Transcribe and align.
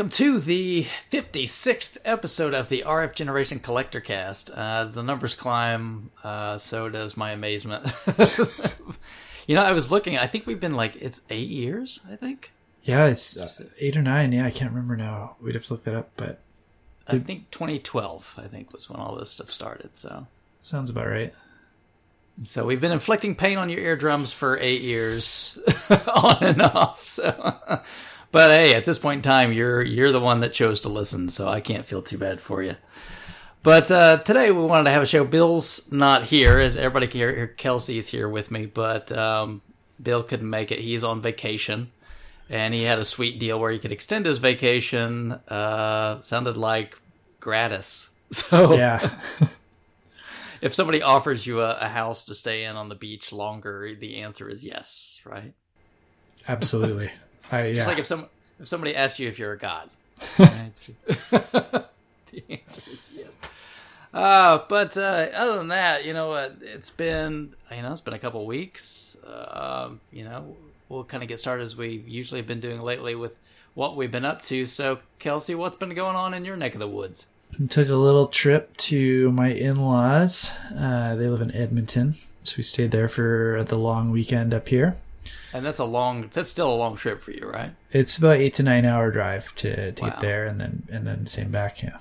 All 0.00 0.04
right, 0.04 0.12
and 0.12 0.32
welcome 0.32 0.40
to 0.40 0.46
the 0.46 0.86
56th 1.12 1.98
episode 2.06 2.54
of 2.54 2.70
the 2.70 2.84
RF 2.86 3.14
Generation 3.14 3.58
Collector 3.58 4.00
Cast. 4.00 4.48
Uh, 4.48 4.86
the 4.86 5.02
numbers 5.02 5.34
climb, 5.34 6.10
uh, 6.24 6.56
so 6.56 6.88
does 6.88 7.18
my 7.18 7.32
amazement. 7.32 7.92
you 9.46 9.54
know, 9.54 9.62
I 9.62 9.72
was 9.72 9.90
looking, 9.90 10.16
I 10.16 10.26
think 10.26 10.46
we've 10.46 10.58
been 10.58 10.74
like, 10.74 10.96
it's 10.96 11.20
eight 11.28 11.50
years, 11.50 12.00
I 12.10 12.16
think. 12.16 12.50
Yeah, 12.82 13.08
it's 13.08 13.60
uh, 13.60 13.66
eight 13.78 13.94
or 13.94 14.00
nine. 14.00 14.32
Yeah, 14.32 14.46
I 14.46 14.50
can't 14.50 14.70
remember 14.70 14.96
now. 14.96 15.36
We'd 15.38 15.54
have 15.54 15.64
to 15.64 15.74
look 15.74 15.84
that 15.84 15.94
up, 15.94 16.08
but 16.16 16.40
I 17.06 17.18
think 17.18 17.50
2012, 17.50 18.36
I 18.38 18.46
think, 18.48 18.72
was 18.72 18.88
when 18.88 19.00
all 19.00 19.16
this 19.16 19.30
stuff 19.30 19.52
started, 19.52 19.98
so. 19.98 20.26
sounds 20.62 20.88
about 20.88 21.08
right. 21.08 21.34
So 22.44 22.64
we've 22.64 22.80
been 22.80 22.92
inflicting 22.92 23.34
pain 23.34 23.58
on 23.58 23.68
your 23.68 23.80
eardrums 23.80 24.32
for 24.32 24.58
eight 24.60 24.80
years, 24.80 25.58
on 25.90 26.42
and 26.42 26.62
off. 26.62 27.06
So, 27.06 27.82
but 28.32 28.50
hey, 28.50 28.74
at 28.74 28.84
this 28.84 28.98
point 28.98 29.18
in 29.18 29.22
time, 29.22 29.52
you're 29.52 29.82
you're 29.82 30.12
the 30.12 30.20
one 30.20 30.40
that 30.40 30.52
chose 30.52 30.80
to 30.82 30.88
listen, 30.88 31.28
so 31.28 31.48
I 31.48 31.60
can't 31.60 31.86
feel 31.86 32.02
too 32.02 32.18
bad 32.18 32.40
for 32.40 32.62
you. 32.62 32.76
But 33.62 33.90
uh, 33.90 34.18
today 34.18 34.50
we 34.50 34.62
wanted 34.62 34.84
to 34.84 34.90
have 34.90 35.02
a 35.02 35.06
show. 35.06 35.24
Bill's 35.24 35.92
not 35.92 36.24
here, 36.24 36.58
as 36.58 36.76
everybody 36.76 37.06
can 37.06 37.18
hear. 37.18 37.46
Kelsey's 37.46 38.08
here 38.08 38.28
with 38.28 38.50
me, 38.50 38.66
but 38.66 39.12
um, 39.12 39.60
Bill 40.02 40.22
couldn't 40.22 40.48
make 40.48 40.72
it. 40.72 40.78
He's 40.78 41.04
on 41.04 41.20
vacation, 41.20 41.90
and 42.48 42.72
he 42.72 42.84
had 42.84 42.98
a 42.98 43.04
sweet 43.04 43.38
deal 43.38 43.60
where 43.60 43.70
he 43.70 43.78
could 43.78 43.92
extend 43.92 44.26
his 44.26 44.38
vacation. 44.38 45.32
Uh, 45.48 46.22
sounded 46.22 46.56
like 46.56 46.96
gratis. 47.40 48.10
So 48.32 48.76
Yeah, 48.76 49.10
if 50.62 50.72
somebody 50.72 51.02
offers 51.02 51.44
you 51.44 51.62
a, 51.62 51.78
a 51.80 51.88
house 51.88 52.26
to 52.26 52.34
stay 52.36 52.62
in 52.62 52.76
on 52.76 52.88
the 52.88 52.94
beach 52.94 53.32
longer, 53.32 53.92
the 53.98 54.18
answer 54.18 54.48
is 54.48 54.64
yes, 54.64 55.20
right? 55.24 55.52
absolutely. 56.46 57.10
I, 57.50 57.66
yeah. 57.66 57.74
Just 57.74 57.88
like 57.88 57.98
if 57.98 58.06
some 58.06 58.26
if 58.58 58.68
somebody 58.68 58.94
asks 58.94 59.18
you 59.18 59.28
if 59.28 59.38
you're 59.38 59.52
a 59.52 59.58
god, 59.58 59.90
the 60.36 61.84
answer 62.48 62.82
is 62.90 63.10
yes. 63.14 63.36
Uh, 64.12 64.60
but 64.68 64.96
uh, 64.96 65.28
other 65.34 65.56
than 65.58 65.68
that, 65.68 66.04
you 66.04 66.12
know, 66.12 66.32
uh, 66.32 66.50
it's 66.62 66.90
been 66.90 67.54
you 67.74 67.82
know 67.82 67.92
it's 67.92 68.00
been 68.00 68.14
a 68.14 68.18
couple 68.18 68.44
weeks. 68.46 69.16
Uh, 69.24 69.90
you 70.12 70.24
know, 70.24 70.56
we'll 70.88 71.04
kind 71.04 71.22
of 71.22 71.28
get 71.28 71.40
started 71.40 71.62
as 71.62 71.76
we 71.76 72.04
usually 72.06 72.40
have 72.40 72.48
been 72.48 72.60
doing 72.60 72.80
lately 72.80 73.14
with 73.14 73.38
what 73.74 73.96
we've 73.96 74.10
been 74.10 74.24
up 74.24 74.42
to. 74.42 74.66
So, 74.66 74.98
Kelsey, 75.18 75.54
what's 75.54 75.76
been 75.76 75.94
going 75.94 76.16
on 76.16 76.34
in 76.34 76.44
your 76.44 76.56
neck 76.56 76.74
of 76.74 76.80
the 76.80 76.88
woods? 76.88 77.26
took 77.68 77.88
a 77.88 77.94
little 77.94 78.28
trip 78.28 78.76
to 78.76 79.30
my 79.32 79.48
in-laws. 79.48 80.52
Uh, 80.76 81.14
they 81.16 81.26
live 81.26 81.40
in 81.40 81.54
Edmonton, 81.54 82.14
so 82.42 82.54
we 82.56 82.62
stayed 82.62 82.90
there 82.90 83.08
for 83.08 83.64
the 83.66 83.76
long 83.76 84.10
weekend 84.10 84.54
up 84.54 84.68
here. 84.68 84.96
And 85.52 85.64
that's 85.66 85.78
a 85.78 85.84
long. 85.84 86.28
That's 86.32 86.48
still 86.48 86.72
a 86.72 86.76
long 86.76 86.96
trip 86.96 87.20
for 87.20 87.32
you, 87.32 87.46
right? 87.48 87.72
It's 87.90 88.16
about 88.18 88.36
eight 88.36 88.54
to 88.54 88.62
nine 88.62 88.84
hour 88.84 89.10
drive 89.10 89.54
to, 89.56 89.92
to 89.92 90.02
Wow. 90.04 90.10
get 90.10 90.20
there, 90.20 90.46
and 90.46 90.60
then 90.60 90.86
and 90.90 91.06
then 91.06 91.26
same 91.26 91.50
back. 91.50 91.82
Yeah, 91.82 91.98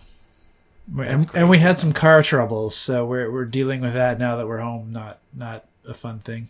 and, 0.98 1.28
and 1.34 1.50
we 1.50 1.58
had 1.58 1.80
some 1.80 1.92
car 1.94 2.22
troubles, 2.22 2.76
so 2.76 3.06
we're 3.06 3.32
we're 3.32 3.46
dealing 3.46 3.82
with 3.82 3.94
that 3.94 4.20
now 4.20 4.36
that 4.38 4.48
we're 4.48 4.60
home. 4.60 4.92
Not 4.92 5.20
not 5.34 5.66
a 5.88 5.94
fun 5.94 6.20
thing. 6.20 6.48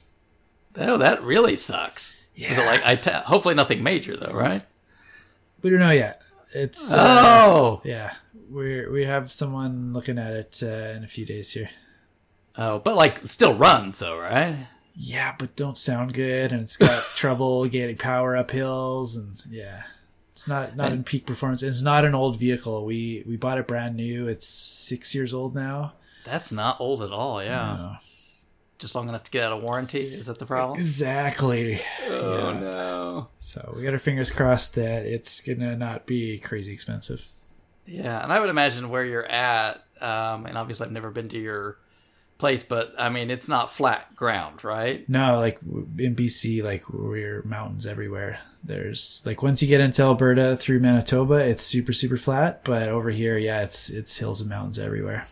Oh, 0.78 0.98
that 0.98 1.22
really 1.24 1.56
sucks. 1.56 2.16
Yeah. 2.36 2.58
like 2.66 2.86
I? 2.86 2.96
T- 2.96 3.12
hopefully, 3.12 3.56
nothing 3.56 3.82
major 3.84 4.16
though, 4.18 4.34
right? 4.34 4.64
We 5.62 5.70
don't 5.70 5.80
know 5.80 5.92
yet. 5.92 6.22
It's 6.54 6.94
uh, 6.94 6.98
Oh, 7.26 7.82
yeah. 7.84 8.14
We 8.52 8.88
we 8.88 9.06
have 9.06 9.32
someone 9.32 9.94
looking 9.94 10.18
at 10.18 10.34
it 10.34 10.64
uh, 10.64 10.96
in 10.98 11.04
a 11.04 11.08
few 11.08 11.26
days 11.26 11.52
here. 11.54 11.70
oh, 12.58 12.80
but 12.80 12.96
like 12.96 13.26
still 13.28 13.54
runs 13.54 14.00
though, 14.00 14.18
right? 14.18 14.68
Yeah, 15.02 15.34
but 15.40 15.56
don't 15.56 15.78
sound 15.78 16.14
good, 16.14 16.52
and 16.52 16.62
it's 16.62 16.76
got 16.76 17.04
trouble 17.16 17.66
getting 17.68 17.96
power 17.96 18.36
up 18.36 18.52
hills, 18.52 19.16
and 19.16 19.42
yeah, 19.50 19.84
it's 20.34 20.46
not 20.46 20.76
not 20.76 20.92
in 20.92 21.06
peak 21.06 21.26
performance. 21.26 21.64
It's 21.64 21.82
not 21.82 22.04
an 22.04 22.14
old 22.14 22.38
vehicle. 22.38 22.86
We 22.86 23.24
we 23.26 23.38
bought 23.38 23.58
it 23.60 23.66
brand 23.68 23.96
new. 23.96 24.28
It's 24.28 24.46
six 24.46 25.16
years 25.16 25.34
old 25.34 25.56
now. 25.56 25.94
That's 26.26 26.52
not 26.52 26.82
old 26.82 27.02
at 27.02 27.12
all. 27.12 27.42
Yeah, 27.42 27.72
Uh, 27.72 27.98
just 28.78 28.94
long 28.94 29.08
enough 29.08 29.24
to 29.24 29.32
get 29.32 29.44
out 29.46 29.54
of 29.54 29.64
warranty. 29.64 30.02
Is 30.14 30.26
that 30.26 30.38
the 30.38 30.46
problem? 30.46 30.76
exactly. 30.78 31.80
Oh 32.10 32.52
Yeah. 32.52 32.60
no. 32.60 33.28
So 33.38 33.74
we 33.78 33.84
got 33.84 33.94
our 33.94 34.00
fingers 34.00 34.32
crossed 34.32 34.76
that 34.76 35.06
it's 35.06 35.40
gonna 35.40 35.78
not 35.78 36.08
be 36.08 36.40
crazy 36.40 36.74
expensive. 36.74 37.26
Yeah, 37.86 38.22
and 38.22 38.34
I 38.34 38.40
would 38.42 38.50
imagine 38.50 38.90
where 38.90 39.06
you're 39.06 39.26
at, 39.26 39.82
um, 40.02 40.46
and 40.46 40.58
obviously 40.58 40.86
I've 40.88 40.92
never 40.92 41.10
been 41.10 41.30
to 41.30 41.40
your 41.40 41.78
place, 42.40 42.64
but 42.64 42.94
I 42.98 43.10
mean 43.10 43.30
it's 43.30 43.48
not 43.48 43.70
flat 43.72 44.16
ground, 44.16 44.64
right? 44.64 45.08
No, 45.08 45.38
like 45.38 45.60
in 46.00 46.16
BC, 46.16 46.64
like 46.64 46.90
we're 46.90 47.44
mountains 47.44 47.86
everywhere. 47.86 48.40
There's 48.64 49.22
like 49.26 49.44
once 49.44 49.62
you 49.62 49.68
get 49.68 49.80
into 49.82 50.02
Alberta 50.02 50.58
through 50.58 50.80
Manitoba, 50.80 51.36
it's 51.36 51.62
super 51.62 51.94
super 51.94 52.18
flat. 52.18 52.64
But 52.64 52.90
over 52.90 53.12
here, 53.12 53.38
yeah, 53.38 53.62
it's 53.62 53.90
it's 53.92 54.18
hills 54.18 54.42
and 54.42 54.50
mountains 54.50 54.80
everywhere. 54.80 55.28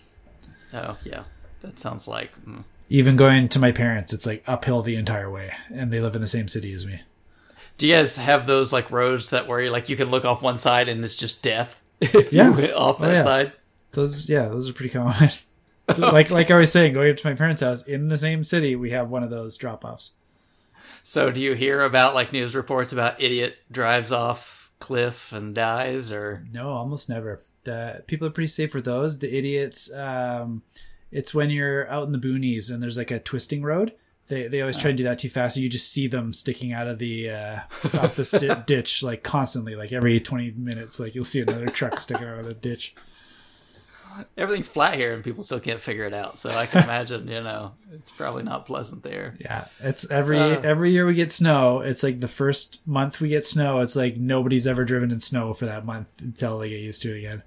Oh 0.73 0.97
yeah, 1.03 1.23
that 1.61 1.79
sounds 1.79 2.07
like. 2.07 2.31
Mm. 2.45 2.63
Even 2.89 3.17
going 3.17 3.49
to 3.49 3.59
my 3.59 3.71
parents, 3.73 4.13
it's 4.13 4.25
like 4.25 4.43
uphill 4.47 4.81
the 4.81 4.95
entire 4.95 5.29
way, 5.29 5.51
and 5.73 5.91
they 5.91 5.99
live 5.99 6.15
in 6.15 6.21
the 6.21 6.27
same 6.27 6.47
city 6.47 6.71
as 6.73 6.85
me. 6.85 7.01
Do 7.77 7.85
you 7.87 7.93
guys 7.95 8.15
have 8.17 8.47
those 8.47 8.71
like 8.71 8.91
roads 8.91 9.29
that 9.31 9.45
where 9.47 9.61
you 9.61 9.69
like 9.71 9.89
you 9.89 9.95
can 9.97 10.09
look 10.09 10.23
off 10.25 10.41
one 10.41 10.57
side 10.57 10.87
and 10.89 11.03
it's 11.03 11.15
just 11.15 11.43
death 11.43 11.81
if 12.01 12.31
Yeah. 12.33 12.49
you 12.49 12.53
went 12.53 12.73
off 12.73 12.99
Oh, 13.01 13.05
that 13.05 13.15
yeah. 13.15 13.23
side? 13.23 13.53
Those, 13.91 14.29
yeah, 14.29 14.47
those 14.47 14.69
are 14.69 14.73
pretty 14.73 14.91
common. 14.93 15.13
like 15.97 16.29
like 16.31 16.51
I 16.51 16.57
was 16.57 16.71
saying, 16.71 16.93
going 16.93 17.11
up 17.11 17.17
to 17.17 17.27
my 17.27 17.35
parents' 17.35 17.61
house 17.61 17.83
in 17.83 18.07
the 18.09 18.17
same 18.17 18.43
city, 18.43 18.75
we 18.75 18.91
have 18.91 19.09
one 19.09 19.23
of 19.23 19.29
those 19.29 19.57
drop 19.57 19.85
offs. 19.85 20.13
So 21.03 21.31
do 21.31 21.39
you 21.39 21.53
hear 21.53 21.81
about 21.81 22.13
like 22.13 22.33
news 22.33 22.55
reports 22.55 22.91
about 22.91 23.21
idiot 23.21 23.57
drives 23.71 24.11
off 24.11 24.71
cliff 24.79 25.31
and 25.31 25.55
dies 25.55 26.11
or 26.11 26.45
No, 26.51 26.69
almost 26.69 27.09
never. 27.09 27.39
The 27.63 28.03
people 28.07 28.27
are 28.27 28.31
pretty 28.31 28.47
safe 28.47 28.73
with 28.73 28.85
those. 28.85 29.19
The 29.19 29.33
idiots, 29.33 29.93
um, 29.93 30.63
it's 31.11 31.33
when 31.33 31.49
you're 31.49 31.89
out 31.89 32.05
in 32.05 32.11
the 32.11 32.19
boonies 32.19 32.71
and 32.71 32.81
there's 32.83 32.97
like 32.97 33.11
a 33.11 33.19
twisting 33.19 33.63
road. 33.63 33.93
They 34.27 34.49
they 34.49 34.59
always 34.59 34.75
try 34.75 34.91
to 34.91 34.97
do 34.97 35.05
that 35.05 35.19
too 35.19 35.29
fast, 35.29 35.55
so 35.55 35.61
you 35.61 35.69
just 35.69 35.89
see 35.91 36.07
them 36.07 36.33
sticking 36.33 36.73
out 36.73 36.87
of 36.87 36.99
the 36.99 37.29
uh, 37.29 37.59
off 37.93 38.15
the 38.15 38.25
sti- 38.25 38.63
ditch 38.65 39.01
like 39.01 39.23
constantly, 39.23 39.75
like 39.75 39.93
every 39.93 40.19
twenty 40.19 40.51
minutes. 40.51 40.99
Like 40.99 41.15
you'll 41.15 41.23
see 41.23 41.39
another 41.39 41.67
truck 41.67 41.97
sticking 42.01 42.27
out 42.27 42.39
of 42.39 42.45
the 42.45 42.53
ditch. 42.53 42.93
everything's 44.37 44.67
flat 44.67 44.95
here 44.95 45.13
and 45.13 45.23
people 45.23 45.43
still 45.43 45.59
can't 45.59 45.79
figure 45.79 46.05
it 46.05 46.13
out. 46.13 46.37
So 46.39 46.49
I 46.49 46.65
can 46.65 46.83
imagine, 46.89 47.27
you 47.27 47.41
know, 47.41 47.73
it's 47.93 48.11
probably 48.11 48.43
not 48.43 48.65
pleasant 48.65 49.03
there. 49.03 49.35
Yeah, 49.39 49.65
it's 49.79 50.09
every 50.11 50.39
Uh. 50.39 50.61
every 50.61 50.91
year 50.91 51.05
we 51.05 51.13
get 51.13 51.31
snow. 51.31 51.79
It's 51.81 52.03
like 52.03 52.19
the 52.19 52.27
first 52.27 52.85
month 52.87 53.19
we 53.21 53.29
get 53.29 53.45
snow. 53.45 53.79
It's 53.81 53.95
like 53.95 54.17
nobody's 54.17 54.67
ever 54.67 54.85
driven 54.85 55.11
in 55.11 55.19
snow 55.19 55.53
for 55.53 55.65
that 55.65 55.85
month 55.85 56.09
until 56.21 56.59
they 56.59 56.69
get 56.69 56.81
used 56.81 57.01
to 57.03 57.13
it 57.15 57.19
again. 57.19 57.43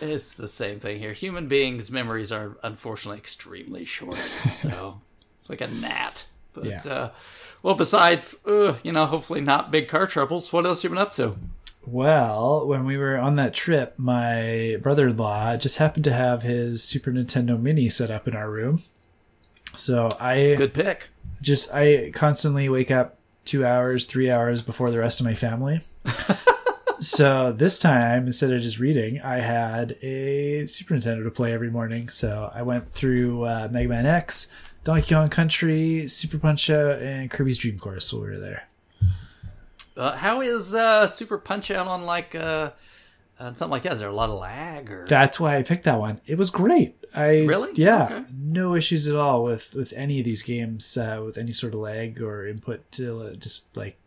It's 0.00 0.34
the 0.34 0.48
same 0.48 0.80
thing 0.80 0.98
here. 0.98 1.12
Human 1.12 1.46
beings' 1.46 1.88
memories 1.90 2.32
are 2.32 2.56
unfortunately 2.64 3.18
extremely 3.18 3.84
short. 3.84 4.16
So 4.16 5.00
it's 5.40 5.48
like 5.50 5.60
a 5.60 5.68
gnat. 5.68 6.26
But 6.54 6.64
Yeah. 6.64 6.82
uh 6.86 7.10
well 7.62 7.74
besides 7.74 8.34
uh, 8.46 8.74
you 8.82 8.92
know, 8.92 9.06
hopefully 9.06 9.40
not 9.40 9.70
big 9.70 9.88
car 9.88 10.06
troubles, 10.06 10.52
what 10.52 10.66
else 10.66 10.82
you 10.82 10.90
been 10.90 10.98
up 10.98 11.12
to? 11.14 11.36
Well, 11.84 12.66
when 12.66 12.84
we 12.84 12.96
were 12.96 13.16
on 13.18 13.36
that 13.36 13.54
trip, 13.54 13.94
my 13.96 14.76
brother-in-law 14.82 15.56
just 15.56 15.78
happened 15.78 16.04
to 16.04 16.12
have 16.12 16.42
his 16.42 16.82
Super 16.82 17.10
Nintendo 17.10 17.60
Mini 17.60 17.88
set 17.88 18.10
up 18.10 18.28
in 18.28 18.36
our 18.36 18.50
room. 18.50 18.80
So 19.74 20.10
I 20.20 20.54
Good 20.56 20.74
pick. 20.74 21.08
just 21.40 21.74
I 21.74 22.10
constantly 22.12 22.68
wake 22.68 22.90
up 22.90 23.18
2 23.46 23.64
hours, 23.64 24.04
3 24.04 24.30
hours 24.30 24.62
before 24.62 24.90
the 24.90 24.98
rest 25.00 25.18
of 25.20 25.26
my 25.26 25.34
family. 25.34 25.80
so 27.00 27.50
this 27.52 27.78
time 27.78 28.26
instead 28.26 28.52
of 28.52 28.60
just 28.60 28.78
reading, 28.78 29.20
I 29.20 29.40
had 29.40 29.92
a 30.02 30.66
Super 30.66 30.94
Nintendo 30.94 31.24
to 31.24 31.30
play 31.30 31.52
every 31.52 31.70
morning. 31.70 32.08
So 32.08 32.50
I 32.54 32.62
went 32.62 32.88
through 32.88 33.42
uh, 33.44 33.68
Mega 33.72 33.88
Man 33.88 34.06
X, 34.06 34.46
Donkey 34.84 35.14
Kong 35.14 35.28
Country, 35.28 36.06
Super 36.06 36.38
Punch 36.38 36.70
Out, 36.70 37.00
and 37.02 37.30
Kirby's 37.30 37.58
Dream 37.58 37.76
Course 37.76 38.12
while 38.12 38.22
we 38.22 38.28
were 38.28 38.38
there. 38.38 38.68
Uh, 39.96 40.16
how 40.16 40.40
is 40.40 40.74
uh 40.74 41.06
Super 41.06 41.38
Punch 41.38 41.70
Out 41.70 41.86
on 41.86 42.04
like 42.06 42.34
uh 42.34 42.70
on 43.38 43.54
something 43.54 43.72
like 43.72 43.82
that? 43.82 43.92
Is 43.92 44.00
there 44.00 44.08
a 44.08 44.14
lot 44.14 44.30
of 44.30 44.38
lag 44.38 44.90
or 44.90 45.04
That's 45.06 45.38
why 45.40 45.56
I 45.56 45.62
picked 45.62 45.84
that 45.84 45.98
one. 45.98 46.20
It 46.26 46.38
was 46.38 46.50
great. 46.50 46.96
I 47.14 47.44
Really? 47.44 47.72
yeah, 47.74 48.04
Okay. 48.04 48.24
no 48.32 48.74
issues 48.74 49.06
at 49.08 49.16
all 49.16 49.44
with 49.44 49.74
with 49.74 49.92
any 49.94 50.18
of 50.18 50.24
these 50.24 50.42
games 50.42 50.96
uh, 50.96 51.20
with 51.24 51.36
any 51.36 51.52
sort 51.52 51.74
of 51.74 51.80
lag 51.80 52.22
or 52.22 52.46
input. 52.46 52.90
To, 52.92 53.20
uh, 53.22 53.34
just 53.34 53.64
like 53.76 53.98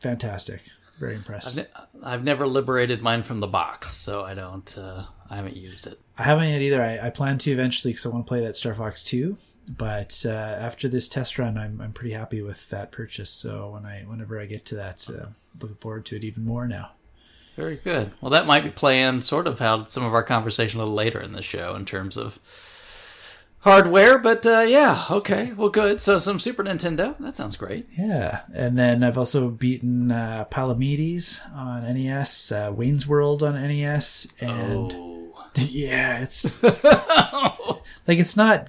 fantastic. 0.00 0.62
Very 0.98 1.16
impressed. 1.16 1.58
I've, 1.58 1.64
ne- 1.66 2.02
I've 2.04 2.22
never 2.24 2.46
liberated 2.46 3.02
mine 3.02 3.24
from 3.24 3.40
the 3.40 3.48
box, 3.48 3.90
so 3.92 4.22
I 4.24 4.34
don't. 4.34 4.76
Uh, 4.78 5.04
I 5.28 5.36
haven't 5.36 5.56
used 5.56 5.86
it. 5.88 5.98
I 6.16 6.22
haven't 6.22 6.48
yet 6.48 6.60
either. 6.62 6.80
I, 6.82 7.06
I 7.06 7.10
plan 7.10 7.38
to 7.38 7.50
eventually 7.50 7.92
because 7.92 8.06
I 8.06 8.10
want 8.10 8.24
to 8.26 8.28
play 8.28 8.40
that 8.42 8.54
Star 8.54 8.74
Fox 8.74 9.02
2. 9.02 9.36
But 9.68 10.24
uh, 10.26 10.30
after 10.30 10.88
this 10.88 11.08
test 11.08 11.38
run, 11.38 11.56
I'm, 11.56 11.80
I'm 11.80 11.92
pretty 11.92 12.14
happy 12.14 12.42
with 12.42 12.68
that 12.70 12.92
purchase. 12.92 13.30
So 13.30 13.70
when 13.70 13.86
I 13.86 14.02
whenever 14.06 14.40
I 14.40 14.46
get 14.46 14.64
to 14.66 14.74
that, 14.76 15.08
uh, 15.08 15.26
looking 15.60 15.76
forward 15.76 16.04
to 16.06 16.16
it 16.16 16.24
even 16.24 16.44
more 16.44 16.66
now. 16.66 16.90
Very 17.56 17.76
good. 17.76 18.10
Well, 18.20 18.30
that 18.30 18.46
might 18.46 18.64
be 18.64 18.70
playing 18.70 19.22
sort 19.22 19.46
of 19.46 19.60
how 19.60 19.84
some 19.84 20.04
of 20.04 20.12
our 20.12 20.24
conversation 20.24 20.80
a 20.80 20.82
little 20.82 20.96
later 20.96 21.20
in 21.20 21.32
the 21.32 21.42
show 21.42 21.76
in 21.76 21.84
terms 21.84 22.16
of 22.16 22.40
hardware, 23.60 24.18
but 24.18 24.44
uh, 24.44 24.60
yeah, 24.60 25.04
okay, 25.10 25.52
well, 25.52 25.68
good. 25.70 26.00
So 26.00 26.18
some 26.18 26.38
Super 26.38 26.64
Nintendo. 26.64 27.16
That 27.18 27.36
sounds 27.36 27.56
great. 27.56 27.86
Yeah, 27.96 28.42
and 28.52 28.76
then 28.78 29.02
I've 29.02 29.16
also 29.16 29.48
beaten 29.50 30.10
uh, 30.10 30.46
Palamedes 30.50 31.40
on 31.54 31.82
NES, 31.94 32.52
uh, 32.52 32.72
Wayne's 32.74 33.06
World 33.06 33.42
on 33.42 33.54
NES, 33.54 34.32
and 34.40 34.92
Oh. 34.92 35.10
yeah, 35.56 36.20
it's 36.20 36.60
like 36.62 38.18
it's 38.18 38.36
not 38.36 38.68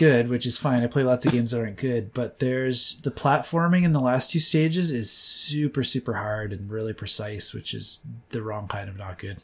good, 0.00 0.28
which 0.30 0.46
is 0.46 0.56
fine. 0.56 0.82
I 0.82 0.86
play 0.86 1.02
lots 1.02 1.26
of 1.26 1.32
games 1.32 1.50
that 1.50 1.60
aren't 1.60 1.76
good, 1.76 2.14
but 2.14 2.38
there's 2.38 2.98
the 3.02 3.10
platforming 3.10 3.84
in 3.84 3.92
the 3.92 4.00
last 4.00 4.30
two 4.30 4.40
stages 4.40 4.90
is 4.90 5.10
super 5.10 5.84
super 5.84 6.14
hard 6.14 6.54
and 6.54 6.70
really 6.70 6.94
precise, 6.94 7.52
which 7.52 7.74
is 7.74 8.06
the 8.30 8.42
wrong 8.42 8.66
kind 8.66 8.88
of 8.88 8.96
not 8.96 9.18
good. 9.18 9.42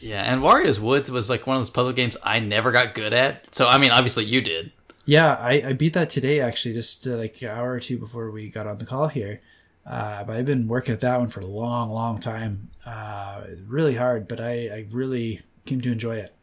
Yeah, 0.00 0.22
and 0.22 0.42
Wario's 0.42 0.78
Woods 0.78 1.10
was 1.10 1.30
like 1.30 1.46
one 1.46 1.56
of 1.56 1.60
those 1.60 1.70
puzzle 1.70 1.94
games 1.94 2.18
I 2.22 2.40
never 2.40 2.72
got 2.72 2.94
good 2.94 3.14
at. 3.14 3.54
So 3.54 3.66
I 3.66 3.78
mean, 3.78 3.90
obviously 3.90 4.26
you 4.26 4.42
did. 4.42 4.70
Yeah, 5.06 5.34
I, 5.34 5.62
I 5.68 5.72
beat 5.72 5.94
that 5.94 6.10
today 6.10 6.40
actually, 6.40 6.74
just 6.74 7.06
uh, 7.06 7.16
like 7.16 7.40
an 7.40 7.48
hour 7.48 7.72
or 7.72 7.80
two 7.80 7.96
before 7.96 8.30
we 8.30 8.50
got 8.50 8.66
on 8.66 8.76
the 8.76 8.84
call 8.84 9.08
here. 9.08 9.40
Uh, 9.86 10.24
but 10.24 10.36
I've 10.36 10.46
been 10.46 10.68
working 10.68 10.92
at 10.92 11.00
that 11.00 11.18
one 11.18 11.28
for 11.28 11.40
a 11.40 11.46
long, 11.46 11.88
long 11.88 12.20
time. 12.20 12.68
Uh, 12.84 13.44
really 13.66 13.94
hard, 13.94 14.28
but 14.28 14.40
I, 14.40 14.68
I 14.68 14.86
really 14.90 15.40
came 15.64 15.80
to 15.80 15.90
enjoy 15.92 16.16
it. 16.16 16.34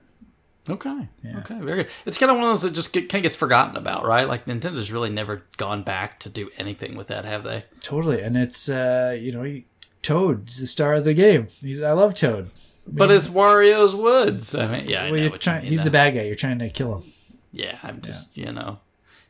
Okay. 0.69 1.07
Yeah. 1.23 1.39
Okay. 1.39 1.59
Very 1.59 1.83
good. 1.83 1.91
It's 2.05 2.17
kind 2.17 2.31
of 2.31 2.37
one 2.37 2.45
of 2.45 2.51
those 2.51 2.61
that 2.61 2.73
just 2.73 2.93
get, 2.93 3.09
kind 3.09 3.19
of 3.19 3.23
gets 3.23 3.35
forgotten 3.35 3.75
about, 3.77 4.05
right? 4.05 4.27
Like 4.27 4.45
Nintendo's 4.45 4.91
really 4.91 5.09
never 5.09 5.43
gone 5.57 5.83
back 5.83 6.19
to 6.21 6.29
do 6.29 6.51
anything 6.57 6.95
with 6.95 7.07
that, 7.07 7.25
have 7.25 7.43
they? 7.43 7.65
Totally, 7.81 8.21
and 8.21 8.37
it's 8.37 8.69
uh, 8.69 9.17
you 9.19 9.31
know, 9.31 9.61
Toad's 10.01 10.59
the 10.59 10.67
star 10.67 10.93
of 10.95 11.03
the 11.03 11.13
game. 11.13 11.47
He's 11.61 11.81
I 11.81 11.93
love 11.93 12.13
Toad. 12.13 12.51
But 12.87 13.11
it's 13.11 13.27
Wario's 13.27 13.95
Woods. 13.95 14.55
I 14.55 14.67
mean, 14.67 14.89
yeah, 14.89 15.03
I 15.03 15.11
Well, 15.11 15.19
you're 15.19 15.37
trying, 15.37 15.57
you 15.57 15.61
mean, 15.63 15.69
he's 15.71 15.83
the 15.83 15.91
bad 15.91 16.13
guy. 16.13 16.23
You're 16.23 16.35
trying 16.35 16.59
to 16.59 16.69
kill 16.69 16.97
him. 16.97 17.03
Yeah, 17.51 17.77
I'm 17.83 18.01
just, 18.01 18.35
you 18.35 18.51
know, 18.51 18.79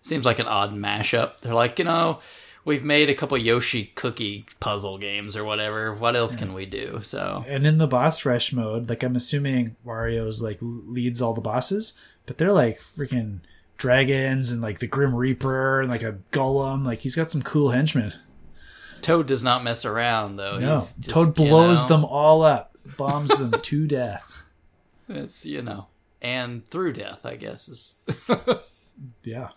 seems 0.01 0.25
like 0.25 0.39
an 0.39 0.47
odd 0.47 0.73
mashup. 0.73 1.39
They're 1.39 1.53
like, 1.53 1.79
you 1.79 1.85
know, 1.85 2.19
we've 2.65 2.83
made 2.83 3.09
a 3.09 3.15
couple 3.15 3.37
Yoshi 3.37 3.85
cookie 3.95 4.45
puzzle 4.59 4.97
games 4.97 5.35
or 5.35 5.43
whatever. 5.43 5.93
What 5.93 6.15
else 6.15 6.35
can 6.35 6.53
we 6.53 6.65
do? 6.65 6.99
So, 7.01 7.43
And 7.47 7.65
in 7.65 7.77
the 7.77 7.87
boss 7.87 8.25
rush 8.25 8.53
mode, 8.53 8.89
like 8.89 9.03
I'm 9.03 9.15
assuming 9.15 9.75
Wario's 9.85 10.41
like 10.41 10.57
leads 10.61 11.21
all 11.21 11.33
the 11.33 11.41
bosses, 11.41 11.97
but 12.25 12.37
they're 12.37 12.51
like 12.53 12.79
freaking 12.79 13.39
dragons 13.77 14.51
and 14.51 14.61
like 14.61 14.79
the 14.79 14.87
Grim 14.87 15.15
Reaper 15.15 15.81
and 15.81 15.89
like 15.89 16.03
a 16.03 16.19
golem. 16.31 16.85
Like 16.85 16.99
he's 16.99 17.15
got 17.15 17.31
some 17.31 17.41
cool 17.41 17.71
henchmen. 17.71 18.13
Toad 19.01 19.25
does 19.25 19.43
not 19.43 19.63
mess 19.63 19.83
around, 19.83 20.35
though. 20.35 20.59
No, 20.59 20.75
He's 20.75 20.93
just, 20.93 21.09
Toad 21.09 21.27
you 21.39 21.45
blows 21.47 21.89
know, 21.89 21.95
them 21.97 22.05
all 22.05 22.43
up, 22.43 22.75
bombs 22.97 23.35
them 23.35 23.51
to 23.51 23.87
death. 23.87 24.43
It's, 25.09 25.43
you 25.43 25.63
know, 25.63 25.87
and 26.21 26.63
through 26.69 26.93
death, 26.93 27.25
I 27.25 27.35
guess, 27.35 27.67
is 27.67 27.95
Yeah. 29.23 29.49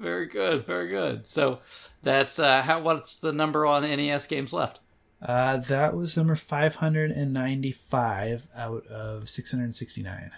Very 0.00 0.26
good. 0.26 0.66
Very 0.66 0.88
good. 0.88 1.26
So, 1.26 1.60
that's 2.02 2.38
uh, 2.38 2.62
how, 2.62 2.80
what's 2.80 3.16
the 3.16 3.32
number 3.32 3.66
on 3.66 3.82
NES 3.82 4.26
games 4.26 4.52
left? 4.52 4.80
Uh, 5.20 5.56
that 5.56 5.96
was 5.96 6.16
number 6.16 6.36
595 6.36 8.46
out 8.56 8.86
of 8.86 9.28
669. 9.28 10.30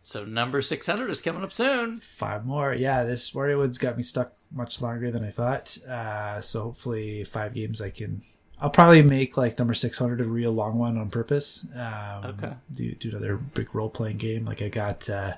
So, 0.00 0.24
number 0.24 0.62
600 0.62 1.10
is 1.10 1.20
coming 1.20 1.42
up 1.42 1.52
soon. 1.52 1.96
Five 1.96 2.46
more. 2.46 2.72
Yeah, 2.74 3.04
this 3.04 3.32
Wario 3.32 3.58
Woods 3.58 3.78
got 3.78 3.96
me 3.96 4.02
stuck 4.02 4.32
much 4.52 4.80
longer 4.80 5.10
than 5.10 5.24
I 5.24 5.30
thought. 5.30 5.76
Uh, 5.86 6.40
so 6.40 6.62
hopefully, 6.62 7.24
five 7.24 7.54
games 7.54 7.80
I 7.82 7.90
can. 7.90 8.22
I'll 8.60 8.70
probably 8.70 9.02
make 9.02 9.36
like 9.36 9.58
number 9.58 9.74
600 9.74 10.20
a 10.20 10.24
real 10.24 10.52
long 10.52 10.78
one 10.78 10.96
on 10.98 11.10
purpose. 11.10 11.66
Um, 11.74 12.24
Okay. 12.24 12.52
Do, 12.74 12.94
do 12.94 13.10
another 13.10 13.36
big 13.36 13.74
role 13.74 13.90
playing 13.90 14.16
game. 14.16 14.44
Like 14.44 14.62
I 14.62 14.68
got 14.68 15.08
uh, 15.08 15.34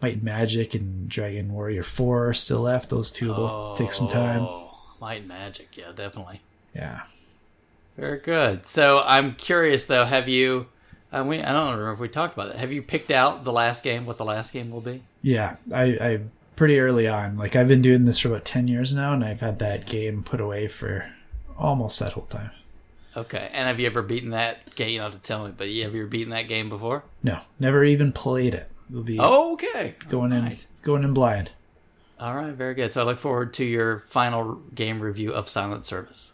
Might 0.00 0.14
and 0.14 0.22
Magic 0.22 0.74
and 0.74 1.08
Dragon 1.08 1.52
Warrior 1.52 1.82
4 1.82 2.28
are 2.28 2.34
still 2.34 2.60
left. 2.60 2.90
Those 2.90 3.10
two 3.10 3.28
will 3.28 3.36
both 3.36 3.78
take 3.78 3.92
some 3.92 4.08
time. 4.08 4.42
Oh, 4.42 4.78
Might 5.00 5.20
and 5.20 5.28
Magic. 5.28 5.76
Yeah, 5.76 5.92
definitely. 5.94 6.40
Yeah. 6.74 7.02
Very 7.96 8.18
good. 8.18 8.66
So 8.66 9.02
I'm 9.04 9.34
curious 9.34 9.86
though. 9.86 10.04
Have 10.04 10.28
you? 10.28 10.66
Uh, 11.12 11.24
we, 11.26 11.40
I 11.42 11.52
don't 11.52 11.70
remember 11.70 11.92
if 11.92 11.98
we 11.98 12.08
talked 12.08 12.34
about 12.34 12.50
it. 12.50 12.56
Have 12.56 12.72
you 12.72 12.82
picked 12.82 13.10
out 13.10 13.42
the 13.42 13.52
last 13.52 13.82
game? 13.82 14.06
What 14.06 14.18
the 14.18 14.24
last 14.24 14.52
game 14.52 14.70
will 14.70 14.80
be? 14.80 15.02
Yeah. 15.22 15.56
I, 15.74 15.82
I 15.84 16.20
pretty 16.54 16.78
early 16.78 17.08
on. 17.08 17.36
Like 17.36 17.56
I've 17.56 17.68
been 17.68 17.82
doing 17.82 18.04
this 18.04 18.20
for 18.20 18.28
about 18.28 18.44
10 18.44 18.68
years 18.68 18.94
now, 18.94 19.12
and 19.12 19.24
I've 19.24 19.40
had 19.40 19.58
that 19.58 19.86
game 19.86 20.22
put 20.22 20.40
away 20.40 20.68
for 20.68 21.10
almost 21.58 21.98
that 21.98 22.12
whole 22.12 22.26
time. 22.26 22.50
Okay. 23.16 23.50
And 23.52 23.66
have 23.66 23.80
you 23.80 23.86
ever 23.86 24.02
beaten 24.02 24.30
that 24.30 24.74
game? 24.76 24.90
You 24.90 24.98
don't 24.98 25.12
have 25.12 25.20
to 25.20 25.26
tell 25.26 25.44
me, 25.44 25.52
but 25.56 25.66
have 25.66 25.74
you 25.74 25.84
ever 25.84 26.06
beaten 26.06 26.30
that 26.30 26.46
game 26.46 26.68
before? 26.68 27.02
No, 27.22 27.40
never 27.58 27.82
even 27.82 28.12
played 28.12 28.54
it. 28.54 28.70
We'll 28.90 29.02
be 29.02 29.20
Okay. 29.20 29.94
going 30.08 30.32
in 30.32 30.56
going 30.82 31.04
in 31.04 31.12
blind. 31.14 31.52
All 32.20 32.34
right. 32.34 32.52
Very 32.52 32.74
good. 32.74 32.92
So 32.92 33.02
I 33.02 33.04
look 33.04 33.18
forward 33.18 33.52
to 33.54 33.64
your 33.64 34.00
final 34.00 34.56
game 34.74 35.00
review 35.00 35.32
of 35.32 35.48
Silent 35.48 35.84
Service. 35.84 36.32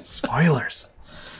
Spoilers. 0.00 0.88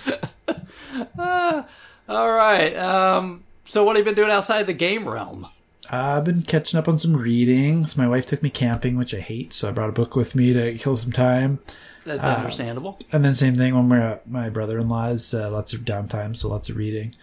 All 1.18 1.64
right. 2.08 2.76
Um. 2.76 3.44
So 3.64 3.84
what 3.84 3.96
have 3.96 4.04
you 4.06 4.12
been 4.12 4.14
doing 4.22 4.30
outside 4.30 4.66
the 4.66 4.72
game 4.74 5.08
realm? 5.08 5.46
I've 5.90 6.24
been 6.24 6.42
catching 6.42 6.78
up 6.78 6.88
on 6.88 6.96
some 6.98 7.16
readings. 7.16 7.96
My 7.98 8.06
wife 8.08 8.26
took 8.26 8.42
me 8.42 8.50
camping, 8.50 8.96
which 8.96 9.14
I 9.14 9.20
hate, 9.20 9.52
so 9.52 9.68
I 9.68 9.72
brought 9.72 9.88
a 9.88 9.92
book 9.92 10.14
with 10.16 10.34
me 10.34 10.52
to 10.52 10.74
kill 10.78 10.96
some 10.96 11.12
time. 11.12 11.58
That's 12.04 12.24
Uh, 12.24 12.28
understandable. 12.28 12.98
And 13.12 13.24
then 13.24 13.34
same 13.34 13.54
thing 13.56 13.74
when 13.74 13.88
we're 13.88 14.00
at 14.00 14.28
my 14.30 14.48
brother-in-law's, 14.48 15.34
uh, 15.34 15.50
lots 15.50 15.72
of 15.72 15.80
downtime, 15.82 16.36
so 16.36 16.48
lots 16.48 16.68
of 16.70 16.76
reading. 16.76 17.14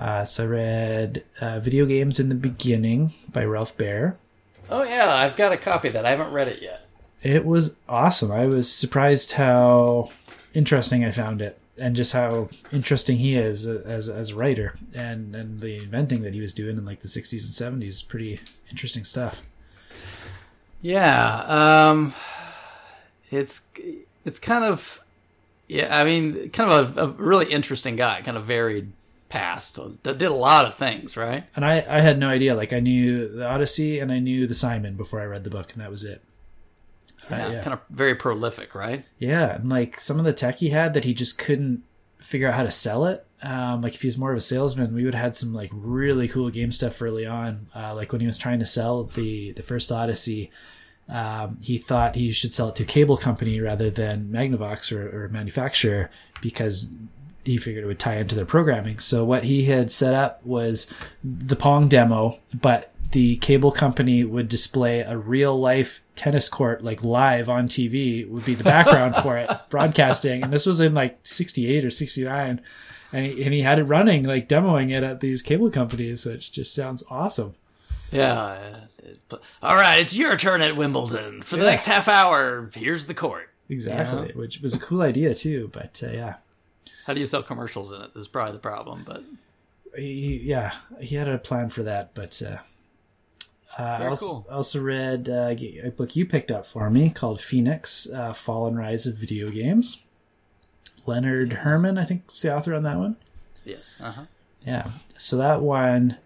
Uh, 0.00 0.24
so 0.24 0.44
I 0.44 0.46
read 0.46 1.24
uh, 1.42 1.60
Video 1.60 1.84
Games 1.84 2.18
in 2.18 2.30
the 2.30 2.34
Beginning 2.34 3.12
by 3.30 3.44
Ralph 3.44 3.76
Baer. 3.76 4.16
Oh 4.70 4.82
yeah, 4.82 5.12
I've 5.14 5.36
got 5.36 5.52
a 5.52 5.58
copy 5.58 5.88
of 5.88 5.94
that. 5.94 6.06
I 6.06 6.10
haven't 6.10 6.32
read 6.32 6.48
it 6.48 6.62
yet. 6.62 6.86
It 7.22 7.44
was 7.44 7.76
awesome. 7.86 8.32
I 8.32 8.46
was 8.46 8.72
surprised 8.72 9.32
how 9.32 10.10
interesting 10.54 11.04
I 11.04 11.10
found 11.10 11.42
it, 11.42 11.58
and 11.76 11.94
just 11.94 12.14
how 12.14 12.48
interesting 12.72 13.18
he 13.18 13.36
is 13.36 13.66
as 13.66 14.08
as 14.08 14.30
a 14.30 14.36
writer, 14.36 14.74
and 14.94 15.36
and 15.36 15.60
the 15.60 15.76
inventing 15.76 16.22
that 16.22 16.32
he 16.32 16.40
was 16.40 16.54
doing 16.54 16.78
in 16.78 16.86
like 16.86 17.00
the 17.00 17.08
'60s 17.08 17.60
and 17.62 17.82
'70s. 17.82 18.08
Pretty 18.08 18.40
interesting 18.70 19.04
stuff. 19.04 19.42
Yeah, 20.80 21.44
um, 21.90 22.14
it's 23.30 23.68
it's 24.24 24.38
kind 24.38 24.64
of 24.64 25.04
yeah. 25.68 25.94
I 25.94 26.04
mean, 26.04 26.48
kind 26.48 26.72
of 26.72 26.96
a, 26.96 27.02
a 27.02 27.08
really 27.08 27.52
interesting 27.52 27.96
guy. 27.96 28.22
Kind 28.22 28.38
of 28.38 28.46
varied 28.46 28.92
past. 29.30 29.78
That 30.02 30.18
did 30.18 30.30
a 30.30 30.34
lot 30.34 30.66
of 30.66 30.74
things, 30.74 31.16
right? 31.16 31.44
And 31.56 31.64
I 31.64 31.84
I 31.88 32.00
had 32.00 32.18
no 32.18 32.28
idea. 32.28 32.54
Like 32.54 32.74
I 32.74 32.80
knew 32.80 33.28
the 33.28 33.46
Odyssey 33.46 33.98
and 33.98 34.12
I 34.12 34.18
knew 34.18 34.46
the 34.46 34.54
Simon 34.54 34.96
before 34.96 35.20
I 35.20 35.24
read 35.24 35.44
the 35.44 35.50
book, 35.50 35.72
and 35.72 35.80
that 35.80 35.90
was 35.90 36.04
it. 36.04 36.22
Uh, 37.30 37.36
Yeah, 37.36 37.48
yeah. 37.52 37.62
kind 37.62 37.72
of 37.74 37.80
very 37.90 38.14
prolific, 38.14 38.74
right? 38.74 39.04
Yeah, 39.18 39.54
and 39.56 39.70
like 39.70 39.98
some 39.98 40.18
of 40.18 40.24
the 40.26 40.32
tech 40.34 40.56
he 40.56 40.68
had 40.68 40.92
that 40.92 41.04
he 41.04 41.14
just 41.14 41.38
couldn't 41.38 41.82
figure 42.18 42.48
out 42.48 42.54
how 42.54 42.64
to 42.64 42.70
sell 42.70 43.06
it. 43.06 43.24
Um, 43.42 43.80
like 43.80 43.94
if 43.94 44.02
he 44.02 44.08
was 44.08 44.18
more 44.18 44.32
of 44.32 44.36
a 44.36 44.42
salesman, 44.42 44.92
we 44.92 45.04
would 45.04 45.14
have 45.14 45.24
had 45.24 45.36
some 45.36 45.54
like 45.54 45.70
really 45.72 46.28
cool 46.28 46.50
game 46.50 46.72
stuff 46.72 47.00
early 47.00 47.24
on. 47.24 47.68
Uh, 47.74 47.94
like 47.94 48.12
when 48.12 48.20
he 48.20 48.26
was 48.26 48.36
trying 48.36 48.58
to 48.58 48.66
sell 48.66 49.04
the 49.04 49.52
the 49.52 49.62
first 49.62 49.90
Odyssey, 49.90 50.50
um, 51.08 51.56
he 51.62 51.78
thought 51.78 52.16
he 52.16 52.30
should 52.32 52.52
sell 52.52 52.68
it 52.68 52.76
to 52.76 52.82
a 52.82 52.86
cable 52.86 53.16
company 53.16 53.60
rather 53.60 53.88
than 53.90 54.28
Magnavox 54.28 54.94
or, 54.94 55.08
or 55.16 55.24
a 55.24 55.30
manufacturer 55.30 56.10
because 56.42 56.92
he 57.44 57.56
figured 57.56 57.84
it 57.84 57.86
would 57.86 57.98
tie 57.98 58.16
into 58.16 58.34
their 58.34 58.44
programming. 58.44 58.98
So 58.98 59.24
what 59.24 59.44
he 59.44 59.64
had 59.64 59.90
set 59.90 60.14
up 60.14 60.44
was 60.44 60.92
the 61.24 61.56
Pong 61.56 61.88
demo, 61.88 62.38
but 62.54 62.92
the 63.12 63.36
cable 63.38 63.72
company 63.72 64.22
would 64.24 64.48
display 64.48 65.00
a 65.00 65.16
real 65.16 65.58
life 65.58 66.02
tennis 66.14 66.48
court 66.48 66.84
like 66.84 67.02
live 67.02 67.48
on 67.48 67.66
TV 67.66 68.28
would 68.28 68.44
be 68.44 68.54
the 68.54 68.62
background 68.62 69.16
for 69.16 69.36
it 69.38 69.50
broadcasting 69.70 70.42
and 70.44 70.52
this 70.52 70.66
was 70.66 70.80
in 70.82 70.92
like 70.94 71.18
68 71.24 71.82
or 71.84 71.90
69 71.90 72.60
and 73.12 73.26
he, 73.26 73.42
and 73.42 73.54
he 73.54 73.62
had 73.62 73.78
it 73.78 73.84
running 73.84 74.22
like 74.24 74.48
demoing 74.48 74.90
it 74.92 75.02
at 75.02 75.20
these 75.20 75.40
cable 75.42 75.70
companies 75.70 76.26
which 76.26 76.52
just 76.52 76.74
sounds 76.74 77.02
awesome 77.10 77.54
Yeah. 78.12 78.80
All 79.62 79.74
right, 79.76 79.96
it's 80.00 80.14
your 80.14 80.36
turn 80.36 80.60
at 80.62 80.76
Wimbledon 80.76 81.42
for 81.42 81.56
the 81.56 81.62
Yeah. 81.64 81.70
next 81.70 81.86
half 81.86 82.06
hour. 82.06 82.70
Here's 82.74 83.06
the 83.06 83.14
court. 83.14 83.48
exactly 83.70 84.32
which 84.34 84.60
was 84.60 84.74
a 84.74 84.78
cool 84.78 85.00
idea 85.02 85.34
too 85.34 85.70
but 85.72 86.00
uh, 86.06 86.10
yeah 86.12 86.34
How 87.10 87.14
do 87.14 87.18
you 87.18 87.26
sell 87.26 87.42
commercials 87.42 87.90
in 87.90 88.00
it? 88.02 88.12
Is 88.14 88.28
probably 88.28 88.52
the 88.52 88.60
problem, 88.60 89.02
but 89.04 89.24
he, 89.96 90.40
yeah, 90.44 90.74
he 91.00 91.16
had 91.16 91.26
a 91.26 91.38
plan 91.38 91.68
for 91.68 91.82
that, 91.82 92.14
but 92.14 92.40
uh, 92.40 92.58
uh, 93.76 93.82
I 93.82 94.06
also, 94.06 94.26
cool. 94.26 94.46
also 94.48 94.80
read 94.80 95.28
uh, 95.28 95.56
a 95.82 95.90
book 95.90 96.14
you 96.14 96.24
picked 96.24 96.52
up 96.52 96.66
for 96.66 96.88
me 96.88 97.10
called 97.10 97.40
Phoenix: 97.40 98.08
uh, 98.14 98.32
Fall 98.32 98.68
and 98.68 98.78
Rise 98.78 99.08
of 99.08 99.16
Video 99.16 99.50
Games. 99.50 100.04
Leonard 101.04 101.52
Herman, 101.52 101.98
I 101.98 102.04
think, 102.04 102.30
is 102.30 102.42
the 102.42 102.54
author 102.54 102.76
on 102.76 102.84
that 102.84 102.98
one. 102.98 103.16
yes. 103.64 103.96
Uh 104.00 104.12
huh. 104.12 104.24
Yeah, 104.64 104.88
so 105.18 105.36
that 105.38 105.62
one 105.62 106.16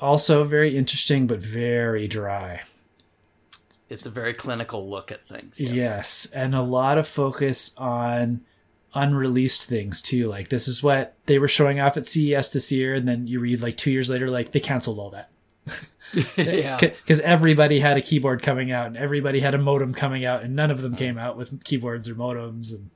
also 0.00 0.44
very 0.44 0.76
interesting, 0.76 1.26
but 1.26 1.40
very 1.40 2.06
dry. 2.06 2.62
It's 3.88 4.06
a 4.06 4.10
very 4.10 4.32
clinical 4.32 4.88
look 4.88 5.10
at 5.10 5.26
things. 5.26 5.60
Yes. 5.60 5.74
Yes. 5.74 6.30
and 6.36 6.54
a 6.54 6.62
lot 6.62 6.98
of 6.98 7.08
focus 7.08 7.74
on 7.76 8.42
unreleased 8.94 9.68
things 9.68 10.02
too. 10.02 10.26
Like 10.26 10.48
this 10.48 10.68
is 10.68 10.82
what 10.82 11.16
they 11.26 11.38
were 11.38 11.48
showing 11.48 11.80
off 11.80 11.96
at 11.96 12.06
CES 12.06 12.52
this 12.52 12.72
year, 12.72 12.94
and 12.94 13.06
then 13.06 13.26
you 13.26 13.40
read 13.40 13.62
like 13.62 13.76
two 13.76 13.90
years 13.90 14.10
later, 14.10 14.30
like 14.30 14.52
they 14.52 14.60
canceled 14.60 14.98
all 14.98 15.10
that. 15.10 15.30
yeah. 16.36 16.76
because 16.80 17.20
everybody 17.20 17.80
had 17.80 17.96
a 17.96 18.00
keyboard 18.00 18.42
coming 18.42 18.72
out 18.72 18.86
and 18.86 18.96
everybody 18.96 19.40
had 19.40 19.54
a 19.54 19.58
modem 19.58 19.94
coming 19.94 20.24
out 20.24 20.42
and 20.42 20.54
none 20.54 20.70
of 20.70 20.82
them 20.82 20.94
came 20.94 21.18
out 21.18 21.36
with 21.36 21.62
keyboards 21.64 22.08
or 22.08 22.14
modems 22.14 22.74
and 22.74 22.90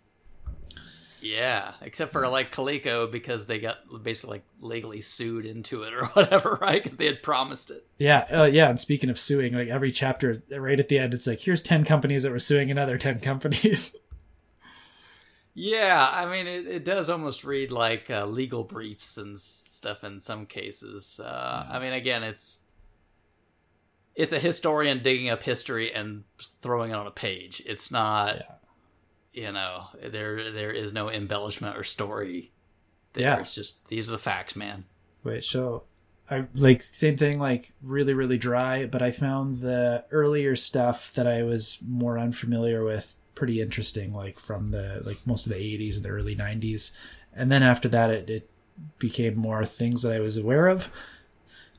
Yeah, 1.21 1.73
except 1.81 2.13
for 2.13 2.27
like 2.29 2.53
Coleco 2.53 3.11
because 3.11 3.47
they 3.47 3.59
got 3.59 3.79
basically 4.03 4.37
like 4.37 4.45
legally 4.61 5.01
sued 5.01 5.47
into 5.47 5.85
it 5.85 5.95
or 5.95 6.07
whatever, 6.15 6.59
right? 6.61 6.83
Because 6.83 6.97
they 6.99 7.07
had 7.07 7.23
promised 7.23 7.71
it. 7.71 7.87
yeah 7.99 8.27
uh, 8.31 8.45
yeah 8.45 8.69
and 8.69 8.81
speaking 8.81 9.11
of 9.11 9.19
suing 9.19 9.55
like 9.55 9.69
every 9.69 9.93
chapter 9.93 10.43
right 10.57 10.81
at 10.81 10.89
the 10.89 10.99
end 10.99 11.15
it's 11.15 11.27
like 11.27 11.41
here's 11.41 11.63
10 11.63 11.85
companies 11.85 12.25
that 12.25 12.33
were 12.33 12.41
suing 12.41 12.71
another 12.71 12.99
10 12.99 13.21
companies 13.21 13.95
Yeah, 15.55 16.11
I 16.13 16.27
mean, 16.27 16.47
it, 16.49 16.67
it 16.67 16.85
does 16.85 17.09
almost 17.09 17.45
read 17.45 17.71
like 17.71 18.11
uh, 18.11 18.27
legal 18.27 18.65
briefs 18.65 19.17
and 19.19 19.37
s- 19.37 19.65
stuff 19.71 20.03
in 20.03 20.19
some 20.21 20.47
cases. 20.47 21.21
Uh, 21.23 21.67
I 21.71 21.79
mean, 21.79 21.93
again, 21.93 22.23
it's 22.25 22.59
it's 24.17 24.33
a 24.33 24.39
historian 24.39 25.03
digging 25.03 25.31
up 25.31 25.43
history 25.43 25.93
and 25.93 26.25
throwing 26.61 26.91
it 26.91 26.95
on 26.95 27.07
a 27.07 27.11
page. 27.13 27.63
It's 27.67 27.91
not, 27.91 28.61
you 29.33 29.53
know, 29.53 29.87
there 30.03 30.51
there 30.53 30.71
is 30.73 30.93
no 30.93 31.09
embellishment 31.11 31.77
or 31.77 31.85
story. 31.85 32.51
There. 33.13 33.23
Yeah. 33.23 33.39
it's 33.39 33.55
just 33.55 33.87
these 33.89 34.09
are 34.09 34.13
the 34.13 34.19
facts, 34.19 34.57
man. 34.57 34.85
wait 35.23 35.45
so 35.45 35.85
i 36.29 36.45
like 36.55 36.83
same 36.83 37.17
thing 37.17 37.39
like 37.39 37.73
really 37.81 38.13
really 38.13 38.39
dry 38.39 38.87
but 38.87 39.03
i 39.03 39.11
found 39.13 39.55
the 39.61 40.05
earlier 40.11 40.57
stuff 40.57 41.13
that 41.13 41.27
i 41.27 41.43
was 41.45 41.79
more 41.87 42.19
unfamiliar 42.19 42.83
with 42.83 43.15
pretty 43.35 43.61
interesting 43.61 44.13
like 44.13 44.39
from 44.39 44.69
the 44.69 45.03
like 45.05 45.19
most 45.27 45.47
of 45.47 45.53
the 45.53 45.59
80s 45.59 45.97
and 45.97 46.05
the 46.05 46.11
early 46.11 46.37
90s 46.37 46.93
and 47.35 47.51
then 47.51 47.63
after 47.63 47.89
that 47.89 48.11
it, 48.11 48.31
it 48.31 48.51
became 48.99 49.37
more 49.37 49.65
things 49.65 50.03
that 50.03 50.13
i 50.15 50.21
was 50.21 50.37
aware 50.37 50.67
of. 50.69 50.91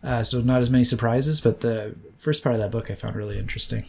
Uh, 0.03 0.21
so 0.24 0.39
not 0.39 0.62
as 0.62 0.69
many 0.69 0.83
surprises 0.83 1.41
but 1.41 1.62
the 1.62 1.95
first 2.17 2.43
part 2.43 2.53
of 2.55 2.62
that 2.62 2.71
book 2.71 2.91
i 2.91 2.93
found 2.95 3.15
really 3.15 3.39
interesting. 3.39 3.85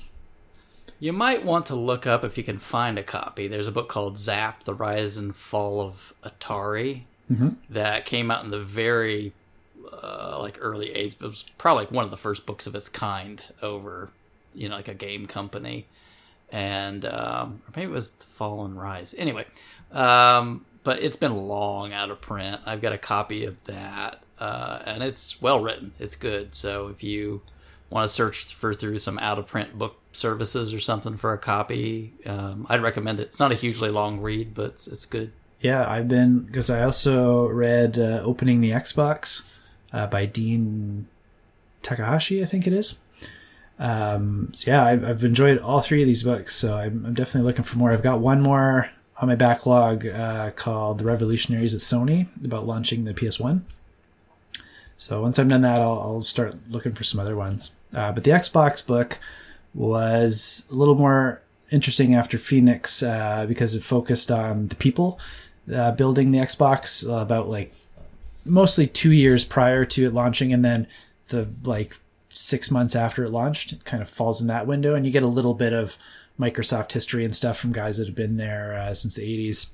You 0.99 1.13
might 1.13 1.45
want 1.45 1.67
to 1.67 1.75
look 1.75 2.07
up 2.07 2.25
if 2.25 2.39
you 2.39 2.45
can 2.45 2.59
find 2.59 2.99
a 2.99 3.03
copy. 3.03 3.49
There's 3.49 3.67
a 3.67 3.73
book 3.73 3.89
called 3.89 4.19
Zap: 4.19 4.65
The 4.65 4.73
Rise 4.73 5.19
and 5.19 5.37
Fall 5.37 5.81
of 5.81 6.15
Atari 6.25 7.03
that 7.69 8.07
came 8.07 8.31
out 8.31 8.45
in 8.45 8.51
the 8.51 8.59
very 8.61 9.33
uh, 9.93 10.39
like 10.41 10.57
early 10.61 10.89
'80s. 10.89 11.13
It 11.15 11.21
was 11.21 11.45
probably 11.59 11.85
like 11.85 11.93
one 11.93 12.05
of 12.05 12.11
the 12.11 12.17
first 12.17 12.47
books 12.47 12.67
of 12.67 12.75
its 12.75 12.89
kind 12.89 13.43
over, 13.61 14.09
you 14.55 14.69
know, 14.71 14.77
like 14.77 14.89
a 14.89 14.95
game 14.95 15.27
company, 15.27 15.87
and 16.51 17.05
um, 17.05 17.63
or 17.67 17.73
maybe 17.77 17.91
it 17.91 17.95
was 17.95 18.11
The 18.11 18.27
Fall 18.27 18.65
and 18.65 18.79
Rise. 18.79 19.15
Anyway, 19.17 19.47
um, 19.93 20.65
but 20.85 21.03
it's 21.03 21.17
been 21.17 21.49
long 21.49 21.93
out 21.93 22.11
of 22.11 22.21
print. 22.21 22.61
I've 22.67 22.81
got 22.81 22.93
a 22.93 22.99
copy 22.99 23.45
of 23.45 23.65
that, 23.65 24.23
uh, 24.39 24.81
and 24.85 25.03
it's 25.03 25.41
well 25.43 25.61
written. 25.61 25.93
It's 25.99 26.17
good. 26.17 26.55
So 26.55 26.89
if 26.89 27.03
you 27.03 27.43
want 27.91 28.07
to 28.07 28.13
search 28.13 28.55
for 28.55 28.75
through 28.75 28.99
some 28.99 29.19
out 29.19 29.39
of 29.39 29.47
print 29.47 29.79
book 29.79 30.01
services 30.13 30.73
or 30.73 30.81
something 30.81 31.17
for 31.17 31.33
a 31.33 31.39
copy, 31.39 32.15
um, 32.25 32.67
I'd 32.69 32.83
recommend 32.83 33.21
it. 33.21 33.25
It's 33.25 33.41
not 33.41 33.53
a 33.53 33.57
hugely 33.57 33.91
long 33.91 34.21
read, 34.21 34.55
but 34.55 34.73
it's, 34.73 34.87
it's 34.87 35.07
good. 35.07 35.33
Yeah, 35.61 35.89
I've 35.89 36.09
been 36.09 36.41
because 36.41 36.71
I 36.71 36.83
also 36.83 37.49
read 37.49 37.99
uh, 37.99 38.21
"Opening 38.23 38.61
the 38.61 38.71
Xbox" 38.71 39.59
uh, 39.93 40.07
by 40.07 40.27
Dean 40.27 41.07
Takahashi, 41.83 42.43
I 42.43 42.47
think 42.47 42.67
it 42.67 42.73
is. 42.73 43.01
Um, 43.79 44.51
so 44.55 44.71
yeah, 44.71 44.85
I've, 44.85 45.05
I've 45.05 45.25
enjoyed 45.25 45.59
all 45.59 45.81
three 45.81 46.03
of 46.03 46.07
these 46.07 46.23
books, 46.23 46.55
so 46.55 46.75
I'm, 46.75 47.05
I'm 47.05 47.15
definitely 47.15 47.47
looking 47.47 47.65
for 47.65 47.79
more. 47.79 47.93
I've 47.93 48.03
got 48.03 48.21
one 48.21 48.41
more 48.41 48.91
on 49.19 49.29
my 49.29 49.35
backlog 49.35 50.07
uh, 50.07 50.51
called 50.53 50.99
"The 50.99 51.05
Revolutionaries 51.05 51.75
at 51.75 51.81
Sony" 51.81 52.27
about 52.45 52.67
launching 52.67 53.05
the 53.05 53.15
PS1. 53.15 53.63
So 54.99 55.21
once 55.21 55.39
I'm 55.39 55.49
done 55.49 55.61
that, 55.61 55.81
I'll, 55.81 56.01
I'll 56.01 56.21
start 56.23 56.55
looking 56.71 56.93
for 56.93 57.05
some 57.05 57.21
other 57.21 57.37
ones. 57.37 57.73
Uh, 57.95 58.13
but 58.13 58.25
the 58.25 58.31
Xbox 58.31 58.85
book 58.85 59.19
was 59.75 60.67
a 60.71 60.75
little 60.75 60.95
more 60.95 61.43
interesting 61.71 62.15
after 62.15 62.39
Phoenix 62.39 63.03
uh, 63.03 63.45
because 63.47 63.75
it 63.75 63.83
focused 63.83 64.31
on 64.31 64.69
the 64.69 64.75
people 64.75 65.19
uh, 65.75 65.93
building 65.93 66.31
the 66.31 66.39
Xbox 66.39 67.09
uh, 67.09 67.17
about 67.17 67.49
like 67.49 67.75
mostly 68.45 68.87
two 68.87 69.13
years 69.13 69.45
prior 69.45 69.85
to 69.85 70.07
it 70.07 70.15
launching, 70.15 70.53
and 70.53 70.65
then 70.65 70.87
the 71.29 71.49
like 71.65 71.99
six 72.37 72.71
months 72.71 72.95
after 72.95 73.25
it 73.25 73.31
launched. 73.31 73.73
It 73.73 73.85
kind 73.85 74.03
of 74.03 74.09
falls 74.09 74.41
in 74.41 74.47
that 74.49 74.67
window, 74.67 74.95
and 74.95 75.07
you 75.07 75.13
get 75.13 75.23
a 75.23 75.27
little 75.29 75.55
bit 75.55 75.73
of 75.73 75.97
Microsoft 76.39 76.93
history 76.93 77.25
and 77.25 77.35
stuff 77.35 77.59
from 77.59 77.73
guys 77.73 77.97
that 77.97 78.07
have 78.07 78.15
been 78.17 78.37
there 78.37 78.75
uh, 78.75 78.93
since 78.95 79.15
the 79.17 79.23
80s. 79.23 79.71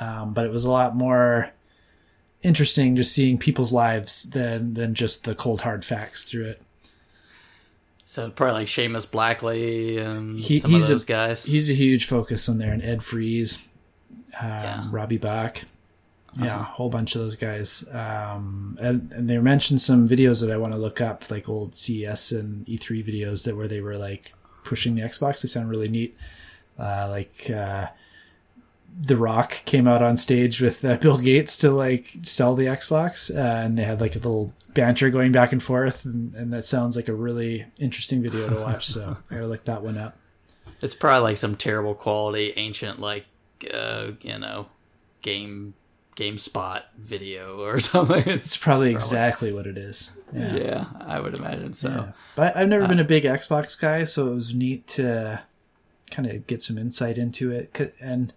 Um, 0.00 0.32
but 0.34 0.44
it 0.44 0.52
was 0.52 0.64
a 0.64 0.70
lot 0.70 0.94
more 0.94 1.50
interesting 2.42 2.94
just 2.94 3.12
seeing 3.12 3.38
people's 3.38 3.72
lives 3.72 4.30
than 4.30 4.74
than 4.74 4.94
just 4.94 5.24
the 5.24 5.34
cold 5.34 5.62
hard 5.62 5.84
facts 5.84 6.24
through 6.24 6.44
it. 6.46 6.62
So 8.04 8.30
probably 8.30 8.60
like 8.60 8.66
Seamus 8.68 9.10
Blackley 9.10 9.98
and 9.98 10.38
He- 10.38 10.60
some 10.60 10.70
he's 10.70 10.84
of 10.84 10.90
a- 10.90 10.92
those 10.94 11.04
guys. 11.04 11.44
He's 11.44 11.70
a 11.70 11.74
huge 11.74 12.06
focus 12.06 12.48
on 12.48 12.58
there, 12.58 12.72
and 12.72 12.82
Ed 12.82 13.02
Fries, 13.02 13.66
um, 14.40 14.48
Yeah. 14.48 14.88
Robbie 14.90 15.16
Bach, 15.16 15.62
yeah, 16.38 16.60
a 16.60 16.62
whole 16.62 16.88
bunch 16.88 17.14
of 17.14 17.20
those 17.20 17.36
guys. 17.36 17.84
Um, 17.92 18.78
and, 18.80 19.12
and 19.12 19.28
they 19.28 19.38
mentioned 19.38 19.80
some 19.80 20.08
videos 20.08 20.40
that 20.40 20.52
I 20.52 20.56
want 20.56 20.72
to 20.72 20.78
look 20.78 21.00
up, 21.00 21.30
like 21.30 21.48
old 21.48 21.74
CES 21.74 22.32
and 22.32 22.66
E3 22.66 23.04
videos 23.04 23.44
that 23.44 23.56
where 23.56 23.68
they 23.68 23.80
were 23.80 23.96
like 23.96 24.32
pushing 24.64 24.94
the 24.94 25.02
Xbox. 25.02 25.42
They 25.42 25.48
sound 25.48 25.68
really 25.68 25.88
neat. 25.88 26.16
Uh, 26.78 27.08
like 27.08 27.50
uh, 27.50 27.88
The 29.00 29.16
Rock 29.16 29.62
came 29.64 29.86
out 29.86 30.02
on 30.02 30.16
stage 30.16 30.60
with 30.60 30.84
uh, 30.84 30.96
Bill 30.96 31.18
Gates 31.18 31.56
to 31.58 31.70
like 31.70 32.16
sell 32.22 32.54
the 32.54 32.66
Xbox, 32.66 33.34
uh, 33.34 33.64
and 33.64 33.78
they 33.78 33.84
had 33.84 34.00
like 34.00 34.16
a 34.16 34.18
little 34.18 34.52
banter 34.74 35.10
going 35.10 35.32
back 35.32 35.52
and 35.52 35.62
forth, 35.62 36.04
and, 36.04 36.34
and 36.34 36.52
that 36.52 36.64
sounds 36.64 36.96
like 36.96 37.08
a 37.08 37.14
really 37.14 37.66
interesting 37.78 38.22
video 38.22 38.48
to 38.48 38.60
watch. 38.60 38.86
So 38.86 39.16
I 39.30 39.34
gotta 39.34 39.46
look 39.46 39.64
that 39.64 39.82
one 39.82 39.98
up. 39.98 40.16
It's 40.82 40.94
probably 40.94 41.30
like 41.30 41.36
some 41.36 41.56
terrible 41.56 41.94
quality 41.94 42.52
ancient 42.56 42.98
like 42.98 43.26
uh, 43.72 44.12
you 44.20 44.38
know 44.38 44.66
game 45.22 45.74
GameSpot 46.16 46.82
video 46.98 47.60
or 47.60 47.80
something. 47.80 48.22
It's, 48.26 48.46
It's 48.46 48.56
probably 48.56 48.90
exactly 48.90 49.52
what 49.52 49.66
it 49.66 49.78
is. 49.78 50.10
Yeah. 50.32 50.56
yeah, 50.56 50.84
I 51.00 51.20
would 51.20 51.38
imagine 51.38 51.74
so. 51.74 51.90
Yeah. 51.90 52.12
But 52.34 52.56
I've 52.56 52.68
never 52.68 52.88
been 52.88 52.98
a 52.98 53.04
big 53.04 53.24
Xbox 53.24 53.78
guy, 53.80 54.04
so 54.04 54.28
it 54.28 54.34
was 54.34 54.54
neat 54.54 54.86
to 54.88 55.42
kind 56.10 56.28
of 56.28 56.46
get 56.46 56.60
some 56.60 56.76
insight 56.76 57.18
into 57.18 57.52
it, 57.52 57.92
And 58.00 58.32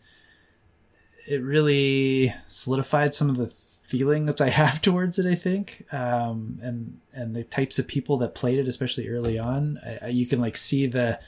it 1.27 1.41
really 1.41 2.33
solidified 2.47 3.13
some 3.13 3.29
of 3.29 3.37
the 3.37 3.47
feelings 3.47 4.39
I 4.39 4.49
have 4.61 4.81
towards 4.81 5.17
it, 5.17 5.25
I 5.25 5.35
think. 5.35 5.85
Um, 5.91 6.59
and, 6.61 6.99
and 7.13 7.35
the 7.35 7.43
types 7.43 7.79
of 7.79 7.87
people 7.87 8.17
that 8.17 8.35
played 8.35 8.59
it, 8.59 8.67
especially 8.67 9.09
early 9.09 9.39
on, 9.39 9.79
I, 9.85 10.05
I, 10.05 10.07
you 10.09 10.25
can 10.25 10.39
like 10.39 10.57
see 10.57 10.87
the, 10.87 11.19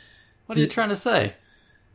What 0.46 0.58
are 0.58 0.62
you 0.62 0.68
trying 0.68 0.90
to 0.90 0.96
say? 0.96 1.34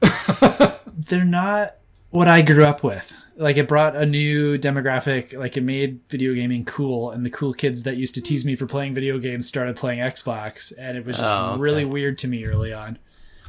they're 0.87 1.25
not 1.25 1.77
what 2.15 2.29
I 2.29 2.43
grew 2.43 2.65
up 2.65 2.85
with. 2.85 3.13
Like 3.37 3.57
it 3.57 3.67
brought 3.67 3.97
a 3.97 4.07
new 4.07 4.57
demographic, 4.57 5.37
like 5.37 5.57
it 5.57 5.63
made 5.63 5.99
video 6.09 6.33
gaming 6.35 6.65
cool, 6.65 7.11
and 7.11 7.27
the 7.27 7.31
cool 7.31 7.53
kids 7.53 7.83
that 7.83 7.97
used 7.97 8.15
to 8.15 8.23
tease 8.23 8.45
me 8.45 8.55
for 8.55 8.67
playing 8.67 8.95
video 8.95 9.19
games 9.19 9.49
started 9.49 9.75
playing 9.77 9.99
Xbox, 9.99 10.73
and 10.79 10.97
it 10.97 11.05
was 11.05 11.19
just 11.19 11.35
Oh, 11.35 11.51
okay. 11.53 11.61
really 11.61 11.85
weird 11.85 12.17
to 12.19 12.29
me 12.29 12.45
early 12.47 12.73
on. 12.73 12.99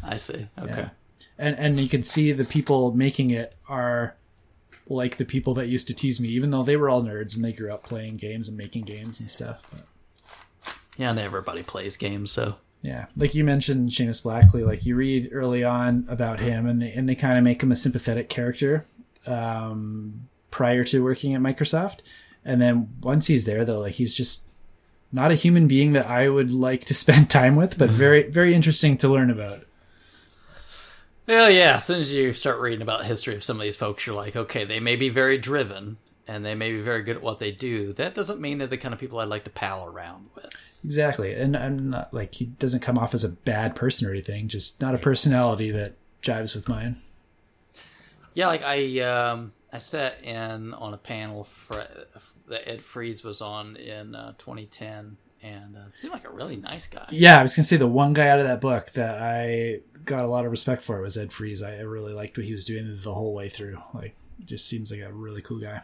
I 0.04 0.18
see. 0.18 0.48
Okay. 0.60 0.74
Yeah. 0.76 0.90
And 1.38 1.56
and 1.60 1.80
you 1.80 1.88
can 1.88 2.02
see 2.02 2.32
the 2.32 2.46
people 2.46 2.94
making 2.94 3.30
it 3.30 3.56
are 3.70 4.16
like 4.88 5.18
the 5.18 5.26
people 5.26 5.54
that 5.56 5.68
used 5.68 5.88
to 5.88 5.94
tease 5.94 6.20
me, 6.20 6.30
even 6.30 6.50
though 6.50 6.64
they 6.64 6.78
were 6.78 6.90
all 6.90 7.04
nerds 7.04 7.36
and 7.36 7.46
they 7.46 7.54
grew 7.54 7.72
up 7.72 7.84
playing 7.84 8.18
games 8.18 8.48
and 8.48 8.58
making 8.58 8.86
games 8.86 9.20
and 9.20 9.30
stuff. 9.30 9.68
But 9.70 9.86
Yeah, 10.98 11.12
and 11.12 11.20
everybody 11.20 11.62
plays 11.62 11.96
games, 11.98 12.32
so 12.32 12.56
yeah, 12.86 13.08
like 13.18 13.34
you 13.34 13.44
mentioned, 13.44 13.90
Seamus 13.90 14.22
Blackley. 14.22 14.64
Like 14.64 14.86
you 14.86 14.96
read 14.96 15.30
early 15.32 15.64
on 15.64 16.06
about 16.08 16.40
him, 16.40 16.68
and 16.68 16.82
they 16.82 16.94
and 16.94 17.10
they 17.10 17.16
kind 17.16 17.38
of 17.38 17.44
make 17.44 17.64
him 17.64 17.72
a 17.72 17.76
sympathetic 17.76 18.30
character 18.30 18.86
um, 19.26 20.28
prior 20.52 20.84
to 20.86 21.04
working 21.04 21.34
at 21.34 21.42
Microsoft, 21.42 22.02
and 22.44 22.62
then 22.62 22.90
once 23.02 23.28
he's 23.28 23.46
there, 23.46 23.66
though, 23.66 23.80
like 23.80 23.96
he's 23.96 24.16
just 24.16 24.48
not 25.12 25.32
a 25.32 25.36
human 25.36 25.68
being 25.68 25.94
that 25.94 26.08
I 26.08 26.30
would 26.30 26.52
like 26.52 26.86
to 26.86 26.94
spend 27.04 27.30
time 27.30 27.56
with, 27.56 27.78
but 27.78 27.90
very 27.90 28.30
very 28.30 28.54
interesting 28.54 28.98
to 28.98 29.10
learn 29.10 29.32
about. 29.32 29.62
Well, 31.28 31.50
yeah. 31.50 31.78
As 31.78 31.86
soon 31.86 31.98
as 31.98 32.14
you 32.14 32.34
start 32.34 32.60
reading 32.60 32.84
about 32.84 33.00
the 33.00 33.08
history 33.08 33.34
of 33.34 33.44
some 33.44 33.58
of 33.58 33.64
these 33.64 33.76
folks, 33.76 34.06
you're 34.06 34.16
like, 34.16 34.36
okay, 34.36 34.64
they 34.64 34.80
may 34.80 34.96
be 34.96 35.10
very 35.10 35.40
driven 35.40 35.98
and 36.28 36.46
they 36.46 36.56
may 36.56 36.72
be 36.72 36.82
very 36.82 37.04
good 37.04 37.18
at 37.18 37.22
what 37.22 37.40
they 37.40 37.52
do. 37.52 37.94
That 37.94 38.16
doesn't 38.16 38.40
mean 38.40 38.58
they're 38.58 38.68
the 38.68 38.78
kind 38.78 38.94
of 38.94 39.00
people 39.00 39.20
I'd 39.20 39.28
like 39.28 39.44
to 39.46 39.50
pal 39.50 39.86
around 39.86 40.30
with. 40.36 40.56
Exactly, 40.84 41.34
and 41.34 41.56
I'm 41.56 41.90
not 41.90 42.14
like 42.14 42.36
he 42.36 42.46
doesn't 42.46 42.82
come 42.82 42.98
off 42.98 43.14
as 43.14 43.24
a 43.24 43.30
bad 43.30 43.76
person 43.76 44.08
or 44.08 44.12
anything. 44.12 44.48
Just 44.48 44.82
not 44.82 44.96
a 44.96 45.00
personality 45.00 45.72
that 45.72 45.94
jives 46.22 46.56
with 46.56 46.70
mine. 46.70 46.98
Yeah, 48.34 48.48
like 48.48 48.64
I 48.64 49.00
um 49.00 49.54
I 49.72 49.80
sat 49.80 50.24
in 50.24 50.74
on 50.74 50.94
a 50.94 50.98
panel 50.98 51.44
for, 51.44 51.86
that 52.48 52.70
Ed 52.70 52.82
Fries 52.82 53.24
was 53.24 53.42
on 53.42 53.76
in 53.76 54.16
uh, 54.16 54.34
2010, 54.38 55.18
and 55.42 55.76
uh, 55.76 55.80
seemed 55.96 56.14
like 56.14 56.26
a 56.26 56.30
really 56.32 56.56
nice 56.56 56.88
guy. 56.88 57.06
Yeah, 57.10 57.40
I 57.40 57.42
was 57.42 57.56
gonna 57.56 57.66
say 57.66 57.78
the 57.78 57.88
one 57.88 58.14
guy 58.14 58.30
out 58.30 58.40
of 58.40 58.46
that 58.46 58.62
book 58.62 58.92
that 58.92 59.22
I 59.22 59.82
got 60.06 60.24
a 60.24 60.28
lot 60.28 60.46
of 60.46 60.52
respect 60.52 60.84
for 60.84 61.02
was 61.02 61.18
Ed 61.18 61.34
Fries. 61.34 61.62
I 61.62 61.78
I 61.78 61.82
really 61.82 62.14
liked 62.14 62.38
what 62.38 62.46
he 62.46 62.52
was 62.52 62.66
doing 62.66 63.00
the 63.04 63.14
whole 63.14 63.34
way 63.34 63.50
through. 63.50 63.80
Like 63.94 64.16
just 64.44 64.68
seems 64.68 64.92
like 64.92 65.02
a 65.02 65.12
really 65.12 65.42
cool 65.42 65.60
guy. 65.60 65.82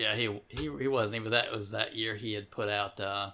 Yeah, 0.00 0.14
he 0.16 0.40
he 0.48 0.70
he 0.80 0.88
wasn't 0.88 1.16
even 1.20 1.30
that 1.32 1.52
was 1.52 1.70
that 1.72 1.94
year 1.94 2.16
he 2.16 2.32
had 2.32 2.50
put 2.50 2.68
out 2.68 2.98
uh, 3.00 3.30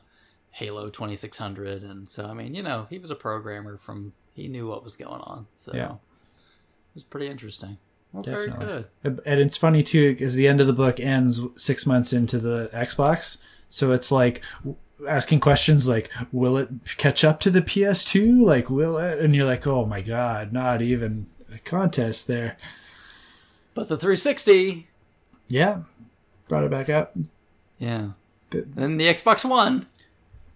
Halo 0.51 0.91
2600, 0.91 1.83
and 1.83 2.09
so 2.11 2.27
I 2.27 2.35
mean, 2.35 2.55
you 2.55 2.63
know, 2.63 2.87
he 2.91 2.99
was 2.99 3.11
a 3.11 3.15
programmer 3.15 3.77
from 3.79 4.13
he 4.35 4.49
knew 4.49 4.67
what 4.69 4.83
was 4.85 4.97
going 4.97 5.21
on, 5.21 5.47
so 5.55 5.73
Yeah. 5.75 5.93
it 5.93 5.99
was 6.95 7.05
pretty 7.05 7.29
interesting. 7.29 7.79
Well, 8.13 8.23
Definitely. 8.23 8.67
very 8.67 8.85
good. 9.05 9.21
And 9.27 9.41
it's 9.41 9.57
funny 9.57 9.83
too 9.83 10.13
because 10.13 10.35
the 10.35 10.49
end 10.49 10.61
of 10.61 10.67
the 10.67 10.73
book 10.73 10.99
ends 11.01 11.41
six 11.57 11.87
months 11.87 12.13
into 12.13 12.39
the 12.39 12.71
Xbox, 12.73 13.39
so 13.69 13.93
it's 13.93 14.11
like 14.11 14.43
asking 15.09 15.41
questions 15.41 15.87
like, 15.89 16.11
"Will 16.33 16.57
it 16.57 16.69
catch 16.97 17.23
up 17.25 17.39
to 17.41 17.51
the 17.51 17.61
PS2? 17.63 18.43
Like, 18.45 18.71
will 18.71 18.97
it?" 18.99 19.19
And 19.21 19.35
you're 19.37 19.45
like, 19.45 19.67
"Oh 19.67 19.85
my 19.87 20.01
god, 20.01 20.53
not 20.53 20.81
even 20.83 21.27
a 21.55 21.59
contest 21.59 22.27
there." 22.27 22.57
But 23.75 23.89
the 23.89 23.97
360, 23.99 24.89
Yeah, 25.49 25.83
brought 26.49 26.65
it 26.65 26.71
back 26.71 26.89
up. 26.89 27.17
yeah, 27.79 28.11
The- 28.51 28.67
and 28.77 28.99
the 29.01 29.05
Xbox 29.07 29.45
One. 29.49 29.87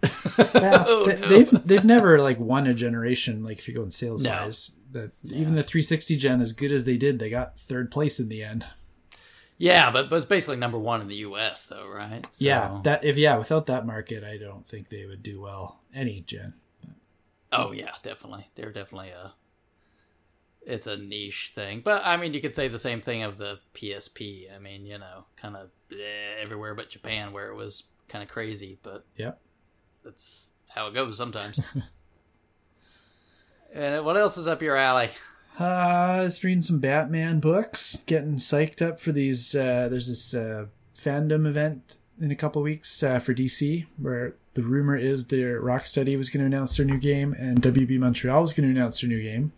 Yeah, 0.02 0.84
Oh, 0.86 1.04
they, 1.06 1.20
no. 1.20 1.28
they've 1.28 1.66
they've 1.66 1.84
never 1.84 2.20
like 2.22 2.38
won 2.38 2.66
a 2.66 2.72
generation. 2.74 3.44
Like 3.44 3.58
if 3.58 3.68
you 3.68 3.74
go 3.74 3.82
in 3.82 3.90
sales 3.90 4.24
No. 4.24 4.30
wise, 4.44 4.72
that 4.92 5.10
even 5.24 5.54
the 5.56 5.62
360 5.62 6.16
gen, 6.16 6.40
as 6.40 6.52
good 6.52 6.72
as 6.72 6.84
they 6.86 6.96
did, 6.96 7.18
they 7.18 7.28
got 7.30 7.58
third 7.60 7.90
place 7.90 8.18
in 8.18 8.28
the 8.30 8.42
end. 8.42 8.64
Yeah, 9.58 9.90
but 9.90 10.08
but 10.08 10.16
it's 10.16 10.24
basically 10.24 10.56
number 10.56 10.78
one 10.78 11.02
in 11.02 11.08
the 11.08 11.16
U.S. 11.16 11.66
though, 11.66 11.86
right? 11.86 12.24
So- 12.32 12.44
Yeah, 12.44 12.80
that 12.84 13.04
if 13.04 13.18
yeah, 13.18 13.36
without 13.36 13.66
that 13.66 13.84
market, 13.86 14.24
I 14.24 14.38
don't 14.38 14.66
think 14.66 14.88
they 14.88 15.04
would 15.04 15.22
do 15.22 15.38
well 15.42 15.80
any 15.94 16.22
gen. 16.22 16.54
Oh 17.52 17.72
yeah, 17.72 17.90
definitely. 18.02 18.48
They're 18.54 18.72
definitely 18.72 19.10
a. 19.10 19.34
It's 20.66 20.86
a 20.86 20.96
niche 20.96 21.52
thing, 21.54 21.80
but 21.82 22.02
I 22.04 22.16
mean, 22.16 22.34
you 22.34 22.40
could 22.40 22.54
say 22.54 22.68
the 22.68 22.78
same 22.78 23.00
thing 23.00 23.22
of 23.22 23.38
the 23.38 23.58
PSP. 23.74 24.54
I 24.54 24.58
mean, 24.58 24.84
you 24.84 24.98
know, 24.98 25.24
kind 25.36 25.56
of 25.56 25.70
everywhere 26.40 26.74
but 26.74 26.90
Japan, 26.90 27.32
where 27.32 27.48
it 27.48 27.54
was 27.54 27.84
kind 28.08 28.22
of 28.22 28.28
crazy. 28.28 28.78
But 28.82 29.04
Yeah. 29.16 29.32
that's 30.04 30.48
how 30.68 30.88
it 30.88 30.94
goes 30.94 31.16
sometimes. 31.16 31.60
and 33.74 34.04
what 34.04 34.16
else 34.16 34.36
is 34.36 34.48
up 34.48 34.62
your 34.62 34.76
alley? 34.76 35.10
Uh, 35.58 35.64
I 35.64 36.20
was 36.22 36.42
reading 36.44 36.62
some 36.62 36.78
Batman 36.78 37.40
books, 37.40 38.02
getting 38.06 38.36
psyched 38.36 38.86
up 38.86 39.00
for 39.00 39.12
these. 39.12 39.54
Uh, 39.54 39.88
there's 39.90 40.08
this 40.08 40.34
uh, 40.34 40.66
FanDome 40.96 41.46
event 41.46 41.96
in 42.20 42.30
a 42.30 42.36
couple 42.36 42.62
weeks 42.62 43.02
uh, 43.02 43.18
for 43.18 43.34
DC, 43.34 43.86
where 43.98 44.34
the 44.54 44.62
rumor 44.62 44.96
is 44.96 45.28
their 45.28 45.60
Rocksteady 45.60 46.16
was 46.16 46.30
going 46.30 46.40
to 46.40 46.46
announce 46.46 46.76
their 46.76 46.86
new 46.86 46.98
game, 46.98 47.34
and 47.38 47.60
WB 47.62 47.98
Montreal 47.98 48.42
was 48.42 48.52
going 48.52 48.72
to 48.72 48.78
announce 48.78 49.00
their 49.00 49.08
new 49.08 49.22
game. 49.22 49.52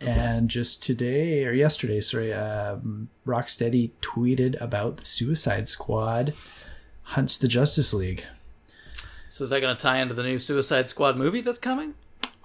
And 0.00 0.50
just 0.50 0.82
today 0.82 1.46
or 1.46 1.52
yesterday, 1.52 2.00
sorry, 2.00 2.32
um, 2.32 3.08
Rocksteady 3.26 3.92
tweeted 4.02 4.60
about 4.60 4.98
the 4.98 5.04
Suicide 5.04 5.68
Squad 5.68 6.34
hunts 7.02 7.36
the 7.36 7.48
Justice 7.48 7.94
League. 7.94 8.24
So 9.30 9.44
is 9.44 9.50
that 9.50 9.60
going 9.60 9.76
to 9.76 9.82
tie 9.82 10.00
into 10.00 10.14
the 10.14 10.22
new 10.22 10.38
Suicide 10.38 10.88
Squad 10.88 11.16
movie 11.16 11.40
that's 11.40 11.58
coming? 11.58 11.94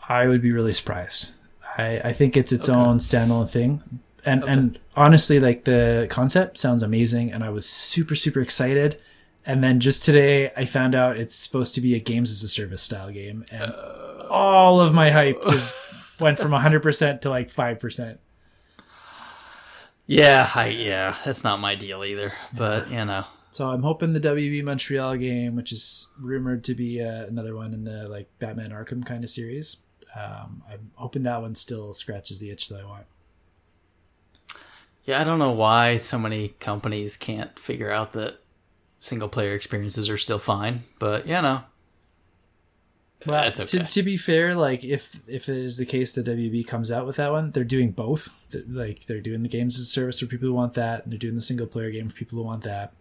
I 0.07 0.27
would 0.27 0.41
be 0.41 0.51
really 0.51 0.73
surprised. 0.73 1.31
I, 1.77 1.99
I 1.99 2.13
think 2.13 2.35
it's 2.35 2.51
its 2.51 2.69
own 2.69 2.99
standalone 2.99 3.49
thing. 3.49 3.83
And 4.25 4.43
and 4.43 4.79
honestly, 4.95 5.39
like 5.39 5.63
the 5.63 6.07
concept 6.09 6.57
sounds 6.57 6.83
amazing 6.83 7.31
and 7.31 7.43
I 7.43 7.49
was 7.49 7.67
super, 7.67 8.13
super 8.13 8.39
excited. 8.39 8.99
And 9.45 9.63
then 9.63 9.79
just 9.79 10.03
today 10.03 10.51
I 10.55 10.65
found 10.65 10.93
out 10.93 11.17
it's 11.17 11.35
supposed 11.35 11.73
to 11.75 11.81
be 11.81 11.95
a 11.95 11.99
games 11.99 12.29
as 12.29 12.43
a 12.43 12.47
service 12.47 12.83
style 12.83 13.11
game 13.11 13.45
and 13.51 13.73
all 14.29 14.79
of 14.79 14.93
my 14.93 15.09
hype 15.09 15.41
just 15.49 15.75
went 16.21 16.37
from 16.37 16.51
hundred 16.51 16.81
percent 16.83 17.23
to 17.23 17.29
like 17.29 17.49
five 17.49 17.79
percent. 17.79 18.19
Yeah, 20.07 20.49
I 20.55 20.67
yeah, 20.67 21.15
that's 21.25 21.43
not 21.43 21.59
my 21.59 21.75
deal 21.75 22.03
either. 22.03 22.33
But 22.55 22.89
you 22.89 23.03
know, 23.05 23.25
So 23.51 23.69
I'm 23.69 23.83
hoping 23.83 24.13
the 24.13 24.19
WB 24.19 24.63
Montreal 24.63 25.17
game, 25.17 25.55
which 25.55 25.71
is 25.71 26.11
rumored 26.19 26.63
to 26.65 26.75
be 26.75 27.01
uh, 27.01 27.25
another 27.25 27.55
one 27.55 27.73
in 27.73 27.83
the 27.83 28.07
like 28.09 28.27
Batman 28.39 28.71
Arkham 28.71 29.05
kind 29.05 29.23
of 29.23 29.29
series, 29.29 29.77
um, 30.15 30.63
I'm 30.69 30.91
hoping 30.95 31.23
that 31.23 31.41
one 31.41 31.55
still 31.55 31.93
scratches 31.93 32.39
the 32.39 32.51
itch 32.51 32.69
that 32.69 32.81
I 32.81 32.85
want. 32.85 33.05
Yeah, 35.05 35.19
I 35.19 35.23
don't 35.23 35.39
know 35.39 35.51
why 35.51 35.97
so 35.97 36.19
many 36.19 36.49
companies 36.59 37.17
can't 37.17 37.57
figure 37.59 37.91
out 37.91 38.13
that 38.13 38.39
single 38.99 39.29
player 39.29 39.53
experiences 39.53 40.09
are 40.09 40.17
still 40.17 40.39
fine, 40.39 40.83
but 40.99 41.27
you 41.27 41.41
know, 41.41 41.61
Well, 43.25 43.45
okay. 43.45 43.65
to, 43.65 43.83
to 43.83 44.03
be 44.03 44.17
fair, 44.17 44.55
like 44.55 44.83
if 44.83 45.21
if 45.27 45.47
it 45.47 45.57
is 45.57 45.77
the 45.77 45.85
case 45.85 46.13
that 46.13 46.25
WB 46.25 46.65
comes 46.67 46.91
out 46.91 47.05
with 47.05 47.17
that 47.17 47.31
one, 47.31 47.51
they're 47.51 47.63
doing 47.63 47.91
both. 47.91 48.29
They're, 48.49 48.63
like 48.67 49.05
they're 49.05 49.21
doing 49.21 49.43
the 49.43 49.49
games 49.49 49.75
as 49.75 49.81
a 49.81 49.89
service 49.89 50.19
for 50.19 50.25
people 50.25 50.47
who 50.47 50.53
want 50.53 50.73
that, 50.73 51.03
and 51.03 51.11
they're 51.11 51.19
doing 51.19 51.35
the 51.35 51.41
single 51.41 51.67
player 51.67 51.91
game 51.91 52.09
for 52.09 52.15
people 52.15 52.37
who 52.37 52.43
want 52.43 52.63
that. 52.63 52.93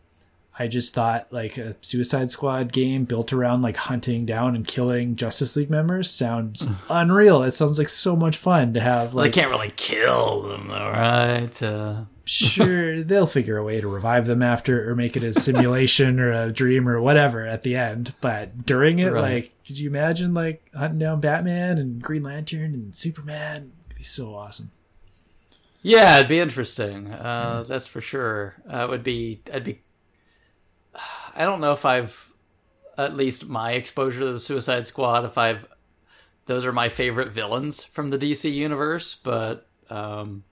I 0.61 0.69
just 0.69 0.93
thought 0.95 1.33
like 1.33 1.57
a 1.57 1.75
Suicide 1.81 2.31
Squad 2.31 2.71
game 2.73 3.05
built 3.05 3.33
around 3.33 3.63
like 3.63 3.77
hunting 3.77 4.27
down 4.27 4.55
and 4.55 4.67
killing 4.67 5.17
Justice 5.17 5.57
League 5.57 5.71
members 5.71 6.11
sounds 6.11 6.69
unreal. 6.91 7.43
It 7.43 7.53
sounds 7.53 7.79
like 7.79 7.89
so 7.89 8.15
much 8.15 8.37
fun 8.37 8.75
to 8.75 8.81
have. 8.81 9.15
well, 9.15 9.25
they 9.25 9.31
can't 9.31 9.51
really 9.51 9.73
kill 9.77 10.43
them, 10.43 10.69
though, 10.69 10.91
right? 10.91 11.63
Uh, 11.63 12.03
sure, 12.25 13.03
they'll 13.05 13.27
figure 13.27 13.57
a 13.57 13.65
way 13.65 13.81
to 13.81 13.89
revive 13.89 14.27
them 14.27 14.43
after, 14.43 14.91
or 14.91 14.95
make 14.95 15.17
it 15.17 15.23
a 15.25 15.33
simulation 15.33 16.21
or 16.21 16.31
a 16.31 16.53
dream 16.53 16.87
or 16.89 17.01
whatever 17.01 17.47
at 17.47 17.63
the 17.63 17.75
end. 17.75 18.15
But 18.21 18.67
during 18.67 18.99
it, 18.99 19.13
Right. 19.13 19.23
like, 19.35 19.53
could 19.67 19.79
you 19.79 19.89
imagine 19.89 20.35
like 20.35 20.63
hunting 20.75 20.99
down 20.99 21.21
Batman 21.21 21.79
and 21.79 22.03
Green 22.03 22.23
Lantern 22.23 22.75
and 22.75 22.95
Superman? 22.95 23.73
It'd 23.89 23.97
be 23.99 24.05
so 24.05 24.35
awesome. 24.35 24.71
yeah, 25.83 26.17
it'd 26.19 26.29
be 26.29 26.39
interesting. 26.39 27.11
Uh, 27.11 27.65
That's 27.67 27.87
for 27.87 28.01
sure. 28.03 28.57
Uh, 28.71 28.85
it 28.85 28.91
would 28.91 29.03
be. 29.03 29.41
I'd 29.53 29.65
be. 29.65 29.81
I 30.95 31.45
don't 31.45 31.61
know 31.61 31.73
if 31.73 31.85
I've, 31.85 32.33
at 32.99 33.17
least 33.17 33.49
my 33.49 33.73
exposure 33.73 34.21
to 34.21 34.33
the 34.33 34.41
Suicide 34.41 34.87
Squad, 34.87 35.25
if 35.25 35.39
I've. 35.39 35.67
Those 36.47 36.65
are 36.65 36.73
my 36.73 36.89
favorite 36.89 37.31
villains 37.31 37.85
from 37.85 38.09
the 38.09 38.19
DC 38.19 38.53
universe, 38.53 39.15
but 39.15 39.69
um, 39.89 40.43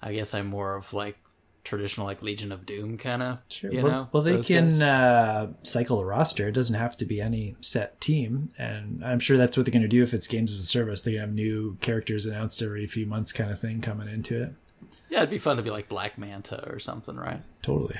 I 0.00 0.12
guess 0.12 0.32
I'm 0.32 0.46
more 0.46 0.76
of 0.76 0.92
like 0.92 1.18
traditional 1.64 2.06
like 2.06 2.22
Legion 2.22 2.52
of 2.52 2.66
Doom 2.66 2.98
kind 2.98 3.22
of. 3.22 3.40
You 3.62 3.82
well, 3.82 3.92
know, 3.92 4.08
well, 4.12 4.22
they 4.22 4.40
can 4.40 4.80
uh, 4.82 5.52
cycle 5.62 5.98
a 5.98 6.04
roster. 6.04 6.48
It 6.48 6.52
doesn't 6.52 6.78
have 6.78 6.96
to 6.98 7.04
be 7.04 7.20
any 7.20 7.56
set 7.60 8.00
team, 8.00 8.50
and 8.58 9.02
I'm 9.04 9.18
sure 9.18 9.36
that's 9.36 9.56
what 9.56 9.66
they're 9.66 9.72
going 9.72 9.82
to 9.82 9.88
do 9.88 10.02
if 10.02 10.14
it's 10.14 10.26
games 10.26 10.52
as 10.52 10.60
a 10.60 10.66
service. 10.66 11.02
They're 11.02 11.14
going 11.14 11.22
to 11.22 11.26
have 11.28 11.34
new 11.34 11.76
characters 11.80 12.26
announced 12.26 12.62
every 12.62 12.86
few 12.86 13.06
months, 13.06 13.32
kind 13.32 13.50
of 13.50 13.58
thing, 13.58 13.80
coming 13.80 14.08
into 14.08 14.40
it. 14.40 14.52
Yeah, 15.08 15.18
it'd 15.18 15.30
be 15.30 15.38
fun 15.38 15.56
to 15.56 15.62
be 15.62 15.70
like 15.70 15.88
Black 15.88 16.18
Manta 16.18 16.68
or 16.68 16.78
something, 16.78 17.16
right? 17.16 17.40
Totally, 17.62 17.98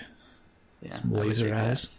Yeah, 0.83 0.93
some 0.93 1.13
laser 1.13 1.55
eyes. 1.55 1.95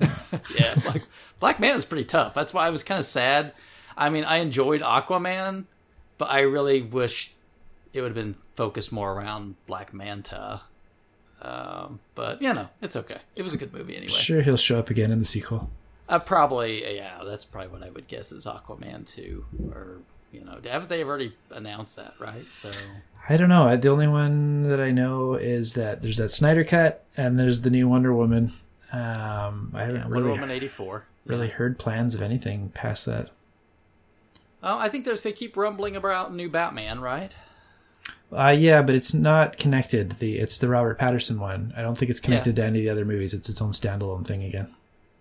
yeah, 0.00 0.74
Black, 0.82 1.02
Black 1.40 1.60
is 1.60 1.84
pretty 1.84 2.04
tough. 2.04 2.34
That's 2.34 2.52
why 2.52 2.66
I 2.66 2.70
was 2.70 2.82
kind 2.82 2.98
of 2.98 3.04
sad. 3.04 3.52
I 3.96 4.10
mean, 4.10 4.24
I 4.24 4.38
enjoyed 4.38 4.80
Aquaman, 4.80 5.64
but 6.18 6.30
I 6.30 6.40
really 6.40 6.82
wish 6.82 7.32
it 7.92 8.00
would 8.00 8.08
have 8.08 8.16
been 8.16 8.36
focused 8.56 8.92
more 8.92 9.12
around 9.12 9.54
Black 9.66 9.92
Manta. 9.94 10.62
Um, 11.40 12.00
but 12.14 12.40
you 12.40 12.52
know, 12.54 12.68
it's 12.80 12.96
okay. 12.96 13.18
It 13.36 13.42
was 13.42 13.52
a 13.52 13.56
good 13.56 13.72
movie 13.72 13.94
anyway. 13.96 14.08
Sure, 14.08 14.40
he'll 14.40 14.56
show 14.56 14.78
up 14.78 14.90
again 14.90 15.10
in 15.10 15.18
the 15.18 15.24
sequel. 15.24 15.70
I 16.08 16.18
probably, 16.18 16.96
yeah, 16.96 17.22
that's 17.24 17.44
probably 17.44 17.68
what 17.70 17.82
I 17.82 17.90
would 17.90 18.08
guess 18.08 18.32
is 18.32 18.46
Aquaman 18.46 19.06
two, 19.06 19.44
or 19.70 19.98
you 20.34 20.44
know, 20.44 20.58
haven't 20.68 20.88
they 20.88 21.04
already 21.04 21.32
announced 21.50 21.96
that, 21.96 22.14
right? 22.18 22.44
So 22.52 22.70
I 23.28 23.36
don't 23.36 23.48
know. 23.48 23.76
The 23.76 23.88
only 23.88 24.08
one 24.08 24.64
that 24.64 24.80
I 24.80 24.90
know 24.90 25.34
is 25.34 25.74
that 25.74 26.02
there's 26.02 26.18
that 26.18 26.30
Snyder 26.30 26.64
cut 26.64 27.04
and 27.16 27.38
there's 27.38 27.62
the 27.62 27.70
new 27.70 27.88
Wonder 27.88 28.14
Woman. 28.14 28.52
Um, 28.92 29.72
I 29.74 29.82
haven't 29.82 29.96
yeah, 29.96 30.02
Wonder 30.02 30.14
really 30.16 30.30
Woman 30.30 30.50
eighty 30.50 30.68
four. 30.68 31.06
really 31.24 31.48
heard 31.48 31.78
plans 31.78 32.14
of 32.14 32.22
anything 32.22 32.70
past 32.74 33.06
that. 33.06 33.30
Oh, 34.62 34.78
I 34.78 34.88
think 34.88 35.04
there's 35.04 35.22
they 35.22 35.32
keep 35.32 35.56
rumbling 35.56 35.96
about 35.96 36.34
new 36.34 36.48
Batman, 36.48 37.00
right? 37.00 37.34
Uh, 38.32 38.48
yeah, 38.48 38.82
but 38.82 38.94
it's 38.94 39.14
not 39.14 39.58
connected. 39.58 40.12
The 40.12 40.38
it's 40.38 40.58
the 40.58 40.68
Robert 40.68 40.98
Patterson 40.98 41.38
one. 41.38 41.72
I 41.76 41.82
don't 41.82 41.96
think 41.96 42.10
it's 42.10 42.20
connected 42.20 42.56
to 42.56 42.64
any 42.64 42.80
of 42.80 42.84
the 42.84 42.90
other 42.90 43.04
movies. 43.04 43.34
It's 43.34 43.48
its 43.48 43.62
own 43.62 43.70
standalone 43.70 44.26
thing 44.26 44.42
again. 44.42 44.74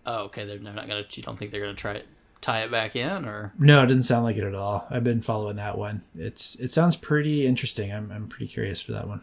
Oh, 0.06 0.23
okay. 0.23 0.45
They're, 0.45 0.58
they're 0.58 0.73
not 0.73 0.88
gonna. 0.88 1.06
You 1.12 1.23
don't 1.23 1.38
think 1.38 1.52
they're 1.52 1.62
gonna 1.62 1.73
try 1.73 1.93
it, 1.93 2.08
tie 2.44 2.62
it 2.62 2.72
back 2.72 2.96
in, 2.96 3.26
or 3.26 3.54
No, 3.58 3.84
it 3.84 3.88
doesn't 3.88 4.04
sound 4.04 4.26
like 4.26 4.38
it 4.38 4.44
at 4.44 4.54
all. 4.56 4.86
I've 4.90 5.04
been 5.04 5.22
following 5.22 5.56
that 5.56 5.78
one. 5.78 6.04
It's 6.16 6.60
it 6.60 6.72
sounds 6.72 6.96
pretty 6.96 7.48
interesting. 7.48 7.92
I'm 7.92 8.12
I'm 8.12 8.28
pretty 8.28 8.48
curious 8.48 8.82
for 8.82 8.92
that 8.92 9.08
one. 9.08 9.22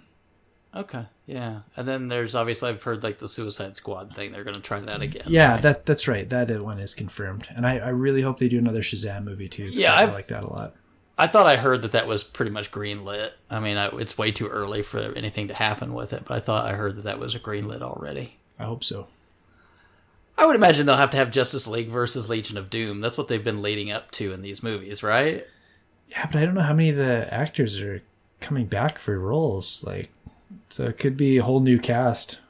okay, 0.75 1.07
yeah. 1.27 1.61
And 1.77 1.87
then 1.87 2.09
there's 2.09 2.35
obviously 2.35 2.71
I've 2.71 2.83
heard 2.83 3.03
like 3.03 3.19
the 3.19 3.29
Suicide 3.29 3.77
Squad 3.77 4.15
thing. 4.15 4.33
They're 4.33 4.45
gonna 4.45 4.61
try 4.61 4.81
that 4.81 5.03
again. 5.03 5.25
Yeah, 5.27 5.53
right? 5.53 5.63
that 5.63 5.87
that's 5.87 6.09
right. 6.09 6.29
That 6.29 6.51
one 6.63 6.79
is 6.79 6.95
confirmed, 6.95 7.49
and 7.55 7.67
I, 7.67 7.79
I 7.79 7.89
really 7.91 8.23
hope 8.23 8.39
they 8.39 8.49
do 8.49 8.59
another 8.59 8.83
Shazam 8.83 9.25
movie 9.25 9.49
too 9.49 9.69
Yeah, 9.73 9.93
I 9.93 10.05
like 10.05 10.29
that 10.29 10.43
a 10.43 10.51
lot. 10.51 10.75
I 11.19 11.27
thought 11.27 11.47
I 11.47 11.57
heard 11.57 11.83
that 11.83 11.93
that 11.93 12.07
was 12.07 12.25
pretty 12.25 12.51
much 12.51 12.71
green 12.71 13.05
lit. 13.05 13.35
I 13.51 13.61
mean, 13.61 13.77
I, 13.77 13.89
it's 13.99 14.17
way 14.17 14.33
too 14.33 14.49
early 14.49 14.83
for 14.83 14.99
anything 14.99 15.49
to 15.49 15.55
happen 15.55 15.93
with 15.93 16.15
it, 16.15 16.25
but 16.25 16.35
I 16.35 16.41
thought 16.41 16.67
I 16.67 16.73
heard 16.73 16.97
that 16.97 17.03
that 17.05 17.19
was 17.19 17.35
a 17.35 17.39
green 17.39 17.69
lit 17.69 17.83
already. 17.83 18.39
I 18.59 18.65
hope 18.65 18.83
so. 18.83 19.07
I 20.41 20.47
would 20.47 20.57
imagine 20.57 20.87
they'll 20.87 20.97
have 20.97 21.11
to 21.11 21.19
have 21.19 21.31
Justice 21.31 21.69
League 21.69 21.91
versus 21.91 22.31
Legion 22.31 22.57
of 22.57 22.71
Doom. 22.71 23.03
That's 23.03 23.19
what 23.19 23.29
they've 23.29 23.45
been 23.45 23.61
leading 23.61 23.93
up 23.93 24.11
to 24.13 24.33
in 24.33 24.41
these 24.41 24.63
movies, 24.63 25.03
right? 25.03 25.47
Yeah, 26.09 26.27
but 26.33 26.37
I 26.37 26.47
don't 26.47 26.55
know 26.55 26.63
how 26.63 26.73
many 26.73 26.89
of 26.89 26.97
the 26.97 27.33
actors 27.33 27.79
are 27.83 28.03
coming 28.41 28.65
back 28.65 28.99
for 28.99 29.19
roles. 29.19 29.85
Like, 29.85 30.09
So 30.71 30.87
it 30.87 30.97
could 30.97 31.19
be 31.19 31.37
a 31.37 31.43
whole 31.43 31.61
new 31.61 31.79
cast. 31.79 32.41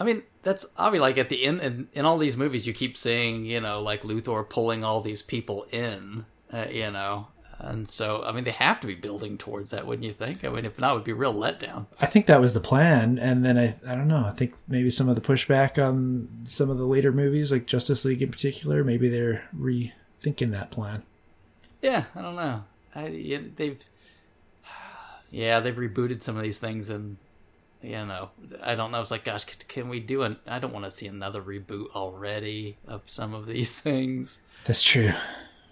I 0.00 0.02
mean, 0.02 0.24
that's 0.42 0.66
obviously 0.76 1.08
like 1.08 1.18
at 1.18 1.28
the 1.28 1.44
end 1.44 1.60
in, 1.60 1.88
in 1.92 2.04
all 2.04 2.18
these 2.18 2.36
movies, 2.36 2.66
you 2.66 2.72
keep 2.72 2.96
seeing 2.96 3.44
you 3.44 3.60
know 3.60 3.80
like 3.80 4.02
Luthor 4.02 4.48
pulling 4.48 4.82
all 4.82 5.00
these 5.00 5.22
people 5.22 5.66
in, 5.70 6.24
uh, 6.52 6.66
you 6.68 6.90
know, 6.90 7.28
and 7.62 7.88
so 7.88 8.22
I 8.22 8.32
mean 8.32 8.44
they 8.44 8.50
have 8.52 8.80
to 8.80 8.86
be 8.86 8.94
building 8.94 9.38
towards 9.38 9.70
that, 9.70 9.86
wouldn't 9.86 10.06
you 10.06 10.12
think? 10.12 10.44
I 10.44 10.48
mean, 10.48 10.64
if 10.64 10.78
not, 10.78 10.92
it 10.92 10.94
would 10.94 11.04
be 11.04 11.12
a 11.12 11.16
real 11.16 11.34
letdown. 11.34 11.86
I 12.00 12.06
think 12.06 12.26
that 12.26 12.40
was 12.40 12.54
the 12.54 12.60
plan, 12.60 13.18
and 13.18 13.44
then 13.44 13.58
I 13.58 13.74
I 13.86 13.94
don't 13.94 14.08
know. 14.08 14.24
I 14.26 14.30
think 14.30 14.54
maybe 14.66 14.90
some 14.90 15.08
of 15.08 15.14
the 15.14 15.20
pushback 15.20 15.82
on 15.82 16.28
some 16.44 16.70
of 16.70 16.78
the 16.78 16.86
later 16.86 17.12
movies, 17.12 17.52
like 17.52 17.66
Justice 17.66 18.04
League 18.04 18.22
in 18.22 18.30
particular, 18.30 18.82
maybe 18.82 19.08
they're 19.08 19.44
rethinking 19.56 20.50
that 20.52 20.70
plan. 20.70 21.02
Yeah, 21.82 22.04
I 22.14 22.22
don't 22.22 22.36
know. 22.36 22.64
I 22.94 23.08
yeah, 23.08 23.38
they've 23.56 23.82
yeah 25.30 25.60
they've 25.60 25.76
rebooted 25.76 26.22
some 26.22 26.36
of 26.36 26.42
these 26.42 26.58
things 26.58 26.90
and 26.90 27.16
you 27.82 27.92
know 27.92 28.30
I 28.62 28.74
don't 28.74 28.90
know. 28.90 29.00
It's 29.00 29.10
like 29.10 29.24
gosh, 29.24 29.44
can 29.44 29.88
we 29.88 30.00
do 30.00 30.22
an? 30.22 30.38
I 30.46 30.58
don't 30.58 30.72
want 30.72 30.86
to 30.86 30.90
see 30.90 31.06
another 31.06 31.42
reboot 31.42 31.90
already 31.94 32.78
of 32.86 33.02
some 33.06 33.34
of 33.34 33.46
these 33.46 33.76
things. 33.80 34.40
That's 34.64 34.82
true. 34.82 35.12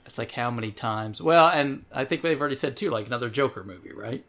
It's 0.09 0.19
like 0.19 0.33
how 0.33 0.51
many 0.51 0.73
times? 0.73 1.21
Well, 1.23 1.49
and 1.49 1.85
I 1.93 2.05
think 2.05 2.23
they've 2.23 2.41
already 2.41 2.55
said 2.57 2.77
too, 2.77 2.91
like 2.91 3.07
another 3.07 3.29
Joker 3.31 3.63
movie, 3.63 3.93
right? 3.93 4.25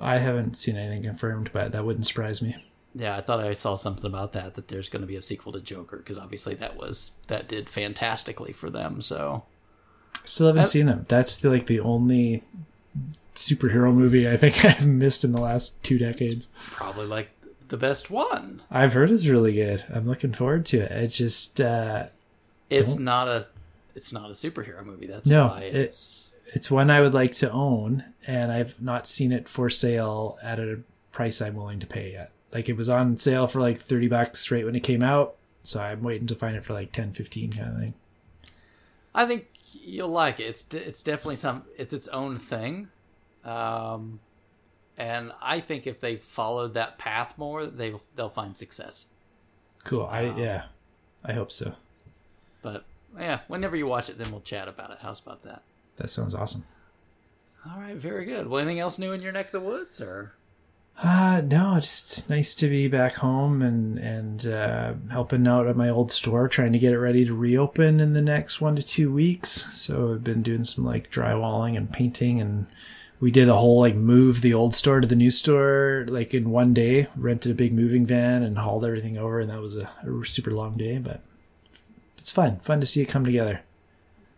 I 0.00 0.18
haven't 0.18 0.56
seen 0.56 0.76
anything 0.76 1.02
confirmed, 1.02 1.50
but 1.52 1.72
that 1.72 1.84
wouldn't 1.84 2.06
surprise 2.06 2.42
me. 2.42 2.56
Yeah, 2.94 3.16
I 3.16 3.20
thought 3.20 3.40
I 3.40 3.52
saw 3.52 3.76
something 3.76 4.06
about 4.06 4.32
that 4.32 4.54
that 4.54 4.68
there's 4.68 4.88
going 4.88 5.02
to 5.02 5.06
be 5.06 5.16
a 5.16 5.22
sequel 5.22 5.52
to 5.52 5.60
Joker 5.60 5.98
because 5.98 6.18
obviously 6.18 6.54
that 6.56 6.76
was 6.76 7.12
that 7.28 7.46
did 7.48 7.68
fantastically 7.68 8.52
for 8.52 8.70
them. 8.70 9.00
So 9.02 9.44
Still 10.24 10.48
haven't 10.48 10.66
seen 10.66 10.86
them. 10.86 11.04
That's 11.08 11.36
the, 11.36 11.50
like 11.50 11.66
the 11.66 11.80
only 11.80 12.42
superhero 13.34 13.92
movie 13.94 14.28
I 14.28 14.36
think 14.36 14.64
I've 14.64 14.86
missed 14.86 15.24
in 15.24 15.32
the 15.32 15.40
last 15.40 15.82
two 15.82 15.98
decades. 15.98 16.48
probably 16.70 17.06
like 17.06 17.30
the 17.68 17.76
best 17.76 18.10
one. 18.10 18.62
I've 18.70 18.92
heard 18.94 19.10
is 19.10 19.28
really 19.28 19.52
good. 19.54 19.84
I'm 19.92 20.06
looking 20.08 20.32
forward 20.32 20.66
to 20.66 20.78
it. 20.78 20.90
It's 20.92 21.18
just 21.18 21.60
uh, 21.60 22.06
It's 22.70 22.94
Don't- 22.94 23.04
not 23.04 23.28
a 23.28 23.46
it's 23.96 24.12
not 24.12 24.30
a 24.30 24.34
superhero 24.34 24.84
movie. 24.84 25.06
That's 25.06 25.28
No, 25.28 25.48
why 25.48 25.62
it- 25.62 25.74
it's 25.74 26.28
it's 26.54 26.70
one 26.70 26.90
I 26.90 27.00
would 27.00 27.14
like 27.14 27.32
to 27.34 27.50
own, 27.50 28.04
and 28.26 28.52
I've 28.52 28.80
not 28.80 29.08
seen 29.08 29.32
it 29.32 29.48
for 29.48 29.68
sale 29.68 30.38
at 30.42 30.60
a 30.60 30.78
price 31.10 31.40
I'm 31.42 31.54
willing 31.56 31.80
to 31.80 31.86
pay 31.86 32.12
yet. 32.12 32.30
Like 32.52 32.68
it 32.68 32.76
was 32.76 32.88
on 32.88 33.16
sale 33.16 33.46
for 33.48 33.60
like 33.60 33.78
30 33.78 34.06
bucks 34.08 34.50
right 34.52 34.64
when 34.64 34.76
it 34.76 34.84
came 34.84 35.02
out, 35.02 35.34
so 35.64 35.80
I'm 35.82 36.02
waiting 36.04 36.26
to 36.28 36.34
find 36.36 36.54
it 36.56 36.64
for 36.64 36.72
like 36.72 36.92
10, 36.92 37.12
15 37.12 37.52
kind 37.52 37.68
of 37.72 37.78
thing. 37.78 37.94
I 39.14 39.24
think 39.26 39.48
you'll 39.72 40.08
like 40.10 40.38
it. 40.40 40.44
It's 40.44 40.72
it's 40.74 41.02
definitely 41.02 41.36
some. 41.36 41.64
It's 41.76 41.92
its 41.92 42.06
own 42.08 42.36
thing, 42.36 42.88
um, 43.44 44.20
and 44.96 45.32
I 45.42 45.60
think 45.60 45.86
if 45.86 46.00
they 46.00 46.16
followed 46.16 46.74
that 46.74 46.98
path 46.98 47.36
more, 47.36 47.66
they 47.66 47.94
they'll 48.14 48.28
find 48.28 48.56
success. 48.56 49.06
Cool. 49.84 50.06
I 50.06 50.22
yeah, 50.36 50.64
I 51.24 51.32
hope 51.32 51.50
so. 51.50 51.74
But 52.62 52.84
yeah, 53.18 53.40
whenever 53.48 53.76
you 53.76 53.86
watch 53.86 54.08
it, 54.08 54.18
then 54.18 54.30
we'll 54.30 54.40
chat 54.40 54.68
about 54.68 54.90
it. 54.90 54.98
How's 55.00 55.20
about 55.20 55.42
that? 55.42 55.62
That 55.96 56.10
sounds 56.10 56.34
awesome. 56.34 56.64
All 57.68 57.80
right, 57.80 57.96
very 57.96 58.24
good. 58.24 58.46
Well, 58.46 58.60
anything 58.60 58.80
else 58.80 58.98
new 58.98 59.12
in 59.12 59.22
your 59.22 59.32
neck 59.32 59.46
of 59.46 59.52
the 59.52 59.60
woods, 59.60 60.00
or 60.00 60.34
Uh 61.02 61.42
no, 61.44 61.74
just 61.80 62.30
nice 62.30 62.54
to 62.56 62.68
be 62.68 62.88
back 62.88 63.14
home 63.14 63.60
and 63.60 63.98
and 63.98 64.46
uh, 64.46 64.94
helping 65.10 65.46
out 65.46 65.66
at 65.66 65.76
my 65.76 65.88
old 65.88 66.12
store, 66.12 66.48
trying 66.48 66.72
to 66.72 66.78
get 66.78 66.92
it 66.92 66.98
ready 66.98 67.24
to 67.24 67.34
reopen 67.34 68.00
in 68.00 68.12
the 68.12 68.22
next 68.22 68.60
one 68.60 68.76
to 68.76 68.82
two 68.82 69.12
weeks. 69.12 69.64
So 69.78 70.12
I've 70.12 70.24
been 70.24 70.42
doing 70.42 70.64
some 70.64 70.84
like 70.84 71.10
drywalling 71.10 71.76
and 71.76 71.92
painting, 71.92 72.40
and 72.40 72.66
we 73.18 73.30
did 73.30 73.48
a 73.48 73.56
whole 73.56 73.80
like 73.80 73.96
move 73.96 74.42
the 74.42 74.54
old 74.54 74.74
store 74.74 75.00
to 75.00 75.08
the 75.08 75.16
new 75.16 75.30
store 75.30 76.06
like 76.08 76.34
in 76.34 76.50
one 76.50 76.72
day. 76.72 77.08
Rented 77.16 77.52
a 77.52 77.54
big 77.54 77.72
moving 77.74 78.06
van 78.06 78.42
and 78.42 78.58
hauled 78.58 78.84
everything 78.84 79.18
over, 79.18 79.40
and 79.40 79.50
that 79.50 79.60
was 79.60 79.76
a, 79.76 79.90
a 80.02 80.24
super 80.24 80.52
long 80.52 80.76
day, 80.76 80.98
but 80.98 81.20
it's 82.26 82.32
fun. 82.32 82.58
Fun 82.58 82.80
to 82.80 82.86
see 82.86 83.02
it 83.02 83.06
come 83.06 83.24
together. 83.24 83.60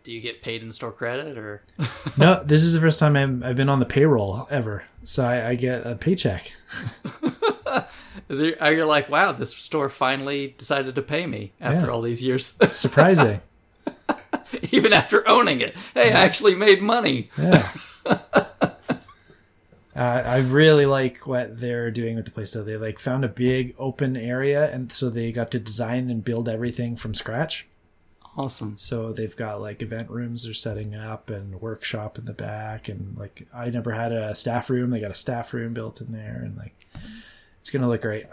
do 0.03 0.11
you 0.11 0.21
get 0.21 0.43
paid 0.43 0.61
in 0.61 0.71
store 0.71 0.91
credit, 0.91 1.39
or 1.39 1.63
No, 2.17 2.43
this 2.43 2.63
is 2.63 2.73
the 2.73 2.79
first 2.79 2.99
time 2.99 3.15
I'm, 3.17 3.41
I've 3.43 3.55
been 3.55 3.67
on 3.67 3.79
the 3.79 3.85
payroll 3.87 4.47
ever, 4.51 4.83
so 5.03 5.25
I, 5.25 5.49
I 5.49 5.55
get 5.55 5.87
a 5.87 5.95
paycheck. 5.95 6.53
is 8.29 8.37
there? 8.37 8.55
Are 8.61 8.71
you 8.73 8.85
like, 8.85 9.09
wow, 9.09 9.31
this 9.31 9.57
store 9.57 9.89
finally 9.89 10.53
decided 10.55 10.93
to 10.93 11.01
pay 11.01 11.25
me 11.25 11.51
after 11.59 11.87
Yeah. 11.87 11.91
all 11.91 12.03
these 12.03 12.21
years, 12.21 12.55
It's 12.61 12.77
surprising. 12.77 13.41
even 14.71 14.93
after 14.93 15.27
owning 15.27 15.59
it? 15.61 15.75
Hey, 15.95 16.11
I 16.11 16.19
actually 16.19 16.53
made 16.53 16.83
money. 16.83 17.31
Yeah. 17.39 17.71
Uh, 18.05 18.17
I 19.95 20.37
really 20.37 20.85
like 20.85 21.27
what 21.27 21.59
they're 21.59 21.91
doing 21.91 22.15
with 22.15 22.25
the 22.25 22.31
place. 22.31 22.51
So 22.51 22.63
they 22.63 22.77
like 22.77 22.99
found 22.99 23.25
a 23.25 23.27
big 23.27 23.75
open 23.77 24.15
area, 24.15 24.71
and 24.71 24.91
so 24.91 25.09
they 25.09 25.31
got 25.31 25.51
to 25.51 25.59
design 25.59 26.09
and 26.09 26.23
build 26.23 26.47
everything 26.47 26.95
from 26.95 27.13
scratch. 27.13 27.67
Awesome. 28.39 28.77
So 28.77 29.11
they've 29.11 29.35
got 29.35 29.59
like 29.59 29.81
event 29.81 30.09
rooms 30.09 30.45
they're 30.45 30.53
setting 30.53 30.95
up 30.95 31.29
and 31.29 31.59
workshop 31.59 32.17
in 32.17 32.23
the 32.23 32.33
back, 32.33 32.87
and 32.87 33.17
like 33.17 33.45
I 33.53 33.69
never 33.69 33.91
had 33.91 34.13
a 34.13 34.33
staff 34.33 34.69
room. 34.69 34.91
They 34.91 35.01
got 35.01 35.11
a 35.11 35.15
staff 35.15 35.53
room 35.53 35.73
built 35.73 35.99
in 35.99 36.13
there, 36.13 36.39
and 36.41 36.55
like 36.55 36.87
it's 37.59 37.69
gonna 37.69 37.89
look 37.89 38.01
great. 38.01 38.27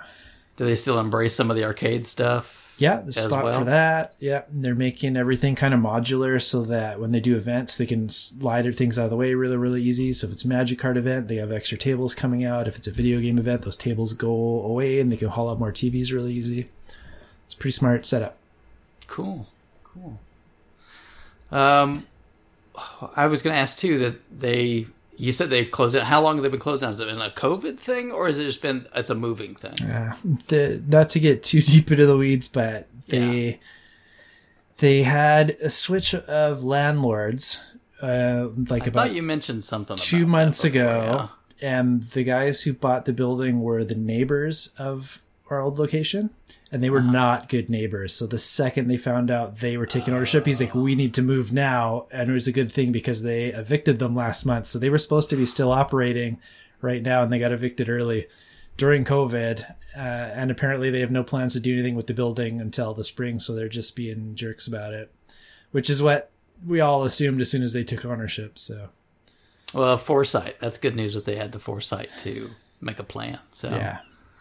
Do 0.57 0.65
they 0.65 0.77
still 0.77 1.01
embrace 1.01 1.35
some 1.35 1.51
of 1.51 1.57
the 1.57 1.65
arcade 1.65 2.07
stuff? 2.07 2.77
Yeah, 2.79 3.01
the 3.01 3.09
as 3.09 3.25
spot 3.25 3.45
well? 3.45 3.59
for 3.59 3.65
that. 3.65 4.15
Yeah, 4.21 4.43
and 4.49 4.65
they're 4.65 4.77
making 4.77 5.17
everything 5.17 5.57
kind 5.57 5.75
of 5.75 5.81
modular 5.81 6.41
so 6.41 6.63
that 6.63 7.01
when 7.01 7.11
they 7.11 7.19
do 7.19 7.35
events, 7.35 7.77
they 7.77 7.87
can 7.87 8.09
slide 8.09 8.73
things 8.77 9.01
out 9.01 9.07
of 9.07 9.11
the 9.11 9.17
way 9.17 9.35
really, 9.35 9.57
really 9.57 9.83
easy. 9.83 10.13
So 10.13 10.29
if 10.29 10.35
it's 10.35 10.45
a 10.45 10.49
Magic 10.49 10.79
Card 10.79 10.97
event, 10.97 11.27
they 11.27 11.37
have 11.37 11.51
extra 11.51 11.77
tables 11.77 12.15
coming 12.15 12.45
out. 12.45 12.69
If 12.69 12.77
it's 12.77 12.87
a 12.87 12.93
video 12.93 13.21
game 13.21 13.39
event, 13.39 13.63
those 13.63 13.75
tables 13.75 14.13
go 14.13 14.63
away 14.63 15.01
and 15.01 15.11
they 15.11 15.17
can 15.17 15.29
haul 15.29 15.51
out 15.51 15.59
more 15.59 15.73
TVs 15.73 16.13
really 16.13 16.33
easy. 16.33 16.69
It's 17.47 17.55
a 17.55 17.59
pretty 17.59 17.73
smart 17.73 18.07
setup. 18.07 18.39
Cool, 19.09 19.49
cool. 19.97 21.59
Um, 21.59 22.07
I 23.15 23.27
was 23.27 23.43
going 23.43 23.55
to 23.55 23.61
ask 23.61 23.79
too 23.79 23.99
that 23.99 24.41
they. 24.41 24.87
You 25.19 25.33
said 25.33 25.49
they 25.49 25.65
closed 25.65 25.95
it. 25.95 26.03
How 26.03 26.21
long 26.21 26.37
have 26.37 26.43
they 26.43 26.51
been 26.51 26.61
closed 26.61 26.83
down? 26.83 26.89
Has 26.89 27.01
it 27.01 27.07
been 27.07 27.19
a 27.19 27.31
COVID 27.31 27.79
thing, 27.79 28.13
or 28.13 28.27
has 28.27 28.39
it 28.39 28.45
just 28.45 28.61
been 28.61 28.87
it's 28.95 29.09
a 29.09 29.15
moving 29.15 29.55
thing? 29.55 29.89
Uh, 29.89 30.15
the, 30.49 30.83
not 30.87 31.09
to 31.11 31.21
get 31.21 31.43
too 31.43 31.61
deep 31.63 31.91
into 31.91 32.05
the 32.05 32.19
weeds, 32.19 32.49
but 32.49 32.87
they 33.09 33.59
they 34.79 35.03
had 35.05 35.51
a 35.63 35.71
switch 35.71 36.15
of 36.15 36.65
landlords, 36.65 37.63
uh, 38.03 38.49
like 38.69 38.83
I 38.83 38.87
about 38.87 39.07
thought 39.07 39.15
you 39.15 39.23
mentioned 39.23 39.65
something 39.65 39.97
two 39.97 40.27
months 40.27 40.63
before, 40.63 40.81
ago, 40.81 41.31
and 41.63 42.03
the 42.03 42.25
guys 42.25 42.63
who 42.63 42.75
bought 42.75 43.07
the 43.07 43.13
building 43.13 43.63
were 43.63 43.85
the 43.85 43.95
neighbors 43.95 44.75
of 44.79 45.23
our 45.49 45.61
old 45.61 45.79
location, 45.79 46.31
and 46.73 46.83
they 46.83 46.91
were 46.91 46.99
Uh-huh. 46.99 47.11
not 47.13 47.49
good 47.49 47.71
neighbors. 47.71 48.13
So 48.15 48.27
the 48.27 48.39
second 48.39 48.89
they 48.89 48.97
found 48.97 49.31
out 49.31 49.61
they 49.61 49.77
were 49.77 49.87
taking 49.87 50.13
ownership, 50.15 50.47
he's 50.47 50.61
like, 50.61 50.75
"We 50.75 50.95
need 50.95 51.15
to 51.15 51.23
move 51.23 51.53
now," 51.53 52.07
and 52.13 52.29
it 52.29 52.33
was 52.33 52.49
a 52.49 52.53
good 52.53 52.71
thing 52.73 52.93
because 52.93 53.23
they 53.23 53.47
evicted 53.53 53.99
them 53.99 54.15
last 54.17 54.45
month. 54.45 54.67
So 54.67 54.79
they 54.79 54.91
were 54.91 54.99
supposed 54.99 55.31
to 55.31 55.37
be 55.37 55.47
still 55.47 55.71
operating 55.73 56.39
right 56.81 57.03
now, 57.03 57.23
and 57.23 57.33
they 57.33 57.39
got 57.39 57.53
evicted 57.53 57.89
early 57.89 58.27
during 58.77 59.05
COVID. 59.05 59.65
Uh, 59.97 59.99
and 60.01 60.51
apparently, 60.51 60.91
they 60.91 61.01
have 61.01 61.11
no 61.11 61.23
plans 61.25 61.55
to 61.55 61.61
do 61.61 61.73
anything 61.73 61.95
with 61.95 62.07
the 62.07 62.13
building 62.15 62.61
until 62.61 62.93
the 62.93 63.05
spring. 63.05 63.41
So 63.41 63.55
they're 63.55 63.69
just 63.69 63.97
being 63.97 64.35
jerks 64.35 64.67
about 64.67 64.93
it, 64.93 65.11
which 65.71 65.89
is 65.89 66.03
what 66.03 66.31
we 66.67 66.81
all 66.81 67.05
assumed 67.05 67.41
as 67.41 67.51
soon 67.51 67.63
as 67.63 67.73
they 67.73 67.85
took 67.85 68.05
ownership. 68.05 68.59
So. 68.59 68.91
Well, 69.75 69.97
foresight. 69.99 70.57
That's 70.61 70.79
good 70.79 70.95
news 70.97 71.15
that 71.15 71.25
they 71.25 71.37
had 71.37 71.53
the 71.53 71.59
foresight 71.59 72.11
to 72.21 72.51
make 72.81 72.99
a 72.99 73.03
plan. 73.05 73.39
So 73.53 73.69
Yeah, 73.71 73.99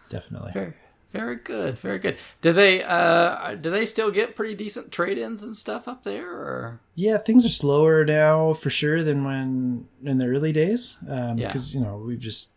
definitely. 0.08 0.52
very, 0.52 0.72
very 1.16 1.36
good, 1.36 1.78
very 1.78 1.98
good. 1.98 2.16
Do 2.42 2.52
they 2.52 2.82
uh 2.82 3.54
do 3.56 3.70
they 3.70 3.86
still 3.86 4.10
get 4.10 4.36
pretty 4.36 4.54
decent 4.54 4.92
trade 4.92 5.18
ins 5.18 5.42
and 5.42 5.56
stuff 5.56 5.88
up 5.88 6.02
there? 6.04 6.28
Or 6.30 6.80
Yeah, 6.94 7.18
things 7.18 7.44
are 7.44 7.50
slower 7.50 8.04
now 8.04 8.52
for 8.52 8.70
sure 8.70 9.02
than 9.02 9.24
when 9.24 9.88
in 10.04 10.18
the 10.18 10.26
early 10.26 10.52
days. 10.52 10.96
Um, 11.08 11.38
Yeah. 11.38 11.48
because 11.48 11.74
you 11.74 11.80
know 11.80 11.96
we've 11.98 12.18
just 12.18 12.52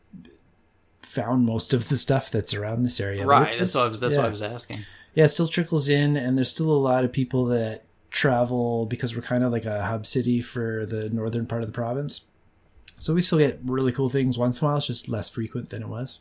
found 1.02 1.46
most 1.46 1.74
of 1.74 1.90
the 1.90 1.98
stuff 1.98 2.30
that's 2.32 2.54
around 2.54 2.84
this 2.84 3.00
area. 3.00 3.26
right? 3.26 3.58
That's 3.58 3.76
what 3.76 3.86
I 3.86 3.90
was. 3.90 4.00
That's 4.00 4.14
yeah. 4.14 4.20
what 4.20 4.28
I 4.28 4.30
was 4.30 4.42
asking. 4.42 4.80
Yeah, 5.16 5.26
it 5.26 5.30
still 5.30 5.48
trickles 5.48 5.90
in, 5.90 6.16
and 6.16 6.38
there's 6.38 6.50
still 6.52 6.70
a 6.72 6.78
lot 6.78 7.04
of 7.04 7.12
people 7.12 7.46
that 7.46 7.84
travel 8.12 8.86
because 8.86 9.16
we're 9.16 9.22
kind 9.22 9.44
of 9.44 9.52
like 9.52 9.66
a 9.66 9.84
hub 9.86 10.06
city 10.06 10.40
for 10.42 10.86
the 10.86 11.10
northern 11.10 11.46
part 11.48 11.62
of 11.62 11.68
the 11.68 11.74
province. 11.74 12.26
So 13.00 13.14
we 13.14 13.22
still 13.22 13.38
get 13.40 13.60
really 13.64 13.92
cool 13.92 14.10
things 14.10 14.38
once 14.38 14.62
in 14.62 14.66
a 14.66 14.70
while. 14.70 14.78
It's 14.78 14.88
just 14.88 15.10
less 15.10 15.30
frequent 15.30 15.70
than 15.70 15.82
it 15.82 15.88
was. 15.88 16.20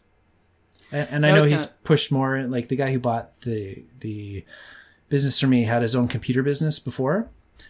And, 0.92 1.08
and 1.10 1.26
I 1.26 1.32
know 1.32 1.44
he's 1.44 1.66
gonna- 1.66 1.78
pushed 1.84 2.10
more. 2.12 2.42
Like 2.42 2.68
the 2.68 2.76
guy 2.76 2.92
who 2.92 2.98
bought 2.98 3.40
the 3.42 3.84
the 4.00 4.44
business 5.08 5.40
from 5.40 5.50
me 5.50 5.62
had 5.64 5.82
his 5.82 5.94
own 5.96 6.06
computer 6.08 6.42
business 6.42 6.78
before, 6.78 7.28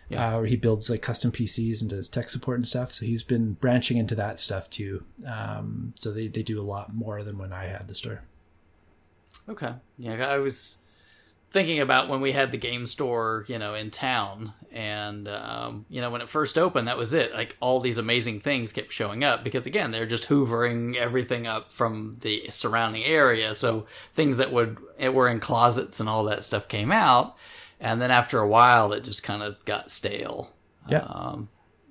Yeah. 0.09 0.35
uh, 0.35 0.39
where 0.41 0.47
he 0.47 0.57
builds 0.57 0.91
like 0.91 1.03
custom 1.03 1.31
PCs 1.31 1.81
and 1.83 1.91
does 1.91 2.09
tech 2.09 2.31
support 2.31 2.59
and 2.59 2.67
stuff. 2.67 2.93
So 2.93 3.07
he's 3.07 3.23
been 3.23 3.53
branching 3.55 3.97
into 3.97 4.15
that 4.17 4.39
stuff 4.39 4.69
too. 4.71 5.05
Um, 5.27 5.93
so 5.97 6.13
they, 6.13 6.27
they 6.29 6.43
do 6.43 6.61
a 6.61 6.63
lot 6.63 6.93
more 6.95 7.23
than 7.23 7.39
when 7.39 7.53
I 7.53 7.67
had 7.67 7.87
the 7.89 7.95
store. 7.95 8.23
Okay. 9.49 9.73
Yeah, 9.99 10.27
I 10.29 10.39
was. 10.39 10.79
Thinking 11.51 11.81
about 11.81 12.09
when 12.09 12.21
we 12.21 12.33
had 12.33 12.51
the 12.51 12.59
game 12.59 12.87
store, 12.87 13.45
you 13.49 13.59
know, 13.59 13.75
in 13.75 13.91
town, 13.91 14.53
and 14.71 15.27
um, 15.29 15.87
you 15.89 16.01
know, 16.01 16.11
when 16.11 16.21
it 16.21 16.29
first 16.29 16.59
opened, 16.59 16.89
that 16.89 16.99
was 16.99 17.13
it. 17.13 17.33
Like 17.33 17.57
all 17.61 17.81
these 17.81 17.99
amazing 17.99 18.41
things 18.41 18.73
kept 18.73 18.93
showing 18.93 19.25
up 19.25 19.45
because 19.45 19.67
again, 19.67 19.91
they're 19.91 20.07
just 20.07 20.29
hoovering 20.29 20.97
everything 20.97 21.47
up 21.47 21.73
from 21.73 22.13
the 22.21 22.49
surrounding 22.51 23.05
area. 23.05 23.55
So 23.55 23.87
things 24.15 24.39
that 24.39 24.53
would 24.53 24.79
it 24.99 25.15
were 25.15 25.29
in 25.29 25.41
closets 25.41 26.01
and 26.01 26.09
all 26.09 26.25
that 26.25 26.45
stuff 26.45 26.69
came 26.69 26.93
out, 26.93 27.37
and 27.81 28.01
then 28.01 28.11
after 28.11 28.39
a 28.39 28.49
while, 28.49 28.93
it 28.93 29.05
just 29.05 29.23
kind 29.23 29.43
of 29.43 29.65
got 29.65 29.91
stale. 29.91 30.53
Yeah. 30.89 31.05
Um, 31.07 31.49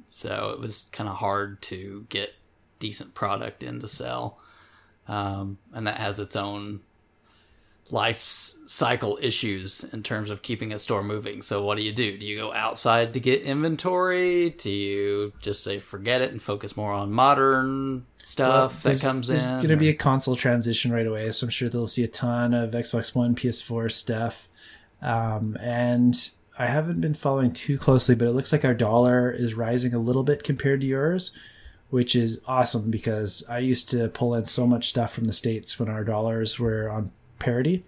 so 0.09 0.51
it 0.53 0.59
was 0.59 0.87
kind 0.91 1.09
of 1.09 1.17
hard 1.17 1.61
to 1.63 2.05
get 2.09 2.33
decent 2.79 3.13
product 3.13 3.63
in 3.63 3.79
to 3.79 3.87
sell, 3.87 4.39
um, 5.07 5.57
and 5.73 5.87
that 5.87 5.97
has 5.97 6.19
its 6.19 6.35
own 6.35 6.81
life 7.91 8.21
cycle 8.21 9.17
issues 9.21 9.83
in 9.93 10.03
terms 10.03 10.29
of 10.29 10.41
keeping 10.41 10.73
a 10.73 10.79
store 10.79 11.03
moving. 11.03 11.41
So 11.41 11.63
what 11.63 11.77
do 11.77 11.83
you 11.83 11.93
do? 11.93 12.17
Do 12.17 12.27
you 12.27 12.37
go 12.37 12.53
outside 12.53 13.13
to 13.13 13.19
get 13.19 13.43
inventory? 13.43 14.51
Do 14.51 14.69
you 14.69 15.33
just 15.39 15.63
say 15.63 15.79
forget 15.79 16.21
it 16.21 16.31
and 16.31 16.41
focus 16.41 16.75
more 16.75 16.91
on 16.91 17.11
modern 17.11 18.05
stuff 18.21 18.83
well, 18.83 18.93
that 18.93 19.01
comes 19.01 19.27
there's 19.27 19.47
in? 19.47 19.53
There's 19.53 19.63
going 19.63 19.77
to 19.77 19.77
be 19.77 19.89
a 19.89 19.93
console 19.93 20.35
transition 20.35 20.91
right 20.91 21.07
away, 21.07 21.31
so 21.31 21.45
I'm 21.45 21.51
sure 21.51 21.69
they'll 21.69 21.87
see 21.87 22.03
a 22.03 22.09
ton 22.09 22.53
of 22.53 22.71
Xbox 22.71 23.15
One, 23.15 23.35
PS4 23.35 23.91
stuff. 23.91 24.47
Um, 25.01 25.57
and 25.61 26.29
I 26.59 26.65
haven't 26.65 27.01
been 27.01 27.13
following 27.13 27.53
too 27.53 27.77
closely, 27.77 28.15
but 28.15 28.27
it 28.27 28.31
looks 28.31 28.51
like 28.51 28.65
our 28.65 28.73
dollar 28.73 29.31
is 29.31 29.53
rising 29.53 29.93
a 29.93 29.99
little 29.99 30.23
bit 30.23 30.43
compared 30.43 30.81
to 30.81 30.87
yours, 30.87 31.31
which 31.89 32.15
is 32.15 32.41
awesome 32.47 32.89
because 32.89 33.45
I 33.49 33.59
used 33.59 33.89
to 33.91 34.09
pull 34.09 34.33
in 34.33 34.45
so 34.45 34.65
much 34.65 34.89
stuff 34.89 35.13
from 35.13 35.25
the 35.25 35.33
States 35.33 35.79
when 35.79 35.87
our 35.87 36.03
dollars 36.03 36.59
were 36.59 36.89
on 36.89 37.11
parity. 37.39 37.83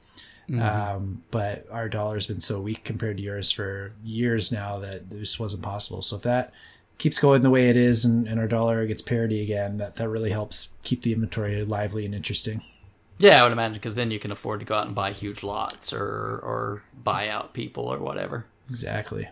Mm-hmm. 0.49 0.62
Um, 0.62 1.23
but 1.29 1.67
our 1.69 1.88
dollar's 1.89 2.25
been 2.25 2.39
so 2.39 2.59
weak 2.59 2.83
compared 2.83 3.17
to 3.17 3.23
yours 3.23 3.51
for 3.51 3.93
years 4.03 4.51
now 4.51 4.79
that 4.79 5.09
this 5.09 5.39
wasn't 5.39 5.62
possible. 5.62 6.01
So 6.01 6.15
if 6.15 6.23
that 6.23 6.53
keeps 6.97 7.19
going 7.19 7.43
the 7.43 7.51
way 7.51 7.69
it 7.69 7.77
is 7.77 8.03
and, 8.03 8.27
and 8.27 8.39
our 8.39 8.47
dollar 8.47 8.85
gets 8.88 9.01
parity 9.01 9.43
again, 9.43 9.77
that, 9.77 9.97
that 9.97 10.09
really 10.09 10.31
helps 10.31 10.69
keep 10.81 11.03
the 11.03 11.13
inventory 11.13 11.63
lively 11.63 12.03
and 12.05 12.15
interesting. 12.15 12.63
Yeah, 13.19 13.41
I 13.41 13.43
would 13.43 13.51
imagine 13.51 13.73
because 13.73 13.95
then 13.95 14.12
you 14.12 14.19
can 14.19 14.31
afford 14.31 14.62
to 14.62 14.65
go 14.65 14.75
out 14.75 14.88
and 14.88 14.95
buy 14.95 15.12
huge 15.12 15.43
lots 15.43 15.91
or 15.91 15.99
or 15.99 16.83
buy 17.03 17.27
out 17.27 17.53
people 17.53 17.85
or 17.85 17.99
whatever. 17.99 18.45
Exactly. 18.69 19.27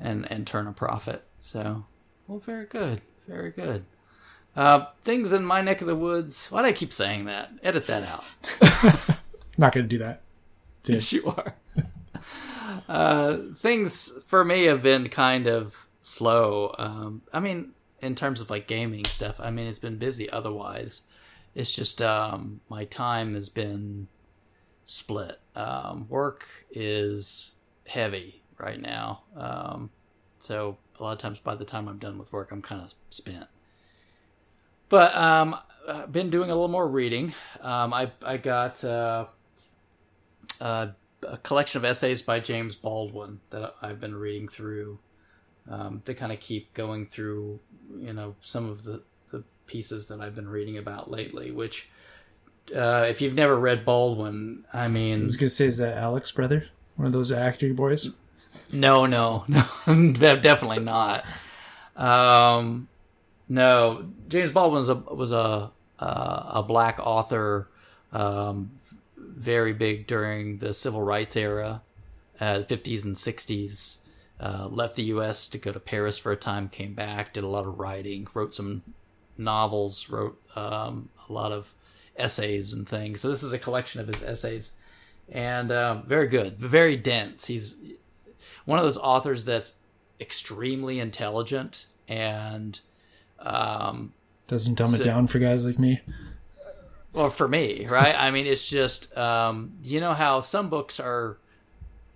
And 0.00 0.30
and 0.30 0.44
turn 0.44 0.66
a 0.66 0.72
profit. 0.72 1.22
So, 1.40 1.84
well, 2.26 2.40
very 2.40 2.64
good, 2.64 3.00
very 3.28 3.52
good. 3.52 3.84
Uh, 4.56 4.86
things 5.04 5.32
in 5.32 5.44
my 5.44 5.60
neck 5.60 5.80
of 5.80 5.86
the 5.86 5.94
woods. 5.94 6.48
Why 6.48 6.62
do 6.62 6.68
I 6.68 6.72
keep 6.72 6.92
saying 6.92 7.26
that? 7.26 7.52
Edit 7.62 7.86
that 7.86 8.08
out. 8.08 9.18
Not 9.58 9.72
going 9.72 9.84
to 9.84 9.88
do 9.88 9.98
that. 9.98 10.22
Yes, 10.86 11.12
you 11.12 11.26
are. 11.26 11.54
uh, 12.88 13.38
things 13.58 14.10
for 14.24 14.42
me 14.42 14.64
have 14.64 14.82
been 14.82 15.10
kind 15.10 15.46
of 15.46 15.86
slow. 16.02 16.74
Um, 16.78 17.20
I 17.30 17.40
mean, 17.40 17.72
in 18.00 18.14
terms 18.14 18.40
of 18.40 18.48
like 18.48 18.66
gaming 18.66 19.04
stuff, 19.04 19.38
I 19.38 19.50
mean, 19.50 19.66
it's 19.66 19.78
been 19.78 19.98
busy 19.98 20.30
otherwise. 20.30 21.02
It's 21.54 21.74
just 21.74 22.00
um, 22.00 22.62
my 22.70 22.86
time 22.86 23.34
has 23.34 23.50
been 23.50 24.08
split. 24.86 25.40
Um, 25.54 26.06
work 26.08 26.46
is 26.70 27.54
heavy 27.86 28.40
right 28.56 28.80
now. 28.80 29.24
Um, 29.36 29.90
so 30.38 30.78
a 30.98 31.02
lot 31.02 31.12
of 31.12 31.18
times 31.18 31.38
by 31.40 31.54
the 31.54 31.66
time 31.66 31.86
I'm 31.86 31.98
done 31.98 32.16
with 32.16 32.32
work, 32.32 32.50
I'm 32.50 32.62
kind 32.62 32.80
of 32.80 32.94
spent. 33.10 33.46
But 34.88 35.14
um, 35.14 35.54
I've 35.86 36.12
been 36.12 36.30
doing 36.30 36.50
a 36.50 36.54
little 36.54 36.68
more 36.68 36.88
reading. 36.88 37.34
Um, 37.60 37.92
I 37.92 38.10
I 38.22 38.36
got 38.38 38.82
uh, 38.84 39.26
uh, 40.60 40.88
a 41.26 41.36
collection 41.38 41.78
of 41.78 41.84
essays 41.84 42.22
by 42.22 42.40
James 42.40 42.76
Baldwin 42.76 43.40
that 43.50 43.74
I've 43.82 44.00
been 44.00 44.14
reading 44.14 44.48
through 44.48 44.98
um, 45.68 46.02
to 46.04 46.14
kind 46.14 46.32
of 46.32 46.40
keep 46.40 46.72
going 46.74 47.06
through, 47.06 47.60
you 47.98 48.12
know, 48.12 48.34
some 48.40 48.68
of 48.68 48.84
the, 48.84 49.02
the 49.30 49.44
pieces 49.66 50.06
that 50.08 50.20
I've 50.20 50.34
been 50.34 50.48
reading 50.48 50.78
about 50.78 51.10
lately. 51.10 51.50
Which, 51.50 51.88
uh, 52.74 53.06
if 53.08 53.20
you've 53.20 53.34
never 53.34 53.56
read 53.56 53.84
Baldwin, 53.84 54.64
I 54.72 54.88
mean, 54.88 55.20
I 55.20 55.24
was 55.24 55.36
gonna 55.36 55.50
say, 55.50 55.66
is 55.66 55.78
that 55.78 55.96
Alex 55.96 56.32
brother, 56.32 56.66
one 56.96 57.06
of 57.06 57.12
those 57.12 57.32
actor 57.32 57.72
boys? 57.74 58.14
No, 58.72 59.06
no, 59.06 59.44
no, 59.86 60.36
definitely 60.36 60.80
not. 60.80 61.24
Um, 61.96 62.88
no, 63.48 64.08
James 64.28 64.50
Baldwin 64.50 64.78
was 64.78 64.88
a 64.88 64.94
was 64.94 65.32
a 65.32 65.70
uh, 65.98 66.50
a 66.54 66.62
black 66.62 67.00
author 67.00 67.68
um, 68.12 68.70
very 69.38 69.72
big 69.72 70.06
during 70.06 70.58
the 70.58 70.74
civil 70.74 71.02
rights 71.02 71.36
era, 71.36 71.82
uh, 72.40 72.60
50s 72.60 73.04
and 73.04 73.16
60s. 73.16 73.98
Uh, 74.40 74.68
left 74.70 74.94
the 74.94 75.04
U.S. 75.04 75.48
to 75.48 75.58
go 75.58 75.72
to 75.72 75.80
Paris 75.80 76.16
for 76.16 76.30
a 76.30 76.36
time, 76.36 76.68
came 76.68 76.94
back, 76.94 77.32
did 77.32 77.42
a 77.42 77.48
lot 77.48 77.66
of 77.66 77.78
writing, 77.78 78.26
wrote 78.34 78.54
some 78.54 78.82
novels, 79.36 80.08
wrote 80.08 80.40
um, 80.54 81.08
a 81.28 81.32
lot 81.32 81.50
of 81.50 81.74
essays 82.16 82.72
and 82.72 82.88
things. 82.88 83.20
So 83.20 83.28
this 83.28 83.42
is 83.42 83.52
a 83.52 83.58
collection 83.58 84.00
of 84.00 84.06
his 84.06 84.22
essays, 84.22 84.74
and 85.28 85.72
uh, 85.72 86.02
very 86.06 86.28
good, 86.28 86.56
very 86.56 86.96
dense. 86.96 87.46
He's 87.46 87.76
one 88.64 88.78
of 88.78 88.84
those 88.84 88.96
authors 88.96 89.44
that's 89.44 89.74
extremely 90.20 91.00
intelligent 91.00 91.86
and 92.06 92.78
um, 93.40 94.12
doesn't 94.46 94.74
dumb 94.74 94.90
so, 94.90 95.00
it 95.00 95.04
down 95.04 95.26
for 95.26 95.38
guys 95.38 95.66
like 95.66 95.78
me. 95.78 96.00
Well, 97.18 97.30
for 97.30 97.48
me, 97.48 97.84
right? 97.86 98.14
I 98.16 98.30
mean, 98.30 98.46
it's 98.46 98.70
just 98.70 99.16
um, 99.18 99.72
you 99.82 99.98
know 99.98 100.14
how 100.14 100.38
some 100.38 100.68
books 100.68 101.00
are, 101.00 101.36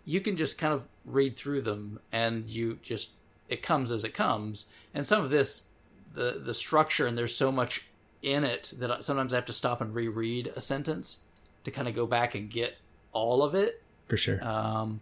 you 0.05 0.21
can 0.21 0.37
just 0.37 0.59
kind 0.59 0.73
of 0.73 0.87
read 1.05 1.37
through 1.37 1.63
them 1.63 1.99
and 2.13 2.49
you 2.49 2.79
just 2.83 3.11
it 3.49 3.63
comes 3.63 3.91
as 3.91 4.05
it 4.05 4.15
comes, 4.15 4.67
and 4.95 5.05
some 5.05 5.25
of 5.25 5.31
this, 5.31 5.67
the 6.15 6.41
the 6.41 6.55
structure 6.55 7.09
and 7.09 7.19
there's 7.19 7.35
so 7.35 7.51
much 7.51 7.85
in 8.23 8.45
it 8.45 8.73
that 8.77 9.03
sometimes 9.03 9.33
I 9.33 9.39
have 9.39 9.45
to 9.47 9.53
stop 9.53 9.81
and 9.81 9.93
reread 9.93 10.53
a 10.55 10.61
sentence 10.61 11.25
to 11.65 11.73
kind 11.73 11.89
of 11.89 11.97
go 11.97 12.07
back 12.07 12.37
and 12.37 12.49
get 12.49 12.77
all 13.11 13.43
of 13.43 13.57
it. 13.57 13.83
For 14.07 14.17
sure. 14.17 14.41
Um, 14.45 15.01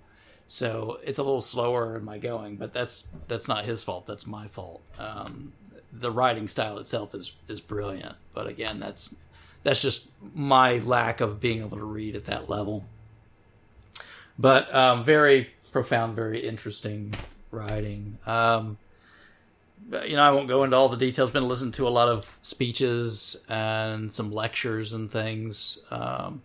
so 0.49 0.99
it's 1.05 1.19
a 1.19 1.23
little 1.23 1.43
slower 1.43 1.99
in 1.99 2.07
my 2.07 2.17
going, 2.17 2.57
but 2.57 2.73
that's 2.73 3.11
that's 3.29 3.49
not 3.49 3.67
his 3.67 3.85
fault. 3.85 4.07
That's 4.07 4.27
my 4.27 4.49
fault. 4.49 4.81
Um, 4.99 5.53
the 5.93 6.11
writing 6.11 6.49
style 6.49 6.79
itself 6.79 7.15
is 7.15 7.35
is 7.49 7.61
brilliant, 7.61 8.17
but 8.33 8.47
again, 8.47 8.81
that's 8.81 9.21
that's 9.63 9.83
just 9.83 10.11
my 10.35 10.79
lack 10.79 11.21
of 11.21 11.41
being 11.41 11.61
able 11.61 11.77
to 11.77 11.85
read 11.85 12.17
at 12.17 12.25
that 12.27 12.49
level. 12.49 12.85
But 14.39 14.75
um, 14.75 15.05
very 15.05 15.51
profound, 15.71 16.17
very 16.17 16.47
interesting 16.47 17.15
writing. 17.51 18.19
Um, 18.27 18.79
you 20.05 20.17
know, 20.17 20.23
I 20.23 20.31
won't 20.31 20.49
go 20.49 20.65
into 20.65 20.77
all 20.77 20.89
the 20.89 20.97
details. 20.97 21.31
Been 21.31 21.49
listening 21.49 21.73
to 21.73 21.89
a 21.89 21.91
lot 21.91 22.09
of 22.09 22.39
speeches 22.43 23.43
and 23.49 24.13
some 24.13 24.31
lectures 24.31 24.93
and 24.93 25.11
things. 25.11 25.83
Um, 25.91 26.43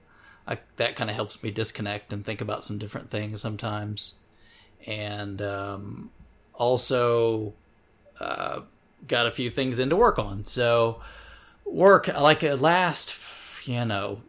I, 0.47 0.60
that 0.78 0.95
kind 0.95 1.10
of 1.10 1.15
helps 1.15 1.41
me 1.41 1.51
disconnect 1.51 2.12
and 2.12 2.25
think 2.25 2.41
about 2.41 2.63
some 2.63 2.78
different 2.78 3.10
things 3.10 3.41
sometimes. 3.41 4.15
And 4.86 5.41
um, 5.41 6.12
also 6.54 7.54
uh, 8.19 8.62
got 9.08 9.28
a 9.28 9.32
few 9.32 9.49
things 9.49 9.80
in 9.80 9.89
to 9.89 9.95
work 9.95 10.19
on. 10.19 10.45
So 10.45 11.01
work 11.65 12.08
like 12.08 12.43
last 12.62 13.15
you 13.67 13.84
know 13.86 14.21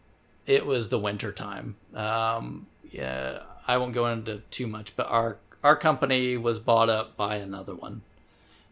it 0.46 0.64
was 0.64 0.88
the 0.88 0.98
winter 0.98 1.32
time. 1.32 1.76
Um 1.94 2.66
yeah 2.90 3.40
i 3.68 3.76
won't 3.76 3.92
go 3.92 4.06
into 4.06 4.38
too 4.50 4.66
much 4.66 4.94
but 4.96 5.06
our 5.08 5.38
our 5.62 5.76
company 5.76 6.36
was 6.36 6.58
bought 6.58 6.88
up 6.88 7.16
by 7.16 7.36
another 7.36 7.74
one. 7.74 8.02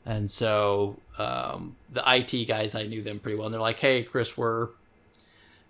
And 0.07 0.31
so 0.31 0.98
um 1.18 1.77
the 1.90 2.03
it 2.09 2.46
guys 2.46 2.74
i 2.74 2.85
knew 2.85 3.03
them 3.03 3.20
pretty 3.20 3.37
well. 3.37 3.46
And 3.46 3.55
they're 3.55 3.61
like 3.61 3.81
hey 3.81 4.03
chris 4.03 4.37
we're 4.37 4.68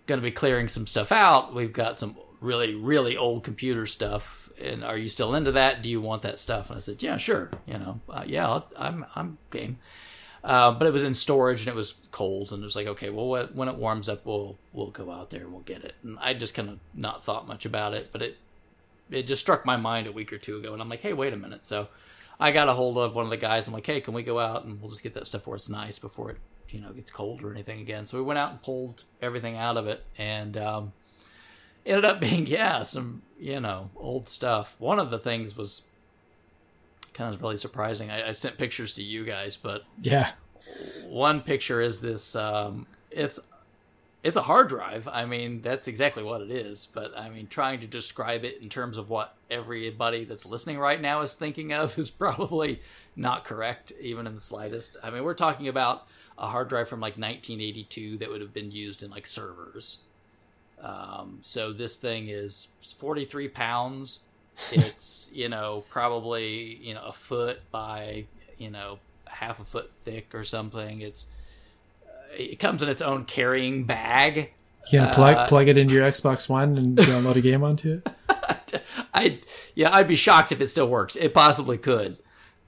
going 0.06 0.20
to 0.20 0.22
be 0.22 0.30
clearing 0.30 0.68
some 0.68 0.86
stuff 0.86 1.10
out. 1.10 1.54
We've 1.54 1.72
got 1.72 1.98
some 1.98 2.16
really 2.40 2.74
really 2.74 3.16
old 3.16 3.42
computer 3.42 3.86
stuff. 3.86 4.50
And 4.60 4.84
are 4.84 4.98
you 4.98 5.08
still 5.08 5.34
into 5.34 5.52
that? 5.52 5.82
Do 5.82 5.88
you 5.88 6.00
want 6.00 6.22
that 6.22 6.38
stuff? 6.38 6.68
And 6.68 6.76
i 6.76 6.80
said 6.80 7.02
yeah 7.02 7.16
sure. 7.16 7.50
You 7.66 7.78
know 7.78 8.00
uh, 8.08 8.24
yeah 8.26 8.46
I'll, 8.46 8.70
i'm 8.76 9.06
i'm 9.16 9.38
game 9.50 9.78
uh, 10.44 10.70
but 10.72 10.86
it 10.86 10.92
was 10.92 11.04
in 11.04 11.14
storage 11.14 11.60
and 11.60 11.68
it 11.68 11.74
was 11.74 11.94
cold, 12.10 12.52
and 12.52 12.62
it 12.62 12.64
was 12.64 12.76
like, 12.76 12.86
okay, 12.86 13.08
well, 13.08 13.48
when 13.54 13.68
it 13.68 13.76
warms 13.76 14.08
up, 14.08 14.26
we'll 14.26 14.58
we'll 14.72 14.90
go 14.90 15.10
out 15.10 15.30
there 15.30 15.40
and 15.40 15.52
we'll 15.52 15.62
get 15.62 15.82
it. 15.84 15.94
And 16.02 16.18
I 16.20 16.34
just 16.34 16.54
kind 16.54 16.68
of 16.68 16.78
not 16.94 17.24
thought 17.24 17.48
much 17.48 17.64
about 17.64 17.94
it, 17.94 18.10
but 18.12 18.22
it 18.22 18.36
it 19.10 19.26
just 19.26 19.42
struck 19.42 19.64
my 19.64 19.76
mind 19.76 20.06
a 20.06 20.12
week 20.12 20.32
or 20.32 20.38
two 20.38 20.58
ago, 20.58 20.74
and 20.74 20.82
I'm 20.82 20.88
like, 20.88 21.00
hey, 21.00 21.14
wait 21.14 21.32
a 21.32 21.36
minute. 21.36 21.64
So 21.64 21.88
I 22.38 22.50
got 22.50 22.68
a 22.68 22.74
hold 22.74 22.98
of 22.98 23.14
one 23.14 23.24
of 23.24 23.30
the 23.30 23.36
guys. 23.38 23.66
I'm 23.66 23.74
like, 23.74 23.86
hey, 23.86 24.00
can 24.00 24.12
we 24.12 24.22
go 24.22 24.38
out 24.38 24.64
and 24.64 24.80
we'll 24.80 24.90
just 24.90 25.02
get 25.02 25.14
that 25.14 25.26
stuff 25.26 25.46
where 25.46 25.56
it's 25.56 25.70
nice 25.70 25.98
before 25.98 26.30
it 26.30 26.38
you 26.74 26.80
know 26.80 26.92
gets 26.92 27.10
cold 27.10 27.42
or 27.42 27.50
anything 27.50 27.80
again. 27.80 28.04
So 28.04 28.18
we 28.18 28.24
went 28.24 28.38
out 28.38 28.50
and 28.50 28.60
pulled 28.60 29.04
everything 29.22 29.56
out 29.56 29.76
of 29.76 29.86
it, 29.86 30.04
and 30.18 30.56
um, 30.58 30.92
ended 31.86 32.04
up 32.04 32.20
being 32.20 32.46
yeah 32.48 32.82
some 32.82 33.22
you 33.38 33.60
know 33.60 33.90
old 33.96 34.28
stuff. 34.28 34.76
One 34.78 34.98
of 34.98 35.10
the 35.10 35.18
things 35.18 35.56
was 35.56 35.86
kind 37.14 37.34
of 37.34 37.40
really 37.40 37.56
surprising. 37.56 38.10
I, 38.10 38.30
I, 38.30 38.32
sent 38.32 38.58
pictures 38.58 38.94
to 38.94 39.02
you 39.02 39.24
guys, 39.24 39.56
but 39.56 39.84
yeah, 40.02 40.32
one 41.06 41.40
picture 41.40 41.80
is 41.80 42.00
this. 42.00 42.36
Um, 42.36 42.86
it's 43.10 43.40
it's 44.22 44.36
a 44.38 44.42
hard 44.42 44.68
drive. 44.68 45.06
I 45.06 45.26
mean, 45.26 45.60
that's 45.60 45.86
exactly 45.86 46.22
what 46.22 46.40
it 46.40 46.50
is. 46.50 46.88
But 46.92 47.16
I 47.16 47.28
mean, 47.28 47.46
trying 47.46 47.80
to 47.80 47.86
describe 47.86 48.44
it 48.44 48.60
in 48.62 48.68
terms 48.68 48.96
of 48.96 49.10
what 49.10 49.36
everybody 49.50 50.24
that's 50.24 50.46
listening 50.46 50.78
right 50.78 51.00
now 51.00 51.20
is 51.20 51.34
thinking 51.34 51.72
of 51.72 51.98
is 51.98 52.10
probably 52.24 52.80
not 53.14 53.44
correct, 53.44 53.92
even 54.00 54.26
in 54.26 54.34
the 54.34 54.40
slightest. 54.40 54.96
I 55.02 55.10
mean, 55.10 55.24
we're 55.24 55.34
talking 55.34 55.68
about 55.68 56.06
a 56.38 56.48
hard 56.48 56.68
drive 56.68 56.88
from 56.88 57.00
like 57.00 57.12
1982 57.12 58.18
that 58.18 58.30
would 58.30 58.40
have 58.40 58.52
been 58.52 58.70
used 58.70 59.02
in 59.02 59.10
like 59.10 59.26
servers. 59.26 59.98
Um, 60.82 61.38
so 61.42 61.72
this 61.72 61.96
thing 61.96 62.28
is 62.28 62.68
43 62.96 63.48
pounds. 63.48 64.26
It's 64.72 65.30
you 65.32 65.48
know 65.48 65.84
probably 65.90 66.76
you 66.76 66.94
know 66.94 67.02
a 67.04 67.12
foot 67.12 67.60
by 67.70 68.26
you 68.58 68.70
know 68.70 68.98
half 69.26 69.60
a 69.60 69.64
foot 69.64 69.92
thick 70.02 70.34
or 70.34 70.44
something. 70.44 71.00
It's 71.00 71.26
it 72.36 72.58
comes 72.58 72.82
in 72.82 72.88
its 72.88 73.02
own 73.02 73.24
carrying 73.24 73.84
bag. 73.84 74.52
You 74.90 75.00
can 75.00 75.14
plug 75.14 75.36
uh, 75.36 75.46
plug 75.46 75.68
it 75.68 75.78
into 75.78 75.94
your 75.94 76.04
Xbox 76.04 76.48
One 76.48 76.76
and 76.76 76.96
download 76.96 77.36
a 77.36 77.40
game 77.40 77.62
onto 77.62 78.02
it. 78.04 78.82
I 79.14 79.40
yeah, 79.74 79.94
I'd 79.94 80.08
be 80.08 80.16
shocked 80.16 80.52
if 80.52 80.60
it 80.60 80.68
still 80.68 80.88
works. 80.88 81.16
It 81.16 81.32
possibly 81.32 81.78
could, 81.78 82.18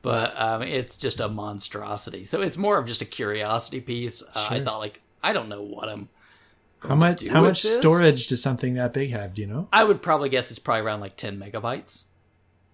but 0.03 0.38
um, 0.40 0.62
it's 0.62 0.96
just 0.96 1.20
a 1.20 1.29
monstrosity. 1.29 2.25
So 2.25 2.40
it's 2.40 2.57
more 2.57 2.79
of 2.79 2.87
just 2.87 3.03
a 3.03 3.07
curiosity 3.07 3.81
piece. 3.81 4.22
Uh, 4.22 4.49
sure. 4.49 4.57
I 4.57 4.64
thought 4.64 4.79
like 4.79 5.01
I 5.22 5.33
don't 5.33 5.49
know 5.49 5.62
what 5.62 5.88
I'm. 5.88 6.09
How 6.88 6.94
much? 6.94 7.27
How 7.27 7.42
much 7.42 7.62
this. 7.62 7.77
storage 7.77 8.27
does 8.29 8.42
something 8.42 8.75
that 8.75 8.92
big 8.92 9.11
have? 9.11 9.35
Do 9.35 9.42
you 9.42 9.49
know? 9.49 9.68
I 9.72 9.85
would 9.85 10.03
probably 10.03 10.29
guess 10.29 10.51
it's 10.51 10.59
probably 10.59 10.83
around 10.83 11.01
like 11.01 11.16
ten 11.16 11.38
megabytes. 11.38 12.05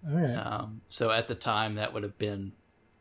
All 0.07 0.17
right. 0.17 0.35
Um, 0.35 0.83
so 0.89 1.11
at 1.11 1.29
the 1.29 1.35
time, 1.35 1.77
that 1.77 1.93
would 1.93 2.03
have 2.03 2.19
been 2.19 2.53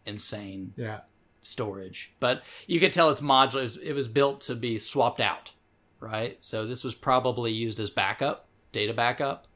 insane. 0.05 0.73
Yeah 0.75 1.01
storage. 1.41 2.13
But 2.19 2.43
you 2.67 2.79
could 2.79 2.93
tell 2.93 3.09
it's 3.09 3.21
modular. 3.21 3.77
It 3.81 3.93
was 3.93 4.07
built 4.07 4.41
to 4.41 4.55
be 4.55 4.77
swapped 4.77 5.19
out, 5.19 5.51
right? 5.99 6.37
So 6.43 6.65
this 6.65 6.83
was 6.83 6.95
probably 6.95 7.51
used 7.51 7.79
as 7.79 7.89
backup, 7.89 8.47
data 8.71 8.93
backup. 8.93 9.47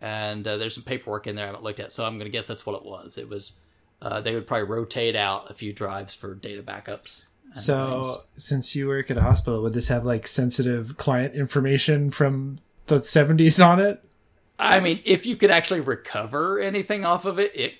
And 0.00 0.46
uh, 0.46 0.56
there's 0.56 0.74
some 0.74 0.84
paperwork 0.84 1.26
in 1.26 1.36
there 1.36 1.46
I 1.46 1.48
haven't 1.48 1.64
looked 1.64 1.80
at, 1.80 1.92
so 1.92 2.04
I'm 2.04 2.18
going 2.18 2.30
to 2.30 2.36
guess 2.36 2.46
that's 2.46 2.66
what 2.66 2.76
it 2.76 2.84
was. 2.84 3.16
It 3.16 3.28
was 3.28 3.58
uh, 4.02 4.20
they 4.20 4.34
would 4.34 4.46
probably 4.46 4.68
rotate 4.68 5.16
out 5.16 5.50
a 5.50 5.54
few 5.54 5.72
drives 5.72 6.14
for 6.14 6.34
data 6.34 6.62
backups. 6.62 7.26
So, 7.54 8.02
things. 8.02 8.44
since 8.44 8.76
you 8.76 8.88
work 8.88 9.10
at 9.10 9.16
a 9.16 9.22
hospital, 9.22 9.62
would 9.62 9.72
this 9.72 9.88
have 9.88 10.04
like 10.04 10.26
sensitive 10.26 10.96
client 10.96 11.34
information 11.34 12.10
from 12.10 12.58
the 12.86 12.96
70s 12.96 13.64
on 13.64 13.80
it? 13.80 14.02
I 14.58 14.80
mean, 14.80 15.00
if 15.04 15.26
you 15.26 15.36
could 15.36 15.50
actually 15.50 15.80
recover 15.80 16.58
anything 16.58 17.04
off 17.04 17.24
of 17.24 17.38
it, 17.38 17.52
it 17.54 17.74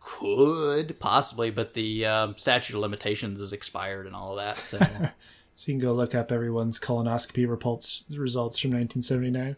could 0.00 0.98
possibly, 0.98 1.50
but 1.50 1.74
the 1.74 2.06
um, 2.06 2.36
statute 2.36 2.74
of 2.74 2.80
limitations 2.80 3.40
is 3.40 3.52
expired 3.52 4.06
and 4.06 4.16
all 4.16 4.32
of 4.32 4.36
that. 4.38 4.58
So, 4.58 4.78
so 5.54 5.70
you 5.70 5.74
can 5.74 5.78
go 5.78 5.92
look 5.92 6.14
up 6.14 6.32
everyone's 6.32 6.78
colonoscopy 6.78 7.48
results 7.48 8.04
results 8.10 8.58
from 8.58 8.70
1979. 8.70 9.56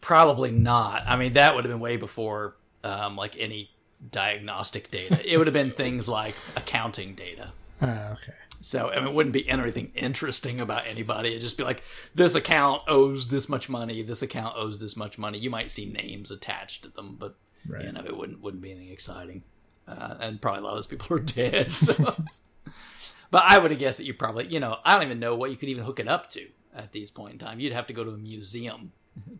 Probably 0.00 0.50
not. 0.50 1.02
I 1.06 1.16
mean, 1.16 1.34
that 1.34 1.54
would 1.54 1.64
have 1.64 1.72
been 1.72 1.80
way 1.80 1.96
before 1.96 2.56
um, 2.84 3.16
like 3.16 3.36
any 3.38 3.70
diagnostic 4.10 4.90
data. 4.90 5.20
It 5.30 5.36
would 5.38 5.46
have 5.46 5.54
been 5.54 5.72
things 5.72 6.08
like 6.08 6.34
accounting 6.56 7.14
data. 7.14 7.52
Uh, 7.80 7.86
okay. 8.12 8.32
So 8.66 8.90
I 8.90 8.96
mean, 8.96 9.08
it 9.08 9.14
wouldn't 9.14 9.32
be 9.32 9.48
anything 9.48 9.92
interesting 9.94 10.60
about 10.60 10.86
anybody. 10.86 11.30
It'd 11.30 11.42
just 11.42 11.56
be 11.56 11.64
like 11.64 11.82
this 12.14 12.34
account 12.34 12.82
owes 12.88 13.28
this 13.28 13.48
much 13.48 13.68
money. 13.68 14.02
This 14.02 14.22
account 14.22 14.56
owes 14.56 14.78
this 14.78 14.96
much 14.96 15.18
money. 15.18 15.38
You 15.38 15.50
might 15.50 15.70
see 15.70 15.86
names 15.86 16.30
attached 16.30 16.82
to 16.84 16.90
them, 16.90 17.16
but 17.18 17.36
Right. 17.68 17.84
You 17.84 17.92
know, 17.92 18.02
it 18.04 18.16
wouldn't 18.16 18.40
wouldn't 18.40 18.62
be 18.62 18.70
anything 18.70 18.92
exciting, 18.92 19.42
uh, 19.88 20.14
and 20.20 20.40
probably 20.40 20.60
a 20.60 20.64
lot 20.64 20.70
of 20.70 20.78
those 20.78 20.86
people 20.86 21.16
are 21.16 21.20
dead. 21.20 21.70
So. 21.70 21.94
but 23.30 23.42
I 23.46 23.58
would 23.58 23.70
have 23.70 23.80
guessed 23.80 23.98
that 23.98 24.04
you 24.04 24.14
probably, 24.14 24.46
you 24.46 24.60
know, 24.60 24.78
I 24.84 24.94
don't 24.94 25.04
even 25.04 25.20
know 25.20 25.34
what 25.34 25.50
you 25.50 25.56
could 25.56 25.68
even 25.68 25.84
hook 25.84 26.00
it 26.00 26.08
up 26.08 26.30
to 26.30 26.46
at 26.74 26.92
these 26.92 27.10
point 27.10 27.34
in 27.34 27.38
time. 27.38 27.60
You'd 27.60 27.72
have 27.72 27.86
to 27.88 27.92
go 27.92 28.04
to 28.04 28.10
a 28.10 28.18
museum 28.18 28.92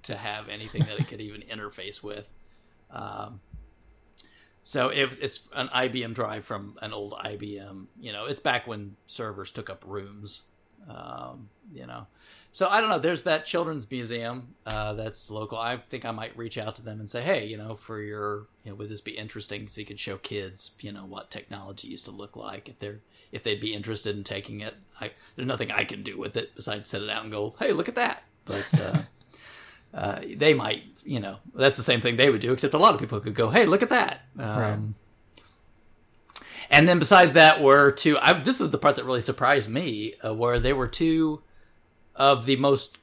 to 0.04 0.16
have 0.16 0.48
anything 0.48 0.82
that 0.84 0.98
it 0.98 1.08
could 1.08 1.20
even 1.20 1.42
interface 1.42 2.02
with. 2.02 2.28
Um, 2.90 3.40
so 4.66 4.88
if 4.88 5.22
it's 5.22 5.48
an 5.54 5.68
IBM 5.68 6.12
drive 6.12 6.44
from 6.44 6.76
an 6.82 6.92
old 6.92 7.12
IBM, 7.12 7.86
you 8.00 8.12
know, 8.12 8.24
it's 8.24 8.40
back 8.40 8.66
when 8.66 8.96
servers 9.06 9.52
took 9.52 9.70
up 9.70 9.84
rooms. 9.86 10.42
Um, 10.90 11.50
you 11.72 11.86
know, 11.86 12.08
so 12.50 12.68
I 12.68 12.80
don't 12.80 12.90
know. 12.90 12.98
There's 12.98 13.22
that 13.22 13.46
children's 13.46 13.88
museum 13.88 14.56
uh, 14.66 14.94
that's 14.94 15.30
local. 15.30 15.56
I 15.56 15.76
think 15.76 16.04
I 16.04 16.10
might 16.10 16.36
reach 16.36 16.58
out 16.58 16.74
to 16.76 16.82
them 16.82 16.98
and 16.98 17.08
say, 17.08 17.22
hey, 17.22 17.46
you 17.46 17.56
know, 17.56 17.76
for 17.76 18.00
your, 18.00 18.48
you 18.64 18.72
know, 18.72 18.74
would 18.74 18.88
this 18.88 19.00
be 19.00 19.12
interesting 19.12 19.68
so 19.68 19.82
you 19.82 19.86
could 19.86 20.00
show 20.00 20.16
kids, 20.16 20.76
you 20.80 20.90
know, 20.90 21.04
what 21.04 21.30
technology 21.30 21.86
used 21.86 22.06
to 22.06 22.10
look 22.10 22.34
like 22.34 22.68
if 22.68 22.80
they're 22.80 22.98
if 23.30 23.44
they'd 23.44 23.60
be 23.60 23.72
interested 23.72 24.16
in 24.16 24.24
taking 24.24 24.62
it. 24.62 24.74
I, 25.00 25.12
there's 25.36 25.46
nothing 25.46 25.70
I 25.70 25.84
can 25.84 26.02
do 26.02 26.18
with 26.18 26.36
it 26.36 26.56
besides 26.56 26.90
set 26.90 27.02
it 27.02 27.10
out 27.10 27.22
and 27.22 27.30
go, 27.30 27.54
hey, 27.60 27.70
look 27.70 27.88
at 27.88 27.94
that. 27.94 28.24
But 28.44 28.80
uh, 28.80 29.02
uh, 29.96 30.20
they 30.36 30.52
might, 30.52 30.82
you 31.04 31.18
know, 31.18 31.38
that's 31.54 31.78
the 31.78 31.82
same 31.82 32.02
thing 32.02 32.16
they 32.16 32.28
would 32.28 32.42
do, 32.42 32.52
except 32.52 32.74
a 32.74 32.78
lot 32.78 32.92
of 32.94 33.00
people 33.00 33.18
could 33.18 33.34
go, 33.34 33.48
hey, 33.48 33.64
look 33.64 33.82
at 33.82 33.88
that. 33.88 34.26
Um, 34.38 34.46
right. 34.46 34.78
And 36.68 36.86
then 36.86 36.98
besides 36.98 37.32
that, 37.32 37.62
were 37.62 37.90
two. 37.92 38.18
I, 38.18 38.34
this 38.34 38.60
is 38.60 38.72
the 38.72 38.78
part 38.78 38.96
that 38.96 39.04
really 39.04 39.22
surprised 39.22 39.68
me, 39.68 40.14
uh, 40.22 40.34
where 40.34 40.58
they 40.58 40.74
were 40.74 40.88
two 40.88 41.42
of 42.14 42.44
the 42.44 42.56
most 42.56 42.98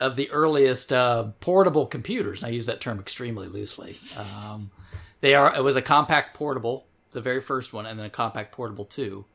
of 0.00 0.16
the 0.16 0.28
earliest 0.30 0.92
uh, 0.92 1.28
portable 1.38 1.86
computers. 1.86 2.42
And 2.42 2.50
I 2.50 2.54
use 2.54 2.66
that 2.66 2.80
term 2.80 2.98
extremely 2.98 3.46
loosely. 3.46 3.96
Um, 4.18 4.72
they 5.20 5.34
are. 5.34 5.54
It 5.54 5.62
was 5.62 5.76
a 5.76 5.82
Compaq 5.82 6.34
portable, 6.34 6.86
the 7.12 7.20
very 7.20 7.40
first 7.40 7.72
one, 7.72 7.86
and 7.86 7.98
then 8.00 8.06
a 8.06 8.10
Compaq 8.10 8.50
portable 8.50 8.86
two. 8.86 9.26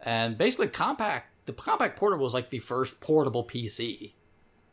And 0.00 0.36
basically, 0.36 0.68
Compaq, 0.68 1.22
the 1.46 1.52
Compaq 1.52 1.96
portable 1.96 2.24
was 2.24 2.34
like 2.34 2.50
the 2.50 2.58
first 2.58 3.00
portable 3.00 3.44
PC 3.44 4.12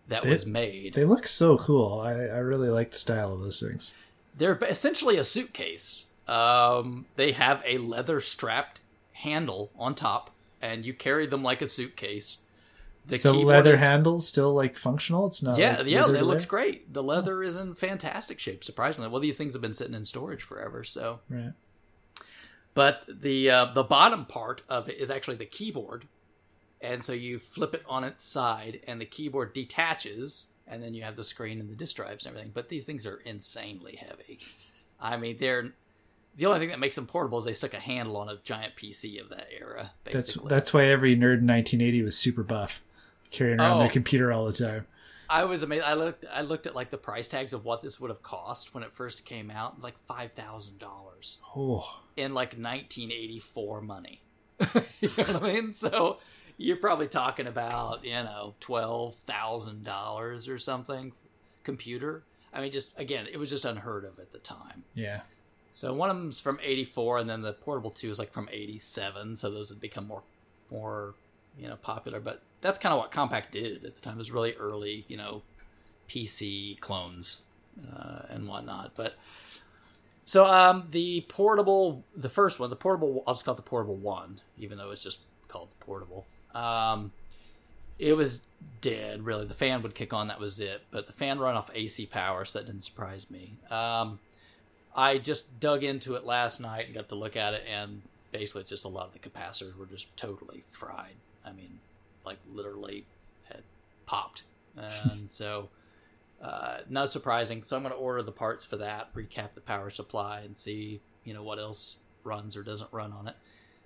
that 0.07 0.23
they, 0.23 0.29
was 0.29 0.45
made. 0.45 0.93
They 0.93 1.05
look 1.05 1.27
so 1.27 1.57
cool. 1.57 2.01
I, 2.01 2.11
I 2.11 2.39
really 2.39 2.69
like 2.69 2.91
the 2.91 2.97
style 2.97 3.33
of 3.33 3.41
those 3.41 3.59
things. 3.59 3.93
They're 4.37 4.57
essentially 4.61 5.17
a 5.17 5.23
suitcase. 5.23 6.07
Um, 6.27 7.05
they 7.15 7.31
have 7.31 7.61
a 7.65 7.77
leather 7.77 8.21
strapped 8.21 8.79
handle 9.13 9.71
on 9.77 9.95
top, 9.95 10.31
and 10.61 10.85
you 10.85 10.93
carry 10.93 11.25
them 11.25 11.43
like 11.43 11.61
a 11.61 11.67
suitcase 11.67 12.39
the 13.07 13.17
so 13.17 13.31
leather 13.33 13.75
is, 13.75 13.79
handle 13.79 14.19
still 14.19 14.53
like 14.53 14.75
functional. 14.75 15.27
It's 15.27 15.41
not. 15.41 15.57
Yeah, 15.57 15.77
like 15.77 15.87
yeah, 15.87 16.05
it 16.07 16.25
looks 16.25 16.45
great. 16.45 16.93
The 16.93 17.01
leather 17.01 17.41
is 17.41 17.55
in 17.55 17.73
fantastic 17.75 18.39
shape. 18.39 18.63
Surprisingly, 18.63 19.09
well, 19.09 19.21
these 19.21 19.37
things 19.37 19.53
have 19.53 19.61
been 19.61 19.73
sitting 19.73 19.93
in 19.93 20.03
storage 20.03 20.43
forever. 20.43 20.83
So, 20.83 21.19
right. 21.29 21.53
But 22.73 23.05
the 23.07 23.49
uh, 23.49 23.65
the 23.65 23.83
bottom 23.83 24.25
part 24.25 24.61
of 24.67 24.89
it 24.89 24.97
is 24.97 25.09
actually 25.09 25.37
the 25.37 25.45
keyboard, 25.45 26.05
and 26.81 27.03
so 27.03 27.13
you 27.13 27.39
flip 27.39 27.73
it 27.73 27.83
on 27.87 28.03
its 28.03 28.25
side, 28.25 28.81
and 28.87 29.01
the 29.01 29.05
keyboard 29.05 29.53
detaches, 29.53 30.47
and 30.67 30.83
then 30.83 30.93
you 30.93 31.03
have 31.03 31.15
the 31.15 31.23
screen 31.23 31.59
and 31.59 31.69
the 31.69 31.75
disk 31.75 31.95
drives 31.95 32.25
and 32.25 32.33
everything. 32.33 32.51
But 32.53 32.69
these 32.69 32.85
things 32.85 33.05
are 33.05 33.17
insanely 33.17 33.95
heavy. 33.95 34.39
I 34.99 35.17
mean, 35.17 35.37
they're 35.39 35.71
the 36.35 36.45
only 36.45 36.59
thing 36.59 36.69
that 36.69 36.79
makes 36.79 36.95
them 36.95 37.07
portable 37.07 37.39
is 37.39 37.45
they 37.45 37.53
stuck 37.53 37.73
a 37.73 37.79
handle 37.79 38.17
on 38.17 38.29
a 38.29 38.37
giant 38.43 38.75
PC 38.75 39.19
of 39.19 39.29
that 39.29 39.47
era. 39.59 39.91
Basically. 40.03 40.49
That's 40.49 40.49
that's 40.49 40.73
why 40.73 40.85
every 40.85 41.15
nerd 41.15 41.39
in 41.39 41.47
1980 41.47 42.03
was 42.03 42.17
super 42.17 42.43
buff 42.43 42.83
carrying 43.31 43.59
around 43.59 43.77
oh. 43.77 43.79
their 43.79 43.89
computer 43.89 44.31
all 44.31 44.45
the 44.45 44.53
time. 44.53 44.85
I 45.29 45.43
was 45.43 45.63
amazed. 45.63 45.83
I 45.83 45.93
looked. 45.93 46.25
I 46.31 46.41
looked 46.41 46.67
at 46.67 46.75
like 46.75 46.89
the 46.89 46.97
price 46.97 47.27
tags 47.27 47.53
of 47.53 47.65
what 47.65 47.81
this 47.81 47.99
would 47.99 48.09
have 48.09 48.23
cost 48.23 48.73
when 48.73 48.83
it 48.83 48.93
first 48.93 49.25
came 49.25 49.51
out. 49.51 49.81
Like 49.81 49.97
five 49.97 50.31
thousand 50.33 50.79
dollars. 50.79 51.39
Oh. 51.55 52.01
In 52.15 52.33
like 52.33 52.49
1984 52.49 53.81
money. 53.81 54.21
you 55.01 55.09
know 55.17 55.23
what 55.33 55.43
I 55.43 55.53
mean? 55.53 55.71
So 55.71 56.19
you're 56.57 56.77
probably 56.77 57.07
talking 57.07 57.47
about 57.47 58.03
you 58.03 58.11
know 58.11 58.55
twelve 58.59 59.15
thousand 59.15 59.83
dollars 59.83 60.47
or 60.49 60.57
something. 60.57 61.13
Computer. 61.63 62.23
I 62.53 62.61
mean, 62.61 62.71
just 62.71 62.97
again, 62.97 63.27
it 63.31 63.37
was 63.37 63.49
just 63.49 63.65
unheard 63.65 64.05
of 64.05 64.19
at 64.19 64.31
the 64.31 64.39
time. 64.39 64.83
Yeah. 64.93 65.21
So 65.71 65.93
one 65.93 66.09
of 66.09 66.17
them's 66.17 66.39
from 66.39 66.59
'84, 66.61 67.19
and 67.19 67.29
then 67.29 67.41
the 67.41 67.53
portable 67.53 67.91
two 67.91 68.09
is 68.09 68.19
like 68.19 68.31
from 68.31 68.49
'87. 68.51 69.35
So 69.35 69.51
those 69.51 69.69
have 69.69 69.79
become 69.79 70.07
more, 70.07 70.23
more, 70.71 71.13
you 71.59 71.67
know, 71.67 71.75
popular. 71.75 72.19
But 72.19 72.41
that's 72.61 72.79
kind 72.79 72.93
of 72.93 72.99
what 72.99 73.11
Compaq 73.11 73.51
did 73.51 73.85
at 73.85 73.95
the 73.95 74.01
time. 74.01 74.15
It 74.15 74.17
was 74.17 74.31
really 74.31 74.53
early, 74.53 75.05
you 75.07 75.17
know, 75.17 75.43
PC 76.09 76.79
clones 76.79 77.43
uh, 77.95 78.21
and 78.29 78.47
whatnot. 78.47 78.93
But 78.95 79.15
so 80.25 80.45
um, 80.47 80.85
the 80.91 81.25
portable, 81.29 82.03
the 82.15 82.29
first 82.29 82.59
one, 82.59 82.69
the 82.69 82.75
portable, 82.75 83.23
I'll 83.27 83.33
just 83.33 83.45
call 83.45 83.53
it 83.53 83.57
the 83.57 83.63
portable 83.63 83.95
one, 83.95 84.41
even 84.57 84.77
though 84.77 84.91
it's 84.91 85.03
just 85.03 85.19
called 85.47 85.69
the 85.71 85.85
portable. 85.85 86.25
Um, 86.57 87.11
it 87.99 88.13
was 88.13 88.41
dead. 88.81 89.25
Really, 89.25 89.45
the 89.45 89.53
fan 89.53 89.81
would 89.83 89.95
kick 89.95 90.13
on. 90.13 90.27
That 90.27 90.39
was 90.39 90.59
it. 90.59 90.81
But 90.91 91.07
the 91.07 91.13
fan 91.13 91.39
run 91.39 91.55
off 91.55 91.69
AC 91.73 92.05
power, 92.07 92.45
so 92.45 92.59
that 92.59 92.65
didn't 92.65 92.83
surprise 92.83 93.29
me. 93.29 93.53
Um, 93.69 94.19
I 94.95 95.19
just 95.19 95.59
dug 95.59 95.83
into 95.83 96.15
it 96.15 96.25
last 96.25 96.59
night 96.59 96.85
and 96.85 96.95
got 96.95 97.09
to 97.09 97.15
look 97.15 97.35
at 97.35 97.53
it, 97.53 97.63
and 97.71 98.01
basically, 98.31 98.61
it's 98.61 98.69
just 98.69 98.85
a 98.85 98.89
lot 98.89 99.07
of 99.07 99.13
the 99.13 99.19
capacitors 99.19 99.77
were 99.77 99.85
just 99.85 100.15
totally 100.17 100.63
fried. 100.69 101.15
I 101.45 101.51
mean, 101.51 101.79
like 102.25 102.37
literally 102.51 103.05
had 103.45 103.61
popped, 104.05 104.43
and 104.75 105.29
so 105.29 105.69
uh, 106.41 106.79
not 106.89 107.09
surprising. 107.09 107.61
So 107.63 107.75
I'm 107.75 107.83
going 107.83 107.93
to 107.93 107.99
order 107.99 108.23
the 108.23 108.31
parts 108.31 108.65
for 108.65 108.77
that, 108.77 109.13
recap 109.13 109.53
the 109.53 109.61
power 109.61 109.89
supply, 109.89 110.41
and 110.41 110.57
see 110.57 110.99
you 111.23 111.33
know 111.33 111.43
what 111.43 111.59
else 111.59 111.99
runs 112.23 112.57
or 112.57 112.63
doesn't 112.63 112.91
run 112.91 113.13
on 113.13 113.27
it. 113.27 113.35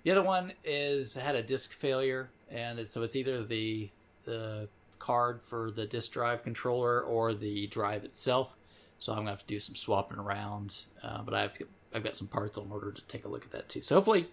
The 0.04 0.10
other 0.10 0.22
one 0.22 0.52
is 0.64 1.14
had 1.14 1.36
a 1.36 1.42
disk 1.42 1.72
failure, 1.72 2.30
and 2.52 2.86
so 2.86 3.02
it's 3.02 3.16
either 3.16 3.42
the 3.42 3.90
the 4.24 4.68
card 4.98 5.42
for 5.42 5.70
the 5.70 5.84
disk 5.84 6.12
drive 6.12 6.44
controller 6.44 7.00
or 7.00 7.34
the 7.34 7.66
drive 7.66 8.04
itself. 8.04 8.54
So 8.98 9.12
I'm 9.12 9.20
gonna 9.20 9.30
have 9.30 9.40
to 9.40 9.46
do 9.46 9.58
some 9.58 9.74
swapping 9.74 10.18
around. 10.18 10.82
Uh, 11.02 11.22
but 11.22 11.34
I've 11.34 11.58
I've 11.92 12.04
got 12.04 12.16
some 12.16 12.28
parts 12.28 12.56
on 12.58 12.68
order 12.70 12.92
to 12.92 13.02
take 13.02 13.24
a 13.24 13.28
look 13.28 13.44
at 13.44 13.50
that 13.50 13.68
too. 13.68 13.82
So 13.82 13.96
hopefully, 13.96 14.28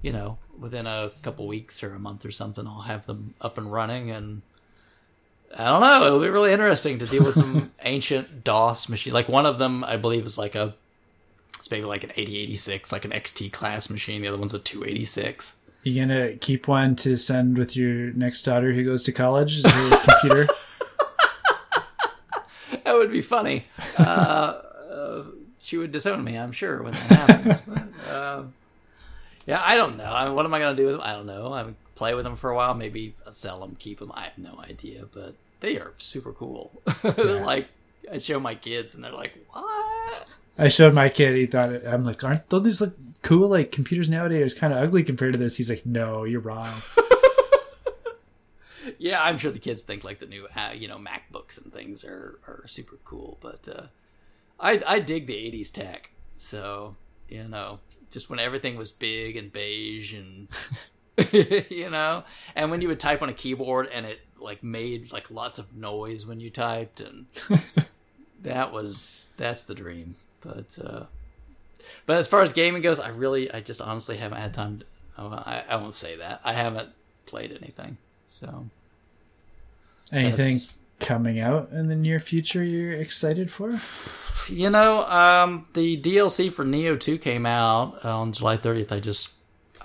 you 0.00 0.12
know, 0.12 0.38
within 0.58 0.86
a 0.86 1.10
couple 1.22 1.46
weeks 1.46 1.82
or 1.82 1.94
a 1.94 1.98
month 1.98 2.24
or 2.24 2.30
something, 2.30 2.66
I'll 2.66 2.82
have 2.82 3.06
them 3.06 3.34
up 3.40 3.58
and 3.58 3.70
running 3.70 4.10
and. 4.10 4.42
I 5.56 5.66
don't 5.66 5.82
know. 5.82 6.04
It'll 6.04 6.20
be 6.20 6.30
really 6.30 6.52
interesting 6.52 6.98
to 6.98 7.06
deal 7.06 7.22
with 7.22 7.34
some 7.34 7.70
ancient 7.84 8.42
DOS 8.42 8.88
machine. 8.88 9.12
Like 9.12 9.28
one 9.28 9.46
of 9.46 9.58
them, 9.58 9.84
I 9.84 9.96
believe, 9.96 10.26
is 10.26 10.36
like 10.36 10.56
a 10.56 10.74
it's 11.60 11.70
maybe 11.70 11.86
like 11.86 12.02
an 12.02 12.10
8086, 12.10 12.90
like 12.90 13.04
an 13.04 13.12
XT 13.12 13.52
class 13.52 13.88
machine. 13.88 14.20
The 14.20 14.28
other 14.28 14.36
one's 14.36 14.52
a 14.52 14.58
286. 14.58 15.54
You 15.84 16.00
gonna 16.00 16.32
keep 16.36 16.66
one 16.66 16.96
to 16.96 17.16
send 17.16 17.58
with 17.58 17.76
your 17.76 18.12
next 18.14 18.42
daughter 18.42 18.72
who 18.72 18.84
goes 18.84 19.02
to 19.04 19.12
college? 19.12 19.58
Is 19.58 19.66
her 19.70 20.00
computer? 20.08 20.46
That 22.84 22.94
would 22.96 23.10
be 23.10 23.22
funny. 23.22 23.64
Uh, 23.98 24.02
uh, 24.02 25.24
she 25.58 25.78
would 25.78 25.90
disown 25.90 26.22
me, 26.22 26.36
I'm 26.38 26.52
sure, 26.52 26.82
when 26.82 26.92
that 26.92 27.08
happens. 27.08 27.60
but, 27.60 28.12
uh, 28.12 28.42
yeah, 29.46 29.62
I 29.64 29.74
don't 29.74 29.96
know. 29.96 30.12
I 30.12 30.26
mean, 30.26 30.34
what 30.34 30.44
am 30.44 30.52
I 30.52 30.58
to 30.58 30.74
do 30.76 30.86
with 30.86 30.96
them? 30.96 31.02
I 31.02 31.12
don't 31.12 31.26
know. 31.26 31.52
I 31.52 31.64
play 31.94 32.14
with 32.14 32.24
them 32.24 32.36
for 32.36 32.50
a 32.50 32.54
while, 32.56 32.74
maybe 32.74 33.14
sell 33.30 33.60
them, 33.60 33.76
keep 33.78 34.00
them. 34.00 34.12
I 34.14 34.24
have 34.24 34.38
no 34.38 34.60
idea, 34.60 35.06
but 35.12 35.34
they 35.60 35.78
are 35.78 35.92
super 35.98 36.32
cool. 36.32 36.82
they're 37.02 37.44
like, 37.44 37.68
I 38.10 38.18
show 38.18 38.38
my 38.38 38.54
kids, 38.54 38.94
and 38.94 39.02
they're 39.02 39.12
like, 39.12 39.32
"What?" 39.50 40.26
I 40.58 40.68
showed 40.68 40.92
my 40.94 41.08
kid. 41.08 41.36
He 41.36 41.46
thought 41.46 41.72
it, 41.72 41.86
I'm 41.86 42.04
like, 42.04 42.22
aren't 42.22 42.48
don't 42.48 42.62
these 42.62 42.80
look 42.80 42.94
cool? 43.24 43.48
Like 43.48 43.72
computers 43.72 44.08
nowadays 44.08 44.54
are 44.54 44.58
kind 44.58 44.72
of 44.72 44.78
ugly 44.78 45.02
compared 45.02 45.32
to 45.32 45.38
this. 45.38 45.56
He's 45.56 45.68
like, 45.68 45.84
no, 45.84 46.22
you're 46.24 46.40
wrong. 46.40 46.82
Yeah, 48.98 49.22
I'm 49.22 49.38
sure 49.38 49.50
the 49.50 49.58
kids 49.58 49.82
think 49.82 50.04
like 50.04 50.18
the 50.18 50.26
new, 50.26 50.46
uh, 50.54 50.72
you 50.74 50.88
know, 50.88 50.98
MacBooks 50.98 51.62
and 51.62 51.72
things 51.72 52.04
are 52.04 52.38
are 52.46 52.64
super 52.66 52.98
cool, 53.04 53.38
but 53.40 53.68
uh, 53.68 53.86
I 54.60 54.82
I 54.86 54.98
dig 54.98 55.26
the 55.26 55.34
'80s 55.34 55.72
tech. 55.72 56.10
So 56.36 56.96
you 57.28 57.48
know, 57.48 57.78
just 58.10 58.28
when 58.30 58.38
everything 58.38 58.76
was 58.76 58.92
big 58.92 59.36
and 59.36 59.52
beige 59.52 60.14
and 60.14 60.48
you 61.32 61.90
know, 61.90 62.24
and 62.54 62.70
when 62.70 62.80
you 62.80 62.88
would 62.88 63.00
type 63.00 63.22
on 63.22 63.28
a 63.28 63.34
keyboard 63.34 63.88
and 63.92 64.06
it 64.06 64.20
like 64.38 64.62
made 64.62 65.12
like 65.12 65.30
lots 65.30 65.58
of 65.58 65.74
noise 65.74 66.26
when 66.26 66.40
you 66.40 66.50
typed, 66.50 67.00
and 67.00 67.26
that 68.42 68.72
was 68.72 69.28
that's 69.36 69.64
the 69.64 69.74
dream. 69.74 70.16
But 70.40 70.78
uh, 70.82 71.04
but 72.06 72.16
as 72.16 72.26
far 72.28 72.42
as 72.42 72.52
gaming 72.52 72.82
goes, 72.82 73.00
I 73.00 73.08
really, 73.08 73.50
I 73.52 73.60
just 73.60 73.80
honestly 73.80 74.16
haven't 74.16 74.38
had 74.38 74.54
time. 74.54 74.78
To, 74.80 74.84
oh, 75.18 75.28
I 75.28 75.64
I 75.68 75.76
won't 75.76 75.94
say 75.94 76.16
that 76.16 76.40
I 76.44 76.52
haven't 76.52 76.88
played 77.26 77.50
anything. 77.52 77.96
So 78.28 78.66
Anything 80.12 80.54
That's- 80.54 80.78
coming 81.00 81.40
out 81.40 81.70
in 81.72 81.88
the 81.88 81.96
near 81.96 82.20
future 82.20 82.62
you're 82.62 82.92
excited 82.92 83.50
for? 83.50 83.80
You 84.48 84.68
know, 84.70 85.04
um, 85.06 85.64
the 85.72 86.00
DLC 86.00 86.52
for 86.52 86.64
Nioh 86.64 87.00
2 87.00 87.18
came 87.18 87.46
out 87.46 88.04
on 88.04 88.32
July 88.32 88.56
30th. 88.58 88.92
I 88.92 89.00
just 89.00 89.32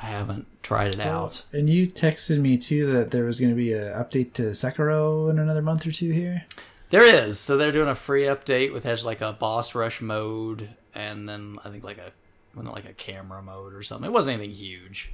I 0.02 0.06
haven't 0.08 0.46
tried 0.64 0.96
it 0.96 1.00
out. 1.02 1.44
And 1.54 1.70
you 1.70 1.88
texted 1.88 2.40
me 2.40 2.58
too 2.58 2.86
that 2.94 3.12
there 3.12 3.24
was 3.26 3.40
going 3.40 3.52
to 3.52 3.56
be 3.56 3.74
an 3.74 3.94
update 3.94 4.34
to 4.34 4.44
Sekiro 4.52 5.30
in 5.30 5.40
another 5.40 5.62
month 5.62 5.86
or 5.88 5.92
two 5.92 6.12
here. 6.12 6.46
There 6.90 7.04
is. 7.04 7.40
So 7.40 7.56
they're 7.58 7.72
doing 7.72 7.90
a 7.90 7.96
free 7.96 8.24
update 8.24 8.74
with 8.74 8.84
has 8.84 9.06
like 9.06 9.22
a 9.22 9.32
boss 9.34 9.76
rush 9.76 10.02
mode 10.02 10.70
and 11.00 11.28
then 11.28 11.58
I 11.64 11.70
think 11.70 11.84
like 11.84 11.98
a 11.98 12.12
wasn't 12.56 12.74
like 12.76 12.86
a 12.90 12.94
camera 12.94 13.42
mode 13.42 13.74
or 13.74 13.84
something. 13.84 14.08
It 14.10 14.14
wasn't 14.14 14.38
anything 14.38 14.56
huge. 14.56 15.12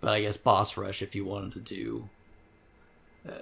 But 0.00 0.10
I 0.14 0.20
guess 0.20 0.36
boss 0.36 0.76
rush 0.76 1.00
if 1.02 1.14
you 1.14 1.24
wanted 1.24 1.52
to 1.52 1.60
do 1.60 2.08
uh, 3.28 3.32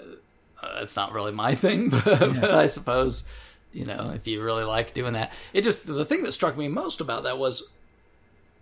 uh, 0.63 0.79
that's 0.79 0.97
not 0.97 1.13
really 1.13 1.33
my 1.33 1.55
thing, 1.65 1.89
but, 1.89 2.05
but 2.05 2.51
I 2.51 2.67
suppose 2.67 3.29
you 3.73 3.85
know, 3.85 4.11
if 4.15 4.27
you 4.27 4.43
really 4.43 4.65
like 4.65 4.95
doing 4.95 5.13
that. 5.13 5.33
It 5.53 5.63
just 5.63 5.87
the 5.87 6.05
thing 6.05 6.23
that 6.25 6.33
struck 6.33 6.57
me 6.57 6.69
most 6.69 7.01
about 7.01 7.23
that 7.23 7.39
was 7.39 7.71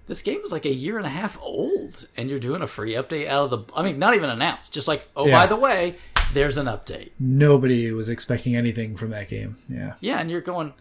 this 0.07 0.23
game 0.23 0.41
was 0.43 0.53
like 0.53 0.65
a 0.67 0.73
year 0.73 0.97
and 0.99 1.07
a 1.07 1.11
half 1.11 1.41
old, 1.41 2.07
and 2.17 2.29
you're 2.31 2.39
doing 2.39 2.63
a 2.63 2.67
free 2.67 2.93
update 2.93 3.27
out 3.27 3.45
of 3.45 3.51
the. 3.51 3.73
I 3.75 3.83
mean, 3.83 3.99
not 3.99 4.15
even 4.15 4.31
announced, 4.31 4.73
just 4.73 4.87
like, 4.89 5.09
oh, 5.17 5.27
Yeah. 5.27 5.33
by 5.35 5.47
the 5.47 5.57
way, 5.57 5.97
there's 6.33 6.57
an 6.57 6.67
update. 6.67 7.11
Nobody 7.19 7.91
was 7.93 8.09
expecting 8.09 8.55
anything 8.57 8.97
from 8.97 9.11
that 9.11 9.29
game. 9.29 9.57
Yeah. 9.69 9.95
Yeah, 10.01 10.19
and 10.21 10.31
you're 10.31 10.41
going, 10.41 10.73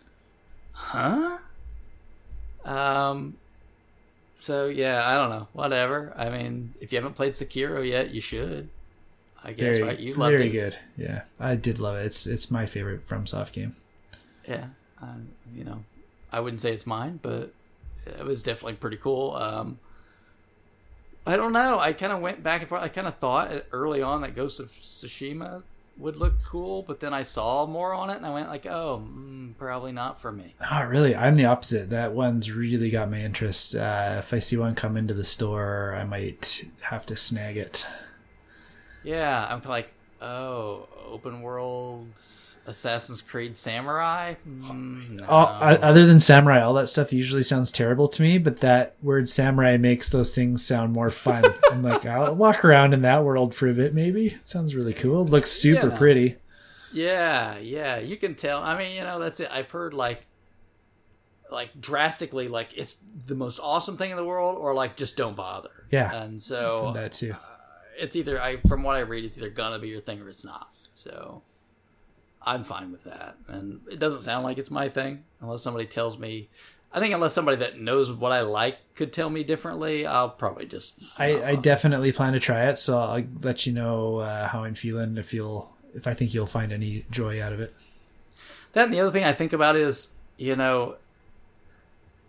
huh? 0.73 1.37
Um. 2.67 3.37
So 4.39 4.67
yeah, 4.67 5.07
I 5.09 5.15
don't 5.15 5.29
know. 5.29 5.47
Whatever. 5.53 6.13
I 6.15 6.29
mean, 6.29 6.73
if 6.79 6.91
you 6.91 6.97
haven't 6.97 7.13
played 7.15 7.33
Sekiro 7.33 7.87
yet, 7.87 8.11
you 8.11 8.21
should. 8.21 8.69
I 9.43 9.53
guess 9.53 9.77
Very, 9.77 9.87
right. 9.89 9.99
You 9.99 10.13
loved 10.15 10.31
very 10.31 10.49
it. 10.49 10.51
good. 10.51 10.77
Yeah, 10.97 11.21
I 11.39 11.55
did 11.55 11.79
love 11.79 11.95
it. 11.97 12.05
It's 12.05 12.27
it's 12.27 12.51
my 12.51 12.65
favorite 12.65 13.07
FromSoft 13.07 13.53
game. 13.53 13.75
yeah, 14.47 14.65
um, 15.01 15.29
you 15.55 15.63
know, 15.63 15.83
I 16.31 16.39
wouldn't 16.39 16.61
say 16.61 16.73
it's 16.73 16.85
mine, 16.85 17.19
but 17.21 17.53
it 18.05 18.25
was 18.25 18.43
definitely 18.43 18.73
pretty 18.73 18.97
cool. 18.97 19.35
Um, 19.35 19.79
I 21.25 21.35
don't 21.37 21.53
know. 21.53 21.79
I 21.79 21.93
kind 21.93 22.13
of 22.13 22.19
went 22.19 22.43
back 22.43 22.61
and 22.61 22.69
forth. 22.69 22.81
I 22.81 22.87
kind 22.87 23.07
of 23.07 23.15
thought 23.15 23.51
early 23.71 24.01
on 24.01 24.21
that 24.21 24.35
Ghost 24.35 24.59
of 24.59 24.71
Tsushima 24.71 25.63
would 25.97 26.15
look 26.15 26.43
cool, 26.43 26.83
but 26.83 26.99
then 26.99 27.13
I 27.13 27.23
saw 27.23 27.65
more 27.65 27.93
on 27.93 28.09
it, 28.09 28.17
and 28.17 28.25
I 28.25 28.29
went 28.29 28.49
like, 28.49 28.65
"Oh, 28.65 29.03
mm, 29.07 29.57
probably 29.57 29.91
not 29.91 30.21
for 30.21 30.31
me." 30.31 30.55
Oh, 30.71 30.83
really? 30.83 31.15
I'm 31.15 31.35
the 31.35 31.45
opposite. 31.45 31.89
That 31.89 32.13
one's 32.13 32.51
really 32.51 32.89
got 32.89 33.09
my 33.09 33.19
interest. 33.19 33.75
Uh, 33.75 34.17
if 34.19 34.33
I 34.33 34.39
see 34.39 34.57
one 34.57 34.75
come 34.75 34.97
into 34.97 35.13
the 35.13 35.23
store, 35.23 35.95
I 35.99 36.03
might 36.03 36.65
have 36.81 37.05
to 37.07 37.17
snag 37.17 37.57
it. 37.57 37.87
Yeah, 39.03 39.47
I'm 39.49 39.61
like, 39.63 39.91
"Oh, 40.21 40.87
open 41.05 41.41
world 41.41 42.11
Assassin's 42.67 43.21
Creed 43.21 43.57
Samurai." 43.57 44.35
Mm, 44.47 45.09
no. 45.11 45.25
All, 45.25 45.47
other 45.59 46.05
than 46.05 46.19
samurai, 46.19 46.61
all 46.61 46.75
that 46.75 46.87
stuff 46.87 47.11
usually 47.11 47.41
sounds 47.43 47.71
terrible 47.71 48.07
to 48.09 48.21
me, 48.21 48.37
but 48.37 48.59
that 48.59 48.95
word 49.01 49.27
samurai 49.27 49.77
makes 49.77 50.09
those 50.11 50.35
things 50.35 50.63
sound 50.65 50.93
more 50.93 51.09
fun. 51.09 51.43
I'm 51.71 51.81
like, 51.81 52.05
I'll 52.05 52.35
walk 52.35 52.63
around 52.63 52.93
in 52.93 53.01
that 53.01 53.23
world 53.23 53.55
for 53.55 53.67
a 53.67 53.73
bit, 53.73 53.93
maybe. 53.95 54.27
It 54.27 54.47
sounds 54.47 54.75
really 54.75 54.93
cool. 54.93 55.23
It 55.23 55.29
looks 55.31 55.51
super 55.51 55.87
Yeah. 55.89 55.97
pretty. 55.97 56.35
Yeah, 56.93 57.57
yeah, 57.57 57.97
you 57.97 58.17
can 58.17 58.35
tell. 58.35 58.61
I 58.61 58.77
mean, 58.77 58.95
you 58.95 59.01
know, 59.03 59.19
that's 59.19 59.39
it. 59.39 59.49
I've 59.51 59.71
heard 59.71 59.93
like 59.93 60.25
like 61.49 61.79
drastically 61.79 62.49
like 62.49 62.69
it's 62.75 62.97
the 63.25 63.35
most 63.35 63.57
awesome 63.63 63.95
thing 63.95 64.11
in 64.11 64.17
the 64.17 64.25
world 64.25 64.57
or 64.57 64.73
like 64.73 64.97
just 64.97 65.15
don't 65.15 65.35
bother. 65.35 65.85
Yeah. 65.91 66.13
And 66.13 66.41
so 66.41 66.91
that 66.95 67.13
too. 67.13 67.35
it's 67.97 68.15
either 68.17 68.41
I 68.41 68.57
from 68.67 68.83
what 68.83 68.95
I 68.97 68.99
read 68.99 69.23
it's 69.23 69.37
either 69.37 69.49
gonna 69.49 69.79
be 69.79 69.87
your 69.87 70.01
thing 70.01 70.21
or 70.21 70.27
it's 70.29 70.43
not. 70.43 70.67
So 70.93 71.41
I'm 72.47 72.63
fine 72.63 72.91
with 72.91 73.03
that. 73.03 73.35
And 73.47 73.81
it 73.91 73.99
doesn't 73.99 74.21
sound 74.21 74.43
like 74.43 74.57
it's 74.57 74.71
my 74.71 74.89
thing 74.89 75.23
unless 75.41 75.61
somebody 75.61 75.85
tells 75.85 76.17
me 76.17 76.49
I 76.91 76.99
think 76.99 77.13
unless 77.13 77.33
somebody 77.33 77.57
that 77.57 77.79
knows 77.79 78.11
what 78.11 78.31
I 78.31 78.41
like 78.41 78.77
could 78.95 79.11
tell 79.11 79.29
me 79.29 79.43
differently, 79.43 80.05
I'll 80.05 80.29
probably 80.29 80.65
just 80.65 80.99
I, 81.17 81.43
I 81.43 81.55
definitely 81.55 82.11
plan 82.11 82.33
to 82.33 82.39
try 82.39 82.69
it, 82.69 82.77
so 82.77 82.97
I'll 82.97 83.23
let 83.41 83.65
you 83.65 83.73
know 83.73 84.17
uh, 84.17 84.47
how 84.47 84.63
I'm 84.63 84.73
feeling. 84.73 85.17
If 85.17 85.33
you'll, 85.33 85.71
if 85.93 86.07
I 86.07 86.13
think 86.13 86.33
you'll 86.33 86.47
find 86.47 86.71
any 86.71 87.05
joy 87.11 87.41
out 87.43 87.51
of 87.51 87.59
it. 87.59 87.73
That 88.73 88.85
and 88.85 88.93
the 88.93 89.01
other 89.01 89.11
thing 89.11 89.25
I 89.25 89.33
think 89.33 89.53
about 89.53 89.75
is, 89.75 90.13
you 90.37 90.55
know, 90.55 90.95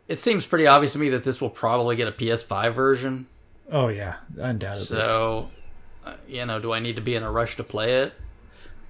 it 0.09 0.19
seems 0.19 0.45
pretty 0.45 0.67
obvious 0.67 0.93
to 0.95 0.99
me 0.99 1.09
that 1.11 1.25
this 1.25 1.41
will 1.41 1.51
probably 1.51 1.95
get 1.95 2.09
a 2.09 2.13
PS5 2.13 2.75
version. 2.75 3.27
Oh 3.71 3.89
yeah, 3.89 4.17
undoubtedly. 4.37 4.85
So, 4.85 5.51
uh, 6.05 6.15
you 6.27 6.45
know, 6.45 6.59
do 6.59 6.73
I 6.73 6.81
need 6.81 6.97
to 6.97 7.03
be 7.03 7.15
in 7.15 7.23
a 7.23 7.31
rush 7.31 7.57
to 7.57 7.65
play 7.65 8.01
it? 8.01 8.13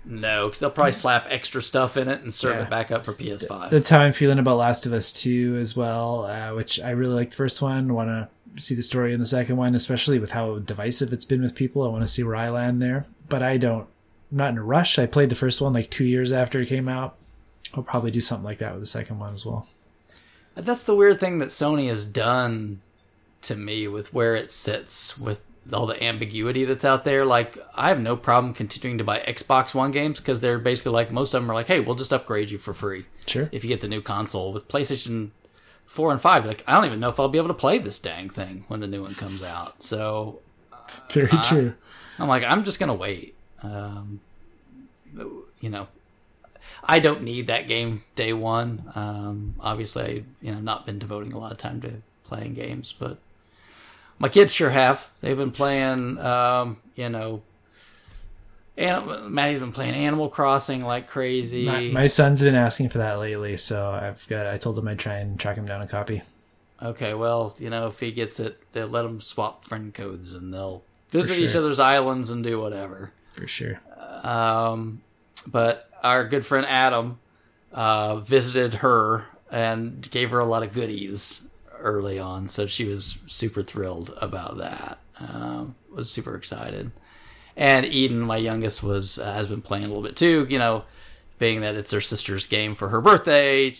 No, 0.04 0.46
because 0.46 0.60
they'll 0.60 0.70
probably 0.70 0.92
slap 0.92 1.26
extra 1.28 1.60
stuff 1.60 1.96
in 1.96 2.08
it 2.08 2.22
and 2.22 2.32
serve 2.32 2.56
Yeah. 2.56 2.62
it 2.62 2.70
back 2.70 2.90
up 2.90 3.04
for 3.04 3.12
PS5. 3.12 3.70
That's 3.70 3.90
how 3.90 3.98
I'm 4.00 4.12
feeling 4.12 4.38
about 4.38 4.56
Last 4.56 4.86
of 4.86 4.92
Us 4.92 5.12
2 5.12 5.56
as 5.60 5.76
well, 5.76 6.24
uh, 6.24 6.54
which 6.54 6.80
I 6.80 6.90
really 6.90 7.14
like 7.14 7.30
the 7.30 7.36
first 7.36 7.60
one. 7.60 7.92
Want 7.92 8.08
to 8.08 8.28
see 8.62 8.74
the 8.74 8.82
story 8.82 9.12
in 9.12 9.20
the 9.20 9.26
second 9.26 9.56
one, 9.56 9.74
especially 9.74 10.18
with 10.18 10.30
how 10.30 10.58
divisive 10.60 11.12
it's 11.12 11.24
been 11.26 11.42
with 11.42 11.54
people. 11.54 11.82
I 11.82 11.88
want 11.88 12.02
to 12.02 12.08
see 12.08 12.22
where 12.22 12.36
I 12.36 12.48
land 12.48 12.80
there. 12.80 13.04
But 13.28 13.42
I 13.42 13.58
don't, 13.58 13.86
I'm 14.30 14.38
not 14.38 14.50
in 14.50 14.58
a 14.58 14.62
rush. 14.62 14.98
I 14.98 15.04
played 15.06 15.28
the 15.28 15.34
first 15.34 15.60
one 15.60 15.74
like 15.74 15.90
two 15.90 16.04
years 16.04 16.32
after 16.32 16.60
it 16.60 16.68
came 16.68 16.88
out. 16.88 17.16
I'll 17.74 17.82
probably 17.82 18.10
do 18.10 18.22
something 18.22 18.44
like 18.46 18.58
that 18.58 18.72
with 18.72 18.80
the 18.80 18.86
second 18.86 19.18
one 19.18 19.34
as 19.34 19.44
well. 19.44 19.68
That's 20.54 20.84
the 20.84 20.94
weird 20.96 21.20
thing 21.20 21.38
that 21.38 21.48
Sony 21.50 21.88
has 21.88 22.06
done 22.06 22.80
to 23.42 23.54
me 23.54 23.86
with 23.86 24.12
where 24.14 24.34
it 24.34 24.50
sits 24.50 25.18
with 25.18 25.42
all 25.72 25.86
the 25.86 26.02
ambiguity 26.02 26.64
that's 26.64 26.84
out 26.84 27.04
there. 27.04 27.24
Like, 27.26 27.58
I 27.74 27.88
have 27.88 28.00
no 28.00 28.16
problem 28.16 28.54
continuing 28.54 28.98
to 28.98 29.04
buy 29.04 29.18
Xbox 29.20 29.74
One 29.74 29.90
games 29.90 30.18
because 30.20 30.40
they're 30.40 30.58
basically 30.58 30.92
like, 30.92 31.10
most 31.10 31.34
of 31.34 31.42
them 31.42 31.50
are 31.50 31.54
like, 31.54 31.66
hey, 31.66 31.80
we'll 31.80 31.94
just 31.94 32.12
upgrade 32.12 32.50
you 32.50 32.58
for 32.58 32.72
free. 32.72 33.04
Sure. 33.26 33.48
if 33.52 33.62
you 33.64 33.68
get 33.68 33.80
the 33.82 33.88
new 33.88 34.00
console 34.00 34.52
with 34.54 34.68
PlayStation 34.68 35.30
4 35.84 36.12
and 36.12 36.20
5 36.20 36.46
like 36.46 36.64
I 36.66 36.74
don't 36.74 36.84
even 36.86 36.98
know 37.00 37.08
if 37.10 37.20
I'll 37.20 37.28
be 37.28 37.36
able 37.38 37.48
to 37.48 37.54
play 37.54 37.78
this 37.78 37.98
dang 37.98 38.28
thing 38.30 38.64
when 38.68 38.80
the 38.80 38.86
new 38.86 39.02
one 39.02 39.14
comes 39.14 39.42
out. 39.42 39.82
So 39.82 40.40
It's 40.84 41.00
very 41.12 41.28
Uh, 41.30 41.42
true. 41.42 41.74
I'm 42.18 42.28
like 42.28 42.42
I'm 42.44 42.64
just 42.64 42.78
going 42.78 42.88
to 42.88 42.94
wait. 42.94 43.34
Um 43.62 44.20
you 45.60 45.68
know 45.70 45.88
I 46.84 46.98
don't 47.00 47.22
need 47.22 47.46
that 47.48 47.68
game 47.68 48.02
day 48.14 48.32
1. 48.32 48.92
Um 48.94 49.54
obviously 49.60 50.02
I 50.04 50.24
you 50.40 50.52
know 50.54 50.60
not 50.60 50.86
been 50.86 50.98
devoting 50.98 51.32
a 51.32 51.38
lot 51.38 51.52
of 51.52 51.58
time 51.58 51.80
to 51.82 51.92
playing 52.24 52.54
games, 52.54 52.92
but 52.98 53.18
my 54.18 54.28
kids 54.28 54.52
sure 54.52 54.70
have. 54.70 55.08
They've 55.20 55.36
been 55.36 55.52
playing 55.52 56.18
um 56.18 56.78
you 56.94 57.08
know 57.08 57.42
And 58.76 59.32
Maddie's 59.32 59.58
been 59.58 59.72
playing 59.72 59.94
Animal 59.94 60.28
Crossing 60.28 60.84
like 60.84 61.08
crazy. 61.08 61.66
My, 61.66 61.90
my 61.92 62.06
son's 62.06 62.42
been 62.42 62.54
asking 62.54 62.90
for 62.90 62.98
that 62.98 63.18
lately, 63.18 63.56
so 63.56 63.84
I've 63.84 64.24
got. 64.28 64.46
I 64.46 64.56
told 64.56 64.78
him 64.78 64.86
I'd 64.86 65.00
try 65.00 65.16
and 65.16 65.38
track 65.38 65.56
him 65.56 65.66
down 65.66 65.82
a 65.82 65.88
copy. 65.88 66.22
Okay, 66.80 67.12
well, 67.12 67.56
you 67.58 67.70
know, 67.70 67.88
if 67.88 67.98
he 67.98 68.12
gets 68.12 68.38
it, 68.38 68.60
they'll 68.72 68.86
let 68.86 69.04
him 69.04 69.20
swap 69.20 69.64
friend 69.64 69.92
codes 69.92 70.32
and 70.32 70.54
they'll 70.54 70.84
visit 71.10 71.34
sure. 71.34 71.44
each 71.44 71.56
other's 71.56 71.80
islands 71.80 72.30
and 72.30 72.44
do 72.44 72.60
whatever. 72.60 73.10
For 73.32 73.48
sure. 73.48 73.80
Um, 74.22 75.02
but 75.50 75.90
our 76.04 76.24
good 76.24 76.46
friend 76.46 76.64
Adam 76.68 77.18
uh, 77.72 78.20
visited 78.20 78.74
her 78.74 79.26
and 79.50 80.08
gave 80.08 80.30
her 80.30 80.38
a 80.38 80.46
lot 80.46 80.62
of 80.62 80.72
goodies 80.72 81.47
early 81.80 82.18
on, 82.18 82.48
so 82.48 82.66
she 82.66 82.84
was 82.84 83.20
super 83.26 83.62
thrilled 83.62 84.12
about 84.20 84.58
that. 84.58 84.98
Um, 85.20 85.74
was 85.92 86.10
super 86.10 86.34
excited. 86.36 86.90
And 87.56 87.84
Eden, 87.86 88.20
my 88.20 88.36
youngest, 88.36 88.82
was 88.82 89.18
uh, 89.18 89.32
has 89.32 89.48
been 89.48 89.62
playing 89.62 89.84
a 89.84 89.88
little 89.88 90.02
bit 90.02 90.16
too. 90.16 90.46
You 90.48 90.58
know, 90.58 90.84
being 91.38 91.60
that 91.62 91.74
it's 91.74 91.90
her 91.90 92.00
sister's 92.00 92.46
game 92.46 92.74
for 92.74 92.88
her 92.90 93.00
birthday, 93.00 93.74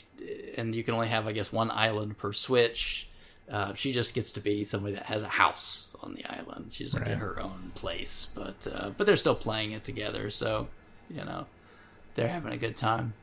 and 0.57 0.75
you 0.75 0.83
can 0.83 0.95
only 0.95 1.09
have, 1.09 1.27
I 1.29 1.33
guess, 1.33 1.53
one 1.53 1.71
island 1.71 2.19
per 2.19 2.33
Switch. 2.33 3.09
Uh, 3.51 3.73
she 3.75 3.93
just 3.93 4.15
gets 4.15 4.33
to 4.33 4.41
be 4.41 4.65
somebody 4.65 4.95
that 4.95 5.05
has 5.07 5.23
a 5.23 5.29
house 5.29 5.89
on 6.03 6.15
the 6.15 6.25
island. 6.27 6.73
She 6.73 6.85
doesn't 6.85 7.01
Right. 7.01 7.09
get 7.11 7.19
her 7.19 7.41
own 7.41 7.71
place, 7.77 8.35
but 8.37 8.67
uh, 8.73 8.91
but 8.97 9.07
they're 9.07 9.17
still 9.17 9.35
playing 9.37 9.73
it 9.73 9.85
together. 9.85 10.29
So, 10.31 10.69
you 11.09 11.25
know, 11.25 11.47
they're 12.15 12.29
having 12.29 12.53
a 12.53 12.59
good 12.59 12.77
time. 12.77 13.15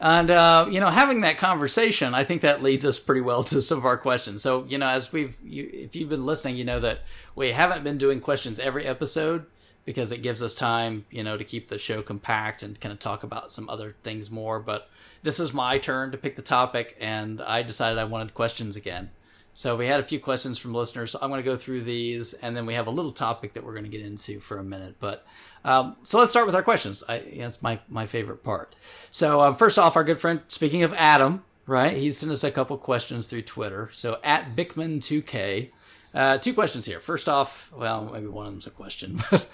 And 0.00 0.30
uh, 0.30 0.66
you 0.70 0.80
know, 0.80 0.90
having 0.90 1.22
that 1.22 1.38
conversation, 1.38 2.14
I 2.14 2.24
think 2.24 2.42
that 2.42 2.62
leads 2.62 2.84
us 2.84 2.98
pretty 2.98 3.20
well 3.20 3.42
to 3.44 3.62
some 3.62 3.78
of 3.78 3.84
our 3.84 3.96
questions. 3.96 4.42
So, 4.42 4.64
you 4.64 4.78
know, 4.78 4.88
as 4.88 5.12
we've, 5.12 5.36
you, 5.44 5.68
if 5.72 5.96
you've 5.96 6.08
been 6.08 6.26
listening, 6.26 6.56
you 6.56 6.64
know 6.64 6.80
that 6.80 7.00
we 7.34 7.52
haven't 7.52 7.84
been 7.84 7.98
doing 7.98 8.20
questions 8.20 8.60
every 8.60 8.86
episode 8.86 9.46
because 9.84 10.10
it 10.10 10.20
gives 10.20 10.42
us 10.42 10.52
time, 10.52 11.06
you 11.10 11.22
know, 11.22 11.36
to 11.36 11.44
keep 11.44 11.68
the 11.68 11.78
show 11.78 12.02
compact 12.02 12.62
and 12.62 12.80
kind 12.80 12.92
of 12.92 12.98
talk 12.98 13.22
about 13.22 13.52
some 13.52 13.70
other 13.70 13.94
things 14.02 14.30
more. 14.30 14.58
But 14.58 14.90
this 15.22 15.40
is 15.40 15.54
my 15.54 15.78
turn 15.78 16.10
to 16.10 16.18
pick 16.18 16.36
the 16.36 16.42
topic, 16.42 16.96
and 17.00 17.40
I 17.40 17.62
decided 17.62 17.98
I 17.98 18.04
wanted 18.04 18.34
questions 18.34 18.76
again. 18.76 19.10
So 19.54 19.76
we 19.76 19.86
had 19.86 20.00
a 20.00 20.04
few 20.04 20.20
questions 20.20 20.58
from 20.58 20.74
listeners. 20.74 21.12
So 21.12 21.18
I'm 21.22 21.30
going 21.30 21.42
to 21.42 21.48
go 21.48 21.56
through 21.56 21.82
these, 21.82 22.34
and 22.34 22.54
then 22.54 22.66
we 22.66 22.74
have 22.74 22.88
a 22.88 22.90
little 22.90 23.12
topic 23.12 23.54
that 23.54 23.64
we're 23.64 23.72
going 23.72 23.84
to 23.84 23.90
get 23.90 24.04
into 24.04 24.38
for 24.40 24.58
a 24.58 24.64
minute. 24.64 24.96
But 25.00 25.24
um, 25.66 25.96
so 26.04 26.20
let's 26.20 26.30
start 26.30 26.46
with 26.46 26.54
our 26.54 26.62
questions. 26.62 27.02
I, 27.08 27.18
that's 27.36 27.60
my 27.60 27.80
my 27.88 28.06
favorite 28.06 28.44
part. 28.44 28.76
So 29.10 29.40
um, 29.40 29.56
first 29.56 29.80
off, 29.80 29.96
our 29.96 30.04
good 30.04 30.18
friend, 30.18 30.42
speaking 30.46 30.84
of 30.84 30.94
Adam, 30.94 31.42
right? 31.66 31.96
He 31.96 32.12
sent 32.12 32.30
us 32.30 32.44
a 32.44 32.52
couple 32.52 32.78
questions 32.78 33.26
through 33.26 33.42
Twitter. 33.42 33.90
So 33.92 34.20
at 34.22 34.54
Bickman2K, 34.54 35.70
uh, 36.14 36.38
two 36.38 36.54
questions 36.54 36.86
here. 36.86 37.00
First 37.00 37.28
off, 37.28 37.72
well, 37.76 38.10
maybe 38.12 38.28
one 38.28 38.46
of 38.46 38.52
them's 38.52 38.68
a 38.68 38.70
question, 38.70 39.18
but 39.30 39.48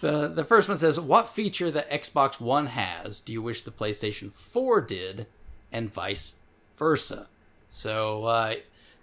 the 0.00 0.28
the 0.28 0.42
first 0.42 0.68
one 0.68 0.78
says, 0.78 0.98
"What 0.98 1.28
feature 1.28 1.70
that 1.70 1.90
Xbox 1.90 2.40
One 2.40 2.68
has 2.68 3.20
do 3.20 3.34
you 3.34 3.42
wish 3.42 3.62
the 3.62 3.70
PlayStation 3.70 4.32
4 4.32 4.80
did, 4.80 5.26
and 5.70 5.92
vice 5.92 6.40
versa?" 6.78 7.28
So, 7.68 8.24
uh, 8.24 8.54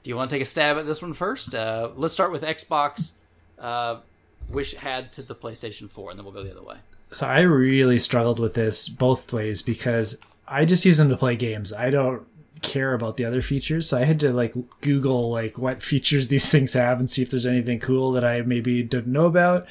do 0.01 0.09
you 0.09 0.15
want 0.15 0.31
to 0.31 0.35
take 0.35 0.41
a 0.41 0.45
stab 0.45 0.77
at 0.77 0.87
this 0.87 1.03
one 1.03 1.13
first? 1.13 1.53
Uh, 1.53 1.91
let's 1.95 2.15
start 2.15 2.31
with 2.31 2.41
Xbox. 2.41 3.11
Uh, 3.59 3.97
wish 4.49 4.73
it 4.73 4.79
had 4.79 5.11
to 5.13 5.21
the 5.21 5.35
PlayStation 5.35 5.89
4, 5.89 6.11
and 6.11 6.19
then 6.19 6.25
we'll 6.25 6.33
go 6.33 6.43
the 6.43 6.51
other 6.51 6.63
way. 6.63 6.77
So 7.11 7.27
I 7.27 7.41
really 7.41 7.99
struggled 7.99 8.39
with 8.39 8.53
this 8.55 8.89
both 8.89 9.31
ways 9.31 9.61
because 9.61 10.19
I 10.47 10.65
just 10.65 10.85
use 10.85 10.97
them 10.97 11.09
to 11.09 11.17
play 11.17 11.35
games. 11.35 11.71
I 11.71 11.89
don't 11.89 12.25
care 12.61 12.93
about 12.93 13.17
the 13.17 13.25
other 13.25 13.41
features, 13.41 13.87
so 13.87 13.97
I 13.97 14.05
had 14.05 14.19
to 14.21 14.33
like 14.33 14.53
Google 14.81 15.29
like 15.31 15.57
what 15.57 15.83
features 15.83 16.27
these 16.27 16.49
things 16.51 16.73
have 16.73 16.99
and 16.99 17.09
see 17.09 17.21
if 17.21 17.29
there's 17.29 17.45
anything 17.45 17.79
cool 17.79 18.11
that 18.13 18.23
I 18.23 18.41
maybe 18.41 18.83
didn't 18.83 19.11
know 19.11 19.25
about. 19.25 19.65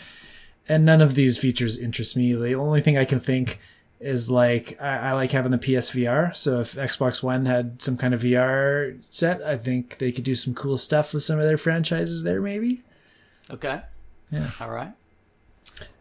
And 0.66 0.84
none 0.86 1.02
of 1.02 1.14
these 1.14 1.36
features 1.36 1.78
interest 1.78 2.16
me. 2.16 2.32
The 2.32 2.54
only 2.54 2.80
thing 2.80 2.96
I 2.96 3.04
can 3.04 3.20
think 3.20 3.60
is 4.00 4.30
like 4.30 4.80
I, 4.80 5.10
I 5.10 5.12
like 5.12 5.32
having 5.32 5.50
the 5.50 5.58
PSVR. 5.58 6.34
So 6.34 6.60
if 6.60 6.74
Xbox 6.74 7.22
One 7.22 7.44
had 7.44 7.82
some 7.82 7.98
kind 7.98 8.14
of 8.14 8.22
VR 8.22 9.02
set, 9.04 9.42
I 9.42 9.58
think 9.58 9.98
they 9.98 10.12
could 10.12 10.24
do 10.24 10.34
some 10.34 10.54
cool 10.54 10.78
stuff 10.78 11.12
with 11.12 11.22
some 11.22 11.38
of 11.38 11.46
their 11.46 11.58
franchises 11.58 12.22
there. 12.22 12.40
Maybe. 12.40 12.82
Okay. 13.50 13.82
Yeah. 14.30 14.50
All 14.60 14.70
right. 14.70 14.92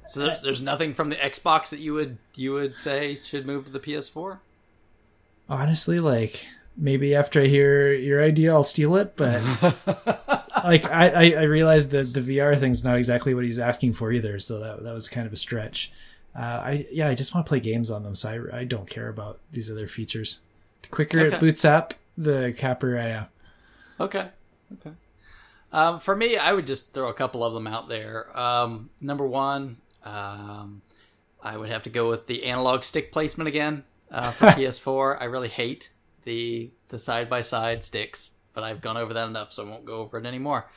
So 0.07 0.19
there's, 0.19 0.41
there's 0.41 0.61
nothing 0.61 0.93
from 0.93 1.09
the 1.09 1.15
Xbox 1.15 1.69
that 1.69 1.79
you 1.79 1.93
would 1.93 2.17
you 2.35 2.51
would 2.53 2.77
say 2.77 3.15
should 3.15 3.45
move 3.45 3.65
to 3.65 3.71
the 3.71 3.79
PS4. 3.79 4.39
honestly 5.49 5.99
like 5.99 6.45
maybe 6.75 7.13
after 7.13 7.41
i 7.41 7.45
hear 7.45 7.93
your 7.93 8.21
idea 8.23 8.51
i'll 8.51 8.63
steal 8.63 8.95
it 8.95 9.15
but 9.15 9.41
like 10.63 10.85
I, 10.89 11.09
I 11.09 11.23
i 11.39 11.43
realize 11.43 11.89
that 11.89 12.13
the 12.13 12.21
vr 12.21 12.57
thing's 12.59 12.83
not 12.83 12.97
exactly 12.97 13.33
what 13.35 13.43
he's 13.43 13.59
asking 13.59 13.93
for 13.93 14.11
either 14.11 14.39
so 14.39 14.59
that, 14.59 14.83
that 14.83 14.93
was 14.93 15.07
kind 15.09 15.27
of 15.27 15.33
a 15.33 15.37
stretch 15.37 15.91
uh, 16.35 16.39
i 16.39 16.87
yeah 16.91 17.07
i 17.09 17.13
just 17.13 17.35
want 17.35 17.45
to 17.45 17.49
play 17.49 17.59
games 17.59 17.91
on 17.91 18.03
them 18.03 18.15
so 18.15 18.49
i, 18.51 18.59
I 18.61 18.63
don't 18.63 18.89
care 18.89 19.09
about 19.09 19.39
these 19.51 19.69
other 19.69 19.87
features 19.87 20.41
the 20.81 20.87
quicker 20.89 21.19
Okay. 21.19 21.35
it 21.35 21.39
boots 21.39 21.63
up 21.65 21.93
the 22.17 22.53
capper 22.57 22.97
i 22.97 23.07
am 23.07 23.25
Okay. 23.99 24.27
Okay. 24.73 24.95
Um, 25.73 25.99
for 25.99 26.15
me, 26.15 26.37
I 26.37 26.53
would 26.53 26.67
just 26.67 26.93
throw 26.93 27.09
a 27.09 27.13
couple 27.13 27.43
of 27.43 27.53
them 27.53 27.65
out 27.65 27.89
there. 27.89 28.37
Um, 28.39 28.91
number 29.01 29.25
one, 29.25 29.77
um, 30.05 30.83
I 31.41 31.57
would 31.57 31.69
have 31.69 31.83
to 31.83 31.89
go 31.89 32.07
with 32.07 32.27
the 32.27 32.45
analog 32.45 32.83
stick 32.83 33.11
placement 33.11 33.47
again 33.47 33.83
uh, 34.11 34.31
for 34.31 34.45
PS4. 34.45 35.19
I 35.19 35.25
really 35.25 35.49
hate 35.49 35.91
the 36.23 36.71
the 36.89 36.99
side 36.99 37.27
by 37.27 37.41
side 37.41 37.83
sticks, 37.83 38.31
but 38.53 38.63
I've 38.63 38.81
gone 38.81 38.97
over 38.97 39.15
that 39.15 39.27
enough, 39.27 39.51
so 39.51 39.65
I 39.65 39.69
won't 39.69 39.83
go 39.83 39.95
over 39.95 40.19
it 40.19 40.27
anymore. 40.27 40.69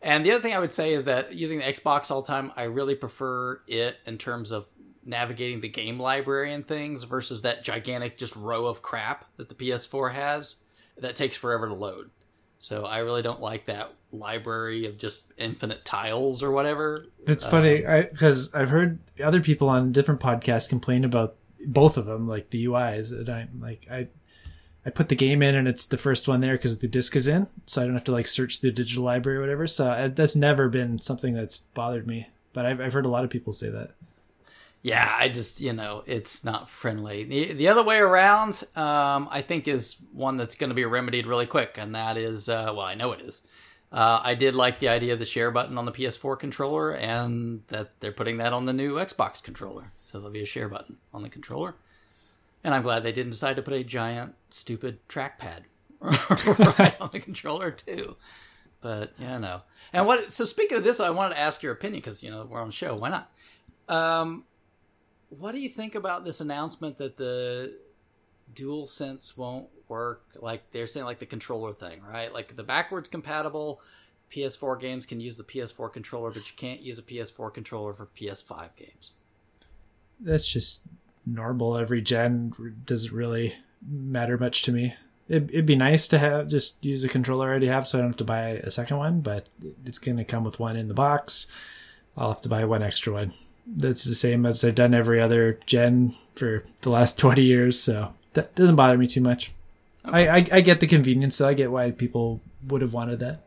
And 0.00 0.24
the 0.24 0.30
other 0.30 0.40
thing 0.40 0.54
I 0.54 0.60
would 0.60 0.72
say 0.72 0.92
is 0.92 1.06
that 1.06 1.34
using 1.34 1.58
the 1.58 1.64
Xbox 1.64 2.10
all 2.10 2.22
the 2.22 2.28
time, 2.28 2.52
I 2.56 2.62
really 2.62 2.94
prefer 2.94 3.60
it 3.66 3.98
in 4.06 4.16
terms 4.16 4.52
of 4.52 4.68
navigating 5.04 5.60
the 5.60 5.68
game 5.68 5.98
library 5.98 6.52
and 6.52 6.64
things 6.64 7.02
versus 7.02 7.42
that 7.42 7.64
gigantic 7.64 8.16
just 8.16 8.36
row 8.36 8.66
of 8.66 8.82
crap 8.82 9.24
that 9.36 9.48
the 9.48 9.54
PS4 9.56 10.12
has 10.12 10.64
that 10.98 11.16
takes 11.16 11.36
forever 11.36 11.66
to 11.66 11.74
load. 11.74 12.10
So 12.58 12.84
I 12.84 12.98
really 12.98 13.22
don't 13.22 13.40
like 13.40 13.66
that 13.66 13.92
library 14.10 14.86
of 14.86 14.98
just 14.98 15.32
infinite 15.36 15.84
tiles 15.84 16.42
or 16.42 16.50
whatever. 16.50 17.06
It's 17.26 17.44
funny 17.44 17.78
because 18.10 18.52
I've 18.54 18.70
heard 18.70 18.98
other 19.22 19.40
people 19.40 19.68
on 19.68 19.92
different 19.92 20.20
podcasts 20.20 20.68
complain 20.68 21.04
about 21.04 21.36
both 21.66 21.96
of 21.96 22.06
them, 22.06 22.26
like 22.26 22.50
the 22.50 22.66
UIs, 22.66 23.12
and 23.12 23.28
I'm 23.28 23.60
like, 23.60 23.86
I, 23.90 24.08
I 24.86 24.90
put 24.90 25.08
the 25.08 25.14
game 25.14 25.42
in 25.42 25.54
and 25.54 25.68
it's 25.68 25.86
the 25.86 25.96
first 25.96 26.28
one 26.28 26.40
there 26.40 26.54
because 26.54 26.78
the 26.78 26.88
disc 26.88 27.14
is 27.14 27.28
in, 27.28 27.46
so 27.66 27.82
I 27.82 27.84
don't 27.84 27.94
have 27.94 28.04
to 28.04 28.12
like 28.12 28.26
search 28.26 28.60
the 28.60 28.70
digital 28.70 29.04
library 29.04 29.38
or 29.38 29.40
whatever. 29.42 29.66
So 29.66 29.90
uh, 29.90 30.08
that's 30.08 30.36
never 30.36 30.68
been 30.68 31.00
something 31.00 31.34
that's 31.34 31.58
bothered 31.58 32.06
me, 32.06 32.28
but 32.52 32.66
I've 32.66 32.80
I've 32.80 32.92
heard 32.92 33.06
a 33.06 33.10
lot 33.10 33.24
of 33.24 33.30
people 33.30 33.52
say 33.52 33.68
that. 33.70 33.90
Yeah, 34.82 35.16
I 35.18 35.28
just 35.28 35.60
you 35.60 35.72
know 35.72 36.02
it's 36.06 36.44
not 36.44 36.68
friendly. 36.68 37.24
The 37.24 37.52
the 37.52 37.68
other 37.68 37.82
way 37.82 37.98
around, 37.98 38.62
um, 38.76 39.28
I 39.30 39.42
think, 39.42 39.66
is 39.66 39.96
one 40.12 40.36
that's 40.36 40.54
going 40.54 40.70
to 40.70 40.74
be 40.74 40.84
remedied 40.84 41.26
really 41.26 41.46
quick, 41.46 41.76
and 41.78 41.94
that 41.94 42.16
is 42.16 42.48
uh, 42.48 42.72
well, 42.74 42.86
I 42.86 42.94
know 42.94 43.12
it 43.12 43.20
is. 43.20 43.42
Uh, 43.90 44.20
I 44.22 44.34
did 44.34 44.54
like 44.54 44.80
the 44.80 44.88
idea 44.88 45.14
of 45.14 45.18
the 45.18 45.24
share 45.24 45.50
button 45.50 45.78
on 45.78 45.86
the 45.86 45.92
PS4 45.92 46.38
controller, 46.38 46.92
and 46.92 47.62
that 47.68 47.98
they're 48.00 48.12
putting 48.12 48.36
that 48.38 48.52
on 48.52 48.66
the 48.66 48.72
new 48.72 48.96
Xbox 48.96 49.42
controller, 49.42 49.92
so 50.06 50.18
there'll 50.18 50.32
be 50.32 50.42
a 50.42 50.46
share 50.46 50.68
button 50.68 50.98
on 51.12 51.22
the 51.22 51.28
controller. 51.28 51.74
And 52.62 52.74
I'm 52.74 52.82
glad 52.82 53.02
they 53.02 53.12
didn't 53.12 53.30
decide 53.30 53.56
to 53.56 53.62
put 53.62 53.74
a 53.74 53.84
giant, 53.84 54.34
stupid 54.50 54.98
trackpad 55.08 55.62
right 56.00 57.00
on 57.00 57.10
the 57.12 57.20
controller 57.20 57.70
too. 57.70 58.16
But 58.80 59.12
yeah, 59.18 59.38
no. 59.38 59.62
And 59.92 60.06
what? 60.06 60.32
So 60.32 60.44
speaking 60.44 60.78
of 60.78 60.84
this, 60.84 61.00
I 61.00 61.10
wanted 61.10 61.34
to 61.34 61.40
ask 61.40 61.62
your 61.62 61.72
opinion 61.72 62.00
because 62.00 62.22
you 62.22 62.30
know 62.30 62.46
we're 62.48 62.60
on 62.60 62.68
the 62.68 62.72
show. 62.72 62.94
Why 62.94 63.10
not? 63.10 63.30
Um, 63.88 64.44
what 65.30 65.52
do 65.52 65.60
you 65.60 65.68
think 65.68 65.94
about 65.94 66.24
this 66.24 66.40
announcement 66.40 66.98
that 66.98 67.16
the 67.16 67.74
dual 68.54 68.86
sense 68.86 69.36
won't 69.36 69.68
work 69.88 70.24
like 70.36 70.62
they're 70.72 70.86
saying 70.86 71.06
like 71.06 71.18
the 71.18 71.26
controller 71.26 71.72
thing 71.72 72.00
right 72.02 72.32
like 72.32 72.56
the 72.56 72.62
backwards 72.62 73.08
compatible 73.08 73.80
ps4 74.32 74.78
games 74.80 75.06
can 75.06 75.20
use 75.20 75.36
the 75.36 75.44
ps4 75.44 75.92
controller 75.92 76.30
but 76.30 76.50
you 76.50 76.56
can't 76.56 76.80
use 76.80 76.98
a 76.98 77.02
ps4 77.02 77.52
controller 77.52 77.92
for 77.92 78.06
ps5 78.06 78.68
games 78.76 79.12
That's 80.20 80.50
just 80.50 80.82
normal 81.28 81.76
every 81.76 82.00
gen. 82.00 82.52
Doesn't 82.84 83.12
really 83.12 83.54
matter 83.86 84.38
much 84.38 84.62
to 84.62 84.72
me. 84.72 84.94
It, 85.28 85.50
it'd 85.50 85.66
be 85.66 85.76
nice 85.76 86.08
to 86.08 86.18
have 86.18 86.48
just 86.48 86.84
use 86.84 87.04
a 87.04 87.08
controller 87.08 87.46
I 87.46 87.50
already 87.50 87.66
have, 87.66 87.86
so 87.86 87.98
I 87.98 88.00
don't 88.00 88.10
have 88.10 88.16
to 88.18 88.24
buy 88.24 88.48
a 88.48 88.70
second 88.70 88.96
one. 88.96 89.20
But 89.20 89.48
it's 89.84 89.98
going 89.98 90.16
to 90.16 90.24
come 90.24 90.44
with 90.44 90.58
one 90.58 90.76
in 90.76 90.88
the 90.88 90.94
box. 90.94 91.50
I'll 92.16 92.32
have 92.32 92.40
to 92.42 92.48
buy 92.48 92.64
one 92.64 92.82
extra 92.82 93.12
one. 93.12 93.32
That's 93.76 94.04
the 94.04 94.14
same 94.14 94.46
as 94.46 94.64
I've 94.64 94.74
done 94.74 94.94
every 94.94 95.20
other 95.20 95.58
gen 95.66 96.14
for 96.34 96.64
the 96.82 96.90
last 96.90 97.18
twenty 97.24 97.42
years, 97.42 97.78
so 97.78 98.14
that 98.32 98.54
doesn't 98.54 98.76
bother 98.76 98.96
me 98.98 99.06
too 99.06 99.20
much. 99.20 99.52
I, 100.04 100.28
I 100.28 100.46
I 100.52 100.60
get 100.62 100.80
the 100.80 100.86
convenience, 100.86 101.36
so 101.36 101.46
I 101.48 101.54
get 101.54 101.70
why 101.70 101.90
people 101.90 102.40
would 102.66 102.82
have 102.82 102.94
wanted 102.94 103.18
that. 103.20 103.40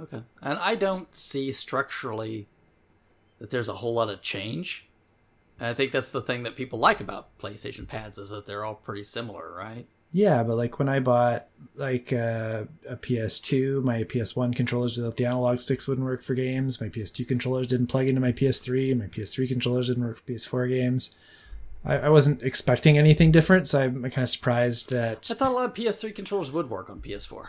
okay 0.00 0.22
and 0.42 0.58
i 0.58 0.74
don't 0.74 1.14
see 1.16 1.50
structurally 1.52 2.46
that 3.38 3.50
there's 3.50 3.68
a 3.70 3.74
whole 3.74 3.94
lot 3.94 4.10
of 4.10 4.20
change 4.20 4.86
and 5.58 5.68
i 5.68 5.74
think 5.74 5.92
that's 5.92 6.10
the 6.10 6.20
thing 6.20 6.42
that 6.42 6.56
people 6.56 6.78
like 6.78 7.00
about 7.00 7.36
playstation 7.38 7.86
pads 7.88 8.18
is 8.18 8.28
that 8.30 8.46
they're 8.46 8.64
all 8.64 8.74
pretty 8.74 9.02
similar 9.02 9.52
right 9.56 9.86
Yeah, 10.12 10.42
but 10.42 10.56
like 10.56 10.78
when 10.78 10.88
I 10.88 11.00
bought 11.00 11.46
like 11.74 12.12
uh, 12.12 12.64
a 12.88 12.96
PS2, 12.96 13.82
my 13.82 14.04
PS1 14.04 14.54
controllers 14.54 14.96
without 14.96 15.16
the 15.16 15.24
analog 15.24 15.58
sticks 15.58 15.88
wouldn't 15.88 16.06
work 16.06 16.22
for 16.22 16.34
games. 16.34 16.80
My 16.80 16.88
PS2 16.88 17.26
controllers 17.26 17.66
didn't 17.66 17.86
plug 17.86 18.08
into 18.08 18.20
my 18.20 18.32
PS3. 18.32 18.96
My 18.96 19.06
PS3 19.06 19.48
controllers 19.48 19.88
didn't 19.88 20.04
work 20.04 20.18
for 20.18 20.32
PS4 20.32 20.68
games. 20.68 21.14
I, 21.84 21.96
I 21.98 22.08
wasn't 22.10 22.42
expecting 22.42 22.98
anything 22.98 23.32
different, 23.32 23.66
so 23.68 23.80
I'm 23.80 24.02
kind 24.02 24.18
of 24.18 24.28
surprised 24.28 24.90
that. 24.90 25.28
I 25.30 25.34
thought 25.34 25.50
a 25.50 25.54
lot 25.54 25.64
of 25.64 25.74
PS3 25.74 26.14
controllers 26.14 26.52
would 26.52 26.70
work 26.70 26.90
on 26.90 27.00
PS4. 27.00 27.46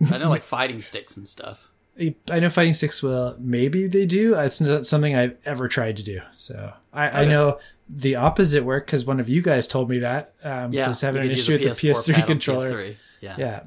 I 0.12 0.18
know, 0.18 0.28
like 0.28 0.42
fighting 0.42 0.82
sticks 0.82 1.16
and 1.16 1.28
stuff. 1.28 1.68
I 1.98 2.40
know 2.40 2.50
fighting 2.50 2.74
sticks 2.74 3.02
will 3.02 3.36
maybe 3.38 3.86
they 3.86 4.04
do. 4.04 4.34
It's 4.34 4.60
not 4.60 4.84
something 4.84 5.14
I've 5.14 5.38
ever 5.46 5.68
tried 5.68 5.96
to 5.98 6.02
do. 6.02 6.20
So 6.34 6.72
I. 6.92 7.22
I 7.22 7.24
know 7.24 7.58
the 7.88 8.16
opposite 8.16 8.64
work 8.64 8.86
because 8.86 9.04
one 9.04 9.20
of 9.20 9.28
you 9.28 9.42
guys 9.42 9.66
told 9.66 9.88
me 9.88 10.00
that. 10.00 10.34
Um, 10.42 10.72
yeah, 10.72 10.92
so 10.92 11.06
having 11.06 11.22
an 11.22 11.30
issue 11.30 11.52
with 11.52 11.62
the 11.62 11.68
PS3 11.70 12.26
controller. 12.26 12.70
PS3. 12.70 12.96
Yeah. 13.20 13.34
Yeah. 13.38 13.60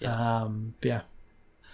Yeah. 0.00 0.40
Um, 0.42 0.74
yeah. 0.82 1.02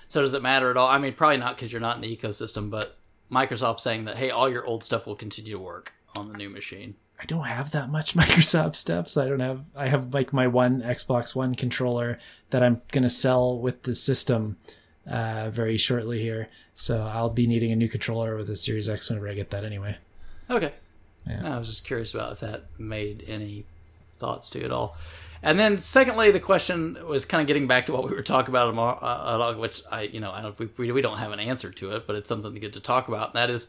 So 0.08 0.22
does 0.22 0.34
it 0.34 0.42
matter 0.42 0.70
at 0.70 0.76
all? 0.76 0.88
I 0.88 0.98
mean, 0.98 1.12
probably 1.12 1.36
not 1.36 1.56
because 1.56 1.72
you're 1.72 1.80
not 1.80 1.96
in 1.96 2.02
the 2.02 2.16
ecosystem, 2.16 2.70
but 2.70 2.98
Microsoft 3.30 3.80
saying 3.80 4.04
that 4.06 4.16
hey, 4.16 4.30
all 4.30 4.48
your 4.48 4.64
old 4.64 4.82
stuff 4.82 5.06
will 5.06 5.16
continue 5.16 5.52
to 5.52 5.58
work 5.60 5.92
on 6.16 6.30
the 6.30 6.36
new 6.36 6.50
machine. 6.50 6.96
I 7.20 7.24
don't 7.24 7.44
have 7.44 7.70
that 7.72 7.90
much 7.90 8.14
Microsoft 8.16 8.74
stuff, 8.74 9.08
so 9.08 9.24
I 9.24 9.28
don't 9.28 9.40
have. 9.40 9.64
I 9.76 9.88
have 9.88 10.12
like 10.12 10.32
my 10.32 10.46
one 10.46 10.82
Xbox 10.82 11.34
One 11.34 11.54
controller 11.54 12.18
that 12.50 12.62
I'm 12.62 12.82
gonna 12.92 13.10
sell 13.10 13.58
with 13.58 13.84
the 13.84 13.94
system 13.94 14.56
uh, 15.06 15.50
very 15.50 15.76
shortly 15.76 16.20
here. 16.20 16.48
So 16.74 17.02
I'll 17.02 17.30
be 17.30 17.46
needing 17.46 17.72
a 17.72 17.76
new 17.76 17.88
controller 17.88 18.36
with 18.36 18.48
a 18.48 18.56
Series 18.56 18.88
X 18.88 19.10
whenever 19.10 19.28
I 19.28 19.34
get 19.34 19.50
that 19.50 19.64
anyway. 19.64 19.98
Okay. 20.48 20.72
Yeah. 21.26 21.54
I 21.54 21.58
was 21.58 21.68
just 21.68 21.84
curious 21.84 22.14
about 22.14 22.32
if 22.32 22.40
that 22.40 22.64
made 22.78 23.24
any 23.26 23.64
thoughts 24.16 24.50
to 24.50 24.64
it 24.64 24.72
all. 24.72 24.96
And 25.42 25.58
then, 25.58 25.78
secondly, 25.78 26.30
the 26.30 26.40
question 26.40 26.98
was 27.06 27.24
kind 27.24 27.40
of 27.40 27.46
getting 27.46 27.66
back 27.66 27.86
to 27.86 27.92
what 27.92 28.04
we 28.04 28.14
were 28.14 28.22
talking 28.22 28.54
about, 28.54 29.58
which 29.58 29.80
I, 29.90 30.02
you 30.02 30.20
know, 30.20 30.30
I 30.30 30.42
don't, 30.42 30.78
we, 30.78 30.92
we 30.92 31.00
don't 31.00 31.18
have 31.18 31.32
an 31.32 31.40
answer 31.40 31.70
to 31.70 31.92
it, 31.92 32.06
but 32.06 32.16
it's 32.16 32.28
something 32.28 32.52
to 32.52 32.60
get 32.60 32.74
to 32.74 32.80
talk 32.80 33.08
about. 33.08 33.28
And 33.28 33.36
that 33.36 33.48
is, 33.48 33.68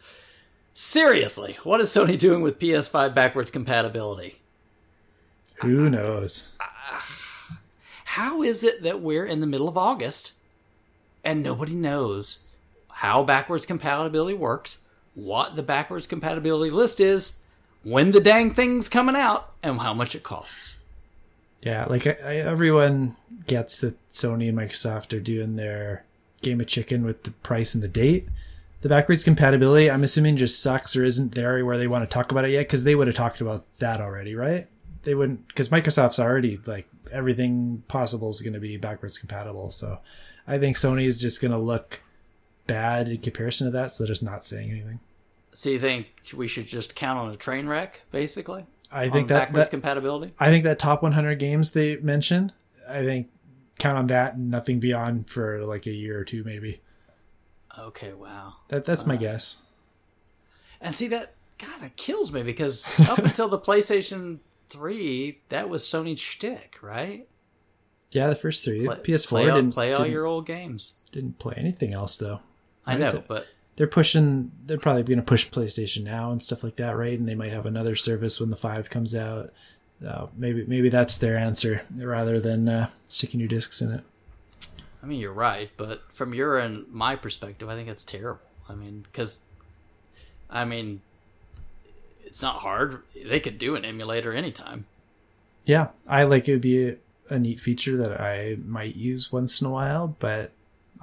seriously, 0.73 1.57
what 1.63 1.79
is 1.79 1.89
Sony 1.89 2.17
doing 2.17 2.41
with 2.41 2.59
PS5 2.59 3.15
backwards 3.15 3.51
compatibility? 3.51 4.39
Who 5.61 5.89
knows? 5.89 6.49
How 6.57 8.41
is 8.41 8.63
it 8.63 8.83
that 8.83 9.01
we're 9.01 9.25
in 9.25 9.39
the 9.39 9.47
middle 9.47 9.69
of 9.69 9.77
August 9.77 10.33
and 11.23 11.41
nobody 11.41 11.73
knows 11.73 12.39
how 12.89 13.23
backwards 13.23 13.65
compatibility 13.65 14.35
works, 14.35 14.79
what 15.13 15.55
the 15.55 15.63
backwards 15.63 16.07
compatibility 16.07 16.71
list 16.71 16.99
is, 16.99 17.39
when 17.83 18.11
the 18.11 18.19
dang 18.19 18.53
thing's 18.53 18.89
coming 18.89 19.15
out, 19.15 19.51
and 19.63 19.79
how 19.79 19.93
much 19.93 20.15
it 20.15 20.23
costs. 20.23 20.79
Yeah, 21.61 21.85
like 21.85 22.07
I, 22.07 22.17
I, 22.23 22.35
everyone 22.37 23.15
gets 23.47 23.81
that 23.81 23.97
Sony 24.09 24.49
and 24.49 24.57
Microsoft 24.57 25.15
are 25.15 25.19
doing 25.19 25.55
their 25.55 26.03
game 26.41 26.59
of 26.59 26.67
chicken 26.67 27.05
with 27.05 27.23
the 27.23 27.31
price 27.31 27.73
and 27.75 27.83
the 27.83 27.87
date. 27.87 28.27
The 28.81 28.89
backwards 28.89 29.23
compatibility, 29.23 29.91
I'm 29.91 30.03
assuming, 30.03 30.37
just 30.37 30.61
sucks 30.61 30.95
or 30.95 31.03
isn't 31.03 31.35
there 31.35 31.63
where 31.63 31.77
they 31.77 31.87
want 31.87 32.03
to 32.03 32.11
talk 32.11 32.31
about 32.31 32.45
it 32.45 32.51
yet 32.51 32.61
because 32.61 32.83
they 32.83 32.95
would 32.95 33.07
have 33.07 33.15
talked 33.15 33.39
about 33.39 33.71
that 33.77 34.01
already, 34.01 34.33
right? 34.35 34.67
They 35.03 35.13
wouldn't 35.13 35.47
because 35.47 35.69
Microsoft's 35.69 36.19
already 36.19 36.59
like 36.65 36.87
everything 37.11 37.83
possible 37.87 38.29
is 38.29 38.41
going 38.41 38.53
to 38.53 38.59
be 38.59 38.77
backwards 38.77 39.19
compatible. 39.19 39.69
So 39.69 39.99
I 40.47 40.57
think 40.57 40.77
Sony 40.77 41.05
is 41.05 41.21
just 41.21 41.41
going 41.41 41.51
to 41.51 41.57
look 41.59 42.01
bad 42.65 43.07
in 43.07 43.19
comparison 43.19 43.67
to 43.67 43.71
that, 43.71 43.91
so 43.91 44.03
they're 44.03 44.11
just 44.11 44.23
not 44.23 44.45
saying 44.45 44.71
anything. 44.71 44.99
So 45.53 45.69
you 45.69 45.79
think 45.79 46.07
we 46.35 46.47
should 46.47 46.67
just 46.67 46.95
count 46.95 47.19
on 47.19 47.31
a 47.31 47.35
train 47.35 47.67
wreck, 47.67 48.01
basically? 48.11 48.65
I 48.91 49.09
think 49.09 49.27
that 49.29 49.47
backwards 49.47 49.69
that, 49.69 49.71
compatibility. 49.71 50.33
I 50.39 50.49
think 50.49 50.63
that 50.65 50.79
top 50.79 51.01
100 51.01 51.35
games 51.39 51.71
they 51.71 51.97
mentioned. 51.97 52.53
I 52.87 53.03
think 53.03 53.29
count 53.79 53.97
on 53.97 54.07
that 54.07 54.35
and 54.35 54.51
nothing 54.51 54.79
beyond 54.79 55.29
for 55.29 55.65
like 55.65 55.85
a 55.87 55.91
year 55.91 56.19
or 56.19 56.23
two, 56.23 56.43
maybe. 56.43 56.81
Okay, 57.77 58.13
wow. 58.13 58.55
That 58.67 58.83
that's 58.83 59.05
uh, 59.05 59.07
my 59.07 59.15
guess. 59.15 59.57
And 60.81 60.93
see 60.93 61.07
that 61.07 61.33
God, 61.57 61.79
that 61.79 61.95
kills 61.95 62.33
me 62.33 62.43
because 62.43 62.85
up 63.09 63.19
until 63.19 63.47
the 63.47 63.59
PlayStation 63.59 64.39
Three, 64.69 65.41
that 65.49 65.69
was 65.69 65.83
Sony's 65.83 66.19
shtick, 66.19 66.77
right? 66.81 67.27
Yeah, 68.11 68.27
the 68.27 68.35
first 68.35 68.63
three. 68.63 68.85
Play, 68.85 68.95
PS4 68.97 69.27
play 69.27 69.49
all, 69.49 69.55
didn't 69.55 69.73
play 69.73 69.91
all 69.91 69.97
didn't, 69.97 70.11
your 70.11 70.25
old 70.25 70.45
games. 70.45 70.93
Didn't 71.11 71.39
play 71.39 71.55
anything 71.57 71.93
else 71.93 72.17
though. 72.17 72.39
I 72.85 72.95
know, 72.95 73.23
but 73.27 73.47
they're 73.75 73.87
pushing. 73.87 74.51
They're 74.65 74.77
probably 74.77 75.03
going 75.03 75.19
to 75.19 75.25
push 75.25 75.49
PlayStation 75.49 76.03
Now 76.03 76.31
and 76.31 76.41
stuff 76.41 76.63
like 76.63 76.75
that, 76.77 76.95
right? 76.95 77.17
And 77.17 77.27
they 77.27 77.35
might 77.35 77.51
have 77.51 77.65
another 77.65 77.95
service 77.95 78.39
when 78.39 78.49
the 78.49 78.55
five 78.55 78.89
comes 78.89 79.15
out. 79.15 79.51
Uh, 80.05 80.27
maybe 80.35 80.65
maybe 80.65 80.89
that's 80.89 81.17
their 81.17 81.37
answer 81.37 81.83
rather 81.95 82.39
than 82.39 82.67
uh, 82.67 82.89
sticking 83.07 83.39
your 83.39 83.49
discs 83.49 83.81
in 83.81 83.91
it. 83.91 84.03
I 85.03 85.05
mean, 85.05 85.19
you're 85.19 85.33
right, 85.33 85.69
but 85.77 86.03
from 86.09 86.33
your 86.33 86.57
and 86.57 86.87
my 86.91 87.15
perspective, 87.15 87.69
I 87.69 87.75
think 87.75 87.87
that's 87.87 88.05
terrible. 88.05 88.41
I 88.69 88.75
mean, 88.75 89.05
because 89.11 89.51
I 90.49 90.65
mean, 90.65 91.01
it's 92.23 92.41
not 92.41 92.55
hard. 92.57 93.01
They 93.25 93.39
could 93.39 93.57
do 93.57 93.75
an 93.75 93.85
emulator 93.85 94.33
anytime. 94.33 94.85
Yeah, 95.65 95.89
I 96.07 96.23
like 96.23 96.47
it 96.47 96.53
would 96.53 96.61
be 96.61 96.97
a 97.29 97.39
neat 97.39 97.59
feature 97.59 97.97
that 97.97 98.19
I 98.19 98.57
might 98.65 98.95
use 98.95 99.31
once 99.31 99.61
in 99.61 99.67
a 99.67 99.69
while, 99.69 100.15
but 100.19 100.51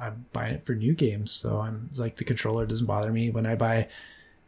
I'm 0.01 0.27
buying 0.33 0.55
it 0.55 0.63
for 0.63 0.75
new 0.75 0.95
games. 0.95 1.33
So 1.33 1.61
I'm 1.61 1.91
like 1.97 2.17
the 2.17 2.25
controller 2.25 2.67
doesn't 2.67 2.87
bother 2.87 3.13
me 3.13 3.31
when 3.31 3.47
I 3.47 3.55
buy 3.55 3.89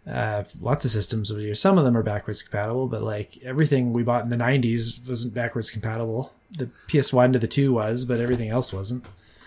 uh, 0.09 0.45
lots 0.61 0.85
of 0.85 0.91
systems 0.91 1.31
over 1.31 1.41
here. 1.41 1.55
Some 1.55 1.79
of 1.79 1.85
them 1.85 1.97
are 1.97 2.03
backwards 2.03 2.43
compatible, 2.43 2.87
but 2.87 3.03
like 3.03 3.39
everything 3.45 3.93
we 3.93 4.03
bought 4.03 4.25
in 4.25 4.31
the 4.31 4.37
90s 4.37 5.07
wasn't 5.07 5.35
backwards 5.35 5.71
compatible. 5.71 6.33
The 6.53 6.71
PS1 6.89 7.33
to 7.35 7.39
the 7.39 7.47
2 7.47 7.73
was, 7.73 8.05
but 8.05 8.21
everything 8.21 8.49
else 8.49 8.73
wasn't. 8.73 9.05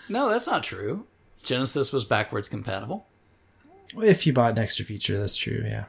No, 0.08 0.28
that's 0.28 0.46
not 0.46 0.62
true. 0.62 1.06
Genesis 1.42 1.92
was 1.92 2.04
backwards 2.04 2.48
compatible. 2.48 3.06
If 3.96 4.26
you 4.26 4.32
bought 4.32 4.52
an 4.52 4.58
extra 4.58 4.84
feature, 4.84 5.20
that's 5.20 5.36
true. 5.36 5.62
Yeah, 5.64 5.84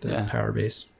the 0.00 0.10
yeah. 0.10 0.26
power 0.28 0.52
base. 0.52 0.90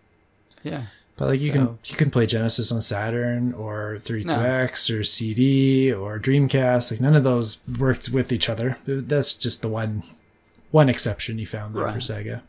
Yeah. 0.62 0.82
But 1.22 1.28
like 1.28 1.40
you 1.40 1.52
so. 1.52 1.54
can 1.54 1.78
you 1.84 1.96
can 1.96 2.10
play 2.10 2.26
Genesis 2.26 2.72
on 2.72 2.80
Saturn 2.80 3.52
or 3.52 3.98
32X 4.00 4.90
no. 4.90 4.98
or 4.98 5.02
CD 5.04 5.92
or 5.92 6.18
Dreamcast. 6.18 6.90
Like 6.90 7.00
none 7.00 7.14
of 7.14 7.22
those 7.22 7.60
worked 7.78 8.08
with 8.08 8.32
each 8.32 8.48
other. 8.48 8.76
That's 8.86 9.34
just 9.34 9.62
the 9.62 9.68
one 9.68 10.02
one 10.72 10.88
exception 10.88 11.38
you 11.38 11.46
found 11.46 11.76
there 11.76 11.84
right. 11.84 11.94
for 11.94 12.00
Sega. 12.00 12.40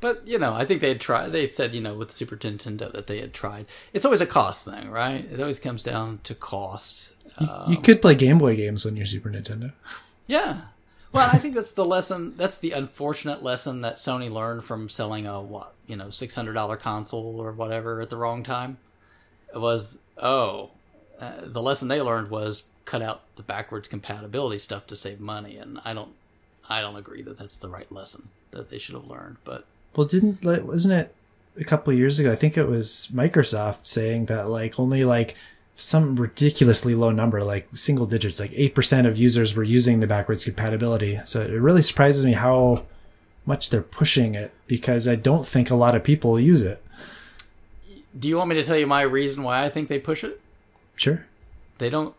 But 0.00 0.26
you 0.26 0.36
know, 0.36 0.52
I 0.52 0.64
think 0.64 0.80
they 0.80 0.88
had 0.88 1.00
tried. 1.00 1.28
They 1.28 1.46
said 1.46 1.76
you 1.76 1.80
know 1.80 1.94
with 1.94 2.10
Super 2.10 2.36
Nintendo 2.36 2.90
that 2.90 3.06
they 3.06 3.20
had 3.20 3.32
tried. 3.32 3.66
It's 3.92 4.04
always 4.04 4.20
a 4.20 4.26
cost 4.26 4.64
thing, 4.64 4.90
right? 4.90 5.24
It 5.30 5.40
always 5.40 5.60
comes 5.60 5.84
down 5.84 6.18
to 6.24 6.34
cost. 6.34 7.12
You, 7.40 7.46
um, 7.46 7.70
you 7.70 7.76
could 7.76 8.02
play 8.02 8.16
Game 8.16 8.38
Boy 8.38 8.56
games 8.56 8.84
on 8.84 8.96
your 8.96 9.06
Super 9.06 9.30
Nintendo. 9.30 9.72
Yeah, 10.26 10.62
well, 11.16 11.30
I 11.32 11.38
think 11.38 11.54
that's 11.54 11.72
the 11.72 11.84
lesson. 11.84 12.34
That's 12.36 12.58
the 12.58 12.72
unfortunate 12.72 13.42
lesson 13.42 13.80
that 13.80 13.94
Sony 13.94 14.30
learned 14.30 14.64
from 14.64 14.88
selling 14.88 15.26
a 15.26 15.40
what 15.40 15.72
you 15.86 15.96
know 15.96 16.10
six 16.10 16.34
hundred 16.34 16.54
dollar 16.54 16.76
console 16.76 17.40
or 17.40 17.52
whatever 17.52 18.00
at 18.00 18.10
the 18.10 18.16
wrong 18.16 18.42
time. 18.42 18.78
It 19.54 19.58
was 19.58 19.98
oh, 20.18 20.70
uh, 21.20 21.32
the 21.42 21.62
lesson 21.62 21.88
they 21.88 22.00
learned 22.00 22.30
was 22.30 22.64
cut 22.84 23.02
out 23.02 23.22
the 23.36 23.42
backwards 23.42 23.88
compatibility 23.88 24.58
stuff 24.58 24.86
to 24.88 24.96
save 24.96 25.20
money, 25.20 25.56
and 25.56 25.80
I 25.84 25.92
don't, 25.92 26.12
I 26.68 26.80
don't 26.80 26.96
agree 26.96 27.22
that 27.22 27.38
that's 27.38 27.58
the 27.58 27.68
right 27.68 27.90
lesson 27.90 28.24
that 28.50 28.70
they 28.70 28.78
should 28.78 28.94
have 28.94 29.06
learned. 29.06 29.36
But 29.44 29.64
well, 29.94 30.06
didn't 30.06 30.44
wasn't 30.44 31.00
it 31.00 31.14
a 31.58 31.64
couple 31.64 31.92
years 31.92 32.18
ago? 32.18 32.32
I 32.32 32.36
think 32.36 32.56
it 32.56 32.66
was 32.66 33.08
Microsoft 33.12 33.86
saying 33.86 34.26
that 34.26 34.48
like 34.48 34.78
only 34.78 35.04
like 35.04 35.36
some 35.76 36.16
ridiculously 36.16 36.94
low 36.94 37.10
number, 37.10 37.44
like 37.44 37.68
single 37.74 38.06
digits, 38.06 38.40
like 38.40 38.50
8% 38.52 39.06
of 39.06 39.18
users 39.18 39.54
were 39.54 39.62
using 39.62 40.00
the 40.00 40.06
backwards 40.06 40.44
compatibility. 40.44 41.20
So 41.24 41.42
it 41.42 41.50
really 41.50 41.82
surprises 41.82 42.24
me 42.24 42.32
how 42.32 42.86
much 43.46 43.70
they're 43.70 43.80
pushing 43.80 44.34
it 44.34 44.52
because 44.66 45.08
I 45.08 45.14
don't 45.14 45.46
think 45.46 45.70
a 45.70 45.76
lot 45.76 45.94
of 45.94 46.04
people 46.04 46.38
use 46.38 46.62
it. 46.62 46.82
Do 48.18 48.28
you 48.28 48.36
want 48.36 48.50
me 48.50 48.56
to 48.56 48.64
tell 48.64 48.76
you 48.76 48.86
my 48.86 49.02
reason 49.02 49.42
why 49.42 49.64
I 49.64 49.68
think 49.68 49.88
they 49.88 49.98
push 49.98 50.24
it? 50.24 50.40
Sure. 50.96 51.26
They 51.78 51.90
don't 51.90 52.14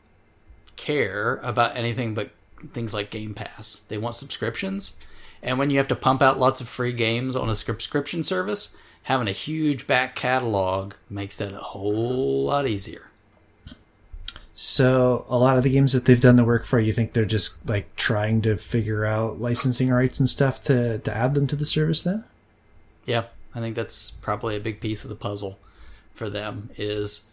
care 0.75 1.39
about 1.43 1.75
anything 1.75 2.13
but 2.13 2.29
things 2.73 2.93
like 2.93 3.09
Game 3.09 3.33
Pass. 3.33 3.81
They 3.87 3.97
want 3.97 4.15
subscriptions. 4.15 4.97
And 5.41 5.59
when 5.59 5.69
you 5.69 5.77
have 5.77 5.87
to 5.89 5.95
pump 5.95 6.21
out 6.21 6.39
lots 6.39 6.61
of 6.61 6.69
free 6.69 6.93
games 6.93 7.35
on 7.35 7.49
a 7.49 7.55
subscription 7.55 8.23
service, 8.23 8.75
having 9.03 9.27
a 9.27 9.31
huge 9.31 9.87
back 9.87 10.15
catalog 10.15 10.93
makes 11.09 11.37
that 11.37 11.53
a 11.53 11.57
whole 11.57 12.45
lot 12.45 12.67
easier. 12.67 13.06
So 14.59 15.23
a 15.29 15.37
lot 15.37 15.57
of 15.57 15.61
the 15.61 15.69
games 15.69 15.93
that 15.93 16.05
they've 16.05 16.19
done 16.19 16.35
the 16.35 16.43
work 16.43 16.65
for, 16.65 16.79
you 16.79 16.91
think 16.91 17.13
they're 17.13 17.25
just 17.25 17.69
like 17.69 17.95
trying 17.95 18.41
to 18.41 18.57
figure 18.57 19.05
out 19.05 19.39
licensing 19.39 19.89
rights 19.89 20.19
and 20.19 20.27
stuff 20.27 20.59
to 20.63 20.97
to 20.97 21.15
add 21.15 21.35
them 21.35 21.45
to 21.45 21.55
the 21.55 21.63
service 21.63 22.01
then? 22.01 22.23
Yeah, 23.05 23.25
I 23.53 23.59
think 23.59 23.75
that's 23.75 24.09
probably 24.09 24.55
a 24.55 24.59
big 24.59 24.79
piece 24.79 25.03
of 25.03 25.09
the 25.09 25.15
puzzle 25.15 25.59
for 26.11 26.27
them 26.27 26.71
is 26.75 27.31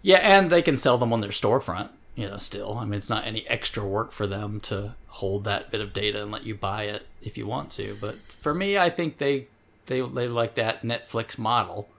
yeah, 0.00 0.16
and 0.16 0.48
they 0.48 0.62
can 0.62 0.78
sell 0.78 0.96
them 0.96 1.12
on 1.12 1.20
their 1.20 1.30
storefront, 1.30 1.90
you 2.14 2.26
know, 2.26 2.38
still. 2.38 2.78
I 2.78 2.86
mean, 2.86 2.94
it's 2.94 3.10
not 3.10 3.26
any 3.26 3.46
extra 3.48 3.84
work 3.84 4.12
for 4.12 4.26
them 4.26 4.58
to 4.60 4.94
hold 5.08 5.44
that 5.44 5.70
bit 5.70 5.82
of 5.82 5.92
data 5.92 6.22
and 6.22 6.32
let 6.32 6.46
you 6.46 6.54
buy 6.54 6.84
it 6.84 7.06
if 7.20 7.36
you 7.36 7.46
want 7.46 7.70
to, 7.72 7.98
but 8.00 8.14
for 8.14 8.54
me, 8.54 8.78
I 8.78 8.88
think 8.88 9.18
they 9.18 9.48
they 9.84 10.00
they 10.00 10.26
like 10.26 10.54
that 10.54 10.84
Netflix 10.84 11.36
model 11.36 11.90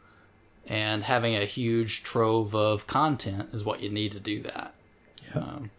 and 0.68 1.03
having 1.03 1.36
a 1.36 1.45
huge 1.45 2.03
trove 2.03 2.53
of 2.53 2.88
content 2.88 3.49
is 3.53 3.63
what 3.63 3.82
you 3.82 3.89
need 3.89 4.11
to 4.11 4.20
do 4.20 4.41
that. 4.41 4.74
Um, 5.34 5.72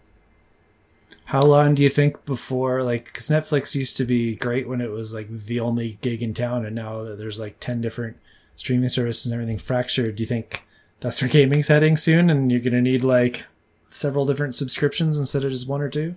How 1.26 1.42
long 1.42 1.74
do 1.74 1.82
you 1.82 1.90
think 1.90 2.24
before, 2.24 2.82
like, 2.82 3.06
because 3.06 3.28
Netflix 3.28 3.74
used 3.74 3.96
to 3.98 4.04
be 4.04 4.34
great 4.34 4.68
when 4.68 4.80
it 4.80 4.90
was 4.90 5.12
like 5.12 5.28
the 5.28 5.60
only 5.60 5.98
gig 6.00 6.22
in 6.22 6.32
town, 6.34 6.64
and 6.64 6.74
now 6.74 7.02
that 7.02 7.18
there's 7.18 7.38
like 7.38 7.60
10 7.60 7.80
different 7.80 8.16
streaming 8.56 8.88
services 8.88 9.26
and 9.26 9.34
everything 9.34 9.58
fractured, 9.58 10.16
do 10.16 10.22
you 10.22 10.26
think 10.26 10.64
that's 11.00 11.20
where 11.22 11.30
gaming's 11.30 11.68
heading 11.68 11.96
soon 11.96 12.30
and 12.30 12.50
you're 12.50 12.60
going 12.60 12.72
to 12.72 12.80
need 12.80 13.04
like 13.04 13.44
several 13.90 14.26
different 14.26 14.54
subscriptions 14.54 15.18
instead 15.18 15.44
of 15.44 15.50
just 15.50 15.68
one 15.68 15.80
or 15.80 15.88
two? 15.88 16.14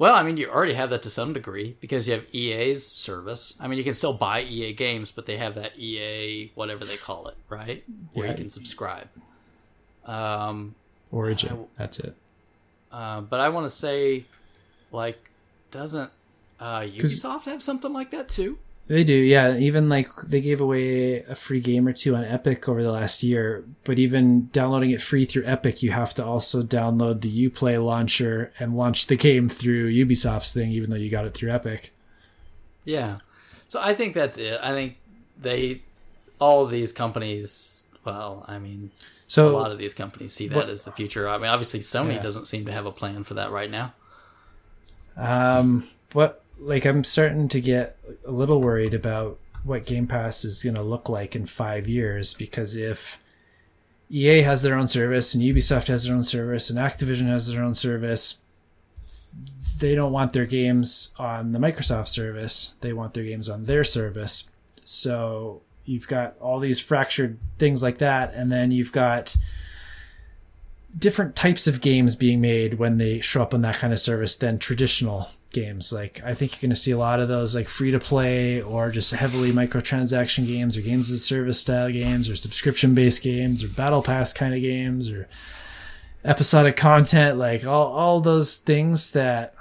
Well, 0.00 0.14
I 0.14 0.22
mean, 0.22 0.38
you 0.38 0.48
already 0.48 0.72
have 0.72 0.88
that 0.90 1.02
to 1.02 1.10
some 1.10 1.34
degree 1.34 1.76
because 1.78 2.08
you 2.08 2.14
have 2.14 2.24
EA's 2.34 2.86
service. 2.86 3.52
I 3.60 3.68
mean, 3.68 3.76
you 3.76 3.84
can 3.84 3.92
still 3.92 4.14
buy 4.14 4.40
EA 4.40 4.72
games, 4.72 5.10
but 5.12 5.26
they 5.26 5.36
have 5.36 5.56
that 5.56 5.78
EA 5.78 6.50
whatever 6.54 6.86
they 6.86 6.96
call 6.96 7.28
it, 7.28 7.36
right? 7.50 7.84
Where 8.14 8.24
Yeah. 8.24 8.32
you 8.32 8.38
can 8.38 8.48
subscribe. 8.48 9.08
Um, 10.06 10.74
Origin, 11.10 11.66
that's 11.76 12.00
it. 12.00 12.14
uh, 12.90 13.20
but 13.20 13.40
I 13.40 13.50
want 13.50 13.66
to 13.66 13.70
say, 13.70 14.24
like, 14.90 15.30
doesn't 15.70 16.10
uh, 16.58 16.80
Ubisoft 16.80 17.44
have 17.44 17.62
something 17.62 17.92
like 17.92 18.10
that 18.12 18.30
too? 18.30 18.56
They 18.90 19.04
do, 19.04 19.14
yeah. 19.14 19.56
Even 19.56 19.88
like 19.88 20.08
they 20.22 20.40
gave 20.40 20.60
away 20.60 21.22
a 21.22 21.36
free 21.36 21.60
game 21.60 21.86
or 21.86 21.92
two 21.92 22.16
on 22.16 22.24
Epic 22.24 22.68
over 22.68 22.82
the 22.82 22.90
last 22.90 23.22
year, 23.22 23.62
but 23.84 24.00
even 24.00 24.48
downloading 24.48 24.90
it 24.90 25.00
free 25.00 25.24
through 25.24 25.44
Epic, 25.46 25.80
you 25.80 25.92
have 25.92 26.12
to 26.14 26.24
also 26.24 26.64
download 26.64 27.20
the 27.20 27.48
Uplay 27.48 27.80
launcher 27.82 28.52
and 28.58 28.76
launch 28.76 29.06
the 29.06 29.14
game 29.14 29.48
through 29.48 29.92
Ubisoft's 29.92 30.52
thing, 30.52 30.72
even 30.72 30.90
though 30.90 30.96
you 30.96 31.08
got 31.08 31.24
it 31.24 31.34
through 31.34 31.52
Epic. 31.52 31.92
Yeah. 32.84 33.18
So 33.68 33.80
I 33.80 33.94
think 33.94 34.12
that's 34.12 34.38
it. 34.38 34.58
I 34.60 34.72
think 34.72 34.96
they, 35.40 35.82
all 36.40 36.64
of 36.64 36.72
these 36.72 36.90
companies, 36.90 37.84
well, 38.04 38.44
I 38.48 38.58
mean, 38.58 38.90
so 39.28 39.50
a 39.50 39.50
lot 39.56 39.70
of 39.70 39.78
these 39.78 39.94
companies 39.94 40.32
see 40.32 40.48
that 40.48 40.54
But- 40.54 40.68
as 40.68 40.84
the 40.84 40.90
future. 40.90 41.28
I 41.28 41.38
mean, 41.38 41.46
obviously, 41.46 41.78
Sony 41.78 42.14
Yeah. 42.14 42.22
doesn't 42.24 42.48
seem 42.48 42.64
to 42.64 42.72
have 42.72 42.86
a 42.86 42.90
plan 42.92 43.22
for 43.22 43.34
that 43.34 43.52
right 43.52 43.70
now. 43.70 43.94
Um, 45.16 45.88
what 46.12 46.39
like 46.60 46.84
I'm 46.84 47.04
starting 47.04 47.48
to 47.48 47.60
get 47.60 47.96
a 48.24 48.30
little 48.30 48.60
worried 48.60 48.94
about 48.94 49.38
what 49.64 49.86
Game 49.86 50.06
Pass 50.06 50.44
is 50.44 50.62
going 50.62 50.76
to 50.76 50.82
look 50.82 51.08
like 51.08 51.34
in 51.34 51.46
five 51.46 51.88
years 51.88 52.34
because 52.34 52.76
if 52.76 53.22
EA 54.10 54.42
has 54.42 54.62
their 54.62 54.74
own 54.74 54.88
service 54.88 55.34
and 55.34 55.42
Ubisoft 55.42 55.88
has 55.88 56.04
their 56.04 56.14
own 56.14 56.24
service 56.24 56.70
and 56.70 56.78
Activision 56.78 57.26
has 57.26 57.48
their 57.48 57.62
own 57.62 57.74
service, 57.74 58.40
they 59.78 59.94
don't 59.94 60.12
want 60.12 60.32
their 60.32 60.44
games 60.44 61.10
on 61.18 61.52
the 61.52 61.58
Microsoft 61.58 62.08
service. 62.08 62.74
They 62.80 62.92
want 62.92 63.14
their 63.14 63.24
games 63.24 63.48
on 63.48 63.64
their 63.64 63.84
service. 63.84 64.48
So 64.84 65.62
you've 65.84 66.08
got 66.08 66.36
all 66.40 66.58
these 66.58 66.80
fractured 66.80 67.38
things 67.58 67.82
like 67.82 67.98
that, 67.98 68.34
and 68.34 68.50
then 68.50 68.70
you've 68.70 68.92
got 68.92 69.36
different 70.98 71.36
types 71.36 71.66
of 71.66 71.80
games 71.80 72.16
being 72.16 72.40
made 72.40 72.74
when 72.74 72.98
they 72.98 73.20
show 73.20 73.42
up 73.42 73.54
on 73.54 73.62
that 73.62 73.76
kind 73.76 73.92
of 73.92 74.00
service 74.00 74.36
than 74.36 74.58
traditional 74.58 75.30
games. 75.52 75.92
Like 75.92 76.20
I 76.24 76.34
think 76.34 76.52
you're 76.52 76.68
going 76.68 76.74
to 76.74 76.80
see 76.80 76.90
a 76.90 76.98
lot 76.98 77.20
of 77.20 77.28
those 77.28 77.54
like 77.54 77.68
free 77.68 77.90
to 77.90 77.98
play 77.98 78.62
or 78.62 78.90
just 78.90 79.12
heavily 79.12 79.52
microtransaction 79.52 80.46
games 80.46 80.76
or 80.76 80.80
games 80.80 81.10
as 81.10 81.18
a 81.18 81.22
service 81.22 81.60
style 81.60 81.90
games 81.90 82.28
or 82.28 82.36
subscription 82.36 82.94
based 82.94 83.22
games 83.22 83.62
or 83.62 83.68
battle 83.68 84.02
pass 84.02 84.32
kind 84.32 84.54
of 84.54 84.60
games 84.60 85.10
or 85.10 85.28
episodic 86.24 86.76
content 86.76 87.38
like 87.38 87.64
all 87.66 87.86
all 87.92 88.20
those 88.20 88.58
things 88.58 89.12
that 89.12 89.54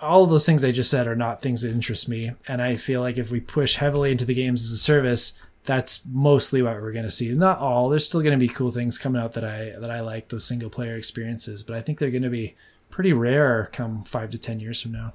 all 0.00 0.24
those 0.24 0.46
things 0.46 0.64
I 0.64 0.72
just 0.72 0.90
said 0.90 1.06
are 1.06 1.16
not 1.16 1.42
things 1.42 1.62
that 1.62 1.70
interest 1.70 2.08
me 2.08 2.32
and 2.48 2.62
I 2.62 2.76
feel 2.76 3.02
like 3.02 3.18
if 3.18 3.30
we 3.30 3.40
push 3.40 3.76
heavily 3.76 4.10
into 4.10 4.24
the 4.24 4.34
games 4.34 4.64
as 4.64 4.70
a 4.70 4.78
service 4.78 5.38
that's 5.64 6.02
mostly 6.06 6.62
what 6.62 6.80
we're 6.80 6.92
going 6.92 7.04
to 7.04 7.10
see. 7.10 7.32
Not 7.34 7.58
all. 7.58 7.88
There's 7.88 8.06
still 8.06 8.22
going 8.22 8.38
to 8.38 8.44
be 8.44 8.52
cool 8.52 8.70
things 8.70 8.98
coming 8.98 9.20
out 9.20 9.32
that 9.32 9.44
I 9.44 9.78
that 9.78 9.90
I 9.90 10.00
like 10.00 10.28
those 10.28 10.44
single 10.44 10.70
player 10.70 10.96
experiences, 10.96 11.62
but 11.62 11.76
I 11.76 11.82
think 11.82 11.98
they're 11.98 12.10
going 12.10 12.22
to 12.22 12.30
be 12.30 12.54
pretty 12.88 13.12
rare 13.12 13.68
come 13.72 14.02
five 14.04 14.30
to 14.30 14.38
ten 14.38 14.60
years 14.60 14.80
from 14.80 14.92
now. 14.92 15.12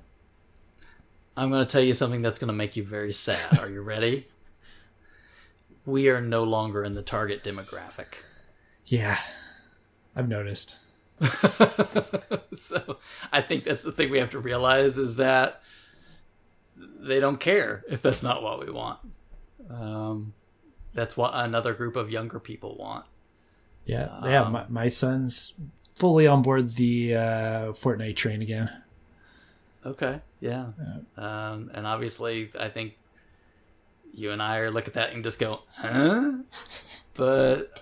I'm 1.38 1.50
going 1.50 1.66
to 1.66 1.72
tell 1.72 1.82
you 1.82 1.94
something 1.94 2.22
that's 2.22 2.40
going 2.40 2.48
to 2.48 2.54
make 2.54 2.78
you 2.78 2.84
very 2.84 3.12
sad. 3.12 3.60
Are 3.60 3.70
you 3.70 3.82
ready? 3.82 4.28
we 5.86 6.10
are 6.10 6.22
no 6.22 6.44
longer 6.44 6.84
in 6.84 6.94
the 6.94 7.02
target 7.02 7.44
demographic. 7.44 8.16
Yeah, 8.86 9.20
I've 10.16 10.28
noticed. 10.28 10.78
so 12.54 12.98
I 13.32 13.42
think 13.42 13.64
that's 13.64 13.84
the 13.84 13.92
thing 13.92 14.12
we 14.12 14.20
have 14.20 14.32
to 14.32 14.40
realize 14.40 14.98
is 14.98 15.16
that 15.16 15.62
they 16.76 17.20
don't 17.20 17.40
care 17.40 17.84
if 17.90 18.02
that's 18.02 18.24
not 18.24 18.44
what 18.44 18.66
we 18.66 18.72
want. 18.72 19.00
Um, 19.70 20.34
that's 20.94 21.18
what 21.18 21.32
another 21.34 21.74
group 21.74 21.96
of 21.96 22.10
younger 22.10 22.40
people 22.40 22.76
want. 22.78 23.06
Yeah, 23.86 24.10
yeah. 24.24 24.44
Um, 24.44 24.54
My, 24.54 24.66
my 24.70 24.90
son's 24.90 25.54
fully 25.96 26.28
on 26.28 26.42
board 26.42 26.72
the 26.72 27.16
uh, 27.16 27.72
Fortnite 27.74 28.16
train 28.16 28.42
again. 28.42 28.72
Okay, 29.86 30.20
yeah. 30.40 30.68
Um, 31.18 31.70
and 31.74 31.86
obviously, 31.86 32.50
I 32.60 32.70
think 32.70 32.98
you 34.14 34.32
and 34.32 34.42
I 34.42 34.58
are 34.58 34.72
look 34.72 34.88
at 34.88 34.96
that 34.96 35.14
and 35.14 35.24
just 35.24 35.40
go, 35.40 35.62
huh? 35.76 36.34
But 37.14 37.82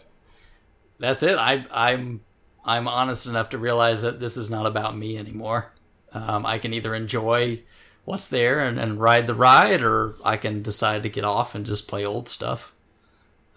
that's 0.99 1.23
it. 1.23 1.39
I, 1.39 1.65
I'm 1.71 2.21
I'm 2.63 2.87
honest 2.87 3.25
enough 3.25 3.49
to 3.49 3.57
realize 3.57 4.03
that 4.03 4.19
this 4.19 4.37
is 4.37 4.51
not 4.51 4.67
about 4.67 4.95
me 4.95 5.17
anymore. 5.17 5.71
Um, 6.11 6.45
I 6.45 6.59
can 6.59 6.71
either 6.73 6.93
enjoy 6.93 7.63
what's 8.05 8.27
there 8.27 8.59
and, 8.59 8.79
and 8.79 8.99
ride 8.99 9.27
the 9.27 9.33
ride, 9.33 9.81
or 9.81 10.15
I 10.25 10.37
can 10.37 10.61
decide 10.61 11.03
to 11.03 11.09
get 11.09 11.23
off 11.23 11.55
and 11.55 11.65
just 11.65 11.87
play 11.87 12.05
old 12.05 12.27
stuff, 12.29 12.73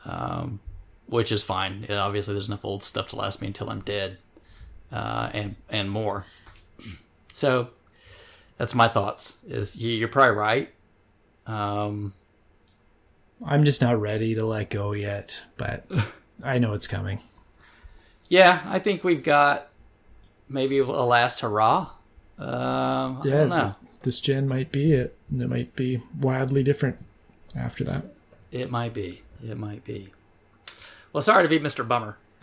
um, 0.05 0.61
which 1.07 1.33
is 1.33 1.43
fine. 1.43 1.85
And 1.89 1.99
obviously, 1.99 2.35
there's 2.35 2.49
enough 2.49 2.65
old 2.65 2.83
stuff 2.83 3.09
to 3.09 3.17
last 3.17 3.41
me 3.41 3.49
until 3.49 3.71
I'm 3.71 3.81
dead, 3.81 4.19
uh, 4.93 5.31
and 5.33 5.57
and 5.69 5.91
more. 5.91 6.25
So 7.33 7.69
that's 8.57 8.75
my 8.75 8.89
thoughts. 8.89 9.37
Is 9.49 9.77
you- 9.77 9.93
you're 9.95 10.09
probably 10.09 10.37
right. 10.37 10.71
Um, 11.47 12.13
I'm 13.45 13.65
just 13.65 13.83
not 13.83 14.01
ready 14.01 14.35
to 14.37 14.45
let 14.45 14.71
go 14.71 14.93
yet, 14.93 15.41
but 15.57 15.85
I 16.45 16.59
know 16.59 16.73
it's 16.73 16.87
coming. 16.87 17.21
yeah, 18.29 18.63
I 18.67 18.79
think 18.79 19.05
we've 19.05 19.23
got 19.23 19.69
maybe 20.49 20.79
a 20.79 20.85
last 20.85 21.41
hurrah. 21.41 21.91
Um, 22.39 23.19
I 23.19 23.21
don't 23.23 23.49
know. 23.51 23.75
Th- 24.07 24.17
this 24.17 24.21
gen 24.21 24.49
might 24.49 24.73
be 24.73 24.93
it. 24.93 25.17
and 25.31 25.43
It 25.43 25.49
might 25.49 25.77
be 25.77 26.01
wildly 26.21 26.63
different 26.63 26.97
after 27.55 27.85
that. 27.85 28.05
It 28.51 28.71
might 28.71 28.95
be. 28.95 29.23
It 29.45 29.59
might 29.59 29.85
be. 29.85 30.09
Well, 31.13 31.23
sorry 31.23 31.43
to 31.43 31.49
be 31.49 31.59
Mr. 31.59 31.87
Bummer, 31.87 32.17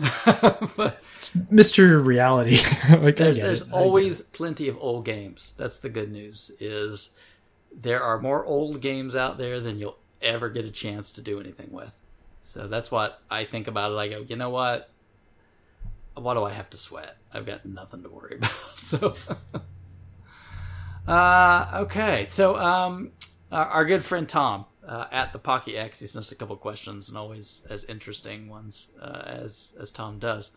but 0.78 1.02
It's 1.16 1.30
Mr. 1.32 2.04
Reality. 2.06 2.58
like 2.98 3.16
there's, 3.18 3.40
there's 3.40 3.62
it. 3.62 3.68
I 3.68 3.72
get 3.72 3.76
always 3.78 4.22
plenty 4.22 4.68
of 4.68 4.78
old 4.80 5.06
games. 5.06 5.54
That's 5.58 5.80
the 5.80 5.90
good 5.90 6.12
news. 6.12 6.52
Is 6.60 7.18
there 7.76 8.02
are 8.04 8.20
more 8.20 8.46
old 8.46 8.82
games 8.82 9.16
out 9.16 9.38
there 9.38 9.60
than 9.60 9.80
you'll 9.80 9.98
ever 10.22 10.50
get 10.50 10.66
a 10.66 10.72
chance 10.72 11.12
to 11.14 11.22
do 11.22 11.40
anything 11.40 11.70
with. 11.72 11.94
So 12.42 12.68
that's 12.68 12.92
what 12.92 13.22
I 13.30 13.46
think 13.46 13.68
about 13.68 13.92
it. 13.92 13.96
I 13.98 14.08
go, 14.08 14.26
you 14.28 14.36
know 14.36 14.50
what? 14.50 14.90
Why 16.16 16.34
do 16.34 16.44
I 16.44 16.52
have 16.52 16.70
to 16.72 16.78
sweat? 16.78 17.18
I've 17.34 17.46
got 17.46 17.66
nothing 17.66 18.04
to 18.04 18.10
worry 18.10 18.36
about. 18.38 18.52
So, 18.78 19.16
uh, 21.08 21.70
okay. 21.84 22.28
So, 22.30 22.58
um, 22.58 23.12
our, 23.52 23.86
good 23.86 24.04
friend 24.04 24.28
Tom 24.28 24.66
uh, 24.88 25.06
at 25.12 25.34
the 25.34 25.40
Pocky 25.40 25.78
X, 25.78 26.00
he 26.00 26.08
sent 26.08 26.22
us 26.22 26.32
a 26.32 26.36
couple 26.36 26.56
questions 26.58 27.10
and 27.10 27.18
always 27.18 27.68
as 27.70 27.86
interesting 27.86 28.50
ones 28.50 28.98
uh, 29.02 29.24
as 29.26 29.76
as 29.80 29.92
Tom 29.92 30.20
does. 30.20 30.52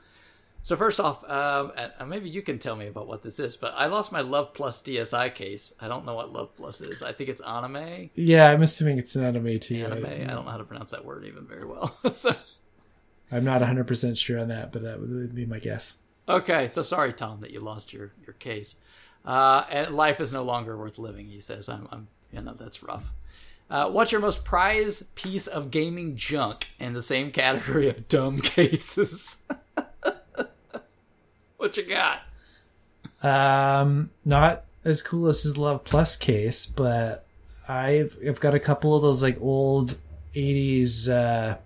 So 0.67 0.75
first 0.75 0.99
off, 0.99 1.23
um, 1.31 1.71
and 1.77 2.11
maybe 2.11 2.29
you 2.29 2.43
can 2.43 2.59
tell 2.59 2.75
me 2.75 2.89
about 2.89 3.07
what 3.07 3.23
this 3.23 3.39
is, 3.39 3.57
but 3.57 3.73
I 3.77 3.87
lost 3.87 4.11
my 4.11 4.21
Love 4.21 4.53
Plus 4.53 4.83
DSi 4.83 5.33
case. 5.33 5.73
I 5.81 5.87
don't 5.87 6.05
know 6.05 6.15
what 6.15 6.33
Love 6.33 6.57
Plus 6.57 6.81
is. 6.81 7.05
I 7.05 7.13
think 7.13 7.31
it's 7.31 7.41
anime. 7.41 8.11
Yeah, 8.17 8.51
I'm 8.51 8.63
assuming 8.63 8.99
it's 8.99 9.15
an 9.15 9.23
anime 9.23 9.61
too. 9.61 9.85
Anime. 9.85 10.05
I, 10.05 10.15
I 10.15 10.35
don't 10.35 10.45
know 10.45 10.51
how 10.51 10.57
to 10.57 10.65
pronounce 10.65 10.91
that 10.91 11.05
word 11.05 11.25
even 11.25 11.47
very 11.47 11.65
well. 11.65 11.97
so 12.13 12.35
I'm 13.31 13.45
not 13.45 13.63
100% 13.63 14.19
sure 14.19 14.41
on 14.41 14.49
that, 14.49 14.73
but 14.73 14.83
that 14.83 15.01
would 15.01 15.37
be 15.37 15.47
my 15.47 15.61
guess. 15.61 15.99
okay, 16.29 16.67
so 16.67 16.83
sorry, 16.83 17.13
Tom, 17.13 17.43
that 17.43 17.53
you 17.53 17.61
lost 17.61 17.93
your 17.93 18.11
your 18.27 18.35
case. 18.35 18.75
Uh, 19.27 19.65
and 19.71 19.95
life 19.95 20.21
is 20.21 20.33
no 20.33 20.43
longer 20.43 20.77
worth 20.77 20.99
living. 20.99 21.27
He 21.27 21.41
says, 21.41 21.69
"I'm, 21.69 21.89
I'm 21.91 22.09
you 22.33 22.41
know, 22.41 22.55
that's 22.55 22.83
rough." 22.83 23.13
Uh, 23.69 23.91
what's 23.91 24.13
your 24.13 24.21
most 24.21 24.45
prized 24.45 25.15
piece 25.17 25.49
of 25.49 25.73
gaming 25.73 26.15
junk 26.15 26.69
in 26.79 26.93
the 26.93 27.03
same 27.03 27.33
category 27.33 27.89
of 27.89 28.07
dumb 28.07 28.41
cases? 28.43 29.43
what 31.57 31.77
you 31.77 31.83
got? 31.83 32.23
Um, 33.23 34.11
not 34.25 34.65
as 34.85 35.03
cool 35.03 35.27
as 35.27 35.43
his 35.43 35.59
Love 35.59 35.83
Plus 35.83 36.17
case, 36.17 36.67
but 36.67 37.27
I've 37.69 38.17
I've 38.27 38.41
got 38.41 38.55
a 38.55 38.61
couple 38.61 38.95
of 38.95 39.03
those 39.03 39.23
like 39.23 39.41
old 39.41 39.99
80s 40.35 41.11
uh, 41.11 41.57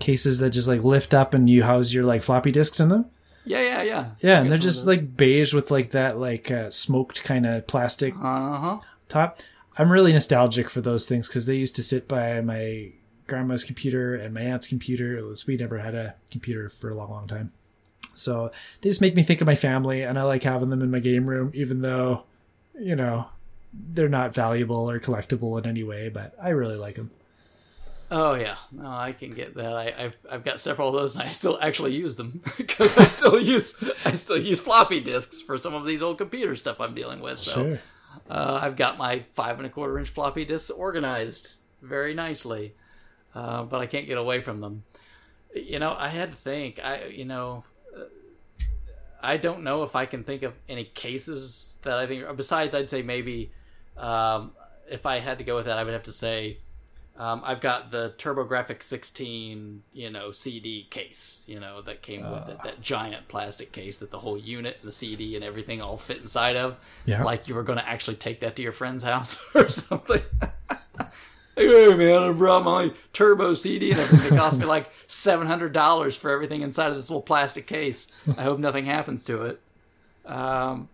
cases 0.00 0.40
that 0.40 0.50
just 0.50 0.66
like 0.66 0.82
lift 0.82 1.14
up 1.14 1.34
and 1.34 1.48
you 1.48 1.62
house 1.62 1.92
your 1.92 2.04
like 2.04 2.22
floppy 2.22 2.50
disks 2.50 2.80
in 2.80 2.88
them. 2.88 3.06
Yeah, 3.46 3.62
yeah, 3.62 3.82
yeah. 3.82 4.10
Yeah, 4.20 4.40
and 4.40 4.50
they're 4.50 4.58
just 4.58 4.86
like 4.86 5.16
beige 5.16 5.54
with 5.54 5.70
like 5.70 5.90
that 5.90 6.18
like 6.18 6.50
uh, 6.50 6.70
smoked 6.70 7.24
kind 7.24 7.46
of 7.46 7.66
plastic 7.66 8.14
uh 8.14 8.58
huh. 8.58 8.78
top. 9.08 9.40
I'm 9.78 9.90
really 9.90 10.12
nostalgic 10.12 10.68
for 10.68 10.80
those 10.80 11.06
things 11.06 11.28
because 11.28 11.46
they 11.46 11.54
used 11.54 11.76
to 11.76 11.82
sit 11.82 12.08
by 12.08 12.40
my 12.40 12.90
grandma's 13.26 13.64
computer 13.64 14.14
and 14.14 14.34
my 14.34 14.40
aunt's 14.40 14.68
computer. 14.68 15.22
We 15.46 15.56
never 15.56 15.78
had 15.78 15.94
a 15.94 16.14
computer 16.30 16.68
for 16.68 16.90
a 16.90 16.94
long, 16.94 17.10
long 17.10 17.26
time. 17.26 17.52
So 18.14 18.50
they 18.80 18.88
just 18.88 19.00
make 19.00 19.14
me 19.14 19.22
think 19.22 19.40
of 19.40 19.46
my 19.46 19.54
family, 19.54 20.02
and 20.02 20.18
I 20.18 20.22
like 20.22 20.42
having 20.42 20.70
them 20.70 20.82
in 20.82 20.90
my 20.90 21.00
game 21.00 21.26
room, 21.26 21.52
even 21.54 21.82
though, 21.82 22.24
you 22.78 22.96
know, 22.96 23.26
they're 23.72 24.08
not 24.08 24.34
valuable 24.34 24.90
or 24.90 24.98
collectible 24.98 25.58
in 25.58 25.68
any 25.68 25.82
way, 25.82 26.08
but 26.08 26.34
I 26.42 26.50
really 26.50 26.76
like 26.76 26.94
them. 26.94 27.10
Oh 28.10 28.34
yeah, 28.34 28.56
no, 28.70 28.86
I 28.86 29.12
can 29.12 29.30
get 29.30 29.54
that. 29.56 29.72
I, 29.72 29.90
have 29.90 30.16
I've 30.30 30.44
got 30.44 30.60
several 30.60 30.88
of 30.88 30.94
those, 30.94 31.16
and 31.16 31.28
I 31.28 31.32
still 31.32 31.58
actually 31.60 31.94
use 31.94 32.14
them 32.14 32.40
because 32.56 32.96
I 32.96 33.04
still 33.04 33.40
use 33.40 33.74
I 34.04 34.12
still 34.12 34.38
use 34.38 34.60
floppy 34.60 35.00
disks 35.00 35.42
for 35.42 35.58
some 35.58 35.74
of 35.74 35.84
these 35.84 36.02
old 36.02 36.18
computer 36.18 36.54
stuff 36.54 36.80
I'm 36.80 36.94
dealing 36.94 37.20
with. 37.20 37.40
So 37.40 37.52
sure. 37.52 37.80
uh, 38.30 38.60
I've 38.62 38.76
got 38.76 38.96
my 38.96 39.24
five 39.30 39.58
and 39.58 39.66
a 39.66 39.70
quarter 39.70 39.98
inch 39.98 40.08
floppy 40.08 40.44
disks 40.44 40.70
organized 40.70 41.56
very 41.82 42.14
nicely, 42.14 42.74
uh, 43.34 43.64
but 43.64 43.80
I 43.80 43.86
can't 43.86 44.06
get 44.06 44.18
away 44.18 44.40
from 44.40 44.60
them. 44.60 44.84
You 45.54 45.80
know, 45.80 45.94
I 45.98 46.08
had 46.08 46.30
to 46.30 46.36
think. 46.36 46.78
I 46.78 47.06
you 47.06 47.24
know, 47.24 47.64
uh, 47.96 48.04
I 49.20 49.36
don't 49.36 49.64
know 49.64 49.82
if 49.82 49.96
I 49.96 50.06
can 50.06 50.22
think 50.22 50.44
of 50.44 50.54
any 50.68 50.84
cases 50.84 51.78
that 51.82 51.98
I 51.98 52.06
think. 52.06 52.24
Besides, 52.36 52.72
I'd 52.72 52.88
say 52.88 53.02
maybe 53.02 53.50
um, 53.96 54.52
if 54.88 55.06
I 55.06 55.18
had 55.18 55.38
to 55.38 55.44
go 55.44 55.56
with 55.56 55.66
that, 55.66 55.76
I 55.76 55.82
would 55.82 55.92
have 55.92 56.04
to 56.04 56.12
say 56.12 56.58
um, 57.18 57.42
I've 57.44 57.60
got 57.60 57.90
the 57.90 58.12
TurboGrafx 58.18 58.82
16, 58.82 59.82
you 59.92 60.10
know, 60.10 60.32
CD 60.32 60.86
case, 60.90 61.44
you 61.46 61.58
know, 61.58 61.80
that 61.82 62.02
came 62.02 62.26
uh, 62.26 62.32
with 62.32 62.48
it, 62.50 62.62
that 62.64 62.80
giant 62.82 63.26
plastic 63.28 63.72
case 63.72 64.00
that 64.00 64.10
the 64.10 64.18
whole 64.18 64.36
unit 64.36 64.76
and 64.80 64.88
the 64.88 64.92
CD 64.92 65.34
and 65.34 65.42
everything 65.42 65.80
all 65.80 65.96
fit 65.96 66.18
inside 66.18 66.56
of. 66.56 66.78
Yeah. 67.06 67.24
Like 67.24 67.48
you 67.48 67.54
were 67.54 67.62
going 67.62 67.78
to 67.78 67.88
actually 67.88 68.16
take 68.16 68.40
that 68.40 68.54
to 68.56 68.62
your 68.62 68.72
friend's 68.72 69.02
house 69.02 69.42
or 69.54 69.70
something. 69.70 70.22
hey 71.56 71.94
man, 71.94 72.22
I 72.22 72.32
brought 72.32 72.64
my 72.64 72.92
turbo 73.14 73.54
CD 73.54 73.92
and 73.92 74.00
everything. 74.00 74.34
It 74.34 74.38
cost 74.38 74.58
me 74.58 74.66
like 74.66 74.90
seven 75.06 75.46
hundred 75.46 75.72
dollars 75.72 76.16
for 76.16 76.30
everything 76.30 76.60
inside 76.60 76.88
of 76.88 76.96
this 76.96 77.08
little 77.08 77.22
plastic 77.22 77.66
case. 77.66 78.08
I 78.36 78.42
hope 78.42 78.58
nothing 78.58 78.84
happens 78.84 79.24
to 79.24 79.42
it. 79.44 79.60
Um, 80.26 80.90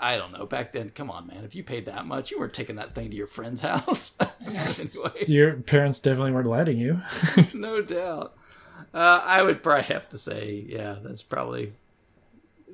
I 0.00 0.16
don't 0.16 0.32
know. 0.32 0.46
Back 0.46 0.72
then, 0.72 0.90
come 0.90 1.10
on, 1.10 1.26
man. 1.26 1.44
If 1.44 1.54
you 1.54 1.62
paid 1.62 1.86
that 1.86 2.06
much, 2.06 2.30
you 2.30 2.38
weren't 2.38 2.54
taking 2.54 2.76
that 2.76 2.94
thing 2.94 3.10
to 3.10 3.16
your 3.16 3.26
friend's 3.26 3.60
house. 3.60 4.16
anyway, 4.46 5.24
your 5.26 5.54
parents 5.54 6.00
definitely 6.00 6.32
weren't 6.32 6.46
letting 6.46 6.78
you. 6.78 7.00
no 7.54 7.82
doubt. 7.82 8.34
Uh, 8.92 9.20
I 9.24 9.42
would 9.42 9.62
probably 9.62 9.84
have 9.84 10.08
to 10.08 10.18
say, 10.18 10.64
yeah, 10.66 10.96
that's 11.02 11.22
probably, 11.22 11.72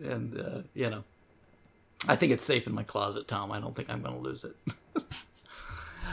and 0.03 0.39
uh, 0.41 0.59
you 0.73 0.89
know, 0.89 1.05
I 2.07 2.17
think 2.17 2.33
it's 2.33 2.45
safe 2.45 2.67
in 2.67 2.75
my 2.75 2.85
closet, 2.85 3.27
Tom. 3.27 3.51
I 3.51 3.61
don't 3.61 3.75
think 3.75 3.91
I'm 3.91 4.03
going 4.03 4.15
to 4.15 4.21
lose 4.21 4.45
it. 4.45 4.55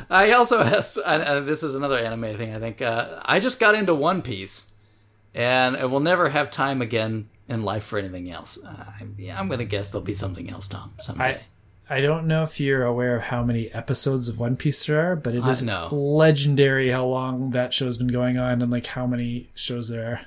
I 0.10 0.32
also 0.32 0.64
has, 0.64 0.98
uh, 0.98 1.42
this 1.42 1.62
is 1.62 1.76
another 1.76 1.98
anime 1.98 2.36
thing. 2.36 2.56
I 2.56 2.60
think 2.60 2.82
uh, 2.82 3.22
I 3.24 3.40
just 3.40 3.60
got 3.60 3.76
into 3.76 3.94
One 3.94 4.22
Piece, 4.22 4.72
and 5.36 5.78
I 5.78 5.86
will 5.86 6.00
never 6.00 6.30
have 6.30 6.50
time 6.50 6.82
again 6.82 7.30
in 7.48 7.64
life 7.64 7.84
for 7.84 8.00
anything 8.00 8.32
else. 8.32 8.58
Uh, 8.64 8.86
yeah, 9.18 9.40
I'm 9.40 9.48
going 9.48 9.60
to 9.60 9.66
guess 9.66 9.92
there'll 9.92 10.06
be 10.06 10.14
something 10.14 10.50
else, 10.50 10.68
Tom, 10.68 10.94
someday. 11.00 11.42
I, 11.90 11.98
I 11.98 12.02
don't 12.02 12.28
know 12.28 12.44
if 12.44 12.60
you're 12.60 12.86
aware 12.86 13.18
of 13.18 13.24
how 13.24 13.44
many 13.44 13.72
episodes 13.74 14.30
of 14.30 14.40
One 14.40 14.56
Piece 14.56 14.86
there 14.86 15.12
are, 15.12 15.16
but 15.16 15.36
it 15.36 15.46
is 15.46 15.68
legendary 15.92 16.90
how 16.90 17.06
long 17.06 17.52
that 17.52 17.74
show's 17.74 17.98
been 17.98 18.08
going 18.08 18.38
on 18.38 18.62
and 18.62 18.72
like 18.72 18.86
how 18.88 19.06
many 19.06 19.50
shows 19.54 19.90
there 19.90 20.06
are. 20.06 20.22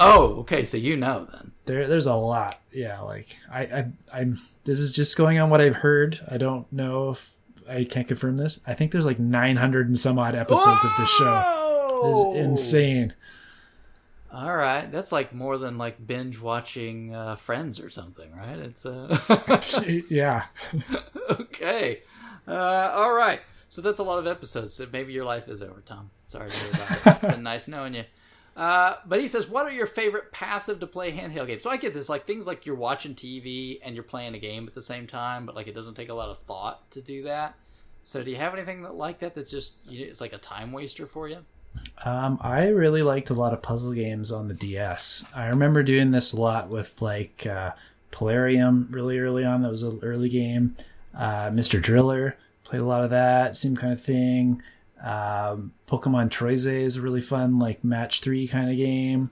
Oh, 0.00 0.40
okay, 0.40 0.62
so 0.62 0.76
you 0.76 0.96
know 0.96 1.26
then. 1.32 1.52
There, 1.64 1.88
there's 1.88 2.06
a 2.06 2.14
lot. 2.14 2.60
Yeah, 2.72 3.00
like 3.00 3.36
I, 3.50 3.60
I, 3.62 3.86
I'm. 4.12 4.38
This 4.64 4.78
is 4.78 4.92
just 4.92 5.16
going 5.16 5.38
on 5.38 5.50
what 5.50 5.60
I've 5.60 5.76
heard. 5.76 6.20
I 6.30 6.36
don't 6.36 6.70
know 6.72 7.10
if 7.10 7.36
I 7.68 7.84
can't 7.84 8.06
confirm 8.06 8.36
this. 8.36 8.60
I 8.66 8.74
think 8.74 8.92
there's 8.92 9.06
like 9.06 9.18
900 9.18 9.88
and 9.88 9.98
some 9.98 10.18
odd 10.18 10.34
episodes 10.34 10.84
Whoa! 10.84 10.90
of 10.90 10.96
this 10.98 11.10
show. 11.10 12.02
It's 12.04 12.38
insane. 12.38 13.14
All 14.40 14.54
right, 14.54 14.88
that's 14.92 15.10
like 15.10 15.34
more 15.34 15.58
than 15.58 15.78
like 15.78 16.06
binge 16.06 16.40
watching 16.40 17.12
uh, 17.12 17.34
Friends 17.34 17.80
or 17.80 17.90
something, 17.90 18.32
right? 18.32 18.56
It's 18.56 18.86
uh 18.86 19.18
yeah. 20.10 20.44
okay. 21.28 22.02
Uh, 22.46 22.92
all 22.94 23.12
right. 23.12 23.40
So 23.68 23.82
that's 23.82 23.98
a 23.98 24.04
lot 24.04 24.20
of 24.20 24.28
episodes. 24.28 24.74
So 24.74 24.86
maybe 24.92 25.12
your 25.12 25.24
life 25.24 25.48
is 25.48 25.60
over, 25.60 25.80
Tom. 25.80 26.12
Sorry 26.28 26.50
to 26.50 26.56
hear 26.56 26.70
about 26.70 26.90
it. 26.92 27.06
It's 27.06 27.34
been 27.34 27.42
nice 27.52 27.66
knowing 27.66 27.94
you. 27.94 28.04
Uh, 28.56 28.94
but 29.04 29.20
he 29.20 29.26
says, 29.26 29.48
"What 29.48 29.66
are 29.66 29.72
your 29.72 29.86
favorite 29.86 30.30
passive 30.30 30.78
to 30.80 30.86
play 30.86 31.10
handheld 31.10 31.48
games?" 31.48 31.64
So 31.64 31.70
I 31.70 31.76
get 31.76 31.92
this, 31.92 32.08
like 32.08 32.24
things 32.24 32.46
like 32.46 32.64
you're 32.64 32.76
watching 32.76 33.16
TV 33.16 33.80
and 33.82 33.96
you're 33.96 34.04
playing 34.04 34.36
a 34.36 34.38
game 34.38 34.68
at 34.68 34.74
the 34.74 34.82
same 34.82 35.08
time, 35.08 35.46
but 35.46 35.56
like 35.56 35.66
it 35.66 35.74
doesn't 35.74 35.94
take 35.94 36.10
a 36.10 36.14
lot 36.14 36.28
of 36.28 36.38
thought 36.38 36.88
to 36.92 37.02
do 37.02 37.24
that. 37.24 37.56
So 38.04 38.22
do 38.22 38.30
you 38.30 38.36
have 38.36 38.54
anything 38.54 38.82
that 38.82 38.94
like 38.94 39.18
that 39.18 39.34
that's 39.34 39.50
just 39.50 39.78
it's 39.90 40.20
like 40.20 40.32
a 40.32 40.38
time 40.38 40.70
waster 40.70 41.06
for 41.06 41.26
you? 41.26 41.40
Um, 42.04 42.38
I 42.40 42.68
really 42.68 43.02
liked 43.02 43.30
a 43.30 43.34
lot 43.34 43.52
of 43.52 43.62
puzzle 43.62 43.92
games 43.92 44.30
on 44.30 44.48
the 44.48 44.54
DS. 44.54 45.24
I 45.34 45.48
remember 45.48 45.82
doing 45.82 46.10
this 46.10 46.32
a 46.32 46.40
lot 46.40 46.68
with 46.68 47.02
like 47.02 47.46
uh, 47.46 47.72
Polarium 48.12 48.86
really 48.90 49.18
early 49.18 49.44
on. 49.44 49.62
That 49.62 49.70
was 49.70 49.82
an 49.82 49.98
early 50.02 50.28
game. 50.28 50.76
Uh, 51.14 51.50
Mr. 51.50 51.82
Driller 51.82 52.34
played 52.64 52.82
a 52.82 52.86
lot 52.86 53.02
of 53.02 53.10
that 53.10 53.56
same 53.56 53.74
kind 53.74 53.92
of 53.92 54.00
thing. 54.00 54.62
Um, 55.02 55.72
Pokemon 55.86 56.28
Trozei 56.30 56.82
is 56.82 56.96
a 56.96 57.02
really 57.02 57.20
fun 57.20 57.58
like 57.58 57.82
match 57.84 58.20
three 58.20 58.46
kind 58.46 58.70
of 58.70 58.76
game. 58.76 59.30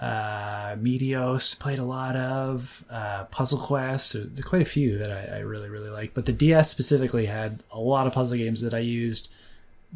Uh, 0.00 0.76
Meteos 0.76 1.58
played 1.58 1.78
a 1.78 1.84
lot 1.84 2.16
of 2.16 2.84
uh, 2.90 3.24
Puzzle 3.24 3.58
Quest. 3.58 4.12
there's 4.12 4.40
quite 4.42 4.62
a 4.62 4.66
few 4.66 4.98
that 4.98 5.10
I, 5.10 5.36
I 5.36 5.38
really 5.40 5.68
really 5.68 5.88
like. 5.88 6.14
But 6.14 6.26
the 6.26 6.32
DS 6.32 6.70
specifically 6.70 7.26
had 7.26 7.60
a 7.70 7.80
lot 7.80 8.06
of 8.06 8.12
puzzle 8.12 8.36
games 8.36 8.60
that 8.62 8.74
I 8.74 8.80
used 8.80 9.32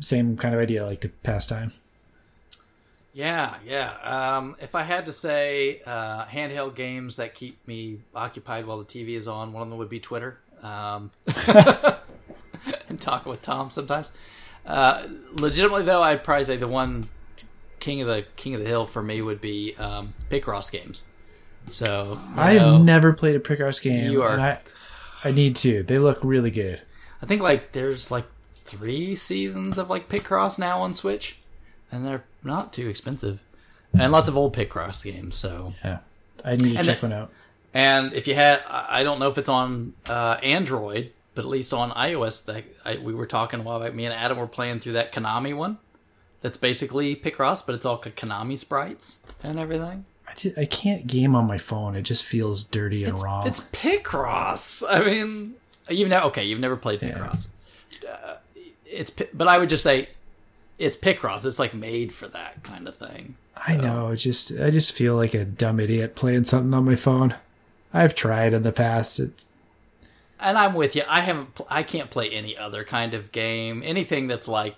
same 0.00 0.36
kind 0.36 0.54
of 0.54 0.60
idea, 0.60 0.84
like 0.84 1.00
to 1.00 1.08
pass 1.08 1.46
time. 1.46 1.72
Yeah, 3.12 3.54
yeah. 3.66 3.94
Um, 4.04 4.56
if 4.60 4.74
I 4.74 4.82
had 4.82 5.06
to 5.06 5.12
say 5.12 5.82
uh, 5.84 6.24
handheld 6.26 6.74
games 6.74 7.16
that 7.16 7.34
keep 7.34 7.66
me 7.66 7.98
occupied 8.14 8.66
while 8.66 8.78
the 8.78 8.84
TV 8.84 9.10
is 9.10 9.26
on, 9.26 9.52
one 9.52 9.62
of 9.62 9.68
them 9.70 9.78
would 9.78 9.88
be 9.88 9.98
Twitter. 9.98 10.38
Um, 10.62 11.10
and 12.88 13.00
talking 13.00 13.30
with 13.30 13.42
Tom 13.42 13.70
sometimes. 13.70 14.12
Uh, 14.64 15.08
legitimately, 15.32 15.84
though, 15.84 16.02
I'd 16.02 16.22
probably 16.22 16.44
say 16.44 16.56
the 16.58 16.68
one 16.68 17.08
king 17.80 18.00
of 18.02 18.08
the 18.08 18.24
king 18.36 18.54
of 18.54 18.60
the 18.60 18.66
hill 18.66 18.86
for 18.86 19.02
me 19.02 19.22
would 19.22 19.40
be 19.40 19.74
um, 19.78 20.14
Picross 20.30 20.70
games. 20.70 21.04
So 21.68 22.20
I've 22.36 22.82
never 22.82 23.12
played 23.12 23.36
a 23.36 23.40
Picross 23.40 23.82
game. 23.82 24.12
You 24.12 24.22
are. 24.22 24.38
I, 24.38 24.58
I 25.24 25.32
need 25.32 25.56
to. 25.56 25.82
They 25.82 25.98
look 25.98 26.18
really 26.22 26.50
good. 26.50 26.82
I 27.22 27.26
think 27.26 27.42
like 27.42 27.72
there's 27.72 28.10
like 28.10 28.26
three 28.68 29.16
seasons 29.16 29.78
of 29.78 29.90
like 29.90 30.08
Picross 30.08 30.58
now 30.58 30.80
on 30.80 30.94
Switch, 30.94 31.38
and 31.90 32.06
they're 32.06 32.24
not 32.44 32.72
too 32.72 32.88
expensive, 32.88 33.40
and 33.98 34.12
lots 34.12 34.28
of 34.28 34.36
old 34.36 34.54
Picross 34.54 35.04
games. 35.04 35.36
So 35.36 35.74
yeah, 35.84 35.98
I 36.44 36.56
need 36.56 36.72
to 36.72 36.78
and 36.78 36.86
check 36.86 37.02
one 37.02 37.12
out. 37.12 37.30
And 37.74 38.12
if 38.14 38.26
you 38.26 38.34
had, 38.34 38.62
I 38.68 39.02
don't 39.02 39.18
know 39.18 39.28
if 39.28 39.38
it's 39.38 39.48
on 39.48 39.92
uh, 40.08 40.38
Android, 40.42 41.12
but 41.34 41.44
at 41.44 41.50
least 41.50 41.74
on 41.74 41.90
iOS, 41.90 42.46
that 42.46 42.64
I, 42.84 42.96
we 42.96 43.14
were 43.14 43.26
talking 43.26 43.60
a 43.60 43.62
while 43.62 43.78
back. 43.80 43.94
Me 43.94 44.04
and 44.06 44.14
Adam 44.14 44.38
were 44.38 44.46
playing 44.46 44.80
through 44.80 44.94
that 44.94 45.12
Konami 45.12 45.54
one. 45.54 45.78
That's 46.40 46.56
basically 46.56 47.14
Picross, 47.14 47.64
but 47.64 47.74
it's 47.74 47.84
all 47.84 47.98
Konami 48.00 48.56
sprites 48.56 49.20
and 49.44 49.58
everything. 49.58 50.04
I, 50.26 50.62
I 50.62 50.64
can't 50.64 51.06
game 51.06 51.34
on 51.34 51.46
my 51.46 51.58
phone. 51.58 51.94
It 51.94 52.02
just 52.02 52.24
feels 52.24 52.64
dirty 52.64 53.04
and 53.04 53.14
it's, 53.14 53.22
wrong. 53.22 53.46
It's 53.46 53.60
Picross. 53.60 54.82
I 54.88 55.04
mean, 55.04 55.54
you've 55.88 56.08
never 56.08 56.26
okay. 56.26 56.44
You've 56.44 56.60
never 56.60 56.76
played 56.76 57.00
Picross. 57.00 57.48
Yeah. 58.02 58.10
Uh, 58.10 58.36
it's 58.90 59.10
but 59.10 59.48
I 59.48 59.58
would 59.58 59.68
just 59.68 59.82
say 59.82 60.08
it's 60.78 60.96
Picross. 60.96 61.44
It's 61.44 61.58
like 61.58 61.74
made 61.74 62.12
for 62.12 62.28
that 62.28 62.62
kind 62.62 62.88
of 62.88 62.96
thing. 62.96 63.36
So. 63.56 63.72
I 63.72 63.76
know. 63.76 64.14
Just 64.14 64.52
I 64.58 64.70
just 64.70 64.92
feel 64.92 65.16
like 65.16 65.34
a 65.34 65.44
dumb 65.44 65.80
idiot 65.80 66.14
playing 66.14 66.44
something 66.44 66.72
on 66.74 66.84
my 66.84 66.96
phone. 66.96 67.34
I've 67.92 68.14
tried 68.14 68.54
in 68.54 68.62
the 68.62 68.72
past. 68.72 69.18
It's 69.18 69.48
and 70.40 70.56
I'm 70.56 70.74
with 70.74 70.94
you. 70.94 71.02
I 71.08 71.20
haven't. 71.20 71.60
I 71.68 71.82
can't 71.82 72.10
play 72.10 72.30
any 72.30 72.56
other 72.56 72.84
kind 72.84 73.14
of 73.14 73.32
game. 73.32 73.82
Anything 73.84 74.28
that's 74.28 74.48
like 74.48 74.76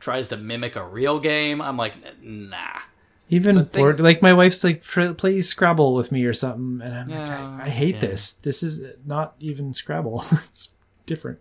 tries 0.00 0.28
to 0.28 0.36
mimic 0.36 0.76
a 0.76 0.84
real 0.84 1.18
game. 1.20 1.62
I'm 1.62 1.76
like, 1.76 1.94
nah. 2.22 2.80
Even 3.28 3.64
board, 3.64 3.96
things... 3.96 4.04
like 4.04 4.22
my 4.22 4.32
wife's 4.32 4.62
like 4.62 4.82
play 4.84 5.40
Scrabble 5.40 5.94
with 5.94 6.12
me 6.12 6.24
or 6.24 6.32
something, 6.32 6.80
and 6.84 6.94
I'm 6.94 7.10
yeah, 7.10 7.18
like, 7.18 7.30
I, 7.30 7.66
I 7.66 7.68
hate 7.68 7.96
yeah. 7.96 8.00
this. 8.00 8.32
This 8.32 8.62
is 8.62 8.82
not 9.04 9.34
even 9.40 9.74
Scrabble. 9.74 10.24
it's 10.32 10.74
different. 11.06 11.40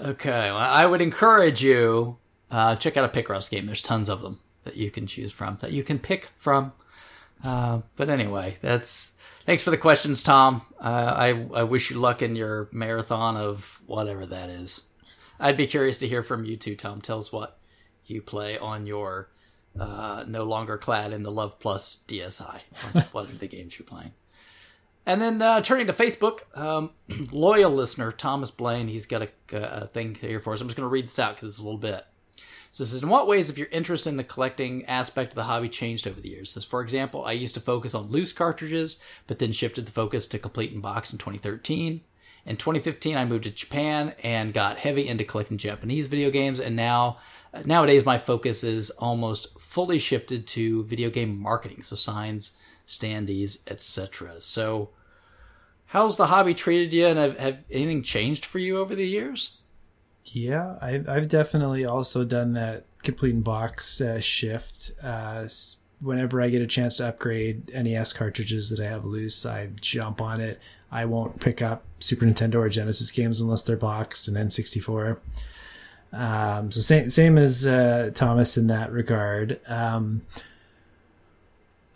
Okay, 0.00 0.50
well, 0.50 0.56
I 0.56 0.86
would 0.86 1.02
encourage 1.02 1.62
you 1.62 2.18
uh, 2.52 2.76
check 2.76 2.96
out 2.96 3.04
a 3.04 3.22
Picross 3.22 3.50
game. 3.50 3.66
There's 3.66 3.82
tons 3.82 4.08
of 4.08 4.20
them 4.20 4.38
that 4.64 4.76
you 4.76 4.90
can 4.90 5.06
choose 5.06 5.32
from, 5.32 5.56
that 5.60 5.72
you 5.72 5.82
can 5.82 5.98
pick 5.98 6.30
from. 6.36 6.72
Uh, 7.42 7.80
but 7.96 8.10
anyway, 8.10 8.58
that's 8.60 9.16
thanks 9.46 9.62
for 9.64 9.70
the 9.70 9.78
questions, 9.78 10.22
Tom. 10.22 10.62
Uh, 10.78 11.14
I 11.16 11.28
I 11.54 11.62
wish 11.64 11.90
you 11.90 11.98
luck 11.98 12.22
in 12.22 12.36
your 12.36 12.68
marathon 12.70 13.36
of 13.36 13.80
whatever 13.86 14.26
that 14.26 14.50
is. 14.50 14.84
I'd 15.40 15.56
be 15.56 15.66
curious 15.66 15.98
to 15.98 16.08
hear 16.08 16.22
from 16.22 16.44
you 16.44 16.56
too, 16.56 16.76
Tom. 16.76 17.00
Tell 17.00 17.18
us 17.18 17.32
what 17.32 17.58
you 18.06 18.22
play 18.22 18.58
on 18.58 18.86
your 18.86 19.30
uh, 19.78 20.24
no 20.28 20.44
longer 20.44 20.76
clad 20.76 21.12
in 21.12 21.22
the 21.22 21.32
Love 21.32 21.58
Plus 21.58 22.04
DSi. 22.06 22.60
What's, 22.92 23.12
what 23.14 23.28
are 23.28 23.32
the 23.32 23.48
games 23.48 23.78
you're 23.78 23.86
playing? 23.86 24.12
And 25.04 25.20
then 25.20 25.42
uh, 25.42 25.60
turning 25.60 25.88
to 25.88 25.92
Facebook, 25.92 26.56
um, 26.56 26.90
loyal 27.32 27.72
listener 27.72 28.12
Thomas 28.12 28.50
Blaine, 28.50 28.88
he's 28.88 29.06
got 29.06 29.22
a, 29.22 29.28
a, 29.56 29.86
thing 29.88 30.14
here 30.14 30.38
for 30.38 30.52
us. 30.52 30.60
I'm 30.60 30.68
just 30.68 30.76
going 30.76 30.88
to 30.88 30.92
read 30.92 31.06
this 31.06 31.18
out 31.18 31.34
because 31.34 31.50
it's 31.50 31.58
a 31.58 31.64
little 31.64 31.78
bit. 31.78 32.06
So 32.70 32.84
it 32.84 32.86
says, 32.86 33.02
in 33.02 33.08
what 33.08 33.26
ways 33.26 33.48
have 33.48 33.58
your 33.58 33.68
interest 33.68 34.06
in 34.06 34.16
the 34.16 34.24
collecting 34.24 34.86
aspect 34.86 35.32
of 35.32 35.34
the 35.34 35.42
hobby 35.42 35.68
changed 35.68 36.06
over 36.06 36.20
the 36.20 36.30
years? 36.30 36.50
It 36.50 36.52
says, 36.52 36.64
for 36.64 36.80
example, 36.80 37.24
I 37.24 37.32
used 37.32 37.54
to 37.54 37.60
focus 37.60 37.94
on 37.94 38.10
loose 38.10 38.32
cartridges, 38.32 39.02
but 39.26 39.38
then 39.38 39.52
shifted 39.52 39.86
the 39.86 39.92
focus 39.92 40.26
to 40.28 40.38
complete 40.38 40.72
in 40.72 40.80
box 40.80 41.12
in 41.12 41.18
2013. 41.18 42.00
In 42.46 42.56
2015, 42.56 43.16
I 43.16 43.24
moved 43.24 43.44
to 43.44 43.50
Japan 43.50 44.14
and 44.22 44.54
got 44.54 44.78
heavy 44.78 45.06
into 45.06 45.24
collecting 45.24 45.58
Japanese 45.58 46.06
video 46.06 46.30
games, 46.30 46.60
and 46.60 46.74
now 46.74 47.18
nowadays 47.64 48.06
my 48.06 48.18
focus 48.18 48.64
is 48.64 48.90
almost 48.90 49.60
fully 49.60 49.98
shifted 49.98 50.46
to 50.48 50.82
video 50.84 51.10
game 51.10 51.38
marketing, 51.38 51.82
so 51.82 51.94
signs, 51.94 52.56
standees, 52.86 53.58
etc. 53.70 54.40
So, 54.40 54.90
how's 55.86 56.16
the 56.16 56.26
hobby 56.26 56.54
treated 56.54 56.92
you, 56.92 57.06
and 57.06 57.18
have, 57.18 57.38
have 57.38 57.64
anything 57.70 58.02
changed 58.02 58.44
for 58.44 58.58
you 58.58 58.78
over 58.78 58.94
the 58.94 59.06
years? 59.06 59.58
Yeah, 60.26 60.78
I've, 60.80 61.08
I've 61.08 61.28
definitely 61.28 61.84
also 61.84 62.24
done 62.24 62.52
that 62.54 62.84
complete 63.02 63.42
box 63.42 64.00
uh, 64.00 64.20
shift. 64.20 64.92
Uh, 65.02 65.48
whenever 66.00 66.40
I 66.40 66.48
get 66.48 66.62
a 66.62 66.66
chance 66.66 66.98
to 66.98 67.08
upgrade 67.08 67.72
NES 67.72 68.12
cartridges 68.12 68.70
that 68.70 68.80
I 68.80 68.88
have 68.88 69.04
loose, 69.04 69.44
I 69.46 69.68
jump 69.80 70.20
on 70.20 70.40
it. 70.40 70.60
I 70.90 71.06
won't 71.06 71.40
pick 71.40 71.62
up 71.62 71.84
Super 72.00 72.26
Nintendo 72.26 72.56
or 72.56 72.68
Genesis 72.68 73.10
games 73.10 73.40
unless 73.40 73.62
they're 73.62 73.76
boxed 73.76 74.28
and 74.28 74.36
N64. 74.36 75.18
Um, 76.12 76.70
so 76.70 76.80
same 76.80 77.08
same 77.08 77.38
as 77.38 77.66
uh, 77.66 78.10
Thomas 78.14 78.58
in 78.58 78.66
that 78.66 78.92
regard. 78.92 79.58
Um, 79.66 80.22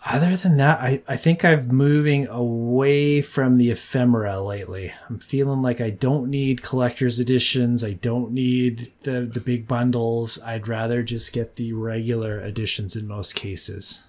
other 0.09 0.36
than 0.36 0.57
that, 0.59 0.80
I, 0.80 1.02
I 1.09 1.16
think 1.16 1.44
I'm 1.44 1.68
moving 1.68 2.28
away 2.28 3.22
from 3.22 3.59
the 3.59 3.70
ephemera 3.70 4.40
lately. 4.40 4.92
I'm 5.09 5.18
feeling 5.18 5.62
like 5.62 5.80
I 5.80 5.90
don't 5.90 6.30
need 6.30 6.62
collector's 6.62 7.18
editions. 7.18 7.82
I 7.82 7.94
don't 7.94 8.32
need 8.32 8.92
the, 9.02 9.22
the 9.22 9.40
big 9.40 9.66
bundles. 9.66 10.40
I'd 10.42 10.68
rather 10.68 11.02
just 11.02 11.32
get 11.32 11.57
the 11.57 11.72
regular 11.72 12.40
editions 12.40 12.94
in 12.94 13.09
most 13.09 13.34
cases. 13.34 14.02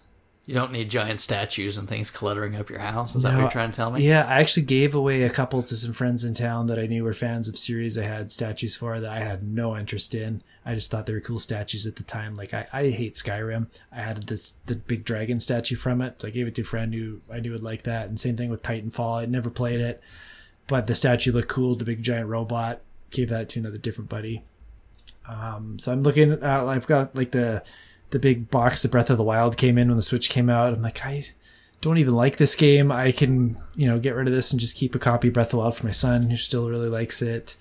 You 0.48 0.54
don't 0.54 0.72
need 0.72 0.90
giant 0.90 1.20
statues 1.20 1.78
and 1.78 1.90
things 1.90 2.10
cluttering 2.10 2.56
up 2.56 2.70
your 2.70 2.80
house. 2.80 3.14
Is 3.16 3.24
that 3.24 3.34
what 3.34 3.42
you're 3.42 3.52
trying 3.52 3.72
to 3.72 3.76
tell 3.76 3.92
me? 3.92 4.08
Yeah, 4.08 4.26
I 4.26 4.40
actually 4.40 4.64
gave 4.64 4.96
away 4.96 5.24
a 5.24 5.30
couple 5.30 5.62
to 5.62 5.76
some 5.76 5.92
friends 5.92 6.24
in 6.24 6.34
town 6.34 6.68
that 6.68 6.80
I 6.80 6.88
knew 6.88 7.04
were 7.04 7.14
fans 7.14 7.50
of 7.50 7.58
series 7.58 7.98
I 7.98 8.06
had 8.06 8.32
statues 8.32 8.74
for 8.74 8.98
that 8.98 9.12
I 9.12 9.20
had 9.20 9.44
no 9.44 9.76
interest 9.76 10.16
in. 10.16 10.42
I 10.66 10.74
just 10.74 10.90
thought 10.90 11.06
they 11.06 11.12
were 11.12 11.20
cool 11.20 11.40
statues 11.40 11.86
at 11.86 11.98
the 11.98 12.04
time. 12.04 12.34
Like 12.34 12.54
I, 12.54 12.66
I 12.72 12.90
hate 12.92 13.16
Skyrim. 13.16 13.68
I 13.92 13.98
had 13.98 14.24
this 14.24 14.54
the 14.68 14.78
big 14.78 15.04
dragon 15.04 15.42
statue 15.42 15.76
from 15.76 16.02
it. 16.02 16.22
So 16.22 16.30
I 16.30 16.32
gave 16.32 16.48
it 16.48 16.56
to 16.56 16.62
a 16.62 16.64
friend 16.64 16.94
who 16.94 17.20
I 17.30 17.42
knew 17.42 17.52
would 17.52 17.62
like 17.62 17.84
that. 17.84 18.08
And 18.08 18.18
same 18.18 18.38
thing 18.38 18.50
with 18.50 18.64
Titanfall. 18.64 19.24
I'd 19.24 19.30
never 19.30 19.50
played 19.50 19.82
it, 19.82 20.02
but 20.68 20.88
the 20.88 20.96
statue 20.96 21.34
looked 21.34 21.50
cool. 21.50 21.76
The 21.76 21.84
big 21.84 22.04
giant 22.04 22.30
robot. 22.30 22.80
Gave 23.10 23.28
that 23.30 23.50
to 23.50 23.60
another 23.60 23.78
different 23.78 24.10
buddy. 24.10 24.44
Um, 25.28 25.78
so 25.78 25.92
I'm 25.92 26.04
looking. 26.04 26.32
at 26.32 26.44
I've 26.44 26.88
got 26.88 27.18
like 27.18 27.32
the 27.32 27.64
the 28.10 28.20
big 28.20 28.50
box 28.50 28.82
that 28.84 28.92
Breath 28.92 29.10
of 29.10 29.18
the 29.18 29.24
Wild 29.24 29.58
came 29.58 29.78
in 29.78 29.88
when 29.88 29.98
the 29.98 30.04
Switch 30.04 30.30
came 30.30 30.50
out. 30.50 30.74
I'm 30.74 30.82
like, 30.82 31.06
I 31.06 31.24
don't 31.82 31.98
even 31.98 32.16
like 32.16 32.38
this 32.38 32.56
game. 32.56 32.92
I 32.92 33.12
can, 33.12 33.58
you 33.76 33.88
know, 33.88 34.00
get 34.00 34.16
rid 34.16 34.28
of 34.28 34.34
this 34.34 34.52
and 34.52 34.60
just 34.60 34.78
keep 34.78 34.96
a 34.96 35.00
copy 35.00 35.28
of 35.28 35.34
Breath 35.34 35.48
of 35.48 35.52
the 35.52 35.58
Wild 35.58 35.76
for 35.76 35.86
my 35.86 35.92
son 35.92 36.30
who 36.30 36.38
still 36.38 36.70
really 36.70 36.90
likes 36.90 37.22
it. 37.22 37.58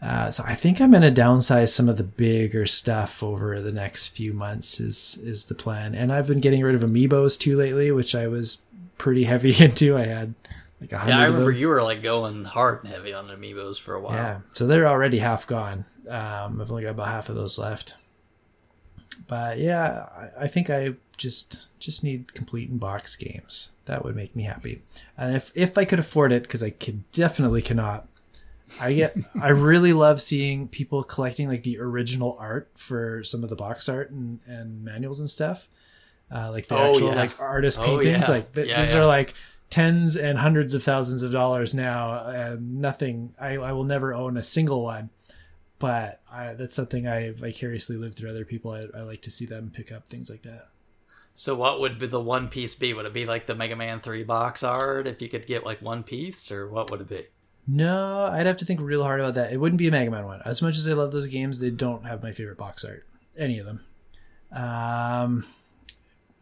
Uh, 0.00 0.30
so 0.30 0.42
I 0.46 0.54
think 0.54 0.80
I'm 0.80 0.90
going 0.90 1.02
to 1.02 1.20
downsize 1.20 1.68
some 1.68 1.88
of 1.88 1.96
the 1.96 2.02
bigger 2.02 2.66
stuff 2.66 3.22
over 3.22 3.60
the 3.60 3.70
next 3.70 4.08
few 4.08 4.32
months 4.32 4.80
is 4.80 5.20
is 5.22 5.44
the 5.44 5.54
plan. 5.54 5.94
And 5.94 6.12
I've 6.12 6.26
been 6.26 6.40
getting 6.40 6.62
rid 6.62 6.74
of 6.74 6.80
amiibos 6.80 7.38
too 7.38 7.56
lately, 7.56 7.92
which 7.92 8.14
I 8.14 8.26
was 8.26 8.62
pretty 8.98 9.24
heavy 9.32 9.54
into. 9.64 9.96
I 9.96 10.06
had 10.06 10.34
like 10.80 10.90
a 10.90 10.98
hundred. 10.98 11.12
Yeah, 11.12 11.20
I 11.20 11.26
remember 11.26 11.52
you 11.52 11.68
were 11.68 11.82
like 11.82 12.02
going 12.02 12.44
hard 12.44 12.82
and 12.82 12.92
heavy 12.92 13.12
on 13.12 13.28
amiibos 13.28 13.80
for 13.80 13.94
a 13.94 14.00
while. 14.00 14.14
Yeah, 14.14 14.40
so 14.50 14.66
they're 14.66 14.88
already 14.88 15.18
half 15.18 15.46
gone. 15.46 15.84
Um, 16.08 16.60
I've 16.60 16.70
only 16.70 16.82
got 16.82 16.90
about 16.90 17.06
half 17.06 17.28
of 17.28 17.36
those 17.36 17.56
left 17.56 17.94
but 19.26 19.58
yeah, 19.58 20.06
I, 20.16 20.44
I 20.44 20.48
think 20.48 20.70
I 20.70 20.94
just 21.16 21.68
just 21.78 22.04
need 22.04 22.34
complete 22.34 22.70
in 22.70 22.78
box 22.78 23.16
games. 23.16 23.70
That 23.86 24.04
would 24.04 24.16
make 24.16 24.36
me 24.36 24.44
happy. 24.44 24.82
And 25.16 25.36
if 25.36 25.52
if 25.54 25.76
I 25.76 25.84
could 25.84 25.98
afford 25.98 26.32
it, 26.32 26.42
because 26.42 26.62
I 26.62 26.70
could 26.70 27.10
definitely 27.10 27.62
cannot. 27.62 28.08
I 28.80 28.94
get 28.94 29.14
I 29.40 29.50
really 29.50 29.92
love 29.92 30.22
seeing 30.22 30.68
people 30.68 31.02
collecting 31.02 31.48
like 31.48 31.62
the 31.62 31.78
original 31.78 32.36
art 32.38 32.70
for 32.74 33.22
some 33.22 33.42
of 33.42 33.50
the 33.50 33.56
box 33.56 33.88
art 33.88 34.10
and, 34.10 34.40
and 34.46 34.82
manuals 34.82 35.20
and 35.20 35.28
stuff. 35.28 35.68
Uh, 36.34 36.50
like 36.50 36.66
the 36.68 36.78
oh, 36.78 36.90
actual 36.90 37.08
yeah. 37.08 37.14
like 37.14 37.40
artist 37.40 37.78
oh, 37.78 37.84
paintings. 37.84 38.28
Oh, 38.28 38.32
yeah. 38.32 38.38
Like 38.38 38.52
th- 38.54 38.68
yeah, 38.68 38.78
these 38.78 38.94
are 38.94 39.04
like 39.04 39.34
tens 39.68 40.16
and 40.16 40.38
hundreds 40.38 40.72
of 40.74 40.82
thousands 40.82 41.22
of 41.22 41.32
dollars 41.32 41.74
now, 41.74 42.26
and 42.26 42.80
nothing. 42.80 43.34
I, 43.38 43.56
I 43.56 43.72
will 43.72 43.84
never 43.84 44.14
own 44.14 44.36
a 44.36 44.42
single 44.42 44.82
one 44.82 45.10
but 45.82 46.20
I, 46.30 46.54
that's 46.54 46.76
something 46.76 47.08
I 47.08 47.32
vicariously 47.32 47.96
lived 47.96 48.16
through 48.16 48.30
other 48.30 48.44
people. 48.44 48.70
I, 48.70 48.84
I, 48.96 49.02
like 49.02 49.20
to 49.22 49.32
see 49.32 49.46
them 49.46 49.72
pick 49.74 49.90
up 49.90 50.06
things 50.06 50.30
like 50.30 50.42
that. 50.42 50.68
So, 51.34 51.56
what 51.56 51.80
would 51.80 51.98
be 51.98 52.06
the 52.06 52.20
one 52.20 52.46
piece 52.46 52.76
be? 52.76 52.94
Would 52.94 53.04
it 53.04 53.12
be 53.12 53.26
like 53.26 53.46
the 53.46 53.56
Mega 53.56 53.74
Man 53.74 53.98
Three 53.98 54.22
box 54.22 54.62
art 54.62 55.08
if 55.08 55.20
you 55.20 55.28
could 55.28 55.44
get 55.44 55.66
like 55.66 55.82
one 55.82 56.04
piece, 56.04 56.52
or 56.52 56.70
what 56.70 56.92
would 56.92 57.00
it 57.00 57.08
be? 57.08 57.26
No, 57.66 58.26
I'd 58.26 58.46
have 58.46 58.58
to 58.58 58.64
think 58.64 58.78
real 58.80 59.02
hard 59.02 59.18
about 59.18 59.34
that. 59.34 59.52
It 59.52 59.56
wouldn't 59.56 59.80
be 59.80 59.88
a 59.88 59.90
Mega 59.90 60.08
Man 60.08 60.24
one. 60.24 60.40
As 60.44 60.62
much 60.62 60.76
as 60.76 60.88
I 60.88 60.92
love 60.92 61.10
those 61.10 61.26
games, 61.26 61.58
they 61.58 61.70
don't 61.70 62.06
have 62.06 62.22
my 62.22 62.30
favorite 62.30 62.58
box 62.58 62.84
art. 62.84 63.04
Any 63.36 63.58
of 63.58 63.66
them. 63.66 63.80
Um, 64.52 65.44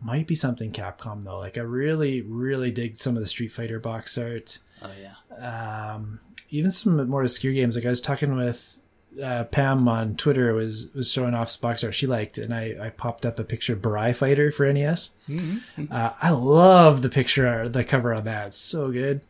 might 0.02 0.26
be 0.26 0.34
something 0.34 0.70
Capcom 0.70 1.24
though. 1.24 1.38
Like 1.38 1.56
I 1.56 1.62
really, 1.62 2.20
really 2.20 2.70
dig 2.70 2.98
some 2.98 3.16
of 3.16 3.22
the 3.22 3.26
Street 3.26 3.52
Fighter 3.52 3.80
box 3.80 4.18
art. 4.18 4.58
Oh 4.82 4.90
yeah. 5.00 5.94
Um, 5.94 6.20
even 6.50 6.70
some 6.70 7.08
more 7.08 7.22
obscure 7.22 7.54
games. 7.54 7.74
Like 7.74 7.86
I 7.86 7.90
was 7.90 8.02
talking 8.02 8.36
with 8.36 8.76
uh, 9.22 9.44
Pam 9.44 9.88
on 9.88 10.16
Twitter 10.16 10.52
was 10.54 10.90
was 10.94 11.10
showing 11.10 11.34
off 11.34 11.60
box 11.60 11.82
art 11.82 11.94
she 11.94 12.06
liked, 12.06 12.38
and 12.38 12.54
I, 12.54 12.76
I 12.80 12.90
popped 12.90 13.26
up 13.26 13.38
a 13.38 13.44
picture 13.44 13.72
of 13.72 13.80
Burai 13.80 14.14
Fighter 14.14 14.50
for 14.50 14.70
NES. 14.72 15.14
Mm-hmm. 15.28 15.84
Uh, 15.90 16.10
I 16.20 16.30
love 16.30 17.02
the 17.02 17.08
picture, 17.08 17.68
the 17.68 17.84
cover 17.84 18.14
on 18.14 18.24
that. 18.24 18.48
It's 18.48 18.58
so 18.58 18.90
good. 18.90 19.20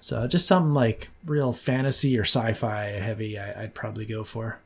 So 0.00 0.26
just 0.26 0.46
something 0.46 0.74
like 0.74 1.08
real 1.24 1.52
fantasy 1.52 2.18
or 2.18 2.24
sci-fi 2.24 2.84
heavy, 2.84 3.38
I, 3.38 3.62
would 3.62 3.74
probably 3.74 4.04
go 4.04 4.22
for. 4.22 4.58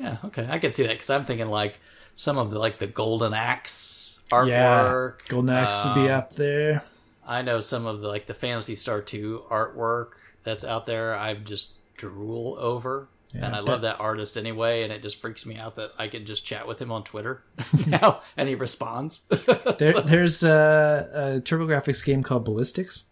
Yeah, 0.00 0.16
okay, 0.24 0.46
I 0.50 0.58
can 0.58 0.72
see 0.72 0.82
that 0.82 0.94
because 0.94 1.10
I'm 1.10 1.24
thinking 1.24 1.48
like 1.48 1.78
some 2.16 2.38
of 2.38 2.50
the 2.50 2.58
like 2.58 2.78
the 2.78 2.86
Golden 2.86 3.32
Axe 3.32 4.20
artwork. 4.30 4.48
Yeah, 4.48 5.28
Golden 5.28 5.54
Axe 5.54 5.86
um, 5.86 5.94
would 5.94 6.02
be 6.02 6.10
um, 6.10 6.18
up 6.18 6.32
there. 6.32 6.82
I 7.26 7.42
know 7.42 7.60
some 7.60 7.86
of 7.86 8.00
the 8.00 8.08
like 8.08 8.26
the 8.26 8.34
Phantasy 8.34 8.74
Star 8.74 9.00
Two 9.00 9.44
artwork 9.48 10.08
that's 10.42 10.64
out 10.64 10.86
there. 10.86 11.14
I've 11.14 11.44
just 11.44 11.72
drool 11.96 12.56
over 12.58 13.08
yeah, 13.34 13.46
and 13.46 13.56
I 13.56 13.60
love 13.60 13.82
that 13.82 14.00
artist 14.00 14.36
anyway, 14.36 14.82
and 14.82 14.92
it 14.92 15.02
just 15.02 15.16
freaks 15.16 15.44
me 15.44 15.56
out 15.56 15.76
that 15.76 15.92
I 15.98 16.08
can 16.08 16.24
just 16.24 16.44
chat 16.44 16.68
with 16.68 16.80
him 16.80 16.92
on 16.92 17.04
Twitter 17.04 17.42
now, 17.86 18.22
and 18.36 18.48
he 18.48 18.54
responds. 18.54 19.20
there, 19.78 19.92
so. 19.92 20.00
There's 20.00 20.44
a, 20.44 21.36
a 21.36 21.40
TurboGrafx 21.40 22.04
game 22.04 22.22
called 22.22 22.46
Ballistix. 22.46 23.04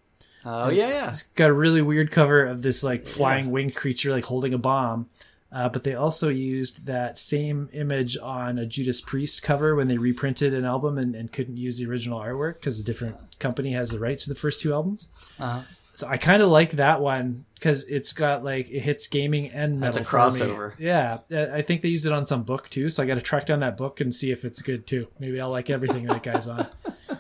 Oh 0.45 0.71
yeah, 0.71 0.89
yeah. 0.89 1.09
It's 1.09 1.23
got 1.23 1.51
a 1.51 1.53
really 1.53 1.83
weird 1.83 2.11
cover 2.11 2.45
of 2.45 2.63
this 2.63 2.83
like 2.83 3.07
flying 3.07 3.47
yeah. 3.47 3.51
winged 3.53 3.75
creature 3.75 4.11
like 4.11 4.25
holding 4.25 4.53
a 4.55 4.59
bomb. 4.59 5.09
Uh, 5.53 5.69
but 5.69 5.85
they 5.85 5.95
also 5.95 6.31
used 6.31 6.87
that 6.87 7.19
same 7.19 7.69
image 7.75 8.17
on 8.17 8.59
a 8.59 8.65
Judas 8.65 9.03
Priest 9.03 9.43
cover 9.43 9.77
when 9.77 9.87
they 9.87 9.99
reprinted 9.99 10.55
an 10.55 10.65
album 10.65 10.97
and, 10.97 11.15
and 11.15 11.31
couldn't 11.31 11.59
use 11.59 11.79
the 11.79 11.87
original 11.87 12.19
artwork 12.19 12.55
because 12.55 12.81
a 12.81 12.85
different 12.85 13.39
company 13.39 13.73
has 13.73 13.91
the 13.91 13.99
rights 13.99 14.25
to 14.25 14.31
the 14.31 14.35
first 14.35 14.63
two 14.63 14.73
albums. 14.73 15.09
Uh-huh. 15.39 15.61
So 15.93 16.09
I 16.09 16.17
kind 16.17 16.43
of 16.43 16.49
like 16.49 16.73
that 16.73 17.03
one 17.03 17.45
because 17.63 17.85
it's 17.85 18.13
got 18.13 18.43
like 18.43 18.69
it 18.71 18.81
hits 18.81 19.07
gaming 19.07 19.49
and 19.51 19.79
metal. 19.79 20.03
That's 20.03 20.09
a 20.09 20.17
crossover. 20.17 20.75
Yeah, 20.81 21.19
I 21.31 21.63
think 21.63 21.83
they 21.83 21.91
use 21.91 22.05
it 22.05 22.13
on 22.13 22.27
some 22.27 22.43
book 22.43 22.69
too. 22.69 22.91
So 22.91 23.05
I 23.05 23.07
got 23.07 23.15
to 23.15 23.21
track 23.21 23.47
down 23.47 23.61
that 23.61 23.77
book 23.77 24.01
and 24.01 24.13
see 24.13 24.33
if 24.33 24.45
it's 24.45 24.63
good 24.63 24.85
too. 24.85 25.07
Maybe 25.21 25.41
I'll 25.41 25.49
like 25.49 25.71
everything 25.71 26.07
that 26.07 26.25
guy's 26.25 26.49
on. 26.49 26.67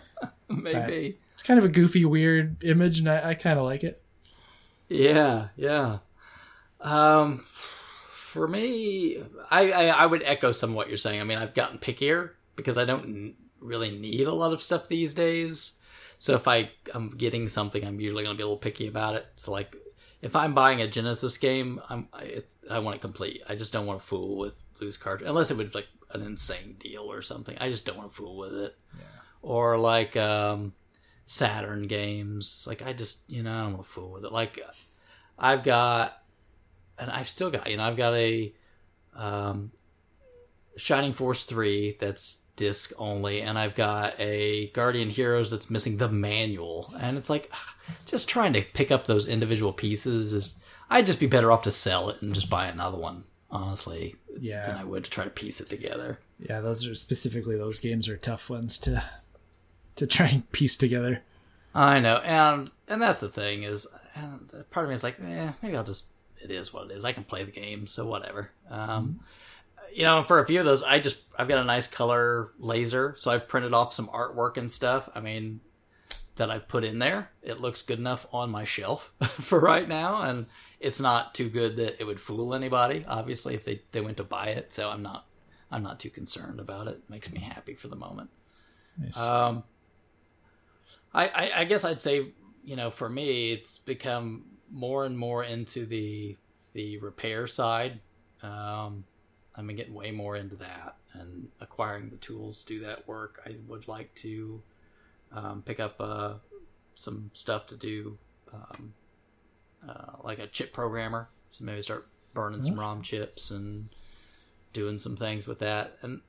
Maybe 0.49 0.72
but 0.72 1.34
it's 1.34 1.45
kind 1.45 1.59
of 1.59 1.64
a 1.64 1.68
goofy, 1.68 2.05
weird 2.05 2.64
image, 2.64 2.99
and 2.99 3.09
I, 3.09 3.30
I 3.30 3.34
kind 3.34 3.57
of 3.57 3.64
like 3.64 3.84
it. 3.84 4.03
Yeah, 4.88 5.49
yeah. 5.55 5.99
Um, 6.80 7.45
for 8.09 8.49
me, 8.49 9.22
I, 9.49 9.70
I 9.70 9.86
I 9.90 10.07
would 10.07 10.24
echo 10.24 10.51
some 10.51 10.70
of 10.70 10.76
what 10.76 10.88
you're 10.88 10.97
saying. 10.97 11.20
I 11.20 11.24
mean, 11.24 11.38
I've 11.38 11.55
gotten 11.55 11.78
pickier 11.78 12.30
because 12.57 12.76
I 12.76 12.84
don't 12.84 13.36
really 13.61 13.97
need 13.97 14.26
a 14.26 14.34
lot 14.34 14.53
of 14.53 14.61
stuff 14.61 14.88
these 14.88 15.14
days. 15.14 15.78
So 16.18 16.34
if 16.34 16.49
I 16.49 16.72
I'm 16.93 17.11
getting 17.11 17.47
something, 17.47 17.84
I'm 17.84 18.01
usually 18.01 18.24
going 18.24 18.34
to 18.34 18.38
be 18.38 18.43
a 18.43 18.47
little 18.47 18.59
picky 18.59 18.88
about 18.88 19.14
it. 19.14 19.26
So 19.36 19.53
like 19.53 19.76
if 20.22 20.36
I'm 20.36 20.54
buying 20.54 20.80
a 20.80 20.86
Genesis 20.86 21.36
game, 21.36 21.80
I'm 21.90 22.08
I 22.70 22.78
want 22.78 22.96
it 22.96 23.00
complete. 23.00 23.42
I 23.48 23.56
just 23.56 23.72
don't 23.72 23.86
want 23.86 24.00
to 24.00 24.06
fool 24.06 24.38
with 24.38 24.62
loose 24.80 24.96
cards 24.96 25.24
unless 25.26 25.50
it 25.50 25.56
was 25.56 25.74
like 25.74 25.88
an 26.12 26.22
insane 26.22 26.76
deal 26.78 27.10
or 27.10 27.22
something. 27.22 27.56
I 27.60 27.68
just 27.68 27.84
don't 27.84 27.98
want 27.98 28.10
to 28.10 28.16
fool 28.16 28.36
with 28.36 28.54
it. 28.54 28.76
Yeah. 28.94 29.04
Or 29.42 29.76
like 29.76 30.16
um, 30.16 30.74
Saturn 31.26 31.88
games, 31.88 32.64
like 32.68 32.82
I 32.82 32.92
just 32.92 33.28
you 33.28 33.42
know 33.42 33.52
I 33.52 33.62
don't 33.62 33.72
want 33.72 33.84
to 33.84 33.90
fool 33.90 34.12
with 34.12 34.24
it. 34.24 34.32
Like 34.32 34.60
I've 35.36 35.64
got, 35.64 36.22
and 36.98 37.10
I've 37.10 37.28
still 37.28 37.50
got 37.50 37.68
you 37.68 37.76
know 37.76 37.82
I've 37.82 37.96
got 37.96 38.14
a 38.14 38.54
um, 39.16 39.72
Shining 40.76 41.12
Force 41.12 41.42
three 41.42 41.96
that's 41.98 42.41
disc 42.57 42.92
only, 42.98 43.40
and 43.42 43.59
I've 43.59 43.74
got 43.74 44.14
a 44.20 44.66
Guardian 44.68 45.11
Heroes 45.11 45.50
that's 45.50 45.70
missing 45.70 45.96
the 45.96 46.09
manual, 46.09 46.92
and 47.00 47.16
it's 47.18 47.30
like 47.30 47.50
just 48.07 48.28
trying 48.28 48.53
to 48.55 48.62
pick 48.62 48.90
up 48.90 49.07
those 49.07 49.26
individual 49.28 49.72
pieces 49.72 50.32
is. 50.32 50.59
I'd 50.90 51.07
just 51.07 51.20
be 51.20 51.26
better 51.26 51.50
off 51.50 51.62
to 51.62 51.70
sell 51.70 52.11
it 52.11 52.20
and 52.20 52.34
just 52.34 52.50
buy 52.50 52.66
another 52.66 52.98
one. 52.98 53.24
Honestly, 53.50 54.16
Yeah. 54.38 54.66
than 54.66 54.76
I 54.76 54.84
would 54.84 55.05
to 55.05 55.11
try 55.11 55.24
to 55.24 55.30
piece 55.30 55.59
it 55.61 55.70
together. 55.70 56.18
Yeah, 56.38 56.61
those 56.61 56.86
are 56.86 56.94
specifically 56.94 57.57
those 57.57 57.80
games 57.80 58.09
are 58.11 58.16
tough 58.18 58.50
ones 58.50 58.78
to 58.80 59.03
to 59.96 60.07
try 60.07 60.26
and 60.28 60.53
piece 60.53 60.76
together. 60.76 61.22
I 61.74 61.98
know, 62.00 62.16
and 62.18 62.70
and 62.88 63.00
that's 63.00 63.20
the 63.20 63.28
thing 63.28 63.62
is, 63.62 63.86
and 64.14 64.53
part 64.70 64.84
of 64.84 64.90
me 64.90 64.94
is 64.94 65.03
like, 65.03 65.18
eh, 65.20 65.53
maybe 65.62 65.76
I'll 65.76 65.84
just. 65.84 66.07
It 66.42 66.50
is 66.50 66.72
what 66.74 66.90
it 66.90 66.94
is. 66.96 67.05
I 67.05 67.12
can 67.12 67.24
play 67.24 67.44
the 67.44 67.53
game, 67.53 67.86
so 67.86 68.05
whatever. 68.05 68.50
Um, 68.68 69.20
you 69.95 70.03
know, 70.03 70.22
for 70.22 70.38
a 70.40 70.47
few 70.47 70.61
of 70.61 70.66
those, 70.66 70.82
I 70.82 70.99
just 70.99 71.22
I've 71.38 71.49
got 71.49 71.59
a 71.59 71.64
nice 71.64 71.86
color 71.86 72.53
laser, 72.59 73.14
so 73.16 73.30
I've 73.30 73.49
printed 73.49 73.72
off 73.74 73.93
some 73.93 74.09
artwork 74.09 74.57
and 74.57 74.70
stuff. 74.70 75.09
I 75.14 75.20
mean, 75.20 75.61
that 76.36 76.51
I've 76.51 76.68
put 76.68 76.84
in 76.84 76.99
there. 76.99 77.30
It 77.43 77.61
looks 77.61 77.82
good 77.82 77.99
enough 77.99 78.26
on 78.32 78.51
my 78.51 78.64
shelf 78.64 79.12
for 79.40 79.61
right 79.61 79.88
now, 79.88 80.22
and 80.22 80.47
it's 80.80 81.01
not 81.01 81.34
too 81.34 81.49
good 81.49 81.76
that 81.76 82.01
it 82.01 82.05
would 82.05 82.20
fool 82.20 82.55
anybody. 82.55 83.05
Obviously, 83.07 83.55
if 83.55 83.64
they 83.64 83.82
they 83.93 84.01
went 84.01 84.16
to 84.16 84.24
buy 84.24 84.49
it, 84.49 84.72
so 84.72 84.90
I'm 84.90 85.03
not 85.03 85.26
I'm 85.70 85.82
not 85.82 86.01
too 86.01 86.11
concerned 86.11 86.61
about 86.61 86.88
it. 86.88 86.95
it 86.95 87.11
makes 87.11 87.30
me 87.30 87.40
happy 87.40 87.74
for 87.74 87.88
the 87.88 87.97
moment. 87.97 88.30
Nice. 88.99 89.20
Um, 89.20 89.64
I, 91.14 91.28
I, 91.28 91.51
I 91.61 91.64
guess 91.64 91.84
I'd 91.84 92.01
say, 92.01 92.32
you 92.64 92.76
know, 92.76 92.90
for 92.90 93.09
me, 93.09 93.53
it's 93.53 93.78
become 93.78 94.45
more 94.70 95.05
and 95.05 95.16
more 95.16 95.45
into 95.45 95.86
the 95.86 96.36
the 96.72 96.99
repair 96.99 97.47
side. 97.47 98.01
Um, 98.43 99.05
I've 99.55 99.66
been 99.66 99.76
getting 99.76 99.94
way 99.94 100.11
more 100.11 100.36
into 100.36 100.57
that 100.57 100.96
and 101.12 101.48
acquiring 101.61 102.09
the 102.11 102.16
tools 102.16 102.59
to 102.59 102.66
do 102.66 102.80
that 102.80 103.07
work. 103.07 103.42
I 103.44 103.57
would 103.68 103.86
like 103.86 104.14
to 104.16 104.62
um, 105.32 105.62
pick 105.64 105.78
up 105.78 105.96
uh, 106.00 106.34
some 106.94 107.30
stuff 107.34 107.66
to 107.66 107.76
do, 107.76 108.18
um, 108.53 108.94
uh, 109.86 110.16
like 110.22 110.38
a 110.38 110.46
chip 110.46 110.72
programmer. 110.72 111.28
So 111.50 111.64
maybe 111.64 111.82
start 111.82 112.09
burning 112.32 112.62
some 112.62 112.80
ROM 112.80 113.03
chips 113.03 113.50
and 113.50 113.88
doing 114.72 114.96
some 114.96 115.16
things 115.16 115.46
with 115.46 115.59
that. 115.59 115.98
And 116.00 116.22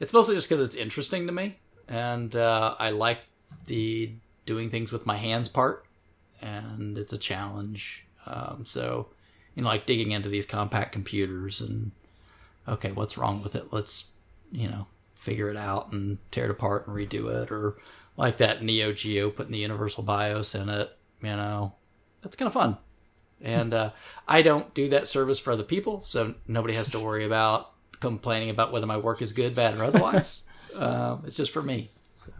it's 0.00 0.12
mostly 0.12 0.34
just 0.34 0.48
because 0.48 0.60
it's 0.60 0.74
interesting 0.74 1.26
to 1.26 1.32
me, 1.32 1.58
and 1.88 2.34
uh, 2.34 2.74
I 2.78 2.90
like 2.90 3.20
the 3.66 4.12
doing 4.46 4.68
things 4.68 4.90
with 4.90 5.06
my 5.06 5.16
hands 5.16 5.48
part, 5.48 5.86
and 6.42 6.98
it's 6.98 7.12
a 7.12 7.18
challenge. 7.18 8.04
Um, 8.26 8.64
so, 8.64 9.08
you 9.54 9.62
know, 9.62 9.68
like 9.68 9.86
digging 9.86 10.10
into 10.12 10.28
these 10.28 10.46
Compaq 10.46 10.90
computers 10.90 11.60
and 11.60 11.92
okay, 12.68 12.92
what's 12.92 13.18
wrong 13.18 13.42
with 13.42 13.54
it? 13.54 13.72
Let's 13.72 14.12
you 14.50 14.68
know 14.68 14.86
figure 15.12 15.48
it 15.50 15.56
out 15.56 15.92
and 15.92 16.18
tear 16.30 16.44
it 16.44 16.50
apart 16.50 16.86
and 16.86 16.96
redo 16.96 17.42
it, 17.42 17.50
or 17.50 17.76
like 18.16 18.38
that 18.38 18.62
Neo 18.62 18.92
Geo 18.92 19.30
putting 19.30 19.52
the 19.52 19.58
Universal 19.58 20.04
BIOS 20.04 20.54
in 20.54 20.68
it. 20.68 20.96
You 21.22 21.36
know, 21.36 21.74
that's 22.22 22.36
kind 22.36 22.46
of 22.46 22.52
fun. 22.52 22.76
And 23.40 23.74
uh, 23.74 23.90
I 24.28 24.42
don't 24.42 24.72
do 24.74 24.88
that 24.90 25.08
service 25.08 25.38
for 25.38 25.52
other 25.52 25.62
people, 25.64 26.02
so 26.02 26.34
nobody 26.46 26.74
has 26.74 26.88
to 26.90 27.00
worry 27.00 27.24
about 27.26 27.70
complaining 28.00 28.50
about 28.50 28.72
whether 28.72 28.86
my 28.86 28.96
work 28.96 29.22
is 29.22 29.32
good, 29.32 29.54
bad, 29.54 29.78
or 29.78 29.84
otherwise. 29.84 30.44
um, 30.76 31.22
it's 31.26 31.36
just 31.36 31.52
for 31.52 31.62
me. 31.62 31.90
So, 32.14 32.32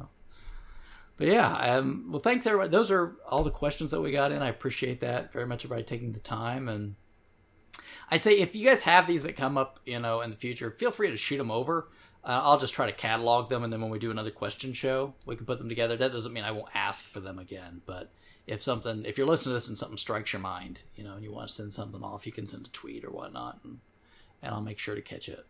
but 1.16 1.28
yeah, 1.28 1.76
um, 1.76 2.08
well, 2.10 2.20
thanks 2.20 2.46
everybody. 2.46 2.70
Those 2.70 2.90
are 2.90 3.16
all 3.28 3.44
the 3.44 3.50
questions 3.50 3.90
that 3.92 4.00
we 4.00 4.12
got 4.12 4.32
in. 4.32 4.42
I 4.42 4.48
appreciate 4.48 5.00
that 5.00 5.32
very 5.32 5.46
much. 5.46 5.64
Everybody 5.64 5.84
taking 5.84 6.12
the 6.12 6.20
time, 6.20 6.68
and 6.68 6.96
I'd 8.10 8.22
say 8.22 8.38
if 8.38 8.54
you 8.54 8.68
guys 8.68 8.82
have 8.82 9.06
these 9.06 9.22
that 9.22 9.36
come 9.36 9.58
up, 9.58 9.80
you 9.84 9.98
know, 9.98 10.20
in 10.20 10.30
the 10.30 10.36
future, 10.36 10.70
feel 10.70 10.90
free 10.90 11.10
to 11.10 11.16
shoot 11.16 11.38
them 11.38 11.50
over. 11.50 11.88
Uh, 12.22 12.40
I'll 12.42 12.58
just 12.58 12.74
try 12.74 12.86
to 12.86 12.92
catalog 12.92 13.50
them, 13.50 13.64
and 13.64 13.72
then 13.72 13.82
when 13.82 13.90
we 13.90 13.98
do 13.98 14.10
another 14.10 14.30
question 14.30 14.72
show, 14.72 15.14
we 15.26 15.36
can 15.36 15.44
put 15.44 15.58
them 15.58 15.68
together. 15.68 15.96
That 15.96 16.12
doesn't 16.12 16.32
mean 16.32 16.44
I 16.44 16.52
won't 16.52 16.74
ask 16.74 17.04
for 17.04 17.20
them 17.20 17.38
again, 17.38 17.82
but 17.84 18.10
if 18.46 18.62
something, 18.62 19.04
if 19.04 19.18
you're 19.18 19.26
listening 19.26 19.50
to 19.50 19.54
this 19.54 19.68
and 19.68 19.76
something 19.76 19.98
strikes 19.98 20.32
your 20.32 20.40
mind, 20.40 20.80
you 20.96 21.04
know, 21.04 21.14
and 21.14 21.22
you 21.22 21.32
want 21.32 21.48
to 21.48 21.54
send 21.54 21.72
something 21.72 22.02
off, 22.02 22.26
you 22.26 22.32
can 22.32 22.46
send 22.46 22.66
a 22.66 22.70
tweet 22.70 23.04
or 23.04 23.10
whatnot, 23.10 23.60
and, 23.62 23.78
and 24.42 24.54
I'll 24.54 24.62
make 24.62 24.78
sure 24.78 24.94
to 24.94 25.02
catch 25.02 25.28
it. 25.28 25.44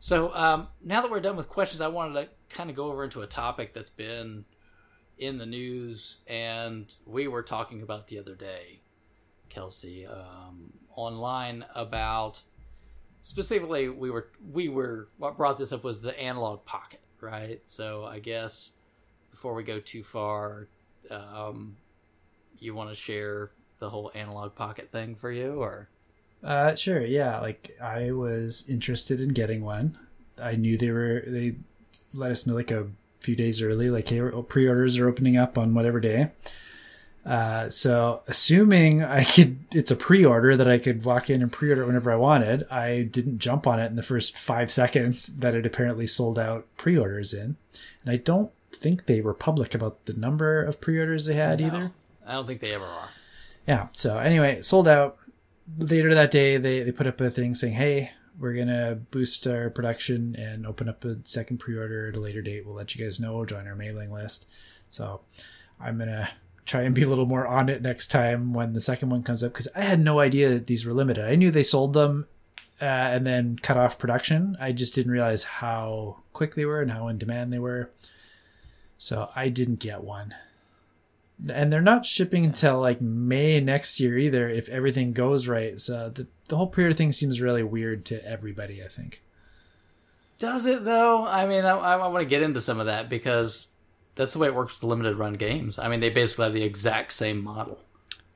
So 0.00 0.32
um, 0.34 0.68
now 0.82 1.02
that 1.02 1.10
we're 1.10 1.20
done 1.20 1.36
with 1.36 1.48
questions, 1.48 1.80
I 1.80 1.88
wanted 1.88 2.14
to 2.14 2.28
kind 2.54 2.70
of 2.70 2.76
go 2.76 2.86
over 2.86 3.04
into 3.04 3.20
a 3.20 3.26
topic 3.26 3.74
that's 3.74 3.90
been 3.90 4.44
in 5.18 5.38
the 5.38 5.46
news, 5.46 6.18
and 6.26 6.94
we 7.04 7.28
were 7.28 7.42
talking 7.42 7.82
about 7.82 8.06
the 8.06 8.18
other 8.18 8.34
day, 8.34 8.80
Kelsey, 9.48 10.06
um, 10.06 10.72
online 10.96 11.64
about 11.74 12.42
specifically 13.22 13.88
we 13.88 14.10
were 14.10 14.28
we 14.52 14.68
were 14.68 15.08
what 15.18 15.36
brought 15.36 15.58
this 15.58 15.72
up 15.72 15.84
was 15.84 16.00
the 16.00 16.18
Analogue 16.20 16.64
Pocket, 16.64 17.00
right? 17.20 17.60
So 17.64 18.04
I 18.04 18.18
guess 18.18 18.78
before 19.30 19.54
we 19.54 19.62
go 19.62 19.80
too 19.80 20.02
far, 20.02 20.68
um, 21.10 21.76
you 22.58 22.74
want 22.74 22.90
to 22.90 22.94
share 22.94 23.50
the 23.78 23.90
whole 23.90 24.10
Analogue 24.14 24.54
Pocket 24.54 24.90
thing 24.90 25.14
for 25.14 25.30
you, 25.30 25.62
or 25.62 25.88
Uh, 26.42 26.74
sure, 26.74 27.04
yeah. 27.04 27.40
Like 27.40 27.76
I 27.80 28.12
was 28.12 28.68
interested 28.68 29.20
in 29.20 29.30
getting 29.30 29.62
one. 29.62 29.98
I 30.40 30.56
knew 30.56 30.78
they 30.78 30.90
were 30.90 31.24
they 31.26 31.56
let 32.14 32.30
us 32.30 32.46
know 32.46 32.54
like 32.54 32.70
a 32.70 32.86
few 33.20 33.36
days 33.36 33.60
early, 33.60 33.90
like 33.90 34.08
hey, 34.08 34.20
pre-orders 34.48 34.98
are 34.98 35.08
opening 35.08 35.36
up 35.36 35.58
on 35.58 35.74
whatever 35.74 36.00
day. 36.00 36.30
Uh, 37.28 37.68
so 37.68 38.22
assuming 38.26 39.04
I 39.04 39.22
could, 39.22 39.58
it's 39.72 39.90
a 39.90 39.96
pre-order 39.96 40.56
that 40.56 40.68
I 40.68 40.78
could 40.78 41.04
walk 41.04 41.28
in 41.28 41.42
and 41.42 41.52
pre-order 41.52 41.84
whenever 41.84 42.10
I 42.10 42.16
wanted. 42.16 42.66
I 42.70 43.02
didn't 43.02 43.38
jump 43.38 43.66
on 43.66 43.78
it 43.78 43.86
in 43.86 43.96
the 43.96 44.02
first 44.02 44.36
five 44.36 44.70
seconds 44.80 45.26
that 45.36 45.54
it 45.54 45.66
apparently 45.66 46.06
sold 46.06 46.38
out 46.38 46.66
pre-orders 46.78 47.34
in, 47.34 47.56
and 48.02 48.10
I 48.10 48.16
don't 48.16 48.50
think 48.72 49.04
they 49.04 49.20
were 49.20 49.34
public 49.34 49.74
about 49.74 50.06
the 50.06 50.14
number 50.14 50.62
of 50.62 50.80
pre-orders 50.80 51.26
they 51.26 51.34
had 51.34 51.60
either. 51.60 51.92
I 52.26 52.32
don't 52.32 52.46
think 52.46 52.60
they 52.60 52.74
ever 52.74 52.86
are. 52.86 53.10
Yeah. 53.66 53.88
So 53.92 54.18
anyway, 54.18 54.62
sold 54.62 54.88
out. 54.88 55.18
Later 55.76 56.14
that 56.14 56.30
day, 56.30 56.56
they 56.56 56.82
they 56.82 56.92
put 56.92 57.06
up 57.06 57.20
a 57.20 57.28
thing 57.28 57.54
saying, 57.54 57.74
"Hey, 57.74 58.12
we're 58.40 58.54
gonna 58.54 58.94
boost 59.10 59.46
our 59.46 59.68
production 59.68 60.34
and 60.34 60.66
open 60.66 60.88
up 60.88 61.04
a 61.04 61.18
second 61.24 61.58
pre-order 61.58 62.08
at 62.08 62.16
a 62.16 62.20
later 62.20 62.40
date. 62.40 62.64
We'll 62.64 62.74
let 62.74 62.94
you 62.94 63.04
guys 63.04 63.20
know. 63.20 63.44
Join 63.44 63.66
our 63.66 63.74
mailing 63.74 64.10
list." 64.10 64.46
So 64.88 65.20
I'm 65.78 65.98
gonna 65.98 66.30
try 66.68 66.82
and 66.82 66.94
be 66.94 67.02
a 67.02 67.08
little 67.08 67.26
more 67.26 67.46
on 67.46 67.68
it 67.68 67.82
next 67.82 68.08
time 68.08 68.52
when 68.52 68.72
the 68.72 68.80
second 68.80 69.08
one 69.08 69.22
comes 69.22 69.42
up 69.42 69.52
because 69.52 69.68
I 69.74 69.82
had 69.82 70.00
no 70.00 70.20
idea 70.20 70.58
these 70.58 70.86
were 70.86 70.92
limited. 70.92 71.24
I 71.24 71.34
knew 71.34 71.50
they 71.50 71.62
sold 71.62 71.94
them 71.94 72.26
uh, 72.80 72.84
and 72.84 73.26
then 73.26 73.58
cut 73.60 73.76
off 73.76 73.98
production. 73.98 74.56
I 74.60 74.72
just 74.72 74.94
didn't 74.94 75.12
realize 75.12 75.44
how 75.44 76.18
quick 76.32 76.54
they 76.54 76.64
were 76.64 76.80
and 76.80 76.90
how 76.90 77.08
in 77.08 77.18
demand 77.18 77.52
they 77.52 77.58
were. 77.58 77.90
So 78.98 79.30
I 79.34 79.48
didn't 79.48 79.80
get 79.80 80.04
one 80.04 80.34
and 81.48 81.72
they're 81.72 81.80
not 81.80 82.04
shipping 82.04 82.44
until 82.44 82.80
like 82.80 83.00
May 83.00 83.60
next 83.60 84.00
year 84.00 84.18
either 84.18 84.48
if 84.48 84.68
everything 84.68 85.12
goes 85.12 85.46
right. 85.46 85.80
So 85.80 86.10
the 86.10 86.26
the 86.48 86.56
whole 86.56 86.66
pre-order 86.66 86.94
thing 86.94 87.12
seems 87.12 87.40
really 87.40 87.62
weird 87.62 88.04
to 88.06 88.24
everybody. 88.26 88.82
I 88.82 88.88
think. 88.88 89.22
Does 90.38 90.66
it 90.66 90.84
though? 90.84 91.26
I 91.26 91.46
mean, 91.46 91.64
I, 91.64 91.76
I 91.76 92.06
want 92.08 92.22
to 92.22 92.28
get 92.28 92.42
into 92.42 92.60
some 92.60 92.80
of 92.80 92.86
that 92.86 93.08
because 93.08 93.68
that's 94.18 94.32
the 94.32 94.40
way 94.40 94.48
it 94.48 94.54
works 94.54 94.78
with 94.78 94.90
limited 94.90 95.16
run 95.16 95.34
games. 95.34 95.78
I 95.78 95.88
mean, 95.88 96.00
they 96.00 96.10
basically 96.10 96.44
have 96.46 96.52
the 96.52 96.64
exact 96.64 97.12
same 97.12 97.42
model. 97.42 97.80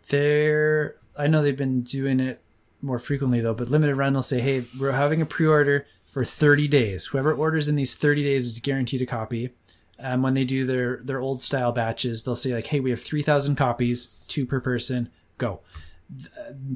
They're 0.09 0.97
I 1.19 1.27
know 1.27 1.43
they've 1.43 1.57
been 1.57 1.83
doing 1.83 2.21
it 2.21 2.41
more 2.81 2.99
frequently 2.99 3.41
though, 3.41 3.53
but 3.53 3.69
limited 3.69 3.97
run 3.97 4.15
will 4.15 4.23
say, 4.23 4.41
"Hey, 4.41 4.65
we're 4.81 4.93
having 4.93 5.21
a 5.21 5.27
pre-order 5.27 5.85
for 6.07 6.25
30 6.25 6.69
days. 6.69 7.07
Whoever 7.07 7.35
orders 7.35 7.69
in 7.69 7.77
these 7.77 7.95
30 7.95 8.23
days 8.23 8.47
is 8.47 8.61
guaranteed 8.61 9.03
a 9.03 9.07
copy." 9.07 9.51
Um, 9.99 10.23
when 10.23 10.35
they 10.35 10.45
do 10.45 10.65
their 10.65 10.99
their 11.03 11.21
old 11.21 11.43
style 11.43 11.73
batches, 11.73 12.23
they'll 12.23 12.37
say 12.37 12.55
like, 12.55 12.69
"Hey, 12.69 12.81
we 12.81 12.91
have 12.91 13.01
3,000 13.01 13.57
copies, 13.57 14.07
two 14.29 14.47
per 14.47 14.61
person. 14.61 15.11
Go." 15.37 15.61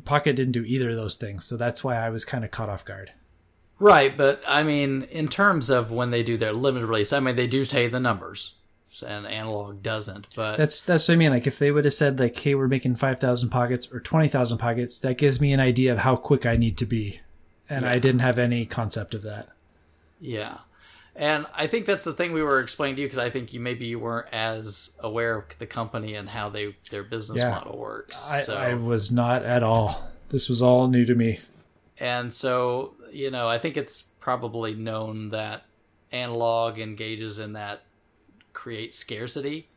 Pocket 0.04 0.34
didn't 0.34 0.52
do 0.52 0.64
either 0.64 0.90
of 0.90 0.96
those 0.96 1.16
things, 1.16 1.44
so 1.44 1.56
that's 1.56 1.84
why 1.84 1.96
I 1.96 2.10
was 2.10 2.24
kind 2.24 2.44
of 2.44 2.50
caught 2.50 2.68
off 2.68 2.84
guard. 2.84 3.12
Right, 3.78 4.16
but 4.16 4.42
I 4.48 4.62
mean, 4.62 5.02
in 5.04 5.28
terms 5.28 5.70
of 5.70 5.92
when 5.92 6.10
they 6.10 6.22
do 6.22 6.36
their 6.36 6.52
limited 6.52 6.86
release, 6.86 7.12
I 7.12 7.20
mean, 7.20 7.36
they 7.36 7.46
do 7.46 7.64
say 7.64 7.88
the 7.88 8.00
numbers, 8.00 8.54
and 9.06 9.26
Analogue 9.26 9.82
doesn't. 9.82 10.28
But 10.34 10.56
That's 10.56 10.82
that's 10.82 11.08
what 11.08 11.14
I 11.14 11.16
mean. 11.18 11.30
Like 11.30 11.46
if 11.46 11.58
they 11.58 11.70
would 11.70 11.84
have 11.84 11.94
said 11.94 12.18
like, 12.18 12.36
"Hey, 12.38 12.54
we're 12.54 12.68
making 12.68 12.96
five 12.96 13.20
thousand 13.20 13.50
pockets 13.50 13.92
or 13.92 14.00
twenty 14.00 14.28
thousand 14.28 14.58
pockets," 14.58 15.00
that 15.00 15.18
gives 15.18 15.40
me 15.40 15.52
an 15.52 15.60
idea 15.60 15.92
of 15.92 15.98
how 15.98 16.16
quick 16.16 16.46
I 16.46 16.56
need 16.56 16.76
to 16.78 16.86
be, 16.86 17.20
and 17.68 17.84
I 17.86 17.98
didn't 17.98 18.20
have 18.20 18.38
any 18.38 18.64
concept 18.66 19.14
of 19.14 19.22
that. 19.22 19.48
yeah, 20.20 20.58
and 21.14 21.46
I 21.54 21.66
think 21.66 21.86
that's 21.86 22.04
the 22.04 22.14
thing 22.14 22.32
we 22.32 22.42
were 22.42 22.60
explaining 22.60 22.96
to 22.96 23.02
you 23.02 23.08
because 23.08 23.18
I 23.18 23.28
think 23.30 23.52
you 23.52 23.60
maybe 23.60 23.86
you 23.86 23.98
weren't 23.98 24.28
as 24.32 24.96
aware 25.00 25.36
of 25.36 25.58
the 25.58 25.66
company 25.66 26.14
and 26.14 26.28
how 26.28 26.48
they 26.48 26.76
their 26.90 27.02
business 27.02 27.40
Yeah. 27.40 27.50
model 27.50 27.76
works. 27.78 28.30
I, 28.30 28.40
so. 28.40 28.56
I 28.56 28.74
was 28.74 29.10
not 29.12 29.42
at 29.44 29.62
all. 29.62 30.10
This 30.30 30.48
was 30.48 30.62
all 30.62 30.88
new 30.88 31.04
to 31.04 31.14
me. 31.14 31.38
And 31.98 32.32
so, 32.32 32.94
you 33.12 33.30
know, 33.30 33.48
I 33.48 33.58
think 33.58 33.76
it's 33.76 34.02
probably 34.02 34.74
known 34.74 35.30
that 35.30 35.62
Analogue 36.12 36.78
engages 36.78 37.38
in 37.38 37.54
that 37.54 37.82
create 38.56 38.94
scarcity. 38.94 39.68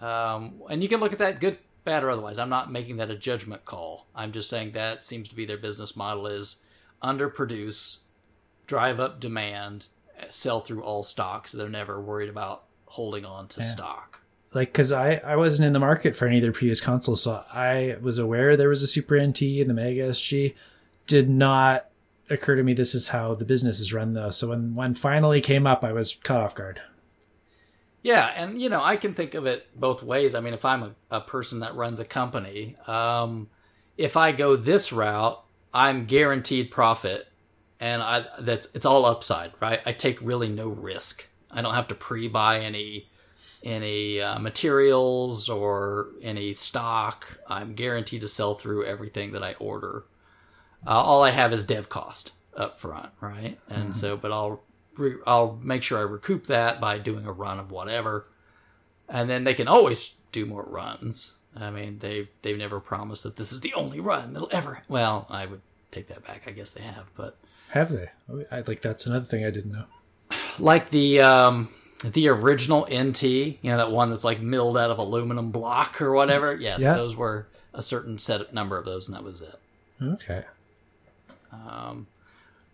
Um, 0.00 0.62
and 0.68 0.82
you 0.82 0.88
can 0.88 1.00
look 1.00 1.12
at 1.12 1.20
that 1.20 1.40
good, 1.40 1.58
bad, 1.84 2.02
or 2.02 2.10
otherwise. 2.10 2.38
I'm 2.38 2.50
not 2.50 2.70
making 2.70 2.96
that 2.96 3.10
a 3.10 3.16
judgment 3.16 3.64
call. 3.64 4.06
I'm 4.14 4.32
just 4.32 4.50
saying 4.50 4.72
that 4.72 5.04
seems 5.04 5.28
to 5.28 5.34
be 5.34 5.46
their 5.46 5.56
business 5.56 5.96
model 5.96 6.26
is 6.26 6.56
underproduce, 7.02 8.00
drive 8.66 8.98
up 8.98 9.20
demand, 9.20 9.86
sell 10.28 10.60
through 10.60 10.82
all 10.82 11.02
stocks. 11.02 11.52
they're 11.52 11.68
never 11.68 12.00
worried 12.00 12.28
about 12.28 12.64
holding 12.86 13.24
on 13.24 13.46
to 13.48 13.62
stock. 13.62 14.20
Like, 14.52 14.72
because 14.72 14.90
I, 14.90 15.14
I 15.24 15.36
wasn't 15.36 15.68
in 15.68 15.72
the 15.72 15.78
market 15.78 16.16
for 16.16 16.26
any 16.26 16.38
of 16.38 16.42
their 16.42 16.52
previous 16.52 16.80
consoles, 16.80 17.22
so 17.22 17.44
I 17.52 17.96
was 18.00 18.18
aware 18.18 18.56
there 18.56 18.68
was 18.68 18.82
a 18.82 18.88
Super 18.88 19.14
NT 19.14 19.42
and 19.42 19.68
the 19.68 19.74
Mega 19.74 20.10
SG. 20.10 20.54
Did 21.06 21.28
not 21.28 21.86
occur 22.28 22.56
to 22.56 22.62
me 22.64 22.72
this 22.72 22.94
is 22.94 23.08
how 23.08 23.34
the 23.34 23.44
business 23.44 23.78
is 23.78 23.94
run 23.94 24.14
though. 24.14 24.30
So 24.30 24.48
when 24.48 24.74
one 24.74 24.94
finally 24.94 25.40
came 25.40 25.66
up, 25.66 25.84
I 25.84 25.92
was 25.92 26.16
caught 26.16 26.40
off 26.40 26.54
guard. 26.56 26.80
Yeah, 28.02 28.26
and 28.34 28.60
you 28.60 28.68
know, 28.68 28.82
I 28.82 28.96
can 28.96 29.14
think 29.14 29.34
of 29.34 29.46
it 29.46 29.66
both 29.78 30.02
ways. 30.02 30.34
I 30.34 30.40
mean, 30.40 30.54
if 30.54 30.64
I'm 30.64 30.82
a, 30.82 30.94
a 31.10 31.20
person 31.20 31.60
that 31.60 31.74
runs 31.74 32.00
a 32.00 32.04
company, 32.04 32.74
um, 32.86 33.48
if 33.96 34.16
I 34.16 34.32
go 34.32 34.56
this 34.56 34.92
route, 34.92 35.42
I'm 35.74 36.06
guaranteed 36.06 36.70
profit, 36.70 37.28
and 37.78 38.02
I 38.02 38.24
that's 38.40 38.74
it's 38.74 38.86
all 38.86 39.04
upside, 39.04 39.52
right? 39.60 39.80
I 39.84 39.92
take 39.92 40.20
really 40.22 40.48
no 40.48 40.68
risk. 40.68 41.28
I 41.50 41.62
don't 41.62 41.74
have 41.74 41.88
to 41.88 41.94
pre-buy 41.94 42.60
any 42.60 43.08
any 43.62 44.20
uh, 44.20 44.38
materials 44.38 45.48
or 45.50 46.08
any 46.22 46.54
stock. 46.54 47.38
I'm 47.46 47.74
guaranteed 47.74 48.22
to 48.22 48.28
sell 48.28 48.54
through 48.54 48.86
everything 48.86 49.32
that 49.32 49.42
I 49.42 49.54
order. 49.54 50.04
Uh, 50.86 50.92
all 50.92 51.22
I 51.22 51.30
have 51.30 51.52
is 51.52 51.64
dev 51.64 51.90
cost 51.90 52.32
up 52.56 52.76
front, 52.76 53.10
right? 53.20 53.58
And 53.68 53.94
so, 53.94 54.16
but 54.16 54.32
I'll 54.32 54.62
re- 54.96 55.16
I'll 55.26 55.58
make 55.62 55.82
sure 55.82 55.98
I 55.98 56.02
recoup 56.02 56.46
that 56.46 56.80
by 56.80 56.98
doing 56.98 57.26
a 57.26 57.32
run 57.32 57.58
of 57.58 57.70
whatever, 57.70 58.26
and 59.08 59.28
then 59.28 59.44
they 59.44 59.54
can 59.54 59.68
always 59.68 60.14
do 60.32 60.46
more 60.46 60.64
runs. 60.64 61.34
I 61.56 61.70
mean, 61.70 61.98
they've 61.98 62.28
they've 62.42 62.56
never 62.58 62.78
promised 62.80 63.22
that 63.24 63.36
this 63.36 63.50
is 63.52 63.60
the 63.60 63.74
only 63.74 64.00
run 64.00 64.32
that'll 64.32 64.48
ever. 64.52 64.82
Well, 64.88 65.26
I 65.28 65.46
would 65.46 65.60
take 65.90 66.06
that 66.08 66.24
back. 66.24 66.42
I 66.46 66.52
guess 66.52 66.72
they 66.72 66.82
have, 66.82 67.10
but 67.16 67.36
Have 67.70 67.90
they? 67.90 68.10
I 68.52 68.60
like 68.66 68.80
that's 68.82 69.06
another 69.06 69.24
thing 69.24 69.44
I 69.44 69.50
didn't 69.50 69.72
know. 69.72 69.84
like 70.58 70.90
the 70.90 71.20
um 71.20 71.68
the 72.04 72.28
original 72.28 72.86
NT, 72.92 73.22
you 73.24 73.56
know 73.64 73.76
that 73.78 73.90
one 73.90 74.10
that's 74.10 74.24
like 74.24 74.40
milled 74.40 74.78
out 74.78 74.90
of 74.90 74.98
aluminum 74.98 75.50
block 75.50 76.00
or 76.00 76.12
whatever. 76.12 76.54
Yes, 76.60 76.80
Yeah. 76.82 76.94
those 76.94 77.16
were 77.16 77.48
a 77.74 77.82
certain 77.82 78.18
set 78.18 78.54
number 78.54 78.76
of 78.78 78.84
those, 78.84 79.08
and 79.08 79.16
that 79.16 79.24
was 79.24 79.42
it. 79.42 79.54
Okay. 80.02 80.44
Um, 81.52 82.06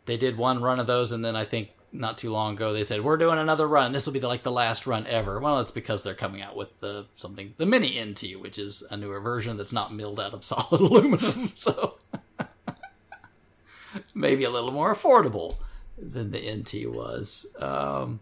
they 0.04 0.16
did 0.16 0.36
one 0.36 0.60
run 0.62 0.78
of 0.78 0.86
those, 0.86 1.12
and 1.12 1.24
then 1.24 1.34
I 1.34 1.44
think 1.44 1.70
not 1.98 2.18
too 2.18 2.30
long 2.30 2.54
ago 2.54 2.72
they 2.72 2.84
said 2.84 3.02
we're 3.02 3.16
doing 3.16 3.38
another 3.38 3.66
run. 3.66 3.92
This 3.92 4.06
will 4.06 4.12
be 4.12 4.18
the, 4.18 4.28
like 4.28 4.42
the 4.42 4.52
last 4.52 4.86
run 4.86 5.06
ever. 5.06 5.40
Well, 5.40 5.60
it's 5.60 5.70
because 5.70 6.02
they're 6.02 6.14
coming 6.14 6.42
out 6.42 6.56
with 6.56 6.80
the 6.80 7.06
something 7.16 7.54
the 7.56 7.66
mini 7.66 8.02
NT, 8.02 8.40
which 8.40 8.58
is 8.58 8.82
a 8.90 8.96
newer 8.96 9.20
version 9.20 9.56
that's 9.56 9.72
not 9.72 9.92
milled 9.92 10.20
out 10.20 10.34
of 10.34 10.44
solid 10.44 10.80
aluminum, 10.80 11.48
so 11.54 11.96
maybe 14.14 14.44
a 14.44 14.50
little 14.50 14.72
more 14.72 14.94
affordable 14.94 15.56
than 15.98 16.30
the 16.30 16.52
NT 16.52 16.94
was. 16.94 17.56
Um, 17.60 18.20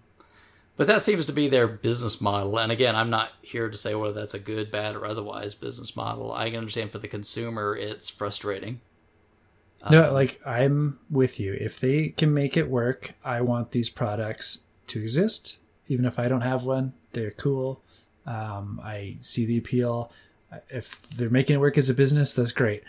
but 0.77 0.89
that 0.89 1.03
seems 1.03 1.27
to 1.27 1.33
be 1.33 1.49
their 1.49 1.69
business 1.69 2.21
model. 2.21 2.59
And 2.59 2.73
again, 2.73 2.97
I'm 2.97 3.11
not 3.11 3.31
here 3.43 3.71
to 3.71 3.77
say 3.77 3.95
whether 3.95 4.13
that's 4.13 4.35
a 4.35 4.41
good, 4.41 4.73
bad, 4.73 4.97
or 4.97 5.07
otherwise 5.07 5.55
business 5.55 5.95
model. 5.95 6.33
I 6.33 6.51
can 6.51 6.59
understand 6.59 6.91
for 6.91 6.99
the 6.99 7.07
consumer, 7.07 7.77
it's 7.77 8.09
frustrating. 8.09 8.81
No, 9.91 10.13
like 10.13 10.41
I'm 10.47 10.99
with 11.11 11.39
you. 11.39 11.55
If 11.55 11.81
they 11.81 12.09
can 12.09 12.33
make 12.33 12.57
it 12.57 12.71
work, 12.71 13.15
I 13.25 13.41
want 13.41 13.73
these 13.73 13.91
products 13.91 14.61
to 14.89 15.01
exist. 15.01 15.59
Even 15.89 16.05
if 16.07 16.19
I 16.19 16.29
don't 16.29 16.41
have 16.41 16.65
one, 16.65 16.95
they're 17.13 17.31
cool. 17.31 17.83
Um, 18.27 18.81
I 18.83 19.17
see 19.21 19.45
the 19.45 19.59
appeal. 19.59 20.11
If 20.71 21.03
they're 21.11 21.31
making 21.31 21.57
it 21.57 21.59
work 21.59 21.77
as 21.77 21.91
a 21.91 21.95
business, 21.95 22.35
that's 22.35 22.53
great. 22.53 22.83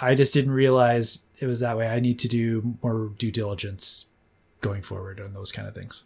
I 0.00 0.14
just 0.14 0.34
didn't 0.34 0.52
realize 0.52 1.26
it 1.38 1.46
was 1.46 1.60
that 1.60 1.76
way. 1.76 1.88
I 1.88 2.00
need 2.00 2.18
to 2.20 2.28
do 2.28 2.76
more 2.82 3.12
due 3.18 3.30
diligence 3.30 4.06
going 4.60 4.82
forward 4.82 5.20
on 5.20 5.32
those 5.32 5.52
kind 5.52 5.68
of 5.68 5.74
things. 5.74 6.04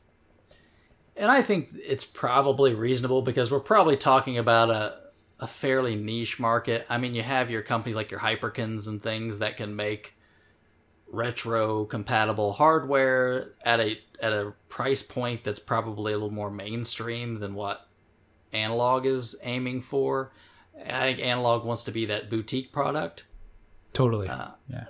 And 1.17 1.31
I 1.31 1.43
think 1.43 1.71
it's 1.75 2.05
probably 2.05 2.75
reasonable 2.75 3.23
because 3.23 3.51
we're 3.51 3.61
probably 3.61 3.97
talking 3.97 4.37
about 4.37 4.71
a, 4.71 4.99
a 5.39 5.47
fairly 5.47 5.95
niche 5.95 6.41
market. 6.41 6.87
I 6.89 6.99
mean, 6.99 7.15
you 7.15 7.23
have 7.23 7.51
your 7.51 7.63
companies 7.63 7.95
like 7.97 8.11
your 8.11 8.21
Hyperkins 8.21 8.89
and 8.89 9.03
things 9.03 9.39
that 9.39 9.57
can 9.57 9.77
make 9.77 10.15
retro 11.15 11.85
compatible 11.85 12.53
hardware 12.53 13.53
at 13.65 13.81
a 13.81 13.99
at 14.21 14.33
a 14.33 14.53
price 14.69 15.03
point 15.03 15.45
that's 15.45 15.59
probably 15.61 16.13
a 16.13 16.17
little 16.17 16.31
more 16.31 16.51
mainstream 16.51 17.41
than 17.41 17.55
what 17.55 17.87
Analogue 18.53 19.07
is 19.07 19.37
aiming 19.43 19.81
for. 19.83 20.33
I 20.87 21.13
think 21.13 21.21
Analogue 21.21 21.65
wants 21.65 21.85
to 21.85 21.93
be 21.93 22.07
that 22.07 22.31
boutique 22.31 22.73
product, 22.73 23.25
Totally. 23.93 24.29
Uh, 24.29 24.49
yeah. 24.69 24.85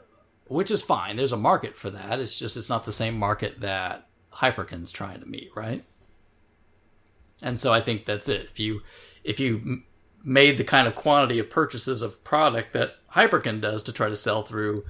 which 0.46 0.70
is 0.70 0.82
fine. 0.82 1.16
There's 1.16 1.32
a 1.32 1.36
market 1.36 1.76
for 1.76 1.90
that. 1.90 2.20
It's 2.20 2.38
just 2.38 2.56
it's 2.56 2.70
not 2.70 2.84
the 2.86 2.92
same 2.92 3.18
market 3.18 3.60
that 3.60 4.06
Hyperkin's 4.32 4.92
trying 4.92 5.20
to 5.20 5.26
meet, 5.26 5.51
right? 5.55 5.84
And 7.42 7.59
so 7.59 7.72
I 7.72 7.80
think 7.80 8.06
that's 8.06 8.28
it. 8.28 8.48
If 8.51 8.59
you 8.60 8.82
if 9.24 9.40
you 9.40 9.82
made 10.22 10.56
the 10.56 10.64
kind 10.64 10.86
of 10.86 10.94
quantity 10.94 11.38
of 11.38 11.51
purchases 11.51 12.01
of 12.01 12.24
product 12.24 12.72
that 12.72 12.94
Hyperkin 13.14 13.60
does 13.60 13.82
to 13.82 13.92
try 13.92 14.09
to 14.09 14.16
sell 14.16 14.42
through 14.42 14.84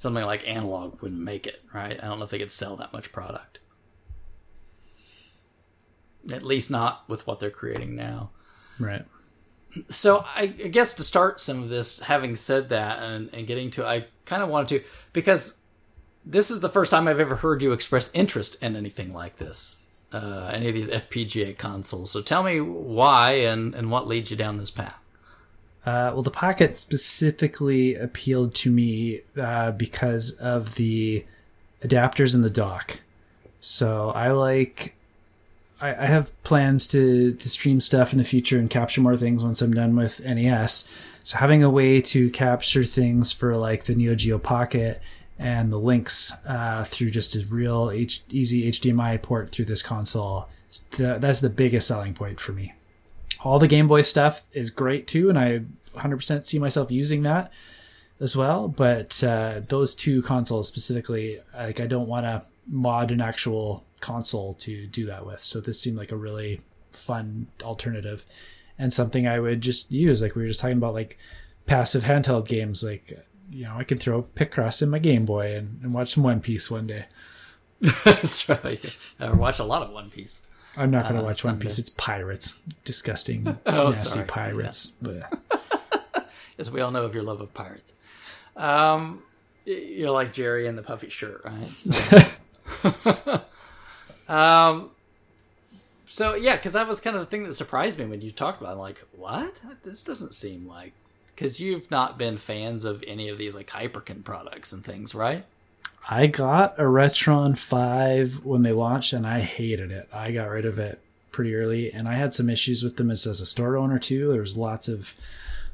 something 0.00 0.24
like 0.24 0.48
Analogue 0.48 1.02
wouldn't 1.02 1.20
make 1.20 1.46
it, 1.46 1.60
right? 1.74 2.02
I 2.02 2.06
don't 2.06 2.18
know 2.18 2.24
if 2.24 2.30
they 2.30 2.38
could 2.38 2.50
sell 2.50 2.74
that 2.76 2.90
much 2.90 3.12
product. 3.12 3.58
At 6.32 6.42
least 6.42 6.70
not 6.70 7.06
with 7.06 7.26
what 7.26 7.38
they're 7.38 7.50
creating 7.50 7.96
now. 7.96 8.30
Right. 8.78 9.04
So 9.90 10.24
I, 10.26 10.44
I 10.44 10.68
guess 10.68 10.94
to 10.94 11.02
start 11.02 11.38
some 11.38 11.62
of 11.62 11.68
this, 11.68 12.00
having 12.00 12.34
said 12.34 12.70
that 12.70 13.02
and, 13.02 13.28
and 13.34 13.46
getting 13.46 13.70
to, 13.72 13.86
I 13.86 14.06
kind 14.24 14.42
of 14.42 14.48
wanted 14.48 14.68
to 14.80 14.84
because 15.12 15.58
this 16.24 16.50
is 16.50 16.60
the 16.60 16.70
first 16.70 16.90
time 16.90 17.06
I've 17.06 17.20
ever 17.20 17.36
heard 17.36 17.60
you 17.60 17.72
express 17.72 18.10
interest 18.14 18.56
in 18.62 18.76
anything 18.76 19.12
like 19.12 19.36
this, 19.36 19.84
uh, 20.14 20.50
any 20.50 20.68
of 20.68 20.74
these 20.74 20.88
FPGA 20.88 21.58
consoles. 21.58 22.10
So 22.10 22.22
tell 22.22 22.42
me 22.42 22.58
why 22.58 23.32
and 23.32 23.74
and 23.74 23.90
what 23.90 24.08
leads 24.08 24.30
you 24.30 24.36
down 24.38 24.56
this 24.56 24.70
path. 24.70 24.99
Uh, 25.86 26.12
well, 26.12 26.22
the 26.22 26.30
Pocket 26.30 26.76
specifically 26.76 27.94
appealed 27.94 28.54
to 28.54 28.70
me 28.70 29.20
uh, 29.40 29.70
because 29.72 30.32
of 30.32 30.74
the 30.74 31.24
adapters 31.82 32.34
in 32.34 32.42
the 32.42 32.50
dock. 32.50 33.00
So 33.60 34.10
I 34.10 34.30
like. 34.30 34.94
I, 35.80 35.94
I 35.94 36.06
have 36.06 36.42
plans 36.42 36.86
to 36.88 37.32
to 37.32 37.48
stream 37.48 37.80
stuff 37.80 38.12
in 38.12 38.18
the 38.18 38.24
future 38.24 38.58
and 38.58 38.68
capture 38.68 39.00
more 39.00 39.16
things 39.16 39.42
once 39.42 39.62
I'm 39.62 39.72
done 39.72 39.96
with 39.96 40.22
NES. 40.22 40.86
So 41.24 41.38
having 41.38 41.62
a 41.62 41.70
way 41.70 42.00
to 42.02 42.30
capture 42.30 42.84
things 42.84 43.32
for 43.32 43.56
like 43.56 43.84
the 43.84 43.94
Neo 43.94 44.14
Geo 44.14 44.38
Pocket 44.38 45.00
and 45.38 45.72
the 45.72 45.78
Lynx 45.78 46.32
uh, 46.46 46.84
through 46.84 47.10
just 47.10 47.34
a 47.34 47.46
real 47.46 47.90
H- 47.90 48.22
easy 48.30 48.70
HDMI 48.70 49.22
port 49.22 49.48
through 49.48 49.64
this 49.66 49.82
console, 49.82 50.48
th- 50.92 51.20
that's 51.20 51.40
the 51.40 51.48
biggest 51.48 51.88
selling 51.88 52.12
point 52.12 52.38
for 52.38 52.52
me 52.52 52.74
all 53.44 53.58
the 53.58 53.68
Game 53.68 53.86
Boy 53.86 54.02
stuff 54.02 54.46
is 54.52 54.70
great 54.70 55.06
too, 55.06 55.28
and 55.28 55.38
I 55.38 55.62
100% 55.94 56.46
see 56.46 56.58
myself 56.58 56.90
using 56.90 57.22
that 57.22 57.52
as 58.20 58.36
well. 58.36 58.68
But 58.68 59.22
uh, 59.24 59.60
those 59.66 59.94
two 59.94 60.22
consoles 60.22 60.68
specifically, 60.68 61.40
like 61.54 61.80
I 61.80 61.86
don't 61.86 62.08
want 62.08 62.24
to 62.24 62.42
mod 62.66 63.10
an 63.10 63.20
actual 63.20 63.84
console 64.00 64.54
to 64.54 64.86
do 64.86 65.06
that 65.06 65.26
with. 65.26 65.40
So 65.40 65.60
this 65.60 65.80
seemed 65.80 65.96
like 65.96 66.12
a 66.12 66.16
really 66.16 66.60
fun 66.92 67.46
alternative 67.62 68.24
and 68.78 68.92
something 68.92 69.26
I 69.26 69.40
would 69.40 69.60
just 69.60 69.92
use. 69.92 70.22
Like 70.22 70.34
we 70.34 70.42
were 70.42 70.48
just 70.48 70.60
talking 70.60 70.78
about, 70.78 70.94
like 70.94 71.18
passive 71.66 72.04
handheld 72.04 72.46
games. 72.46 72.84
Like 72.84 73.12
you 73.50 73.64
know, 73.64 73.76
I 73.76 73.84
could 73.84 74.00
throw 74.00 74.22
Picross 74.22 74.82
in 74.82 74.90
my 74.90 74.98
Game 74.98 75.24
Boy 75.24 75.54
and, 75.54 75.80
and 75.82 75.92
watch 75.92 76.14
some 76.14 76.24
One 76.24 76.40
Piece 76.40 76.70
one 76.70 76.86
day. 76.86 77.06
That's 78.04 78.48
right. 78.48 78.98
Or 79.20 79.34
watch 79.34 79.58
a 79.58 79.64
lot 79.64 79.82
of 79.82 79.90
One 79.90 80.10
Piece. 80.10 80.42
I'm 80.80 80.90
not 80.90 81.02
going 81.04 81.14
to 81.16 81.20
Uh, 81.20 81.24
watch 81.24 81.44
One. 81.44 81.58
Piece. 81.58 81.78
It's 81.78 81.90
pirates, 81.90 82.58
disgusting, 82.84 83.58
Oh, 83.66 83.90
nasty 83.90 84.08
sorry. 84.14 84.26
pirates. 84.26 84.92
Blech. 85.02 85.24
As 86.58 86.70
we 86.72 86.80
all 86.80 86.90
know 86.90 87.04
of 87.04 87.14
your 87.14 87.22
love 87.24 87.40
of 87.40 87.52
pirates. 87.54 87.92
Um, 88.56 89.22
you're 89.64 90.10
like 90.10 90.32
Jerry 90.32 90.66
in 90.66 90.76
the 90.76 90.82
puffy 90.82 91.08
shirt, 91.08 91.42
right? 91.44 91.62
So- 91.62 93.40
um, 94.28 94.90
so 96.06 96.34
yeah, 96.34 96.56
because 96.56 96.72
that 96.72 96.88
was 96.88 97.00
kind 97.00 97.14
of 97.16 97.20
the 97.20 97.26
thing 97.26 97.44
that 97.44 97.54
surprised 97.54 97.98
me 97.98 98.06
when 98.06 98.20
you 98.20 98.30
talked 98.30 98.60
about. 98.60 98.70
it. 98.70 98.72
I'm 98.74 98.78
like, 98.78 99.02
what? 99.12 99.60
This 99.82 100.02
doesn't 100.02 100.34
seem 100.34 100.66
like 100.66 100.92
because 101.28 101.60
you've 101.60 101.90
not 101.90 102.18
been 102.18 102.36
fans 102.36 102.84
of 102.84 103.02
any 103.06 103.28
of 103.28 103.38
these 103.38 103.54
like 103.54 103.68
Hyperkin 103.68 104.24
products 104.24 104.72
and 104.72 104.84
things, 104.84 105.14
right? 105.14 105.44
I 106.08 106.26
got 106.26 106.78
a 106.78 106.84
Retron 106.84 107.56
5 107.56 108.44
when 108.44 108.62
they 108.62 108.72
launched 108.72 109.12
and 109.12 109.26
I 109.26 109.40
hated 109.40 109.90
it. 109.90 110.08
I 110.12 110.32
got 110.32 110.48
rid 110.48 110.64
of 110.64 110.78
it 110.78 111.00
pretty 111.30 111.54
early 111.54 111.92
and 111.92 112.08
I 112.08 112.14
had 112.14 112.34
some 112.34 112.50
issues 112.50 112.82
with 112.82 112.96
them 112.96 113.10
as, 113.10 113.26
as 113.26 113.40
a 113.40 113.46
store 113.46 113.76
owner 113.76 113.98
too. 113.98 114.30
There 114.30 114.40
was 114.40 114.56
lots 114.56 114.88
of 114.88 115.14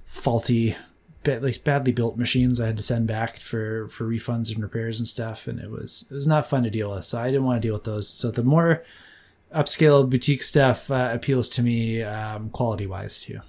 faulty, 0.04 0.76
like 1.24 1.64
badly 1.64 1.92
built 1.92 2.16
machines 2.18 2.60
I 2.60 2.66
had 2.66 2.76
to 2.76 2.82
send 2.82 3.06
back 3.06 3.38
for, 3.38 3.88
for 3.88 4.04
refunds 4.04 4.52
and 4.52 4.62
repairs 4.62 4.98
and 4.98 5.08
stuff. 5.08 5.46
And 5.46 5.58
it 5.58 5.70
was, 5.70 6.06
it 6.10 6.14
was 6.14 6.26
not 6.26 6.46
fun 6.46 6.64
to 6.64 6.70
deal 6.70 6.94
with. 6.94 7.04
So 7.04 7.20
I 7.20 7.30
didn't 7.30 7.44
want 7.44 7.62
to 7.62 7.66
deal 7.66 7.74
with 7.74 7.84
those. 7.84 8.08
So 8.08 8.30
the 8.30 8.44
more 8.44 8.82
upscale 9.54 10.08
boutique 10.08 10.42
stuff 10.42 10.90
uh, 10.90 11.10
appeals 11.12 11.48
to 11.50 11.62
me 11.62 12.02
um, 12.02 12.50
quality 12.50 12.86
wise 12.86 13.22
too. 13.22 13.40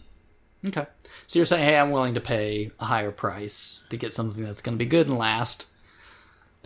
Okay. 0.65 0.85
So 1.27 1.39
you're 1.39 1.45
saying, 1.45 1.67
hey, 1.67 1.77
I'm 1.77 1.91
willing 1.91 2.13
to 2.13 2.21
pay 2.21 2.71
a 2.79 2.85
higher 2.85 3.11
price 3.11 3.83
to 3.89 3.97
get 3.97 4.13
something 4.13 4.43
that's 4.43 4.61
going 4.61 4.77
to 4.77 4.83
be 4.83 4.89
good 4.89 5.09
and 5.09 5.17
last. 5.17 5.65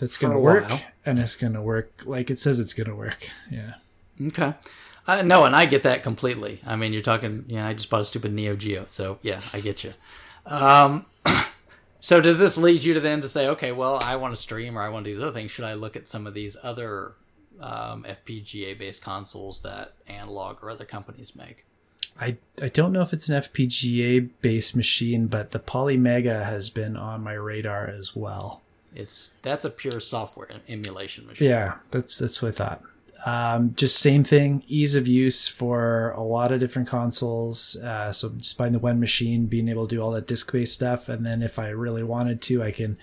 That's 0.02 0.18
going 0.18 0.34
to 0.34 0.40
work 0.40 0.68
while. 0.68 0.82
and 1.06 1.18
it's 1.18 1.38
going 1.38 1.54
to 1.54 1.62
work 1.62 2.04
like 2.06 2.30
it 2.30 2.38
says 2.38 2.60
it's 2.60 2.74
going 2.74 2.90
to 2.90 2.96
work. 2.96 3.30
Yeah. 3.50 3.76
Okay. 4.22 4.54
Uh, 5.08 5.22
no, 5.22 5.46
and 5.46 5.56
I 5.56 5.66
get 5.66 5.84
that 5.84 6.04
completely. 6.04 6.60
I 6.66 6.76
mean, 6.76 6.92
you're 6.92 7.02
talking, 7.02 7.46
yeah, 7.48 7.66
I 7.66 7.74
just 7.74 7.90
bought 7.90 8.02
a 8.02 8.06
stupid 8.06 8.34
Neo 8.34 8.56
Geo, 8.56 8.84
so 8.88 9.18
yeah, 9.22 9.40
I 9.54 9.62
get 9.62 9.84
you. 9.84 9.94
Um, 10.46 11.06
So 12.04 12.20
does 12.20 12.40
this 12.40 12.58
lead 12.58 12.82
you 12.82 12.96
to 12.96 13.00
then 13.00 13.22
to 13.22 13.30
say, 13.30 13.48
okay, 13.50 13.72
well, 13.72 14.00
I 14.04 14.16
want 14.16 14.36
to 14.36 14.42
stream 14.42 14.76
or 14.78 14.82
I 14.82 14.90
want 14.90 15.06
to 15.06 15.12
do 15.12 15.16
these 15.16 15.24
other 15.24 15.34
things. 15.34 15.52
Should 15.52 15.66
I 15.66 15.76
look 15.76 15.96
at 15.96 16.08
some 16.08 16.26
of 16.26 16.34
these 16.34 16.58
other 16.64 17.14
um, 17.60 18.04
FPGA 18.10 18.78
based 18.78 19.04
consoles 19.04 19.62
that 19.62 19.94
Analogue 20.08 20.64
or 20.64 20.72
other 20.72 20.84
companies 20.84 21.36
make? 21.36 21.64
I, 22.20 22.38
I 22.60 22.70
don't 22.70 22.92
know 22.92 23.04
if 23.04 23.14
it's 23.14 23.30
an 23.30 23.40
FPGA 23.40 24.30
based 24.42 24.76
machine, 24.76 25.28
but 25.28 25.52
the 25.52 25.60
Polymega 25.60 26.44
has 26.44 26.72
been 26.72 26.98
on 26.98 27.22
my 27.24 27.34
radar 27.34 27.86
as 27.86 28.16
well. 28.16 28.64
It's 28.96 29.32
that's 29.42 29.66
a 29.66 29.70
pure 29.70 30.00
software 30.00 30.50
emulation 30.68 31.28
machine. 31.28 31.50
Yeah, 31.50 31.76
that's 31.92 32.18
that's 32.18 32.42
what 32.42 32.50
I 32.50 32.52
thought. 32.52 32.82
Um, 33.24 33.76
just 33.76 33.98
same 33.98 34.24
thing, 34.24 34.64
ease 34.68 34.96
of 34.96 35.08
use 35.08 35.48
for 35.48 36.12
a 36.12 36.24
lot 36.24 36.52
of 36.52 36.60
different 36.60 36.88
consoles. 36.88 37.76
Uh, 37.76 38.12
so 38.12 38.30
just 38.30 38.58
buying 38.58 38.74
the 38.74 38.80
one 38.80 39.00
machine, 39.00 39.46
being 39.46 39.70
able 39.70 39.88
to 39.88 39.96
do 39.96 40.02
all 40.02 40.12
that 40.12 40.26
disk 40.26 40.52
based 40.52 40.74
stuff, 40.74 41.08
and 41.08 41.26
then 41.26 41.44
if 41.44 41.60
I 41.60 41.70
really 41.70 42.04
wanted 42.04 42.42
to, 42.44 42.64
I 42.64 42.72
can 42.72 42.98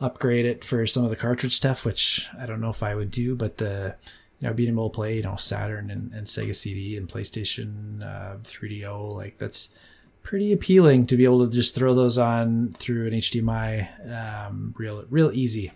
upgrade 0.00 0.44
it 0.44 0.62
for 0.62 0.86
some 0.86 1.04
of 1.04 1.10
the 1.10 1.16
cartridge 1.16 1.54
stuff, 1.54 1.86
which 1.86 2.28
I 2.38 2.44
don't 2.44 2.60
know 2.60 2.70
if 2.70 2.82
I 2.82 2.94
would 2.94 3.10
do, 3.10 3.34
but 3.34 3.56
the 3.56 3.94
you 4.40 4.48
know 4.48 4.54
being 4.54 4.70
able 4.70 4.90
to 4.90 4.94
play 4.94 5.16
you 5.16 5.22
know 5.22 5.36
Saturn 5.36 5.90
and, 5.90 6.12
and 6.12 6.26
Sega 6.26 6.54
CD 6.54 6.96
and 6.96 7.08
PlayStation 7.08 8.04
uh, 8.04 8.38
3DO 8.38 9.16
like 9.16 9.38
that's 9.38 9.72
pretty 10.22 10.52
appealing 10.52 11.06
to 11.06 11.16
be 11.16 11.24
able 11.24 11.44
to 11.44 11.52
just 11.52 11.74
throw 11.74 11.94
those 11.94 12.18
on 12.18 12.72
through 12.72 13.06
an 13.08 13.12
HDMI, 13.12 14.46
um, 14.46 14.74
real 14.76 15.04
real 15.10 15.30
easy. 15.32 15.72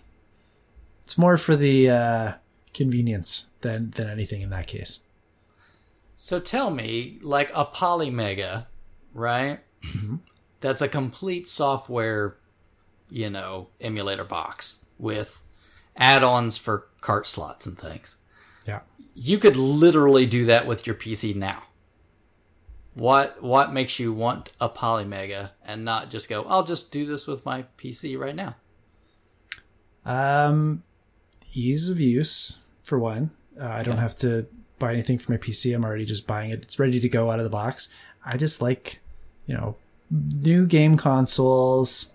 It's 1.05 1.19
more 1.19 1.37
for 1.37 1.57
the 1.57 1.91
uh, 1.91 2.33
convenience 2.75 3.49
than 3.61 3.91
than 3.91 4.09
anything 4.09 4.43
in 4.43 4.51
that 4.51 4.67
case. 4.67 5.01
So 6.17 6.41
tell 6.41 6.71
me, 6.71 7.19
like 7.23 7.51
a 7.55 7.65
Polymega, 7.65 8.67
right? 9.13 9.61
Mm-hmm. 9.85 10.17
That's 10.61 10.81
a 10.81 10.89
complete 10.89 11.47
software, 11.47 12.37
you 13.11 13.29
know, 13.29 13.69
emulator 13.81 14.25
box 14.25 14.79
with 14.99 15.43
add-ons 15.97 16.57
for 16.57 16.87
cart 17.01 17.27
slots 17.27 17.67
and 17.67 17.79
things. 17.79 18.17
Yeah. 18.67 18.81
You 19.15 19.39
could 19.39 19.57
literally 19.57 20.27
do 20.27 20.47
that 20.47 20.67
with 20.67 20.87
your 20.87 20.97
PC 20.97 21.37
now. 21.37 21.63
What 22.97 23.43
what 23.43 23.75
makes 23.75 23.99
you 23.99 24.13
want 24.13 24.53
a 24.59 24.71
Polymega 24.71 25.51
and 25.65 25.85
not 25.85 26.11
just 26.11 26.31
go, 26.31 26.45
I'll 26.45 26.65
just 26.65 26.91
do 26.91 27.05
this 27.05 27.27
with 27.27 27.45
my 27.45 27.67
PC 27.79 28.19
right 28.19 28.35
now? 28.35 28.57
Um 30.05 30.83
ease 31.53 31.91
of 31.91 32.01
use 32.01 32.61
for 32.83 32.99
one. 32.99 33.31
Uh, 33.61 33.67
I 33.67 33.83
don't 33.83 33.99
have 33.99 34.17
to 34.17 34.47
buy 34.79 34.93
anything 34.93 35.19
for 35.19 35.33
my 35.33 35.39
PC. 35.39 35.75
I'm 35.75 35.85
already 35.85 36.05
just 36.05 36.27
buying 36.27 36.51
it. 36.51 36.63
It's 36.63 36.79
ready 36.79 37.01
to 37.01 37.09
go 37.09 37.31
out 37.31 37.39
of 37.39 37.45
the 37.45 37.51
box. 37.51 37.93
I 38.25 38.37
just 38.37 38.61
like, 38.61 39.01
you 39.47 39.55
know, 39.55 39.77
new 40.11 40.67
game 40.67 40.97
consoles 40.97 42.13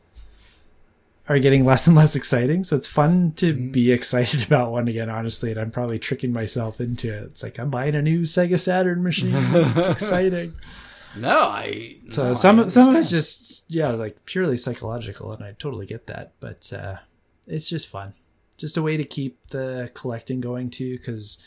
are 1.29 1.39
getting 1.39 1.65
less 1.65 1.87
and 1.87 1.95
less 1.95 2.15
exciting. 2.15 2.63
So 2.63 2.75
it's 2.75 2.87
fun 2.87 3.31
to 3.33 3.53
mm-hmm. 3.53 3.71
be 3.71 3.91
excited 3.91 4.43
about 4.47 4.71
one 4.71 4.87
again, 4.87 5.09
honestly. 5.09 5.51
And 5.51 5.59
I'm 5.59 5.71
probably 5.71 5.99
tricking 5.99 6.33
myself 6.33 6.81
into 6.81 7.13
it. 7.13 7.23
It's 7.23 7.43
like 7.43 7.59
I'm 7.59 7.69
buying 7.69 7.95
a 7.95 8.01
new 8.01 8.21
Sega 8.21 8.59
Saturn 8.59 9.03
machine. 9.03 9.33
it's 9.35 9.87
exciting. 9.89 10.53
No, 11.15 11.41
I. 11.41 11.97
So 12.09 12.29
no, 12.29 12.33
some 12.33 12.59
I 12.61 12.67
some 12.67 12.89
of 12.89 12.95
it's 12.95 13.09
just 13.09 13.65
yeah, 13.69 13.89
like 13.89 14.25
purely 14.25 14.57
psychological, 14.57 15.31
and 15.33 15.43
I 15.43 15.55
totally 15.59 15.85
get 15.85 16.07
that. 16.07 16.33
But 16.39 16.71
uh, 16.71 16.97
it's 17.47 17.69
just 17.69 17.87
fun 17.87 18.13
just 18.61 18.77
a 18.77 18.81
way 18.81 18.95
to 18.95 19.03
keep 19.03 19.47
the 19.47 19.91
collecting 19.95 20.39
going 20.39 20.69
too 20.69 20.95
because 20.97 21.43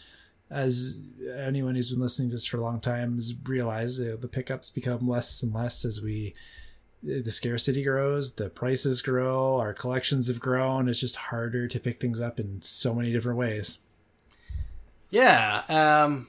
as 0.51 0.99
anyone 1.39 1.77
who's 1.77 1.93
been 1.93 2.01
listening 2.01 2.29
to 2.29 2.35
this 2.35 2.45
for 2.45 2.59
a 2.59 2.63
long 2.63 2.81
time 2.81 3.15
has 3.15 3.35
realized 3.45 4.03
uh, 4.03 4.17
the 4.17 4.29
pickups 4.29 4.69
become 4.69 5.07
less 5.07 5.43
and 5.43 5.55
less 5.55 5.85
as 5.85 6.03
we 6.03 6.35
the 7.05 7.31
scarcity 7.31 7.85
grows 7.85 8.35
the 8.37 8.49
prices 8.49 9.03
grow 9.03 9.59
our 9.59 9.75
collections 9.75 10.29
have 10.29 10.41
grown. 10.41 10.89
It's 10.89 11.01
just 11.01 11.17
harder 11.17 11.69
to 11.69 11.81
pick 11.81 12.01
things 12.01 12.21
up 12.21 12.41
in 12.41 12.63
so 12.63 12.95
many 12.95 13.13
different 13.13 13.39
ways. 13.39 13.79
Yeah 15.11 15.63
um 15.69 16.27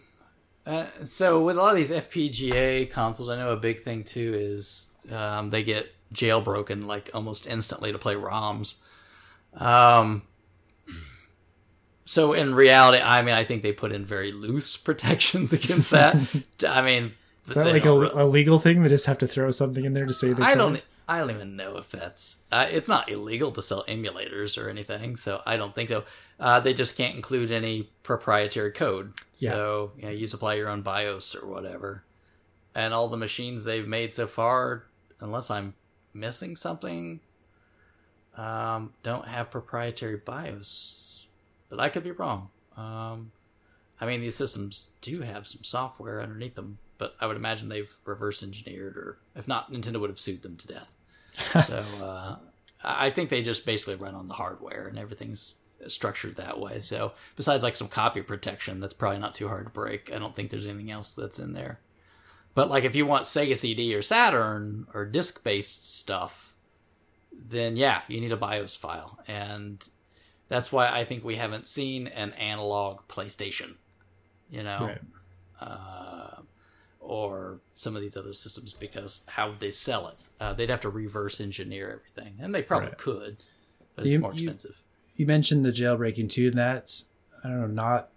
uh, 0.66 0.88
so 1.04 1.44
with 1.44 1.58
a 1.58 1.60
lot 1.60 1.70
of 1.72 1.76
these 1.76 1.92
fpga 1.92 2.90
consoles 2.90 3.30
i 3.30 3.36
know 3.36 3.52
a 3.52 3.58
big 3.58 3.82
thing 3.82 4.04
too 4.04 4.34
is 4.36 4.92
um, 5.12 5.50
they 5.50 5.62
get 5.62 5.94
jailbroken 6.12 6.88
like 6.88 7.12
almost 7.14 7.46
instantly 7.46 7.92
to 7.92 7.98
play 7.98 8.16
roms. 8.16 8.82
Um 9.54 10.24
so 12.06 12.34
in 12.34 12.54
reality, 12.54 13.00
I 13.00 13.24
mean, 13.24 13.34
I 13.34 13.44
think 13.44 13.64
they 13.64 13.72
put 13.72 13.92
in 13.92 14.06
very 14.06 14.32
loose 14.32 14.78
protections 14.90 15.52
against 15.54 15.90
that. 15.90 16.16
I 16.68 16.82
mean, 16.82 17.14
is 17.48 17.56
that 17.56 17.68
like 17.68 17.86
a, 17.86 17.92
a, 17.92 18.26
legal 18.26 18.60
thing? 18.60 18.84
They 18.84 18.90
just 18.90 19.06
have 19.06 19.18
to 19.20 19.28
throw 19.28 19.52
something 19.52 19.86
in 19.86 19.94
there 19.94 20.06
to 20.06 20.14
say 20.14 20.34
they. 20.34 20.44
I 20.44 20.56
don't. 20.56 20.82
I 21.08 21.20
don't 21.20 21.30
even 21.30 21.56
know 21.56 21.78
if 21.78 21.90
that's. 21.90 22.44
Uh, 22.52 22.66
it's 22.70 22.88
not 22.88 23.12
illegal 23.12 23.52
to 23.52 23.62
sell 23.62 23.84
emulators 23.88 24.62
or 24.62 24.70
anything, 24.70 25.16
so 25.16 25.42
I 25.46 25.56
don't 25.56 25.76
think 25.76 25.90
so. 25.90 26.04
Uh, 26.40 26.60
they 26.60 26.74
just 26.74 26.98
can't 26.98 27.16
include 27.16 27.52
any 27.52 27.90
proprietary 28.02 28.72
code. 28.72 29.14
So 29.32 29.92
yeah. 29.98 30.02
you, 30.02 30.08
know, 30.08 30.18
you 30.20 30.28
supply 30.28 30.56
your 30.56 30.70
own 30.70 30.82
BIOS 30.82 31.36
or 31.36 31.48
whatever, 31.48 32.04
and 32.74 32.94
all 32.94 33.08
the 33.08 33.18
machines 33.18 33.64
they've 33.64 33.88
made 33.88 34.16
so 34.16 34.26
far, 34.26 34.86
unless 35.20 35.52
I'm 35.52 35.76
missing 36.14 36.56
something, 36.56 37.20
um, 38.36 38.94
don't 39.04 39.28
have 39.28 39.52
proprietary 39.52 40.18
BIOS 40.18 41.16
but 41.70 41.80
I 41.80 41.90
could 41.90 42.04
be 42.04 42.12
wrong. 42.12 42.50
Um, 42.78 43.32
I 44.00 44.06
mean, 44.06 44.22
these 44.22 44.36
systems 44.36 44.90
do 45.02 45.22
have 45.22 45.48
some 45.48 45.64
software 45.64 46.22
underneath 46.22 46.56
them, 46.56 46.78
but 46.98 47.16
I 47.20 47.28
would 47.28 47.38
imagine 47.38 47.70
they've 47.70 47.94
reverse 48.06 48.44
engineered, 48.44 48.98
or 48.98 49.18
if 49.36 49.48
not, 49.48 49.72
Nintendo 49.72 50.00
would 50.00 50.10
have 50.10 50.20
sued 50.20 50.42
them 50.42 50.58
to 50.58 50.68
death. 50.68 50.92
so 51.66 51.84
uh, 52.04 52.36
I 52.84 53.10
think 53.10 53.30
they 53.30 53.42
just 53.42 53.66
basically 53.66 53.96
run 53.96 54.16
on 54.16 54.28
the 54.28 54.34
hardware, 54.34 54.88
and 54.88 54.98
everything's 54.98 55.56
structured 55.88 56.36
that 56.38 56.60
way. 56.60 56.80
So 56.80 57.14
besides 57.36 57.64
like 57.64 57.76
some 57.76 57.88
copy 57.88 58.22
protection, 58.22 58.80
that's 58.80 58.94
probably 58.94 59.20
not 59.20 59.34
too 59.34 59.48
hard 59.48 59.66
to 59.66 59.72
break. 59.72 60.12
I 60.14 60.20
don't 60.20 60.36
think 60.36 60.50
there's 60.50 60.68
anything 60.68 60.92
else 60.92 61.14
that's 61.14 61.40
in 61.40 61.54
there. 61.54 61.80
But 62.54 62.70
like 62.70 62.86
if 62.86 62.96
you 62.96 63.06
want 63.06 63.26
Sega 63.26 63.58
CD 63.58 63.94
or 63.94 64.02
Saturn 64.02 64.88
or 64.94 65.06
disc 65.06 65.44
based 65.44 65.94
stuff, 65.98 66.56
then 67.34 67.76
yeah, 67.76 68.02
you 68.08 68.22
need 68.22 68.32
a 68.32 68.38
BIOS 68.38 68.78
file, 68.78 69.20
and 69.28 69.86
that's 70.48 70.72
why 70.72 70.88
I 70.90 71.04
think 71.04 71.24
we 71.24 71.36
haven't 71.36 71.68
seen 71.68 72.08
an 72.08 72.32
Analogue 72.34 73.04
PlayStation, 73.10 73.76
you 74.50 74.64
know, 74.64 74.80
right. 74.82 75.02
uh, 75.60 76.42
or 77.06 77.60
some 77.76 77.95
of 77.95 78.02
these 78.02 78.18
other 78.18 78.34
systems 78.34 78.73
because 78.73 79.23
how 79.27 79.49
would 79.49 79.60
they 79.60 79.72
sell 79.72 80.07
it? 80.07 80.15
Uh, 80.40 80.53
they'd 80.53 80.69
have 80.69 80.82
to 80.82 80.90
reverse 80.90 81.40
engineer 81.40 81.91
everything, 81.91 82.36
and 82.41 82.53
they 82.53 82.61
probably 82.61 82.90
right. 82.90 82.98
could, 82.98 83.38
but 83.95 84.06
it's 84.06 84.15
you, 84.15 84.19
more 84.19 84.34
expensive. 84.34 84.82
You, 85.15 85.23
you, 85.23 85.26
mentioned 85.26 85.64
the 85.64 85.72
jailbreaking 85.72 86.30
too, 86.30 86.48
and 86.48 86.57
that's 86.57 87.06
I 87.44 87.49
don't 87.49 87.61
know, 87.61 87.68
not 87.68 88.10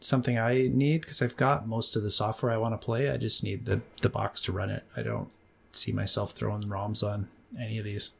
something 0.00 0.38
I 0.38 0.68
need 0.72 1.02
because 1.02 1.20
I've 1.22 1.36
got 1.36 1.66
most 1.66 1.96
of 1.96 2.02
the 2.02 2.10
software 2.10 2.52
I 2.52 2.56
want 2.56 2.78
to 2.80 2.84
play. 2.84 3.10
I 3.10 3.16
just 3.16 3.44
need 3.44 3.66
the 3.66 3.80
the 4.02 4.08
box 4.08 4.40
to 4.42 4.52
run 4.52 4.70
it. 4.70 4.84
I 4.96 5.02
don't 5.02 5.28
see 5.72 5.92
myself 5.92 6.32
throwing 6.32 6.62
ROMs 6.62 7.06
on 7.06 7.28
any 7.60 7.78
of 7.78 7.84
these. 7.84 8.12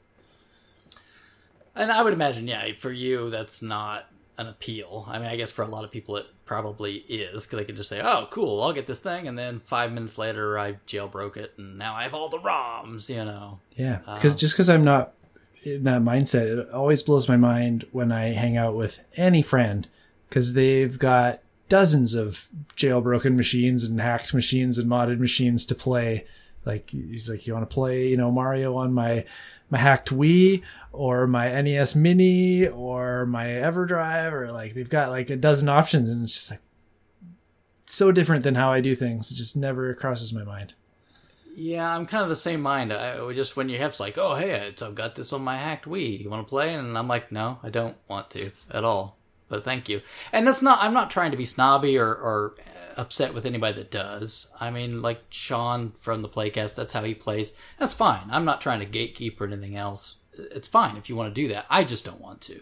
And 1.74 1.92
I 1.92 2.02
would 2.02 2.14
imagine, 2.14 2.48
yeah, 2.48 2.72
for 2.72 2.90
you, 2.90 3.28
that's 3.28 3.60
not 3.60 4.10
an 4.38 4.46
appeal. 4.46 5.06
I 5.08 5.18
mean, 5.18 5.28
I 5.28 5.36
guess 5.36 5.50
for 5.50 5.62
a 5.62 5.68
lot 5.68 5.84
of 5.84 5.90
people, 5.90 6.16
it 6.16 6.26
probably 6.44 6.96
is 6.96 7.46
because 7.46 7.58
they 7.58 7.64
could 7.64 7.76
just 7.76 7.88
say, 7.88 8.00
"Oh, 8.00 8.26
cool, 8.30 8.62
I'll 8.62 8.72
get 8.72 8.86
this 8.86 9.00
thing," 9.00 9.28
and 9.28 9.38
then 9.38 9.60
five 9.60 9.92
minutes 9.92 10.18
later, 10.18 10.58
I 10.58 10.74
jailbroke 10.86 11.36
it, 11.36 11.54
and 11.56 11.78
now 11.78 11.94
I 11.94 12.02
have 12.04 12.14
all 12.14 12.28
the 12.28 12.38
ROMs. 12.38 13.08
You 13.08 13.24
know? 13.24 13.60
Yeah, 13.76 13.98
because 14.14 14.34
um, 14.34 14.38
just 14.38 14.54
because 14.54 14.70
I'm 14.70 14.84
not 14.84 15.12
in 15.64 15.84
that 15.84 16.02
mindset, 16.02 16.58
it 16.58 16.70
always 16.70 17.02
blows 17.02 17.28
my 17.28 17.36
mind 17.36 17.86
when 17.92 18.12
I 18.12 18.28
hang 18.28 18.56
out 18.56 18.76
with 18.76 19.00
any 19.16 19.42
friend 19.42 19.88
because 20.28 20.52
they've 20.52 20.98
got 20.98 21.40
dozens 21.68 22.14
of 22.14 22.48
jailbroken 22.76 23.36
machines 23.36 23.84
and 23.84 24.00
hacked 24.00 24.32
machines 24.32 24.78
and 24.78 24.90
modded 24.90 25.18
machines 25.18 25.64
to 25.66 25.74
play. 25.74 26.26
Like 26.64 26.90
he's 26.90 27.30
like, 27.30 27.46
"You 27.46 27.54
want 27.54 27.68
to 27.68 27.74
play, 27.74 28.08
you 28.08 28.16
know, 28.16 28.30
Mario 28.30 28.76
on 28.76 28.92
my." 28.92 29.24
my 29.70 29.78
hacked 29.78 30.10
Wii 30.10 30.62
or 30.92 31.26
my 31.26 31.60
NES 31.60 31.96
Mini 31.96 32.66
or 32.66 33.05
my 33.24 33.46
EverDrive 33.46 34.32
or 34.32 34.52
like 34.52 34.74
they've 34.74 34.90
got 34.90 35.10
like 35.10 35.30
a 35.30 35.36
dozen 35.36 35.68
options 35.68 36.10
and 36.10 36.24
it's 36.24 36.34
just 36.34 36.50
like 36.50 36.60
so 37.86 38.12
different 38.12 38.42
than 38.42 38.56
how 38.56 38.72
I 38.72 38.80
do 38.80 38.94
things. 38.94 39.30
It 39.30 39.36
just 39.36 39.56
never 39.56 39.94
crosses 39.94 40.34
my 40.34 40.44
mind. 40.44 40.74
Yeah, 41.54 41.88
I'm 41.88 42.04
kind 42.04 42.22
of 42.22 42.28
the 42.28 42.36
same 42.36 42.60
mind. 42.60 42.92
I 42.92 43.32
just 43.32 43.56
when 43.56 43.70
you 43.70 43.78
have 43.78 43.98
like, 43.98 44.18
oh 44.18 44.34
hey, 44.34 44.74
I've 44.82 44.94
got 44.94 45.14
this 45.14 45.32
on 45.32 45.42
my 45.42 45.56
hacked 45.56 45.86
Wii. 45.86 46.20
You 46.20 46.28
want 46.28 46.46
to 46.46 46.50
play? 46.50 46.74
And 46.74 46.98
I'm 46.98 47.08
like, 47.08 47.32
no, 47.32 47.58
I 47.62 47.70
don't 47.70 47.96
want 48.08 48.28
to 48.30 48.50
at 48.70 48.84
all. 48.84 49.16
But 49.48 49.64
thank 49.64 49.88
you. 49.88 50.02
And 50.32 50.46
that's 50.46 50.60
not. 50.60 50.82
I'm 50.82 50.92
not 50.92 51.10
trying 51.10 51.30
to 51.30 51.36
be 51.36 51.44
snobby 51.44 51.96
or, 51.96 52.08
or 52.08 52.56
upset 52.96 53.32
with 53.32 53.46
anybody 53.46 53.74
that 53.74 53.90
does. 53.90 54.50
I 54.60 54.70
mean, 54.70 55.02
like 55.02 55.22
Sean 55.30 55.92
from 55.92 56.22
the 56.22 56.28
Playcast, 56.28 56.74
that's 56.74 56.92
how 56.92 57.04
he 57.04 57.14
plays. 57.14 57.52
That's 57.78 57.94
fine. 57.94 58.28
I'm 58.30 58.44
not 58.44 58.60
trying 58.60 58.80
to 58.80 58.86
gatekeep 58.86 59.40
or 59.40 59.46
anything 59.46 59.76
else. 59.76 60.16
It's 60.32 60.68
fine 60.68 60.96
if 60.96 61.08
you 61.08 61.16
want 61.16 61.34
to 61.34 61.40
do 61.40 61.48
that. 61.48 61.66
I 61.70 61.84
just 61.84 62.04
don't 62.04 62.20
want 62.20 62.40
to. 62.42 62.60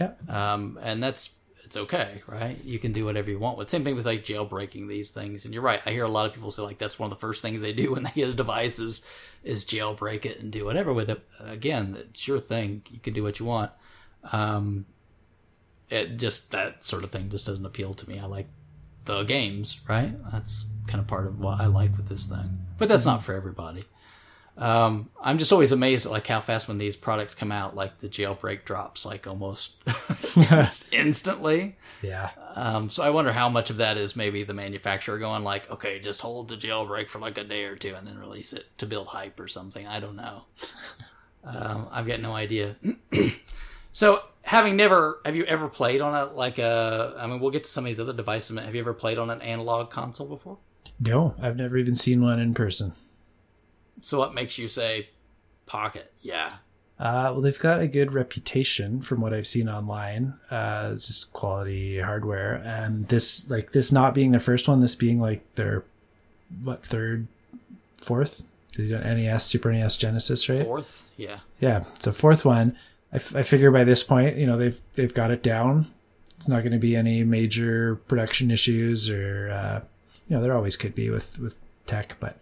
Yeah. 0.00 0.12
Um, 0.28 0.78
and 0.82 1.02
that's 1.02 1.36
it's 1.64 1.76
okay, 1.76 2.22
right? 2.26 2.62
You 2.62 2.78
can 2.78 2.92
do 2.92 3.04
whatever 3.04 3.30
you 3.30 3.38
want 3.38 3.56
with. 3.56 3.70
Same 3.70 3.84
thing 3.84 3.96
with 3.96 4.06
like 4.06 4.22
jailbreaking 4.22 4.86
these 4.86 5.10
things. 5.10 5.44
And 5.44 5.54
you're 5.54 5.62
right. 5.62 5.80
I 5.86 5.90
hear 5.90 6.04
a 6.04 6.10
lot 6.10 6.26
of 6.26 6.34
people 6.34 6.50
say 6.50 6.62
like 6.62 6.78
that's 6.78 6.98
one 6.98 7.10
of 7.10 7.10
the 7.10 7.20
first 7.20 7.42
things 7.42 7.62
they 7.62 7.72
do 7.72 7.92
when 7.94 8.02
they 8.02 8.10
get 8.14 8.28
a 8.28 8.34
device 8.34 8.78
is 8.78 9.08
is 9.42 9.64
jailbreak 9.64 10.24
it 10.24 10.40
and 10.40 10.52
do 10.52 10.64
whatever 10.64 10.92
with 10.92 11.10
it. 11.10 11.22
Again, 11.40 11.96
it's 11.98 12.28
your 12.28 12.38
thing. 12.38 12.82
You 12.90 13.00
can 13.00 13.12
do 13.12 13.22
what 13.22 13.40
you 13.40 13.46
want. 13.46 13.72
Um, 14.32 14.86
it 15.90 16.16
just 16.16 16.52
that 16.52 16.84
sort 16.84 17.04
of 17.04 17.10
thing 17.10 17.30
just 17.30 17.46
doesn't 17.46 17.64
appeal 17.66 17.94
to 17.94 18.08
me. 18.08 18.18
I 18.18 18.26
like 18.26 18.48
the 19.04 19.22
games, 19.22 19.80
right? 19.88 20.14
That's 20.32 20.66
kind 20.86 21.00
of 21.00 21.06
part 21.06 21.26
of 21.26 21.40
what 21.40 21.60
I 21.60 21.66
like 21.66 21.96
with 21.96 22.08
this 22.08 22.26
thing. 22.26 22.58
But 22.78 22.88
that's 22.88 23.06
not 23.06 23.22
for 23.22 23.34
everybody. 23.34 23.84
Um, 24.56 25.10
I'm 25.20 25.38
just 25.38 25.52
always 25.52 25.72
amazed 25.72 26.06
at 26.06 26.12
like 26.12 26.26
how 26.26 26.40
fast 26.40 26.68
when 26.68 26.78
these 26.78 26.94
products 26.94 27.34
come 27.34 27.50
out, 27.50 27.74
like 27.74 27.98
the 27.98 28.08
jailbreak 28.08 28.64
drops 28.64 29.04
like 29.04 29.26
almost 29.26 29.72
instantly. 30.92 31.76
Yeah. 32.02 32.30
Um, 32.54 32.88
so 32.88 33.02
I 33.02 33.10
wonder 33.10 33.32
how 33.32 33.48
much 33.48 33.70
of 33.70 33.78
that 33.78 33.96
is 33.96 34.14
maybe 34.14 34.44
the 34.44 34.54
manufacturer 34.54 35.18
going 35.18 35.42
like, 35.42 35.68
okay, 35.70 35.98
just 35.98 36.20
hold 36.20 36.48
the 36.48 36.56
jailbreak 36.56 37.08
for 37.08 37.18
like 37.18 37.36
a 37.36 37.44
day 37.44 37.64
or 37.64 37.74
two 37.74 37.94
and 37.94 38.06
then 38.06 38.18
release 38.18 38.52
it 38.52 38.66
to 38.78 38.86
build 38.86 39.08
hype 39.08 39.40
or 39.40 39.48
something. 39.48 39.86
I 39.88 39.98
don't 39.98 40.16
know. 40.16 40.44
um, 41.44 41.88
I've 41.90 42.06
got 42.06 42.20
no 42.20 42.32
idea. 42.32 42.76
so 43.92 44.20
having 44.42 44.76
never, 44.76 45.20
have 45.24 45.34
you 45.34 45.44
ever 45.46 45.68
played 45.68 46.00
on 46.00 46.14
a 46.14 46.32
like 46.32 46.58
a? 46.60 47.16
I 47.18 47.26
mean, 47.26 47.40
we'll 47.40 47.50
get 47.50 47.64
to 47.64 47.70
some 47.70 47.84
of 47.84 47.88
these 47.88 47.98
other 47.98 48.12
devices. 48.12 48.56
Have 48.56 48.74
you 48.74 48.80
ever 48.80 48.94
played 48.94 49.18
on 49.18 49.30
an 49.30 49.42
Analogue 49.42 49.90
console 49.90 50.28
before? 50.28 50.58
No, 51.00 51.34
I've 51.42 51.56
never 51.56 51.76
even 51.76 51.96
seen 51.96 52.22
one 52.22 52.38
in 52.38 52.54
person. 52.54 52.92
So 54.04 54.18
what 54.18 54.34
makes 54.34 54.58
you 54.58 54.68
say 54.68 55.08
Pocket? 55.66 56.12
Yeah. 56.20 56.52
Uh, 56.98 57.32
well, 57.32 57.40
they've 57.40 57.58
got 57.58 57.80
a 57.80 57.88
good 57.88 58.12
reputation 58.12 59.00
from 59.00 59.20
what 59.20 59.32
I've 59.32 59.46
seen 59.46 59.68
online. 59.68 60.34
Uh, 60.50 60.90
it's 60.92 61.08
just 61.08 61.32
quality 61.32 61.98
hardware, 61.98 62.62
and 62.64 63.08
this 63.08 63.50
like 63.50 63.72
this 63.72 63.90
not 63.90 64.14
being 64.14 64.30
their 64.30 64.40
first 64.40 64.68
one, 64.68 64.80
this 64.80 64.94
being 64.94 65.18
like 65.20 65.42
their 65.56 65.84
what 66.62 66.84
third, 66.84 67.26
fourth? 68.00 68.44
Did 68.72 68.90
NES, 68.90 69.44
Super 69.44 69.72
NES, 69.72 69.96
Genesis, 69.96 70.48
right? 70.48 70.64
Fourth, 70.64 71.04
yeah, 71.16 71.40
yeah. 71.60 71.84
So 71.98 72.12
fourth 72.12 72.44
one. 72.44 72.76
I, 73.12 73.16
f- 73.16 73.34
I 73.34 73.42
figure 73.42 73.70
by 73.70 73.84
this 73.84 74.02
point, 74.02 74.36
you 74.36 74.46
know, 74.46 74.56
they've 74.56 74.80
they've 74.92 75.14
got 75.14 75.32
it 75.32 75.42
down. 75.42 75.86
It's 76.36 76.46
not 76.46 76.62
going 76.62 76.72
to 76.72 76.78
be 76.78 76.94
any 76.94 77.24
major 77.24 77.96
production 78.06 78.52
issues, 78.52 79.10
or 79.10 79.50
uh, 79.50 79.80
you 80.28 80.36
know, 80.36 80.42
there 80.42 80.54
always 80.54 80.76
could 80.76 80.94
be 80.94 81.10
with 81.10 81.40
with 81.40 81.58
tech, 81.86 82.16
but 82.20 82.40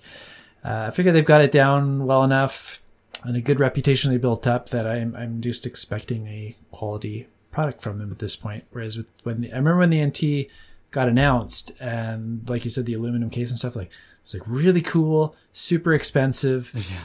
uh, 0.65 0.87
I 0.89 0.91
figure 0.91 1.13
they've 1.13 1.25
got 1.25 1.43
it 1.43 1.53
down 1.53 2.07
well 2.07 2.25
enough 2.25 2.83
and 3.25 3.37
a 3.37 3.41
good 3.41 3.61
reputation 3.61 4.11
they 4.11 4.19
built 4.19 4.47
up 4.47 4.71
that 4.71 4.87
I'm 4.87 5.15
I'm 5.15 5.41
just 5.41 5.67
expecting 5.67 6.27
a 6.27 6.55
quality 6.71 7.29
product 7.51 7.83
from 7.83 7.99
them 7.99 8.11
at 8.11 8.19
this 8.19 8.37
point. 8.37 8.65
Whereas 8.71 8.97
with 8.97 9.07
when 9.23 9.43
the, 9.43 9.53
I 9.53 9.57
remember 9.57 9.79
when 9.79 9.91
the 9.91 10.05
NT 10.05 10.51
got 10.91 11.09
announced 11.09 11.73
and 11.81 12.49
like 12.49 12.65
you 12.65 12.71
said 12.71 12.87
the 12.87 12.95
aluminum 12.95 13.31
case 13.31 13.51
and 13.51 13.59
stuff 13.59 13.77
like 13.77 13.89
it 13.89 14.25
was 14.25 14.35
like 14.35 14.43
really 14.47 14.83
cool, 14.83 15.37
super 15.53 15.95
expensive. 15.95 16.73
yeah. 16.75 17.05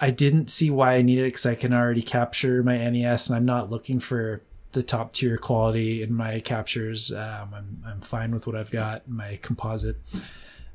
I 0.00 0.10
didn't 0.10 0.50
see 0.50 0.68
why 0.70 0.94
I 0.94 1.02
needed 1.02 1.22
it 1.22 1.28
because 1.28 1.46
I 1.46 1.54
can 1.54 1.72
already 1.72 2.02
capture 2.02 2.62
my 2.62 2.76
NES 2.90 3.28
and 3.28 3.36
I'm 3.36 3.44
not 3.44 3.70
looking 3.70 4.00
for 4.00 4.42
the 4.72 4.82
top 4.82 5.12
tier 5.12 5.36
quality 5.36 6.02
in 6.02 6.14
my 6.14 6.40
captures. 6.40 7.12
Um, 7.12 7.54
I'm 7.54 7.84
I'm 7.86 8.00
fine 8.00 8.32
with 8.32 8.46
what 8.46 8.56
I've 8.56 8.70
got 8.70 9.02
in 9.08 9.16
my 9.16 9.38
composite. 9.42 9.96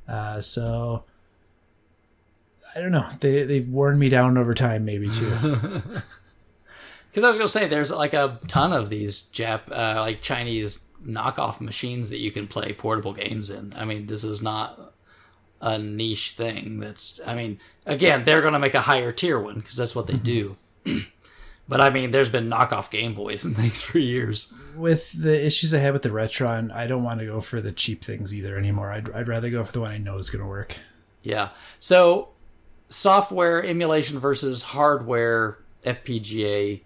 Uh, 0.08 0.40
so 0.40 1.04
I 2.78 2.80
don't 2.80 2.92
know. 2.92 3.10
They 3.20 3.44
they've 3.44 3.68
worn 3.68 3.98
me 3.98 4.08
down 4.08 4.38
over 4.38 4.54
time, 4.54 4.86
maybe 4.86 5.10
too. 5.10 5.82
Because 7.10 7.24
I 7.24 7.30
was 7.30 7.38
gonna 7.40 7.50
say, 7.50 7.68
there's 7.68 7.90
like 7.90 8.14
a 8.14 8.40
ton 8.48 8.74
of 8.74 8.90
these 8.90 9.22
Jap, 9.34 9.72
uh, 9.72 10.02
like 10.02 10.22
Chinese 10.22 10.86
knockoff 11.04 11.60
machines 11.60 12.12
that 12.12 12.20
you 12.20 12.30
can 12.30 12.48
play 12.48 12.74
portable 12.74 13.12
games 13.12 13.50
in. 13.50 13.74
I 13.76 13.86
mean, 13.86 14.06
this 14.06 14.24
is 14.24 14.40
not 14.40 14.94
a 15.60 15.80
niche 15.80 16.34
thing. 16.38 16.80
That's, 16.80 17.20
I 17.26 17.34
mean, 17.34 17.60
again, 17.88 18.24
they're 18.24 18.44
gonna 18.44 18.60
make 18.60 18.76
a 18.76 18.82
higher 18.82 19.12
tier 19.12 19.40
one 19.40 19.56
because 19.56 19.76
that's 19.76 19.96
what 19.96 20.06
they 20.06 20.18
do. 20.18 20.58
but 21.68 21.82
I 21.82 21.90
mean, 21.90 22.12
there's 22.12 22.30
been 22.30 22.52
knockoff 22.52 22.92
Game 22.92 23.16
Boys 23.16 23.46
and 23.46 23.56
things 23.58 23.82
for 23.82 23.98
years. 23.98 24.54
with 24.76 25.12
the 25.14 25.44
issues 25.44 25.74
I 25.74 25.80
had 25.80 25.94
with 25.94 26.04
the 26.04 26.10
Retron, 26.10 26.72
I 26.72 26.86
don't 26.86 27.04
want 27.04 27.20
to 27.22 27.26
go 27.26 27.42
for 27.42 27.62
the 27.62 27.72
cheap 27.72 28.04
things 28.04 28.36
either 28.36 28.60
anymore. 28.60 28.92
I'd 28.92 29.10
I'd 29.10 29.28
rather 29.28 29.50
go 29.50 29.64
for 29.64 29.72
the 29.72 29.82
one 29.82 29.90
I 29.90 29.98
know 29.98 30.18
is 30.18 30.30
going 30.30 30.44
to 30.44 30.48
work. 30.48 30.78
Yeah. 31.24 31.50
So, 31.80 32.30
software 32.90 33.64
emulation 33.64 34.20
versus 34.20 34.64
hardware 34.64 35.60
FPGA 35.86 36.82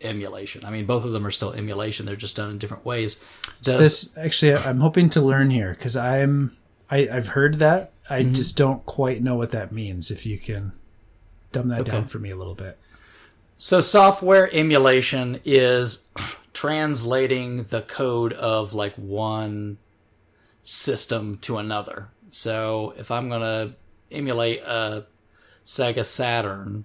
emulation. 0.00 0.64
I 0.64 0.70
mean, 0.70 0.86
both 0.86 1.04
of 1.04 1.12
them 1.12 1.26
are 1.26 1.30
still 1.30 1.52
emulation. 1.52 2.06
They're 2.06 2.16
just 2.16 2.36
done 2.36 2.50
in 2.50 2.58
different 2.58 2.84
ways. 2.84 3.16
So 3.62 3.72
Does, 3.76 3.78
this 3.78 4.18
actually, 4.18 4.54
I'm 4.56 4.80
hoping 4.80 5.08
to 5.10 5.20
learn 5.20 5.50
here 5.50 5.70
because 5.70 5.96
I'm 5.96 6.56
I, 6.90 7.08
I've 7.10 7.28
heard 7.28 7.54
that. 7.54 7.92
I 8.10 8.22
Mm-hmm. 8.22 8.32
just 8.34 8.56
don't 8.56 8.84
quite 8.84 9.22
know 9.22 9.36
what 9.36 9.50
that 9.52 9.72
means. 9.72 10.10
If 10.10 10.26
you 10.26 10.38
can 10.38 10.72
dumb 11.52 11.68
that 11.68 11.84
down 11.84 12.04
for 12.06 12.18
me 12.18 12.30
a 12.30 12.36
little 12.36 12.54
bit. 12.54 12.78
So, 13.56 13.80
software 13.80 14.52
emulation 14.52 15.40
is 15.44 16.08
translating 16.52 17.64
the 17.64 17.82
code 17.82 18.32
of 18.32 18.74
like 18.74 18.94
one 18.96 19.78
system 20.62 21.38
to 21.38 21.58
another. 21.58 22.08
So, 22.30 22.94
if 22.98 23.10
I'm 23.10 23.28
going 23.28 23.40
to 23.42 23.74
emulate 24.10 24.60
a 24.62 25.06
Sega 25.66 26.04
Saturn, 26.04 26.84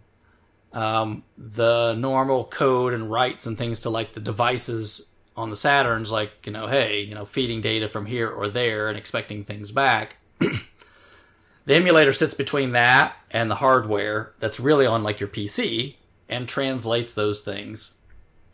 um, 0.74 1.24
the 1.38 1.94
normal 1.96 2.46
code 2.46 2.94
and 2.94 3.10
writes 3.12 3.46
and 3.46 3.58
things 3.58 3.80
to 3.82 3.90
like 3.90 4.14
the 4.14 4.20
devices 4.20 5.12
on 5.36 5.50
the 5.50 5.56
Saturns, 5.56 6.12
like, 6.12 6.32
you 6.46 6.52
know, 6.52 6.68
hey, 6.68 7.02
you 7.02 7.14
know, 7.14 7.26
feeding 7.26 7.62
data 7.62 7.88
from 7.88 8.06
here 8.08 8.30
or 8.30 8.48
there 8.48 8.90
and 8.90 8.98
expecting 8.98 9.44
things 9.44 9.72
back. 9.72 10.18
the 10.40 11.76
emulator 11.76 12.14
sits 12.14 12.34
between 12.34 12.72
that 12.72 13.16
and 13.32 13.50
the 13.52 13.56
hardware 13.56 14.34
that's 14.40 14.60
really 14.60 14.86
on 14.86 15.04
like 15.04 15.20
your 15.20 15.30
PC 15.30 15.96
and 16.30 16.48
translates 16.48 17.14
those 17.14 17.42
things 17.42 17.94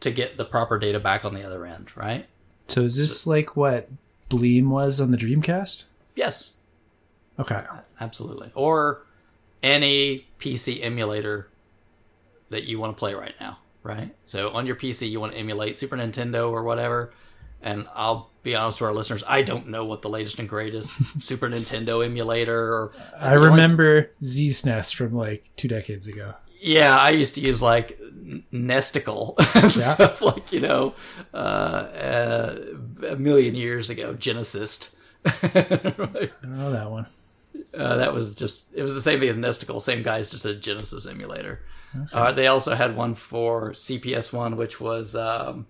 to 0.01 0.11
get 0.11 0.35
the 0.37 0.45
proper 0.45 0.77
data 0.77 0.99
back 0.99 1.23
on 1.23 1.33
the 1.33 1.43
other 1.43 1.65
end, 1.65 1.95
right? 1.95 2.25
So 2.67 2.81
is 2.81 2.97
this 2.97 3.25
like 3.25 3.55
what 3.55 3.87
Bleem 4.29 4.69
was 4.69 4.99
on 4.99 5.11
the 5.11 5.17
Dreamcast? 5.17 5.85
Yes, 6.15 6.53
Okay. 7.39 7.63
absolutely. 7.99 8.51
Or 8.53 9.03
any 9.64 10.27
PC 10.40 10.84
emulator 10.84 11.49
that 12.49 12.65
you 12.65 12.77
want 12.80 12.95
to 12.95 12.99
play 12.99 13.14
right 13.15 13.34
now, 13.40 13.57
right? 13.81 14.14
So 14.26 14.52
on 14.52 14.68
your 14.68 14.76
PC, 14.76 15.10
you 15.10 15.19
want 15.19 15.31
to 15.31 15.40
emulate 15.40 15.77
Super 15.77 15.98
Nintendo 15.98 16.52
or 16.52 16.64
whatever. 16.64 17.14
And 17.61 17.88
I'll 17.95 18.30
be 18.44 18.56
honest 18.56 18.80
to 18.80 18.85
our 18.85 18.94
listeners, 18.94 19.23
I 19.26 19.41
don't 19.41 19.69
know 19.69 19.85
what 19.85 20.02
the 20.02 20.10
latest 20.10 20.38
and 20.38 20.49
greatest 20.49 21.22
Super 21.23 21.49
Nintendo 21.49 22.06
emulator 22.06 22.60
or 22.60 22.91
I 23.18 23.34
remember 23.34 24.11
ZSNES 24.22 24.94
from 24.94 25.15
like 25.15 25.49
two 25.56 25.69
decades 25.69 26.07
ago. 26.07 26.34
Yeah, 26.61 26.98
I 26.98 27.10
used 27.11 27.35
to 27.35 27.41
use 27.41 27.61
like 27.61 27.98
N- 28.02 28.44
Nesticle 28.53 29.35
and 29.56 29.72
stuff 29.72 30.22
like 30.22 30.52
you 30.52 30.60
know 30.61 30.94
uh, 31.34 31.38
uh, 31.38 32.56
a 33.07 33.15
million 33.15 33.56
years 33.56 33.90
ago. 33.90 34.14
Genesis. 34.14 34.95
I 35.26 36.30
don't 36.41 36.57
know 36.57 36.72
that 36.72 36.91
one. 36.91 37.06
Uh, 37.73 37.97
that 37.97 38.13
was 38.13 38.35
just 38.35 38.65
it 38.73 38.84
was 38.84 38.93
the 38.93 39.01
same 39.01 39.19
thing 39.19 39.30
as 39.30 39.38
Nesticle. 39.38 39.81
Same 39.81 40.03
guys, 40.03 40.31
just 40.31 40.45
a 40.45 40.55
Genesis 40.55 41.07
emulator. 41.07 41.63
Uh, 42.11 42.31
they 42.31 42.47
also 42.47 42.73
had 42.73 42.95
one 42.95 43.13
for 43.13 43.71
CPS 43.71 44.34
one, 44.34 44.57
which 44.57 44.80
was 44.80 45.15
um, 45.15 45.67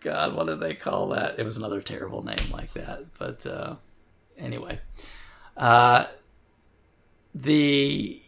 God, 0.00 0.34
what 0.34 0.46
did 0.46 0.60
they 0.60 0.74
call 0.74 1.08
that? 1.08 1.38
It 1.38 1.44
was 1.44 1.56
another 1.56 1.80
terrible 1.80 2.22
name 2.22 2.36
like 2.52 2.72
that. 2.74 3.06
But 3.18 3.46
uh, 3.46 3.76
anyway, 4.36 4.80
uh, 5.56 6.06
the 7.34 8.22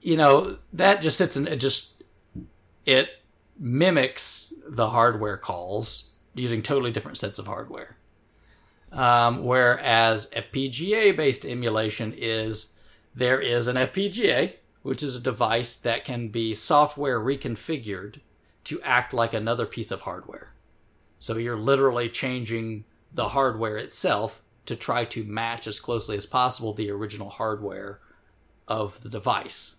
you 0.00 0.16
know 0.16 0.58
that 0.72 1.02
just 1.02 1.18
sits 1.18 1.36
and 1.36 1.48
it 1.48 1.56
just 1.56 2.02
it 2.86 3.08
mimics 3.58 4.52
the 4.66 4.90
hardware 4.90 5.36
calls 5.36 6.12
using 6.34 6.62
totally 6.62 6.90
different 6.90 7.18
sets 7.18 7.38
of 7.38 7.46
hardware. 7.46 7.96
Um, 8.92 9.44
whereas 9.44 10.30
FPGA 10.30 11.16
based 11.16 11.46
emulation 11.46 12.12
is 12.16 12.74
there 13.14 13.40
is 13.40 13.66
an 13.66 13.76
FPGA, 13.76 14.54
which 14.82 15.02
is 15.02 15.16
a 15.16 15.20
device 15.20 15.76
that 15.76 16.04
can 16.04 16.28
be 16.28 16.54
software 16.54 17.20
reconfigured 17.20 18.20
to 18.64 18.82
act 18.82 19.12
like 19.12 19.34
another 19.34 19.66
piece 19.66 19.90
of 19.90 20.02
hardware. 20.02 20.52
So 21.18 21.36
you're 21.36 21.56
literally 21.56 22.08
changing 22.08 22.84
the 23.12 23.28
hardware 23.28 23.76
itself 23.76 24.42
to 24.66 24.76
try 24.76 25.04
to 25.04 25.24
match 25.24 25.66
as 25.66 25.80
closely 25.80 26.16
as 26.16 26.26
possible 26.26 26.72
the 26.72 26.90
original 26.90 27.30
hardware 27.30 28.00
of 28.68 29.02
the 29.02 29.08
device. 29.08 29.78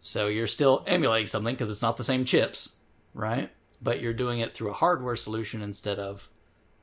So 0.00 0.26
you're 0.26 0.48
still 0.48 0.82
emulating 0.86 1.28
something 1.28 1.54
because 1.54 1.70
it's 1.70 1.82
not 1.82 1.96
the 1.96 2.04
same 2.04 2.24
chips, 2.24 2.76
right? 3.14 3.50
But 3.80 4.00
you're 4.00 4.12
doing 4.12 4.40
it 4.40 4.54
through 4.54 4.70
a 4.70 4.74
hardware 4.74 5.16
solution 5.16 5.62
instead 5.62 5.98
of 5.98 6.30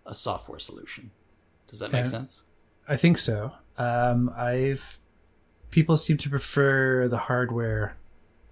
a 0.06 0.16
software 0.16 0.60
solution. 0.60 1.12
Does 1.70 1.80
that 1.80 1.92
make 1.92 2.08
sense? 2.08 2.42
I 2.88 2.98
think 2.98 3.18
so. 3.18 3.54
Um, 3.78 4.34
I've 4.36 4.98
people 5.72 5.98
seem 5.98 6.18
to 6.18 6.30
prefer 6.30 7.08
the 7.08 7.18
hardware 7.18 7.96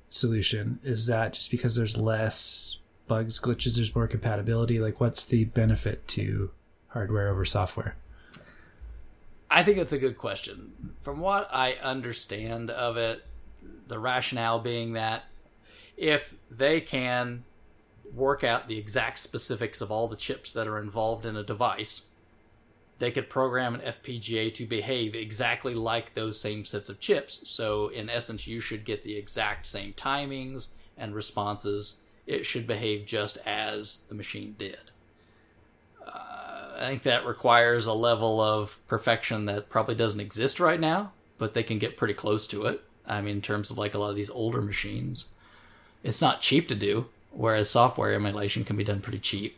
solution. 0.09 0.79
Is 0.83 1.07
that 1.07 1.33
just 1.33 1.51
because 1.51 1.75
there's 1.75 1.97
less 1.97 2.79
bugs, 3.07 3.39
glitches, 3.39 3.75
there's 3.75 3.95
more 3.95 4.07
compatibility. 4.07 4.79
Like, 4.79 4.99
what's 4.99 5.25
the 5.25 5.45
benefit 5.45 6.07
to 6.09 6.51
hardware 6.89 7.29
over 7.29 7.45
software? 7.45 7.95
I 9.49 9.63
think 9.63 9.77
it's 9.77 9.93
a 9.93 9.97
good 9.97 10.17
question. 10.17 10.93
From 11.01 11.19
what 11.19 11.49
I 11.51 11.73
understand 11.73 12.69
of 12.69 12.97
it, 12.97 13.23
the 13.87 13.97
rationale 13.97 14.59
being 14.59 14.93
that 14.93 15.23
if 15.95 16.35
they 16.51 16.81
can 16.81 17.43
work 18.13 18.43
out 18.43 18.67
the 18.67 18.77
exact 18.77 19.19
specifics 19.19 19.81
of 19.81 19.91
all 19.91 20.07
the 20.07 20.15
chips 20.15 20.51
that 20.53 20.67
are 20.67 20.79
involved 20.79 21.25
in 21.25 21.35
a 21.35 21.43
device, 21.43 22.07
they 22.99 23.11
could 23.11 23.29
program 23.29 23.75
an 23.75 23.81
FPGA 23.81 24.53
to 24.55 24.65
behave 24.65 25.15
exactly 25.15 25.75
like 25.75 26.13
those 26.13 26.39
same 26.39 26.65
sets 26.65 26.89
of 26.89 26.99
chips. 26.99 27.47
So, 27.49 27.89
in 27.89 28.09
essence, 28.09 28.47
you 28.47 28.59
should 28.59 28.85
get 28.85 29.03
the 29.03 29.15
exact 29.15 29.65
same 29.65 29.93
timings 29.93 30.69
and 30.97 31.13
responses. 31.13 32.01
It 32.25 32.45
should 32.45 32.65
behave 32.65 33.05
just 33.05 33.37
as 33.45 33.99
the 34.09 34.15
machine 34.15 34.55
did. 34.57 34.91
Uh, 36.05 36.75
I 36.75 36.87
think 36.87 37.03
that 37.03 37.25
requires 37.25 37.85
a 37.85 37.93
level 37.93 38.41
of 38.41 38.85
perfection 38.87 39.45
that 39.45 39.69
probably 39.69 39.95
doesn't 39.95 40.19
exist 40.19 40.59
right 40.59 40.79
now, 40.79 41.11
but 41.37 41.53
they 41.53 41.63
can 41.63 41.77
get 41.77 41.97
pretty 41.97 42.15
close 42.15 42.47
to 42.47 42.65
it. 42.65 42.81
I 43.05 43.21
mean, 43.21 43.37
in 43.37 43.41
terms 43.41 43.69
of 43.69 43.77
like 43.77 43.93
a 43.93 43.99
lot 43.99 44.09
of 44.09 44.15
these 44.15 44.31
older 44.31 44.61
machines, 44.61 45.29
it's 46.03 46.21
not 46.21 46.41
cheap 46.41 46.67
to 46.69 46.75
do, 46.75 47.05
whereas 47.31 47.69
software 47.69 48.13
emulation 48.13 48.65
can 48.65 48.75
be 48.75 48.83
done 48.83 49.01
pretty 49.01 49.19
cheap 49.19 49.56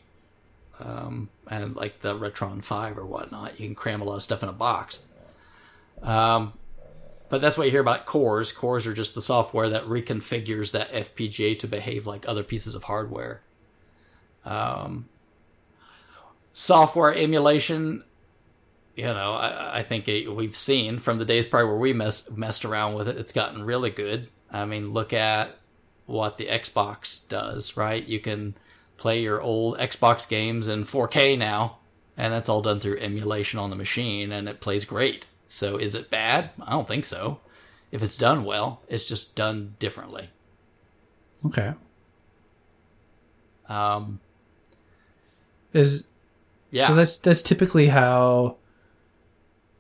um, 0.80 1.30
and 1.50 1.76
like 1.76 2.00
the 2.00 2.16
Retron 2.16 2.64
5 2.64 2.98
or 2.98 3.06
whatnot. 3.06 3.60
You 3.60 3.68
can 3.68 3.76
cram 3.76 4.02
a 4.02 4.06
lot 4.06 4.16
of 4.16 4.24
stuff 4.24 4.44
in 4.44 4.50
a 4.50 4.54
box. 4.54 5.00
Um, 6.02 6.54
but 7.30 7.42
that's 7.42 7.58
what 7.58 7.66
you 7.66 7.72
hear 7.72 7.82
about 7.82 8.06
cores. 8.06 8.52
Cores 8.52 8.88
are 8.88 8.94
just 8.94 9.14
the 9.14 9.22
software 9.22 9.70
that 9.70 9.84
reconfigures 9.86 10.72
that 10.72 10.92
FPGA 10.92 11.58
to 11.60 11.68
behave 11.68 12.08
like 12.08 12.28
other 12.28 12.44
pieces 12.44 12.76
of 12.76 12.86
hardware. 12.86 13.42
Um, 14.46 15.08
software 16.54 17.14
emulation, 17.14 18.04
you 18.96 19.06
know, 19.06 19.34
I, 19.34 19.80
I 19.80 19.84
think 19.84 20.08
it, 20.08 20.28
we've 20.34 20.56
seen 20.56 20.98
from 20.98 21.20
the 21.20 21.26
days 21.26 21.46
probably 21.46 21.70
where 21.70 21.78
we 21.78 21.94
mess, 21.94 22.32
messed 22.32 22.66
around 22.66 22.96
with 22.96 23.08
it, 23.08 23.18
it's 23.18 23.32
gotten 23.32 23.64
really 23.64 23.92
good. 23.92 24.30
I 24.52 24.66
mean, 24.66 24.92
look 24.92 25.14
at 25.14 25.56
what 26.08 26.40
the 26.40 26.48
Xbox 26.48 27.28
does, 27.28 27.78
right? 27.78 28.04
You 28.08 28.20
can 28.20 28.56
play 29.00 29.22
your 29.22 29.42
old 29.42 29.78
Xbox 29.78 30.28
games 30.28 30.68
in 30.68 30.84
4K 30.84 31.38
now, 31.38 31.78
and 32.18 32.34
that's 32.34 32.50
all 32.50 32.62
done 32.62 32.80
through 32.80 33.00
emulation 33.00 33.60
on 33.60 33.70
the 33.70 33.76
machine, 33.76 34.32
and 34.32 34.48
it 34.48 34.60
plays 34.60 34.86
great. 34.86 35.26
So 35.48 35.78
is 35.78 35.96
it 35.96 36.10
bad? 36.10 36.54
I 36.62 36.72
don't 36.72 36.88
think 36.88 37.06
so. 37.06 37.40
If 37.92 38.04
it's 38.04 38.18
done 38.18 38.44
well, 38.44 38.82
it's 38.88 39.06
just 39.06 39.36
done 39.36 39.76
differently. 39.80 40.30
Okay. 41.46 41.74
Um, 43.68 44.20
is 45.74 46.04
yeah. 46.72 46.88
So 46.88 46.96
that's 46.96 47.18
that's 47.18 47.42
typically 47.42 47.88
how 47.88 48.58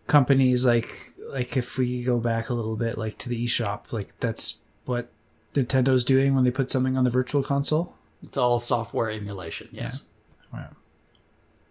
companies 0.07 0.65
like 0.65 1.13
like 1.29 1.57
if 1.57 1.77
we 1.77 2.03
go 2.03 2.19
back 2.19 2.49
a 2.49 2.53
little 2.53 2.75
bit 2.75 2.97
like 2.97 3.17
to 3.17 3.29
the 3.29 3.45
eShop, 3.45 3.91
like 3.91 4.17
that's 4.19 4.59
what 4.85 5.09
Nintendo's 5.53 6.03
doing 6.03 6.33
when 6.35 6.43
they 6.43 6.51
put 6.51 6.71
something 6.71 6.97
on 6.97 7.03
the 7.03 7.09
virtual 7.09 7.43
console. 7.43 7.93
It's 8.23 8.37
all 8.37 8.59
software 8.59 9.09
emulation, 9.09 9.69
yes. 9.71 10.05
Yeah. 10.53 10.59
Wow. 10.59 10.69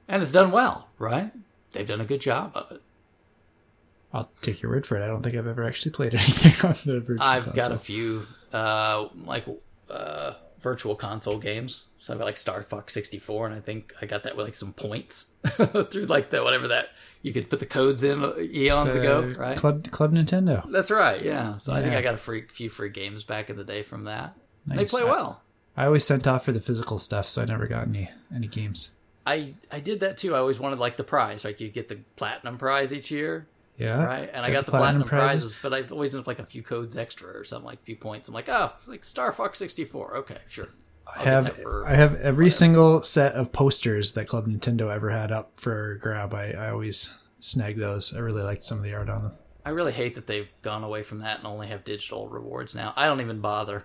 And 0.08 0.22
it's 0.22 0.32
done 0.32 0.50
well, 0.50 0.88
right? 0.98 1.32
They've 1.72 1.86
done 1.86 2.00
a 2.00 2.04
good 2.06 2.20
job 2.20 2.52
of 2.54 2.72
it. 2.72 2.82
I'll 4.12 4.30
take 4.40 4.62
your 4.62 4.72
word 4.72 4.86
for 4.86 4.96
it. 4.96 5.04
I 5.04 5.06
don't 5.06 5.22
think 5.22 5.34
I've 5.34 5.46
ever 5.46 5.64
actually 5.64 5.92
played 5.92 6.14
anything 6.14 6.68
on 6.68 6.74
the 6.86 7.00
virtual 7.00 7.22
I've 7.26 7.44
console. 7.44 7.62
got 7.62 7.72
a 7.72 7.76
few 7.76 8.26
uh, 8.52 9.08
like 9.26 9.44
uh, 9.90 10.32
virtual 10.60 10.94
console 10.94 11.38
games. 11.38 11.88
So 12.00 12.14
I've 12.14 12.18
got 12.18 12.24
like 12.24 12.38
Star 12.38 12.62
Fox 12.62 12.94
64, 12.94 13.46
and 13.46 13.54
I 13.54 13.60
think 13.60 13.92
I 14.00 14.06
got 14.06 14.22
that 14.22 14.34
with 14.34 14.46
like 14.46 14.54
some 14.54 14.72
points 14.72 15.32
through 15.46 16.06
like 16.06 16.30
the 16.30 16.42
whatever 16.42 16.68
that 16.68 16.88
you 17.20 17.34
could 17.34 17.50
put 17.50 17.60
the 17.60 17.66
codes 17.66 18.02
in 18.02 18.22
eons 18.38 18.94
the 18.94 19.00
ago, 19.00 19.34
right? 19.36 19.58
Club 19.58 19.90
Club 19.90 20.14
Nintendo. 20.14 20.66
That's 20.70 20.90
right. 20.90 21.22
Yeah. 21.22 21.58
So 21.58 21.72
yeah. 21.72 21.78
I 21.78 21.82
think 21.82 21.94
I 21.94 22.00
got 22.00 22.14
a 22.14 22.18
free, 22.18 22.46
few 22.48 22.70
free 22.70 22.88
games 22.88 23.24
back 23.24 23.50
in 23.50 23.56
the 23.56 23.64
day 23.64 23.82
from 23.82 24.04
that. 24.04 24.34
Nice. 24.64 24.78
They 24.78 24.84
play 24.86 25.04
well. 25.04 25.42
I 25.78 25.86
always 25.86 26.04
sent 26.04 26.26
off 26.26 26.44
for 26.44 26.50
the 26.50 26.60
physical 26.60 26.98
stuff, 26.98 27.28
so 27.28 27.40
I 27.40 27.44
never 27.44 27.68
got 27.68 27.86
any 27.86 28.10
any 28.34 28.48
games. 28.48 28.90
I 29.24 29.54
I 29.70 29.78
did 29.78 30.00
that 30.00 30.16
too. 30.16 30.34
I 30.34 30.38
always 30.38 30.58
wanted 30.58 30.80
like 30.80 30.96
the 30.96 31.04
prize, 31.04 31.44
like 31.44 31.60
you 31.60 31.68
get 31.68 31.88
the 31.88 32.00
platinum 32.16 32.58
prize 32.58 32.92
each 32.92 33.12
year. 33.12 33.46
Yeah. 33.76 34.02
Right. 34.02 34.28
And 34.32 34.44
I 34.44 34.50
got 34.50 34.66
the, 34.66 34.72
platinum, 34.72 35.04
platinum 35.04 35.28
prizes, 35.28 35.54
but 35.62 35.72
I 35.72 35.82
always 35.92 36.10
ended 36.10 36.22
up 36.22 36.26
like 36.26 36.40
a 36.40 36.44
few 36.44 36.64
codes 36.64 36.96
extra 36.96 37.28
or 37.28 37.44
something, 37.44 37.64
like 37.64 37.78
a 37.78 37.84
few 37.84 37.94
points. 37.94 38.26
I'm 38.26 38.34
like, 38.34 38.48
oh, 38.48 38.72
like 38.86 39.04
Star 39.04 39.30
Fox 39.30 39.60
64. 39.60 40.16
Okay, 40.16 40.38
sure. 40.48 40.66
I'll 41.06 41.22
I 41.22 41.30
have 41.30 41.60
I 41.86 41.94
have 41.94 42.14
every 42.16 42.46
whatever. 42.46 42.50
single 42.50 43.02
set 43.04 43.34
of 43.34 43.52
posters 43.52 44.14
that 44.14 44.26
Club 44.26 44.48
Nintendo 44.48 44.92
ever 44.92 45.10
had 45.10 45.30
up 45.30 45.52
for 45.54 45.94
grab. 46.02 46.34
I, 46.34 46.54
I 46.58 46.70
always 46.70 47.14
snag 47.38 47.76
those. 47.76 48.16
I 48.16 48.18
really 48.18 48.42
liked 48.42 48.64
some 48.64 48.78
of 48.78 48.84
the 48.84 48.94
art 48.94 49.08
on 49.08 49.22
them. 49.22 49.32
I 49.64 49.70
really 49.70 49.92
hate 49.92 50.16
that 50.16 50.26
they've 50.26 50.50
gone 50.62 50.82
away 50.82 51.04
from 51.04 51.20
that 51.20 51.38
and 51.38 51.46
only 51.46 51.68
have 51.68 51.84
digital 51.84 52.26
rewards 52.26 52.74
now. 52.74 52.92
I 52.96 53.06
don't 53.06 53.20
even 53.20 53.40
bother. 53.40 53.84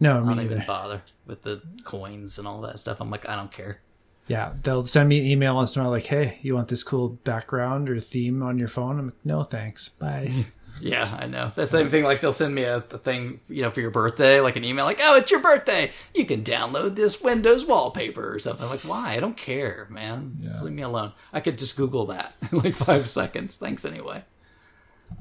No, 0.00 0.20
me 0.20 0.26
I 0.26 0.34
don't 0.34 0.44
either. 0.44 0.54
even 0.56 0.66
bother 0.66 1.02
with 1.26 1.42
the 1.42 1.62
coins 1.84 2.38
and 2.38 2.48
all 2.48 2.60
that 2.62 2.78
stuff. 2.78 3.00
I'm 3.00 3.10
like, 3.10 3.28
I 3.28 3.36
don't 3.36 3.52
care. 3.52 3.80
Yeah, 4.26 4.54
they'll 4.62 4.84
send 4.84 5.08
me 5.08 5.18
an 5.18 5.26
email 5.26 5.54
once 5.54 5.76
in 5.76 5.80
a 5.80 5.84
while, 5.84 5.92
like, 5.92 6.06
"Hey, 6.06 6.38
you 6.42 6.54
want 6.54 6.68
this 6.68 6.82
cool 6.82 7.10
background 7.10 7.90
or 7.90 8.00
theme 8.00 8.42
on 8.42 8.58
your 8.58 8.68
phone?" 8.68 8.98
I'm 8.98 9.04
like, 9.06 9.14
"No, 9.24 9.42
thanks, 9.42 9.90
bye." 9.90 10.46
yeah, 10.80 11.14
I 11.20 11.26
know. 11.26 11.52
The 11.54 11.66
same 11.66 11.90
thing. 11.90 12.04
Like 12.04 12.22
they'll 12.22 12.32
send 12.32 12.54
me 12.54 12.62
a, 12.62 12.76
a 12.78 12.98
thing, 12.98 13.40
you 13.50 13.60
know, 13.60 13.68
for 13.68 13.82
your 13.82 13.90
birthday, 13.90 14.40
like 14.40 14.56
an 14.56 14.64
email, 14.64 14.86
like, 14.86 15.00
"Oh, 15.02 15.16
it's 15.16 15.30
your 15.30 15.40
birthday. 15.40 15.92
You 16.14 16.24
can 16.24 16.42
download 16.42 16.96
this 16.96 17.20
Windows 17.20 17.66
wallpaper 17.66 18.32
or 18.32 18.38
something." 18.38 18.64
I'm 18.64 18.70
like, 18.70 18.80
why? 18.80 19.12
I 19.12 19.20
don't 19.20 19.36
care, 19.36 19.86
man. 19.90 20.38
Yeah. 20.40 20.48
Just 20.48 20.62
leave 20.64 20.72
me 20.72 20.82
alone. 20.82 21.12
I 21.32 21.40
could 21.40 21.58
just 21.58 21.76
Google 21.76 22.06
that 22.06 22.32
in 22.50 22.58
like 22.60 22.74
five 22.74 23.06
seconds. 23.08 23.58
Thanks 23.58 23.84
anyway. 23.84 24.24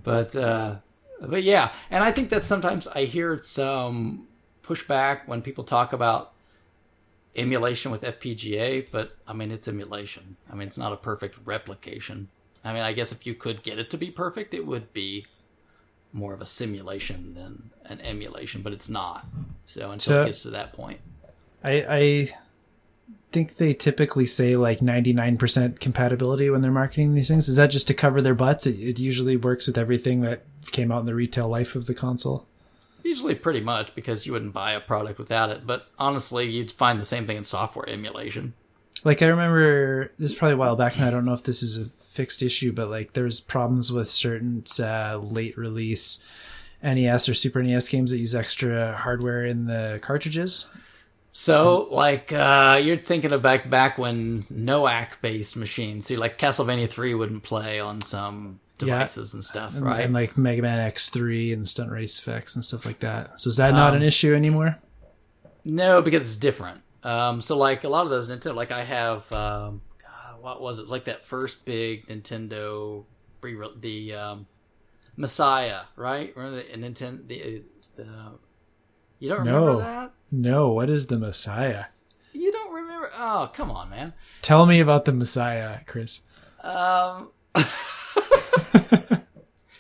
But 0.04 0.34
uh, 0.34 0.78
but 1.20 1.44
yeah, 1.44 1.74
and 1.92 2.06
I 2.06 2.14
think 2.14 2.30
that 2.30 2.46
sometimes 2.46 2.88
I 2.88 3.04
hear 3.04 3.42
some 3.42 4.28
pushback 4.64 5.28
when 5.28 5.42
people 5.42 5.64
talk 5.64 5.94
about 5.94 6.34
emulation 7.36 7.92
with 7.92 8.04
FPGA, 8.04 8.88
but 8.92 9.16
I 9.28 9.34
mean, 9.34 9.52
it's 9.52 9.68
emulation. 9.68 10.38
I 10.52 10.56
mean, 10.56 10.68
it's 10.68 10.78
not 10.78 10.94
a 10.94 10.98
perfect 10.98 11.38
replication. 11.46 12.30
I 12.64 12.74
mean, 12.74 12.84
I 12.84 12.94
guess 12.94 13.12
if 13.12 13.26
you 13.26 13.34
could 13.34 13.64
get 13.64 13.80
it 13.80 13.90
to 13.92 13.98
be 13.98 14.10
perfect, 14.12 14.54
it 14.54 14.66
would 14.66 14.94
be 14.94 15.26
more 16.14 16.34
of 16.34 16.42
a 16.42 16.46
simulation 16.46 17.34
than 17.34 17.72
an 17.86 18.00
emulation, 18.02 18.62
but 18.62 18.72
it's 18.72 18.88
not. 18.88 19.26
So 19.66 19.92
until 19.92 20.14
so, 20.14 20.22
it 20.22 20.26
gets 20.26 20.44
to 20.44 20.52
that 20.52 20.74
point, 20.74 21.00
I, 21.64 21.86
I 21.90 22.30
think 23.32 23.56
they 23.56 23.74
typically 23.74 24.26
say 24.26 24.56
like 24.56 24.80
99% 24.80 25.80
compatibility 25.80 26.50
when 26.50 26.62
they're 26.62 26.72
marketing 26.72 27.16
these 27.16 27.28
things. 27.28 27.50
Is 27.50 27.56
that 27.56 27.68
just 27.68 27.88
to 27.88 27.94
cover 27.94 28.22
their 28.22 28.36
butts? 28.36 28.68
It, 28.68 28.80
it 28.80 29.00
usually 29.00 29.36
works 29.36 29.68
with 29.68 29.78
everything 29.78 30.22
that 30.22 30.44
came 30.72 30.92
out 30.92 31.00
in 31.00 31.06
the 31.06 31.16
retail 31.16 31.50
life 31.50 31.76
of 31.76 31.88
the 31.88 31.94
console. 31.94 32.46
Usually, 33.04 33.36
pretty 33.36 33.60
much, 33.60 33.94
because 33.96 34.26
you 34.26 34.32
wouldn't 34.32 34.54
buy 34.54 34.72
a 34.72 34.80
product 34.80 35.20
without 35.20 35.50
it. 35.50 35.68
But 35.68 35.88
honestly, 36.00 36.50
you'd 36.50 36.72
find 36.72 37.00
the 37.00 37.06
same 37.06 37.28
thing 37.28 37.38
in 37.38 37.44
software 37.44 37.88
emulation. 37.88 38.54
Like 39.04 39.22
I 39.22 39.26
remember, 39.26 40.12
this 40.18 40.32
is 40.32 40.36
probably 40.36 40.54
a 40.54 40.58
while 40.58 40.78
back, 40.78 40.96
and 40.96 41.06
I 41.06 41.10
don't 41.10 41.26
know 41.26 41.34
if 41.34 41.44
this 41.44 41.62
is 41.62 41.78
a 41.78 41.86
fixed 41.86 42.42
issue, 42.42 42.72
but 42.72 42.90
like 42.90 43.14
there's 43.14 43.42
problems 43.42 43.92
with 43.92 44.10
certain 44.10 44.64
uh, 44.80 45.18
late 45.18 45.58
release 45.58 46.24
NES 46.82 47.28
or 47.28 47.34
Super 47.34 47.62
NES 47.62 47.90
games 47.90 48.12
that 48.12 48.20
use 48.20 48.34
extra 48.34 48.96
hardware 48.96 49.44
in 49.44 49.66
the 49.66 50.00
cartridges. 50.02 50.70
So, 51.36 51.88
like, 51.90 52.32
uh, 52.32 52.80
you're 52.82 52.96
thinking 52.96 53.32
of 53.32 53.42
back 53.42 53.70
back 53.70 53.98
when 53.98 54.44
NOAC 54.44 55.20
based 55.20 55.58
machines. 55.58 56.06
See, 56.06 56.16
like 56.16 56.38
Castlevania 56.38 56.88
Three 56.88 57.16
wouldn't 57.16 57.44
play 57.44 57.80
on 57.80 58.02
some 58.02 58.60
devices 58.86 59.34
yeah. 59.34 59.38
and 59.38 59.44
stuff, 59.46 59.74
right? 59.80 60.06
And, 60.06 60.14
like 60.14 60.38
Mega 60.38 60.62
Man 60.62 60.80
X3 60.92 61.54
and 61.54 61.68
Stunt 61.68 61.92
Race 61.92 62.20
FX 62.20 62.56
and 62.56 62.64
stuff 62.64 62.86
like 62.86 63.00
that. 63.00 63.40
So 63.40 63.50
is 63.50 63.58
that 63.58 63.72
um, 63.72 63.76
not 63.76 63.94
an 63.94 64.02
um, 64.02 64.08
issue 64.08 64.34
anymore? 64.34 64.78
No, 65.66 66.02
because 66.02 66.24
it's 66.24 66.38
different. 66.38 66.82
Um, 67.04 67.42
so 67.42 67.58
like 67.58 67.84
a 67.84 67.90
lot 67.90 68.04
of 68.04 68.10
those 68.10 68.30
Nintendo, 68.30 68.56
like 68.56 68.72
I 68.72 68.84
have, 68.84 69.32
um, 69.32 69.82
God, 70.02 70.42
what 70.42 70.62
was 70.62 70.80
it? 70.80 70.82
it 70.82 70.86
was 70.86 70.92
like 70.92 71.06
that 71.06 71.26
first 71.26 71.66
big 71.66 72.08
Nintendo, 72.08 73.06
the 73.80 74.14
um, 74.16 74.48
Messiah, 75.18 75.82
right? 75.96 76.36
Remember 76.36 76.58
the 76.58 76.78
Nintendo? 76.78 77.28
The, 77.28 77.64
the 77.96 78.08
you 79.20 79.30
don't 79.30 79.40
remember 79.40 79.60
no. 79.60 79.80
that? 79.80 80.14
No. 80.32 80.70
What 80.74 80.90
is 80.90 81.08
the 81.08 81.18
Messiah? 81.18 81.86
You 82.34 82.52
don't 82.52 82.74
remember? 82.74 83.12
Oh, 83.18 83.50
come 83.54 83.72
on, 83.72 83.90
man. 83.90 84.14
Tell 84.42 84.66
me 84.66 84.80
about 84.80 85.06
the 85.06 85.14
Messiah, 85.14 85.80
Chris. 85.86 86.22
Um. 86.62 87.30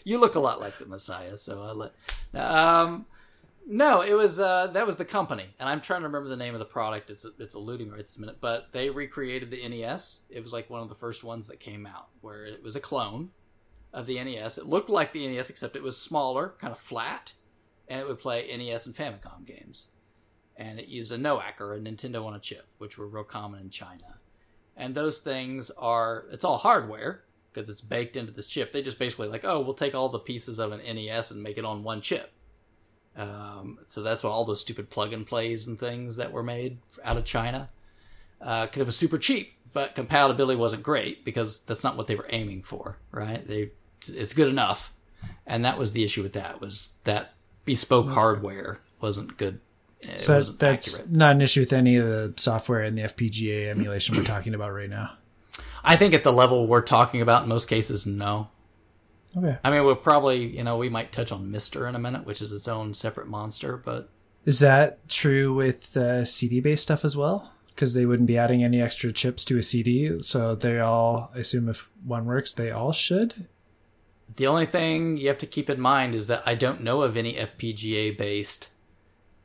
you 0.04 0.20
look 0.20 0.36
a 0.36 0.40
lot 0.40 0.60
like 0.60 0.78
the 0.80 0.86
Messiah, 0.86 1.38
so 1.38 1.64
I'll 1.64 1.76
let. 1.76 1.94
Um, 2.34 3.06
no, 3.66 4.02
it 4.02 4.14
was 4.14 4.40
uh, 4.40 4.68
that 4.68 4.86
was 4.86 4.98
the 4.98 5.06
company, 5.06 5.46
and 5.60 5.70
I'm 5.70 5.80
trying 5.82 6.02
to 6.02 6.08
remember 6.08 6.30
the 6.30 6.36
name 6.36 6.54
of 6.54 6.60
the 6.60 6.66
product. 6.66 7.10
It's 7.10 7.26
it's 7.40 7.56
eluding 7.56 7.88
me 7.88 7.96
right 7.96 8.06
this 8.06 8.20
minute, 8.20 8.38
but 8.42 8.70
they 8.74 8.90
recreated 8.90 9.52
the 9.52 9.68
NES. 9.68 10.22
It 10.30 10.42
was 10.42 10.52
like 10.52 10.70
one 10.70 10.82
of 10.82 10.90
the 10.90 10.96
first 10.96 11.24
ones 11.24 11.48
that 11.48 11.60
came 11.60 11.86
out, 11.86 12.10
where 12.22 12.46
it 12.46 12.62
was 12.64 12.76
a 12.76 12.82
clone 12.82 13.30
of 13.94 14.06
the 14.06 14.22
NES. 14.22 14.58
It 14.58 14.66
looked 14.66 14.90
like 14.90 15.14
the 15.14 15.28
NES, 15.28 15.50
except 15.50 15.76
it 15.76 15.84
was 15.84 15.98
smaller, 15.98 16.56
kind 16.60 16.72
of 16.72 16.80
flat, 16.80 17.34
and 17.88 18.00
it 18.00 18.08
would 18.08 18.20
play 18.20 18.48
NES 18.58 18.86
and 18.88 18.96
Famicom 18.96 19.46
games. 19.46 19.90
and 20.56 20.80
it 20.80 20.88
used 20.88 21.12
a 21.12 21.18
NOAC 21.18 21.60
or 21.60 21.74
a 21.74 21.80
Nintendo 21.80 22.26
on 22.26 22.36
a 22.36 22.40
chip, 22.40 22.68
which 22.78 22.98
were 22.98 23.08
real 23.08 23.24
common 23.24 23.60
in 23.60 23.70
China. 23.70 24.20
And 24.76 24.96
those 24.96 25.20
things 25.20 25.72
are 25.72 26.26
it's 26.32 26.46
all 26.46 26.58
hardware 26.58 27.24
because 27.54 27.70
it's 27.70 27.82
baked 27.82 28.18
into 28.18 28.32
this 28.32 28.48
chip. 28.48 28.72
They 28.72 28.82
just 28.82 29.00
basically 29.00 29.28
like, 29.28 29.46
oh, 29.46 29.60
we'll 29.62 29.74
take 29.74 29.94
all 29.96 30.10
the 30.10 30.20
pieces 30.20 30.60
of 30.60 30.72
an 30.72 30.80
NES 30.96 31.32
and 31.32 31.44
make 31.44 31.58
it 31.58 31.66
on 31.66 31.84
one 31.84 32.02
chip. 32.02 32.32
Um, 33.16 33.80
so 33.88 34.02
that's 34.02 34.24
why 34.24 34.30
all 34.32 34.44
those 34.46 34.62
stupid 34.62 34.90
plug 34.90 35.14
and 35.14 35.26
plays 35.26 35.68
and 35.68 35.80
things 35.80 36.16
that 36.16 36.32
were 36.32 36.42
made 36.44 36.80
out 37.04 37.18
of 37.18 37.26
China 37.26 37.70
because 38.40 38.78
uh, 38.78 38.82
it 38.82 38.86
was 38.86 38.98
super 38.98 39.18
cheap, 39.18 39.54
but 39.72 39.96
compatibility 39.96 40.58
wasn't 40.60 40.84
great 40.84 41.24
because 41.24 41.62
that's 41.62 41.84
not 41.84 41.96
what 41.96 42.08
they 42.08 42.16
were 42.16 42.26
aiming 42.30 42.64
for, 42.64 42.98
right? 43.12 43.48
They 43.48 43.72
it's 44.08 44.34
good 44.34 44.50
enough, 44.50 44.94
and 45.48 45.64
that 45.64 45.78
was 45.78 45.94
the 45.94 46.04
issue 46.04 46.24
with 46.24 46.34
that 46.34 46.60
was 46.60 46.96
that 47.06 47.36
bespoke 47.66 48.10
hardware 48.10 48.80
wasn't 49.00 49.38
good. 49.38 49.62
It 50.02 50.20
So 50.20 50.36
wasn't 50.36 50.60
that's 50.60 51.00
accurate. 51.00 51.16
not 51.16 51.36
an 51.36 51.42
issue 51.42 51.62
with 51.62 51.72
any 51.72 51.96
of 51.96 52.06
the 52.06 52.34
software 52.36 52.82
in 52.82 52.96
the 52.96 53.04
FPGA 53.04 53.70
emulation 53.70 54.18
we're 54.18 54.24
talking 54.24 54.54
about 54.54 54.74
right 54.74 54.90
now. 54.90 55.12
I 55.84 55.96
think 55.96 56.14
at 56.14 56.24
the 56.24 56.32
level 56.32 56.68
we're 56.68 56.82
talking 56.82 57.22
about 57.22 57.44
in 57.44 57.50
most 57.50 57.68
cases, 57.68 58.06
no. 58.06 58.50
Okay. 59.36 59.58
I 59.64 59.72
mean, 59.72 59.84
we'll 59.84 59.96
probably, 59.96 60.46
you 60.56 60.64
know, 60.64 60.78
we 60.78 60.90
might 60.90 61.12
touch 61.12 61.32
on 61.32 61.48
MiSTer 61.52 61.90
in 61.90 61.96
a 61.96 62.00
minute, 62.00 62.26
which 62.26 62.42
is 62.42 62.54
its 62.54 62.68
own 62.68 62.94
separate 62.94 63.28
monster, 63.28 63.78
but 63.78 64.10
Is 64.46 64.60
that 64.60 65.10
true 65.10 65.54
with 65.54 65.98
uh, 65.98 66.24
CD 66.24 66.60
based 66.60 66.84
stuff 66.84 67.04
as 67.04 67.18
well? 67.18 67.52
Because 67.70 67.96
they 67.96 68.06
wouldn't 68.06 68.28
be 68.28 68.38
adding 68.38 68.64
any 68.64 68.80
extra 68.82 69.12
chips 69.12 69.44
to 69.46 69.58
a 69.58 69.64
CD, 69.64 70.22
so 70.22 70.54
they 70.54 70.80
all, 70.80 71.32
I 71.36 71.40
assume, 71.40 71.68
if 71.68 71.90
one 72.06 72.26
works, 72.26 72.54
they 72.54 72.70
all 72.70 72.92
should. 72.94 73.48
the 74.36 74.46
only 74.46 74.68
thing 74.68 75.18
you 75.18 75.28
have 75.28 75.40
to 75.40 75.48
keep 75.48 75.70
in 75.70 75.80
mind 75.82 76.14
is 76.14 76.28
that 76.28 76.44
I 76.46 76.54
don't 76.54 76.82
know 76.84 77.02
of 77.02 77.18
any 77.18 77.34
FPGA 77.34 78.16
based 78.16 78.70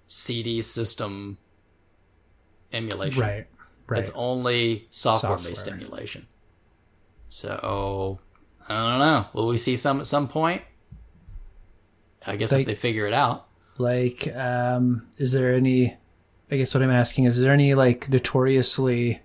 CD 0.07 0.61
system 0.61 1.39
emulation. 2.73 3.23
Right. 3.23 3.47
Right. 3.89 4.01
It's 4.01 4.11
only 4.15 4.87
software 4.91 5.37
based 5.39 5.65
Software. 5.65 5.75
emulation. 5.75 6.27
So 7.31 8.19
I 8.69 8.75
don't 8.75 8.99
know. 8.99 9.27
Will 9.33 9.49
we 9.49 9.57
see 9.57 9.77
some 9.77 9.99
at 10.01 10.07
some 10.07 10.29
point? 10.29 10.63
I 12.27 12.37
guess 12.37 12.53
Like- 12.53 12.63
if 12.63 12.67
they 12.67 12.75
figure 12.75 13.07
it 13.07 13.13
out. 13.15 13.47
Like, 13.79 14.35
um, 14.37 15.07
is 15.19 15.33
there 15.33 15.55
any? 15.55 15.97
I 16.51 16.57
guess 16.57 16.75
what 16.75 16.83
I'm 16.83 16.91
asking 16.91 17.25
is, 17.25 17.39
is 17.39 17.45
there 17.45 17.53
any 17.53 17.75
like 17.75 18.09
notoriously 18.09 19.21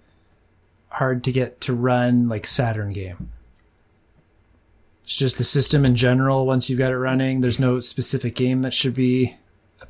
hard 0.90 1.24
to 1.24 1.32
get 1.32 1.60
to 1.62 1.74
run 1.74 2.30
like 2.30 2.46
Saturn 2.46 2.94
game? 2.94 3.32
It's 5.06 5.18
just 5.18 5.38
the 5.38 5.44
system 5.44 5.86
in 5.86 5.96
general. 5.96 6.46
Once 6.46 6.70
you've 6.70 6.80
got 6.80 6.92
it 6.92 6.98
running, 6.98 7.42
there's 7.42 7.60
no 7.60 7.80
specific 7.80 8.36
game 8.36 8.62
that 8.62 8.74
should 8.74 8.94
be 8.94 9.36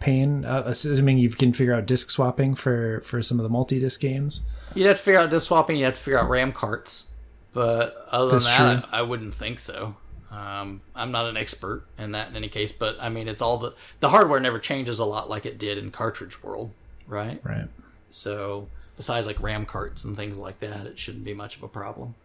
pain. 0.03 0.45
Uh, 0.45 0.63
assuming 0.65 1.17
you 1.17 1.29
can 1.29 1.53
figure 1.53 1.73
out 1.73 1.85
disk 1.85 2.11
swapping 2.11 2.55
for 2.55 3.01
for 3.01 3.21
some 3.21 3.39
of 3.39 3.43
the 3.43 3.49
multi-disc 3.49 3.99
games. 3.99 4.41
You'd 4.75 4.87
have 4.87 4.97
to 4.97 5.03
figure 5.03 5.19
out 5.19 5.29
disk 5.29 5.47
swapping. 5.47 5.77
You 5.77 5.85
have 5.85 5.95
to 5.95 5.99
figure 5.99 6.19
out 6.19 6.29
RAM 6.29 6.51
carts. 6.51 7.09
But 7.53 8.07
other 8.09 8.31
That's 8.31 8.45
than 8.45 8.81
that. 8.81 8.89
I, 8.91 8.99
I 8.99 9.01
wouldn't 9.03 9.33
think 9.33 9.59
so. 9.59 9.95
Um, 10.31 10.81
I'm 10.95 11.11
not 11.11 11.27
an 11.27 11.37
expert 11.37 11.85
in 11.99 12.13
that 12.13 12.29
in 12.29 12.35
any 12.35 12.47
case, 12.47 12.71
but 12.71 12.97
I 12.99 13.09
mean, 13.09 13.27
it's 13.27 13.41
all 13.41 13.57
the 13.59 13.73
the 13.99 14.09
hardware 14.09 14.39
never 14.39 14.57
changes 14.57 14.99
a 14.99 15.05
lot 15.05 15.29
like 15.29 15.45
it 15.45 15.59
did 15.59 15.77
in 15.77 15.91
cartridge 15.91 16.41
world, 16.41 16.71
right? 17.07 17.39
Right. 17.43 17.67
So 18.09 18.67
besides 18.97 19.27
like 19.27 19.39
RAM 19.41 19.65
carts 19.67 20.03
and 20.03 20.15
things 20.15 20.37
like 20.39 20.59
that, 20.61 20.87
it 20.87 20.97
shouldn't 20.97 21.23
be 21.23 21.35
much 21.35 21.57
of 21.57 21.63
a 21.63 21.67
problem. 21.67 22.15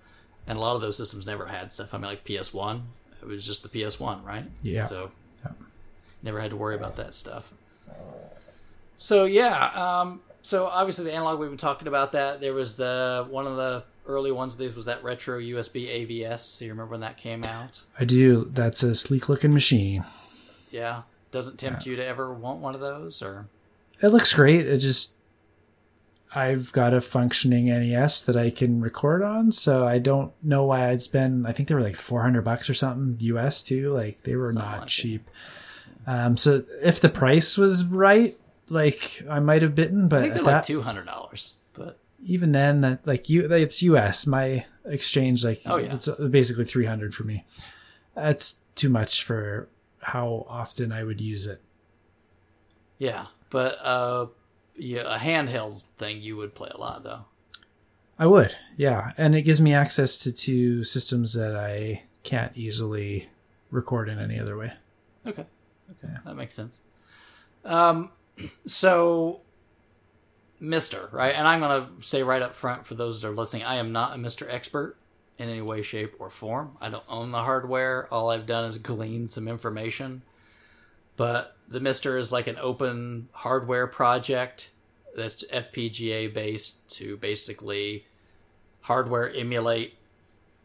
And 0.46 0.56
a 0.56 0.60
lot 0.60 0.74
of 0.74 0.80
those 0.80 0.96
systems 0.96 1.26
never 1.26 1.46
had 1.46 1.70
stuff. 1.70 1.92
I 1.92 1.98
mean, 1.98 2.06
like 2.06 2.24
PS1, 2.24 2.80
it 3.20 3.28
was 3.28 3.44
just 3.44 3.62
the 3.62 3.68
PS1, 3.68 4.24
right? 4.24 4.44
Yeah. 4.62 4.84
So 4.86 5.10
Yeah. 5.44 5.52
never 6.22 6.40
had 6.40 6.50
to 6.50 6.56
worry 6.56 6.74
about 6.74 6.96
that 6.96 7.14
stuff. 7.14 7.52
So 8.96 9.24
yeah, 9.24 10.00
um, 10.00 10.20
so 10.42 10.66
obviously 10.66 11.04
the 11.04 11.14
Analogue 11.14 11.38
we've 11.38 11.50
been 11.50 11.56
talking 11.56 11.88
about 11.88 12.12
that. 12.12 12.40
There 12.40 12.54
was 12.54 12.76
the 12.76 13.26
one 13.30 13.46
of 13.46 13.56
the 13.56 13.84
early 14.06 14.32
ones 14.32 14.54
of 14.54 14.58
these 14.58 14.74
was 14.74 14.86
that 14.86 15.02
RetroUSB 15.02 16.08
AVS. 16.08 16.40
So 16.40 16.64
you 16.64 16.70
remember 16.72 16.92
when 16.92 17.00
that 17.00 17.16
came 17.16 17.44
out? 17.44 17.82
I 18.00 18.04
do. 18.04 18.48
That's 18.52 18.82
a 18.82 18.94
sleek 18.94 19.28
looking 19.28 19.52
machine. 19.52 20.04
Yeah. 20.70 21.02
Doesn't 21.30 21.58
tempt 21.58 21.84
you 21.84 21.94
to 21.96 22.04
ever 22.04 22.32
want 22.32 22.60
one 22.60 22.74
of 22.74 22.80
those, 22.80 23.22
or 23.22 23.46
It 24.00 24.08
looks 24.08 24.32
great. 24.32 24.66
It 24.66 24.78
just 24.78 25.14
I've 26.34 26.72
got 26.72 26.94
a 26.94 27.00
functioning 27.00 27.66
NES 27.66 28.22
that 28.22 28.36
I 28.36 28.50
can 28.50 28.80
record 28.80 29.22
on, 29.22 29.52
so 29.52 29.86
I 29.86 29.98
don't 29.98 30.32
know 30.42 30.64
why 30.64 30.88
I'd 30.88 31.02
spend. 31.02 31.46
I 31.46 31.52
think 31.52 31.68
they 31.68 31.74
were 31.74 31.82
like 31.82 31.96
four 31.96 32.22
hundred 32.22 32.42
bucks 32.42 32.68
or 32.70 32.74
something 32.74 33.16
US 33.28 33.62
too. 33.62 33.92
Like 33.92 34.22
they 34.22 34.36
were 34.36 34.52
Something 34.52 34.70
not 34.70 34.80
like 34.80 35.04
it. 35.04 35.20
Um, 36.06 36.36
so 36.36 36.62
if 36.82 37.00
the 37.00 37.08
price 37.08 37.58
was 37.58 37.84
right, 37.84 38.36
like 38.70 39.22
I 39.28 39.38
might 39.40 39.62
have 39.62 39.74
bitten, 39.74 40.04
I 40.04 40.08
but 40.08 40.22
think 40.22 40.34
they're 40.34 40.42
like 40.42 40.62
two 40.64 40.82
hundred 40.82 41.06
dollars. 41.06 41.54
But 41.74 41.98
even 42.24 42.52
then, 42.52 42.80
that 42.82 43.06
like 43.06 43.28
you, 43.28 43.52
it's 43.52 43.82
US. 43.82 44.26
My 44.26 44.64
exchange, 44.84 45.44
like, 45.44 45.60
Oh, 45.66 45.76
yeah. 45.76 45.94
it's 45.94 46.08
basically 46.08 46.64
three 46.64 46.86
hundred 46.86 47.14
for 47.14 47.24
me. 47.24 47.44
That's 48.14 48.60
too 48.74 48.88
much 48.88 49.22
for 49.24 49.68
how 50.00 50.46
often 50.48 50.92
I 50.92 51.04
would 51.04 51.20
use 51.20 51.46
it. 51.46 51.60
yeah, 52.98 53.26
but 53.50 53.78
uh, 53.84 54.26
yeah, 54.76 55.14
a 55.14 55.18
handheld 55.18 55.82
thing 55.98 56.22
you 56.22 56.36
would 56.36 56.54
play 56.54 56.70
a 56.72 56.78
lot 56.78 57.02
though. 57.04 57.24
I 58.18 58.26
would, 58.26 58.56
yeah, 58.76 59.12
and 59.16 59.34
it 59.36 59.42
gives 59.42 59.60
me 59.60 59.72
access 59.74 60.18
to 60.24 60.32
two 60.32 60.82
systems 60.82 61.34
that 61.34 61.54
I 61.54 62.02
can't 62.24 62.50
easily 62.56 63.28
record 63.70 64.08
in 64.08 64.18
any 64.18 64.40
other 64.40 64.56
way. 64.56 64.72
Okay. 65.26 65.44
Okay. 65.90 66.12
That 66.24 66.36
makes 66.36 66.54
sense. 66.54 66.80
Um, 67.64 68.10
so, 68.66 69.40
MiSTer, 70.60 71.12
right? 71.12 71.34
And 71.34 71.46
I'm 71.46 71.60
going 71.60 71.86
to 71.86 72.06
say 72.06 72.22
right 72.22 72.42
up 72.42 72.54
front 72.54 72.86
for 72.86 72.94
those 72.94 73.20
that 73.20 73.28
are 73.28 73.34
listening, 73.34 73.64
I 73.64 73.76
am 73.76 73.92
not 73.92 74.14
a 74.14 74.18
MiSTer 74.18 74.52
expert 74.52 74.96
in 75.38 75.48
any 75.48 75.62
way, 75.62 75.82
shape, 75.82 76.14
or 76.18 76.30
form. 76.30 76.76
I 76.80 76.88
don't 76.88 77.04
own 77.08 77.30
the 77.30 77.42
hardware. 77.42 78.08
All 78.12 78.30
I've 78.30 78.46
done 78.46 78.64
is 78.64 78.78
glean 78.78 79.28
some 79.28 79.46
information. 79.46 80.22
But 81.16 81.56
the 81.68 81.80
MiSTer 81.80 82.18
is 82.18 82.32
like 82.32 82.46
an 82.46 82.56
open 82.60 83.28
hardware 83.32 83.86
project 83.86 84.70
that's 85.16 85.44
FPGA 85.44 86.32
based 86.32 86.88
to 86.96 87.16
basically 87.16 88.06
hardware 88.82 89.30
emulate 89.32 89.94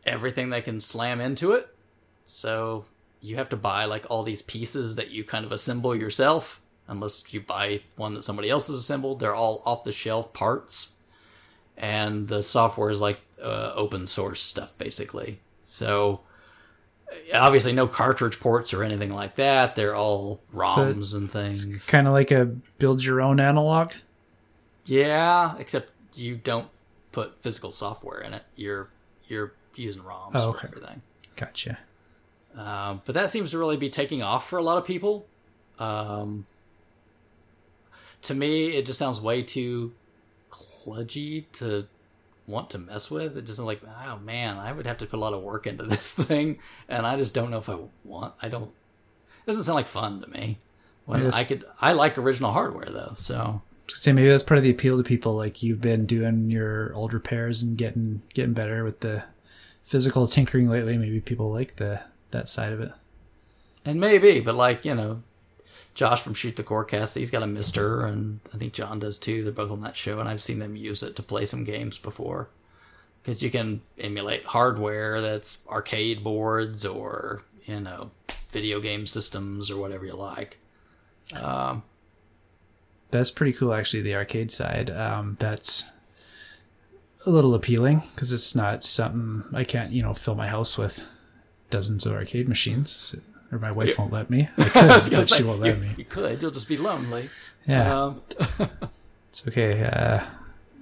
everything 0.06 0.50
they 0.50 0.62
can 0.62 0.80
slam 0.80 1.20
into 1.20 1.54
it. 1.54 1.76
So 2.26 2.86
you 3.24 3.38
have 3.38 3.50
to 3.50 3.56
buy 3.58 3.86
like 3.86 4.06
all 4.10 4.22
these 4.22 4.42
pieces 4.44 4.96
that 4.98 5.10
you 5.10 5.24
kind 5.24 5.46
of 5.46 5.52
assemble 5.52 5.96
yourself 5.96 6.62
unless 6.88 7.34
you 7.34 7.40
buy 7.42 7.80
one 7.96 8.14
that 8.14 8.24
somebody 8.24 8.50
else 8.50 8.68
has 8.68 8.76
assembled. 8.76 9.20
They're 9.22 9.34
all 9.34 9.64
off 9.66 9.84
the 9.86 9.92
shelf 9.94 10.34
parts. 10.34 10.96
And 11.78 12.28
the 12.28 12.44
software 12.44 12.90
is 12.90 13.00
like 13.02 13.20
uh, 13.42 13.72
open 13.76 14.06
source 14.06 14.42
stuff 14.42 14.78
basically. 14.78 15.40
So 15.64 16.20
uh, 17.10 17.38
obviously 17.40 17.72
no 17.72 17.88
cartridge 17.88 18.40
ports 18.40 18.74
or 18.74 18.84
anything 18.84 19.12
like 19.14 19.38
that. 19.38 19.76
They're 19.78 19.96
all 19.96 20.42
roms 20.54 21.16
and 21.16 21.32
things. 21.32 21.88
Kind 21.88 22.08
of 22.08 22.14
like 22.14 22.32
a 22.32 22.46
build 22.78 23.04
your 23.04 23.22
own 23.22 23.40
Analogue. 23.40 23.94
yeah 24.86 25.56
except 25.58 25.92
you 26.16 26.36
don't 26.36 26.68
put 27.14 27.40
physical 27.40 27.72
software 27.72 28.20
in 28.22 28.34
it. 28.34 28.44
You're 28.56 28.90
you're 29.28 29.54
using 29.76 30.04
roms 30.04 30.32
Oh, 30.36 30.52
for 30.54 30.68
everything. 30.68 31.02
Gotcha. 31.38 31.80
Um, 32.56 33.02
but 33.06 33.16
that 33.16 33.30
seems 33.30 33.52
to 33.52 33.58
really 33.58 33.78
be 33.78 33.90
taking 33.90 34.22
off 34.22 34.48
for 34.48 34.60
a 34.60 34.64
lot 34.64 34.78
of 34.78 34.86
people. 34.86 35.26
Um, 35.80 36.46
to 38.24 38.34
me, 38.36 38.78
it 38.78 38.86
just 38.86 39.00
sounds 39.00 39.20
way 39.20 39.42
too 39.42 39.92
kludgy 40.52 41.46
to 41.54 41.88
want 42.48 42.70
to 42.72 42.78
mess 42.78 43.10
with. 43.10 43.38
It 43.38 43.46
just 43.46 43.58
sounds 43.58 43.68
like, 43.68 43.82
oh 44.08 44.20
man, 44.20 44.58
I 44.58 44.72
would 44.72 44.86
have 44.86 44.98
to 45.00 45.06
put 45.06 45.18
a 45.18 45.20
lot 45.22 45.34
of 45.34 45.42
work 45.42 45.66
into 45.68 45.84
this 45.88 46.12
thing, 46.14 46.60
and 46.88 47.06
I 47.06 47.18
just 47.18 47.34
don't 47.34 47.52
know 47.52 47.58
if 47.58 47.70
I 47.70 47.78
want. 48.04 48.34
I 48.42 48.50
don't. 48.50 48.66
It 49.46 49.48
doesn't 49.48 49.64
sound 49.64 49.76
like 49.76 49.88
fun 49.88 50.22
to 50.22 50.30
me. 50.30 50.60
When 51.06 51.22
Yes. 51.24 51.38
I 51.38 51.44
could, 51.44 51.66
I 51.82 51.92
like 51.94 52.18
original 52.18 52.52
hardware 52.54 52.86
though. 52.86 53.14
So 53.18 53.62
Say 53.90 54.14
maybe 54.14 54.30
that's 54.30 54.44
part 54.44 54.58
of 54.58 54.64
the 54.64 54.70
appeal 54.70 54.96
to 54.98 55.04
people. 55.04 55.36
Like 55.36 55.62
you've 55.62 55.82
been 55.82 56.06
doing 56.06 56.50
your 56.50 56.94
old 56.96 57.14
repairs 57.14 57.62
and 57.62 57.78
getting 57.78 58.22
getting 58.34 58.54
better 58.54 58.86
with 58.86 59.02
the 59.02 59.24
physical 59.84 60.28
tinkering 60.28 60.70
lately. 60.70 60.98
Maybe 60.98 61.20
people 61.20 61.52
like 61.52 61.76
the 61.76 62.00
that 62.34 62.50
side 62.50 62.74
of 62.74 62.82
it. 62.82 62.92
And 63.86 64.00
maybe, 64.00 64.42
but 64.42 64.56
like, 64.56 64.86
you 64.86 64.94
know, 64.94 65.24
Josh 65.96 66.22
from 66.22 66.34
Shoot 66.34 66.56
the 66.56 66.64
Corecast, 66.64 67.18
he's 67.18 67.32
got 67.32 67.42
a 67.42 67.46
MiSTer, 67.46 68.08
and 68.08 68.40
I 68.54 68.58
think 68.58 68.74
John 68.74 69.00
does 69.00 69.18
too. 69.18 69.44
They're 69.44 69.54
both 69.54 69.72
on 69.72 69.82
that 69.82 69.96
show, 69.96 70.20
and 70.20 70.30
I've 70.30 70.44
seen 70.44 70.60
them 70.60 70.76
use 70.76 71.02
it 71.02 71.16
to 71.16 71.24
play 71.24 71.46
some 71.46 71.64
games 71.64 71.98
before. 71.98 72.50
Because 73.22 73.42
you 73.42 73.50
can 73.50 73.82
emulate 73.98 74.44
hardware 74.44 75.22
that's 75.22 75.66
arcade 75.70 76.24
boards 76.24 76.86
or, 76.86 77.44
you 77.66 77.80
know, 77.80 78.12
video 78.50 78.82
game 78.82 79.06
systems 79.06 79.72
or 79.72 79.78
whatever 79.78 80.06
you 80.06 80.16
like. 80.16 80.58
Um, 81.34 81.84
That's 83.12 83.32
pretty 83.32 83.54
cool, 83.54 83.74
actually. 83.74 84.02
The 84.02 84.16
arcade 84.16 84.52
side. 84.52 84.90
Um, 84.90 85.38
that's 85.40 85.86
a 87.26 87.30
little 87.30 87.54
appealing 87.54 88.02
because 88.16 88.34
it's 88.34 88.56
not 88.56 88.84
something 88.84 89.44
I 89.56 89.64
can't, 89.64 89.92
you 89.92 90.02
know, 90.02 90.14
fill 90.14 90.36
my 90.36 90.48
house 90.48 90.78
with 90.80 91.08
dozens 91.70 92.06
of 92.06 92.14
arcade 92.14 92.48
machines. 92.50 93.16
or 93.52 93.60
my 93.60 93.72
wife 93.72 93.98
won't 94.00 94.12
let 94.12 94.30
me. 94.30 94.50
I 94.58 94.64
could, 94.64 94.74
gonna 94.74 95.00
but 95.18 95.30
she 95.30 95.44
won't 95.44 95.60
let 95.60 95.76
you, 95.78 95.82
me. 95.84 95.90
you 95.98 96.06
could. 96.06 96.42
You'll 96.42 96.52
just 96.52 96.68
be 96.68 96.78
lonely. 96.78 97.30
Yeah, 97.68 98.04
Um, 98.04 98.22
it's 99.30 99.48
okay. 99.48 99.84
Uh, 99.84 100.24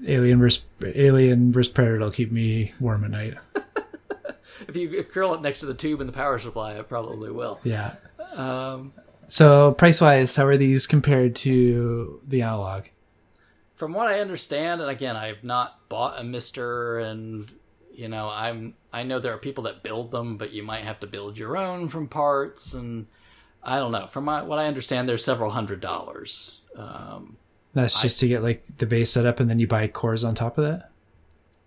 Alien 0.08 0.40
vs. 0.40 0.66
Alien 0.84 1.52
vs. 1.52 1.72
Predator 1.72 2.00
will 2.00 2.12
keep 2.12 2.32
me 2.32 2.74
warm 2.80 3.04
at 3.04 3.12
night. 3.12 3.36
if 4.68 4.76
you 4.76 4.92
if 4.94 5.12
curl 5.12 5.32
up 5.32 5.42
next 5.42 5.60
to 5.60 5.66
the 5.68 5.74
tube 5.76 6.00
and 6.02 6.10
the 6.10 6.14
power 6.14 6.40
supply, 6.40 6.74
it 6.74 6.90
probably 6.90 7.30
will. 7.32 7.60
Yeah. 7.64 7.94
Um, 8.36 8.94
So 9.28 9.74
price 9.74 10.02
wise, 10.02 10.36
how 10.36 10.46
are 10.48 10.58
these 10.58 10.88
compared 10.88 11.36
to 11.38 12.20
the 12.28 12.42
Analogue? 12.42 12.90
from 13.76 13.94
what 13.94 14.08
I 14.08 14.20
understand, 14.20 14.80
and 14.80 14.92
again, 14.92 15.18
I've 15.18 15.44
not 15.44 15.90
bought 15.90 16.20
a 16.20 16.22
MiSTer, 16.22 17.04
and 17.04 17.52
you 17.94 18.08
know, 18.10 18.30
I'm 18.30 18.76
I 18.94 19.04
know 19.04 19.20
there 19.20 19.34
are 19.34 19.38
people 19.38 19.64
that 19.66 19.84
build 19.84 20.12
them, 20.12 20.38
but 20.38 20.52
you 20.52 20.64
might 20.64 20.84
have 20.84 21.00
to 21.00 21.08
build 21.08 21.38
your 21.38 21.56
own 21.58 21.88
from 21.88 22.08
parts, 22.08 22.74
and 22.74 23.08
I 23.64 23.80
don't 23.80 23.92
know. 23.92 24.08
From 24.08 24.26
my, 24.26 24.42
what 24.44 24.60
I 24.60 24.66
understand, 24.66 25.08
there's 25.08 25.24
several 25.24 25.52
hundred 25.52 25.80
dollars. 25.82 26.62
Um, 26.76 27.38
That's 27.74 28.02
just 28.02 28.20
to 28.20 28.28
get 28.28 28.44
like 28.44 28.64
the 28.78 28.86
base 28.86 29.10
set 29.12 29.26
up, 29.26 29.40
and 29.40 29.50
then 29.50 29.60
you 29.60 29.68
buy 29.68 29.88
cores 29.88 30.24
on 30.24 30.36
top 30.36 30.58
of 30.58 30.66
that. 30.66 30.90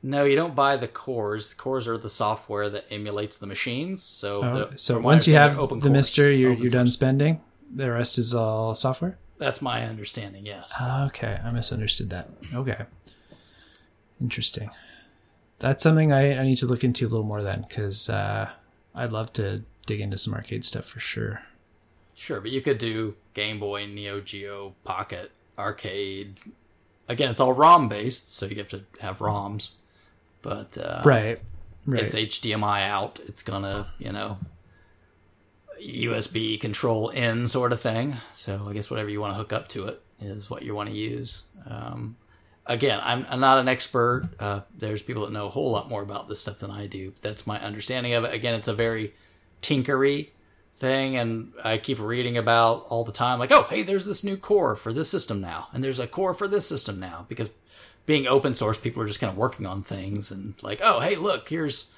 no, 0.02 0.24
you 0.24 0.36
don't 0.36 0.55
buy 0.55 0.76
the 0.76 0.88
cores. 0.88 1.55
cores 1.55 1.88
are 1.88 1.96
the 1.96 2.10
software 2.10 2.68
that 2.68 2.84
emulates 2.90 3.38
the 3.38 3.46
machines. 3.46 4.02
So, 4.02 4.42
Oh, 4.42 4.68
the, 4.70 4.78
so 4.78 4.96
I 4.96 4.98
once 5.01 5.26
you 5.26 5.34
have 5.34 5.59
open 5.59 5.78
the 5.80 5.88
cores, 5.88 6.10
MiSTer, 6.10 6.38
you're 6.38 6.52
you're 6.52 6.68
done 6.68 6.90
spending. 6.90 7.40
The 7.74 7.90
rest 7.90 8.18
is 8.18 8.34
all 8.34 8.74
software. 8.74 9.16
That's 9.38 9.62
my 9.62 9.84
understanding. 9.86 10.44
Yes. 10.46 10.74
Okay, 11.06 11.38
I 11.42 11.51
misunderstood 11.51 12.10
that. 12.10 12.28
Okay, 12.55 12.84
interesting. 14.20 14.70
That's 15.59 15.82
something 15.82 16.12
I, 16.12 16.39
I 16.39 16.43
need 16.43 16.56
to 16.59 16.66
look 16.66 16.85
into 16.85 17.06
a 17.06 17.09
little 17.09 17.24
more 17.26 17.43
then, 17.43 17.64
because 17.68 18.10
uh, 18.10 18.51
I'd 18.94 19.10
love 19.12 19.32
to 19.35 19.62
dig 19.86 20.01
into 20.01 20.18
some 20.18 20.35
arcade 20.35 20.64
stuff 20.64 20.85
for 20.85 21.01
sure. 21.01 21.43
Sure, 22.14 22.40
but 22.40 22.51
you 22.51 22.60
could 22.60 22.78
do 22.78 23.14
Game 23.35 23.59
Boy, 23.59 23.86
Neo 23.86 24.20
Geo, 24.20 24.74
Pocket, 24.85 25.31
Arcade. 25.59 26.39
Again, 27.09 27.31
it's 27.31 27.40
all 27.40 27.52
ROM 27.52 27.89
based, 27.89 28.32
so 28.35 28.47
you 28.47 28.56
have 28.56 28.68
to 28.68 28.82
have 29.01 29.18
ROMs. 29.18 29.74
But 30.43 30.76
uh, 30.78 31.02
Right, 31.05 31.39
right. 31.86 32.02
it's 32.02 32.14
HDMI 32.14 32.82
out. 32.89 33.20
It's 33.26 33.43
gonna, 33.43 33.89
you 33.98 34.12
know, 34.12 34.39
USB 35.81 36.60
control 36.60 37.09
in 37.10 37.47
sort 37.47 37.72
of 37.72 37.81
thing. 37.81 38.16
So 38.35 38.66
I 38.68 38.72
guess 38.72 38.90
whatever 38.90 39.10
you 39.10 39.20
want 39.20 39.32
to 39.32 39.36
hook 39.36 39.52
up 39.52 39.68
to 39.70 39.86
it 39.86 40.01
is 40.20 40.48
what 40.48 40.62
you 40.62 40.74
want 40.74 40.90
to 40.90 40.94
use. 40.97 41.44
Um, 41.66 42.16
again, 42.66 43.01
I'm, 43.03 43.27
I'm 43.28 43.41
not 43.41 43.59
an 43.59 43.69
expert. 43.69 44.28
Uh, 44.39 44.61
there's 44.77 45.03
people 45.03 45.24
that 45.24 45.32
know 45.32 45.47
a 45.47 45.51
whole 45.51 45.70
lot 45.70 45.89
more 45.89 46.03
about 46.03 46.28
this 46.28 46.41
stuff 46.41 46.59
than 46.59 46.70
I 46.70 46.86
do. 46.86 47.12
That's 47.20 47.47
my 47.47 47.61
understanding 47.61 48.15
of 48.15 48.24
it. 48.24 48.35
Again, 48.35 48.55
it's 48.55 48.69
a 48.69 48.74
very 48.74 49.15
tinkery 49.62 50.28
thing, 50.77 51.16
and 51.16 51.53
I 51.62 51.78
keep 51.78 51.99
reading 51.99 52.36
about 52.36 52.86
all 52.89 53.05
the 53.05 53.12
time, 53.12 53.39
like, 53.39 53.53
oh, 53.53 53.66
hey, 53.70 53.82
there's 53.82 54.07
this 54.07 54.24
new 54.24 54.36
core 54.36 54.77
for 54.77 54.93
this 54.93 55.09
system 55.09 55.41
now, 55.41 55.69
and 55.73 55.85
there's 55.85 56.01
a 56.01 56.07
core 56.07 56.35
for 56.35 56.49
this 56.49 56.66
system 56.66 56.99
now, 56.99 57.27
because 57.28 57.51
being 58.07 58.27
open 58.27 58.55
source, 58.55 58.78
people 58.78 59.03
are 59.03 59.07
just 59.07 59.20
kind 59.20 59.31
of 59.31 59.36
working 59.36 59.66
on 59.66 59.82
things, 59.82 60.31
and 60.31 60.55
like, 60.62 60.81
oh, 60.82 61.01
hey, 61.01 61.16
look, 61.16 61.49
here's 61.49 61.91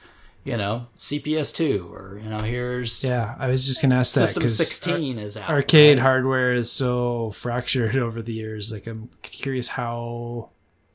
you 0.45 0.57
know 0.57 0.87
CPS 0.97 1.53
two, 1.53 1.91
or 1.93 2.21
you 2.23 2.29
know, 2.29 2.39
here's 2.39 3.03
yeah, 3.03 3.35
I 3.39 3.49
was 3.49 3.67
just 3.67 3.83
gonna 3.83 3.97
ask 3.97 4.15
that 4.15 4.33
because 4.35 4.57
16 4.57 5.19
is 5.19 5.37
out. 5.37 5.51
arcade 5.51 5.99
right? 5.99 6.03
hardware 6.03 6.53
is 6.53 6.71
so 6.71 7.31
fractured 7.35 7.97
over 7.97 8.23
the 8.23 8.33
years. 8.33 8.73
Like, 8.73 8.87
I'm 8.87 9.11
curious 9.23 9.69
how 9.69 10.51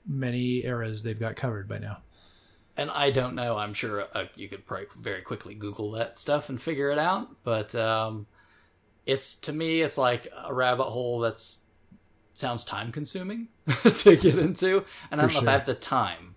many 0.08 0.66
eras 0.66 1.04
they've 1.04 1.20
got 1.20 1.36
covered 1.36 1.68
by 1.68 1.78
now. 1.78 1.98
and 2.78 2.90
I 2.90 3.12
don't 3.12 3.36
know. 3.36 3.58
I'm 3.58 3.74
sure 3.74 4.08
uh, 4.14 4.26
you 4.36 4.48
could 4.48 4.66
probably 4.66 4.88
very 5.00 5.22
quickly 5.22 5.54
Google 5.54 5.92
that 5.92 6.18
stuff 6.18 6.50
and 6.50 6.62
figure 6.62 6.90
it 6.90 6.98
out. 6.98 7.30
But 7.44 7.76
um, 7.76 8.28
it's 9.06 9.36
to 9.36 9.54
me, 9.54 9.82
it's 9.82 9.98
like 9.98 10.28
a 10.46 10.54
rabbit 10.54 10.86
hole 10.86 11.20
that's 11.20 11.60
sounds 12.34 12.64
time 12.64 12.92
consuming 12.92 13.50
to 13.84 14.16
get 14.16 14.40
into, 14.40 14.86
and 15.12 15.20
I 15.22 15.26
don't 15.26 15.34
know 15.34 15.42
if. 15.42 15.48
I 15.48 15.52
have 15.52 15.66
the 15.66 15.76
time. 15.76 16.36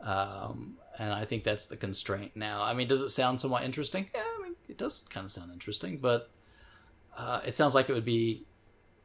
Um, 0.00 0.76
and 0.98 1.12
I 1.12 1.24
think 1.24 1.42
that's 1.44 1.66
the 1.66 1.76
constraint 1.76 2.32
now. 2.34 2.62
I 2.62 2.74
mean, 2.74 2.86
does 2.86 3.02
it 3.02 3.08
sound 3.08 3.40
somewhat 3.40 3.64
interesting? 3.64 4.10
Yeah, 4.14 4.22
I 4.38 4.42
mean, 4.42 4.56
it 4.68 4.76
does 4.76 5.02
kind 5.08 5.24
of 5.24 5.30
sound 5.30 5.50
interesting, 5.52 5.96
but 5.96 6.28
uh, 7.16 7.40
it 7.46 7.54
sounds 7.54 7.74
like 7.74 7.88
it 7.88 7.94
would 7.94 8.04
be 8.04 8.44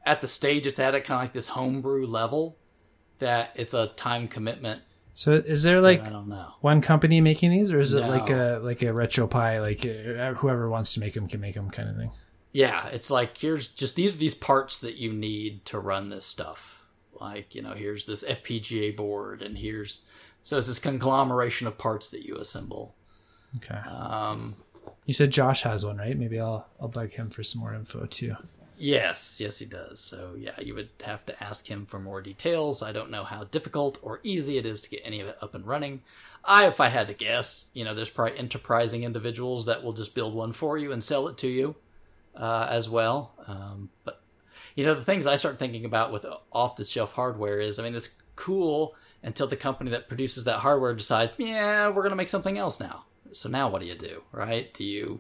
at 0.05 0.21
the 0.21 0.27
stage 0.27 0.67
it's 0.67 0.79
at, 0.79 0.95
at 0.95 1.03
kind 1.05 1.19
of 1.19 1.23
like 1.23 1.33
this 1.33 1.49
homebrew 1.49 2.05
level, 2.05 2.57
that 3.19 3.51
it's 3.55 3.73
a 3.73 3.87
time 3.87 4.27
commitment. 4.27 4.81
So, 5.13 5.33
is 5.33 5.63
there 5.63 5.81
Like, 5.81 6.05
I 6.05 6.11
don't 6.11 6.27
know. 6.27 6.53
one 6.61 6.79
company 6.81 7.21
making 7.21 7.49
these, 7.51 7.73
or 7.73 7.79
is 7.79 7.93
it 7.95 8.01
like 8.01 8.29
a 8.29 8.59
like 8.61 8.83
a 8.83 8.87
RetroPie, 8.87 9.61
like 9.61 9.83
uh, 9.85 10.35
whoever 10.39 10.69
wants 10.69 10.93
to 10.93 10.99
make 10.99 11.13
them 11.13 11.27
can 11.27 11.41
make 11.41 11.55
them 11.55 11.69
kind 11.71 11.89
of 11.89 11.95
thing? 11.97 12.11
Yeah, 12.51 12.87
it's 12.87 13.09
like 13.09 13.37
here's 13.37 13.67
just 13.67 13.95
these 13.95 14.13
are 14.15 14.17
these 14.19 14.35
parts 14.35 14.79
that 14.79 14.95
you 14.97 15.11
need 15.11 15.65
to 15.65 15.79
run 15.79 16.09
this 16.09 16.25
stuff. 16.25 16.83
Like, 17.19 17.55
you 17.55 17.63
know, 17.63 17.73
here's 17.73 18.05
this 18.05 18.23
FPGA 18.23 18.95
board 18.95 19.41
and 19.41 19.57
here's 19.57 20.03
so 20.43 20.59
it's 20.59 20.67
this 20.67 20.77
conglomeration 20.79 21.65
of 21.67 21.77
parts 21.79 22.09
that 22.11 22.23
you 22.23 22.35
assemble. 22.35 22.95
Okay. 23.57 23.79
Um 23.89 24.55
You 25.07 25.13
said 25.15 25.31
Josh 25.31 25.63
has 25.63 25.83
one, 25.85 25.97
right? 25.97 26.17
Maybe 26.17 26.39
I'll 26.39 26.67
I'll 26.79 26.89
bug 26.89 27.11
him 27.11 27.31
for 27.31 27.41
some 27.43 27.61
more 27.61 27.73
info 27.73 28.05
too. 28.05 28.35
Yes, 28.77 29.39
yes 29.39 29.59
he 29.59 29.65
does. 29.65 29.99
So 29.99 30.35
yeah, 30.37 30.59
you 30.59 30.75
would 30.75 30.89
have 31.03 31.25
to 31.25 31.43
ask 31.43 31.69
him 31.69 31.85
for 31.85 31.99
more 31.99 32.21
details. 32.21 32.81
I 32.81 32.91
don't 32.91 33.11
know 33.11 33.23
how 33.23 33.43
difficult 33.45 33.99
or 34.01 34.19
easy 34.23 34.57
it 34.57 34.65
is 34.65 34.81
to 34.81 34.89
get 34.89 35.01
any 35.03 35.19
of 35.19 35.27
it 35.27 35.37
up 35.41 35.55
and 35.55 35.65
running. 35.65 36.01
I 36.45 36.67
if 36.67 36.79
I 36.79 36.87
had 36.87 37.07
to 37.09 37.13
guess, 37.13 37.69
you 37.73 37.83
know, 37.83 37.93
there's 37.93 38.09
probably 38.09 38.37
enterprising 38.37 39.03
individuals 39.03 39.65
that 39.65 39.83
will 39.83 39.93
just 39.93 40.15
build 40.15 40.33
one 40.33 40.53
for 40.53 40.77
you 40.77 40.91
and 40.91 41.03
sell 41.03 41.27
it 41.27 41.37
to 41.39 41.47
you 41.47 41.75
uh, 42.35 42.67
as 42.69 42.89
well. 42.89 43.33
Um, 43.47 43.89
but 44.05 44.21
you 44.75 44.85
know, 44.85 44.93
the 44.93 45.03
things 45.03 45.25
I 45.27 45.35
start 45.35 45.57
thinking 45.57 45.85
about 45.85 46.11
with 46.11 46.25
off 46.51 46.75
the 46.75 46.85
shelf 46.85 47.13
hardware 47.13 47.59
is, 47.59 47.79
I 47.79 47.83
mean, 47.83 47.95
it's 47.95 48.15
cool 48.35 48.95
until 49.23 49.47
the 49.47 49.55
company 49.55 49.89
that 49.91 50.07
produces 50.07 50.45
that 50.45 50.59
hardware 50.59 50.93
decides, 50.93 51.31
yeah, 51.37 51.87
we're 51.87 52.03
going 52.03 52.11
to 52.11 52.15
make 52.15 52.29
something 52.29 52.57
else 52.57 52.79
now. 52.79 53.05
So 53.31 53.49
now 53.49 53.69
what 53.69 53.81
do 53.81 53.87
you 53.87 53.95
do, 53.95 54.23
right? 54.31 54.73
Do 54.73 54.83
you 54.83 55.19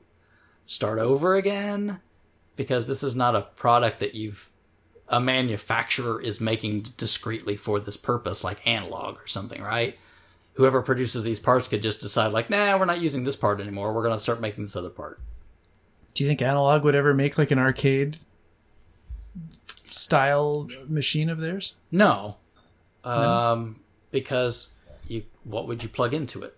start 0.65 0.99
over 0.99 1.35
again? 1.35 1.99
Because 2.57 2.87
this 2.87 3.03
is 3.03 3.15
not 3.15 3.35
a 3.35 3.43
product 3.43 4.01
that 4.01 4.15
you've, 4.15 4.49
a 5.07 5.21
manufacturer 5.21 6.21
is 6.21 6.41
making 6.41 6.87
discreetly 6.97 7.55
for 7.55 7.79
this 7.79 7.95
purpose, 7.95 8.43
like 8.43 8.67
Analogue 8.67 9.17
or 9.17 9.27
something, 9.27 9.61
right? 9.61 9.97
Whoever 10.55 10.81
produces 10.81 11.23
these 11.23 11.39
parts 11.39 11.69
could 11.69 11.81
just 11.81 12.01
decide, 12.01 12.33
like, 12.33 12.49
nah, 12.49 12.77
we're 12.77 12.83
not 12.85 12.99
using 12.99 13.23
this 13.23 13.37
part 13.37 13.61
anymore. 13.61 13.93
We're 13.93 14.03
going 14.03 14.15
to 14.15 14.19
start 14.19 14.41
making 14.41 14.65
this 14.65 14.75
other 14.75 14.89
part. 14.89 15.21
Do 16.13 16.23
you 16.23 16.27
think 16.27 16.41
Analogue 16.41 16.83
would 16.83 16.95
ever 16.95 17.13
make 17.13 17.37
like 17.37 17.51
an 17.51 17.59
arcade 17.59 18.17
style 19.85 20.67
machine 20.87 21.29
of 21.29 21.37
theirs? 21.37 21.75
No, 21.91 22.37
um, 23.03 23.79
because 24.11 24.73
you 25.07 25.23
what 25.43 25.67
would 25.67 25.83
you 25.83 25.89
plug 25.89 26.13
into 26.13 26.41
it? 26.41 26.57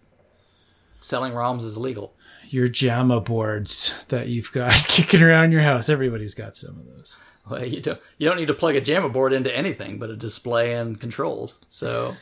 Selling 1.01 1.33
ROMs 1.33 1.63
is 1.63 1.77
illegal. 1.77 2.13
Your 2.51 2.67
JAMMA 2.67 3.25
boards 3.25 4.05
that 4.07 4.27
you've 4.27 4.51
got 4.51 4.73
kicking 4.87 5.21
around 5.21 5.51
your 5.51 5.61
house. 5.61 5.87
Everybody's 5.87 6.33
got 6.33 6.55
some 6.55 6.71
of 6.79 6.85
those. 6.87 7.17
Well, 7.49 7.65
you 7.65 7.79
don't 7.81 7.99
you 8.17 8.27
don't 8.27 8.37
need 8.37 8.47
to 8.47 8.53
plug 8.53 8.75
a 8.75 8.81
JAMMA 8.81 9.11
board 9.13 9.33
into 9.33 9.55
anything 9.55 9.99
but 9.99 10.09
a 10.09 10.15
display 10.15 10.73
and 10.73 10.99
controls. 10.99 11.59
So, 11.67 12.15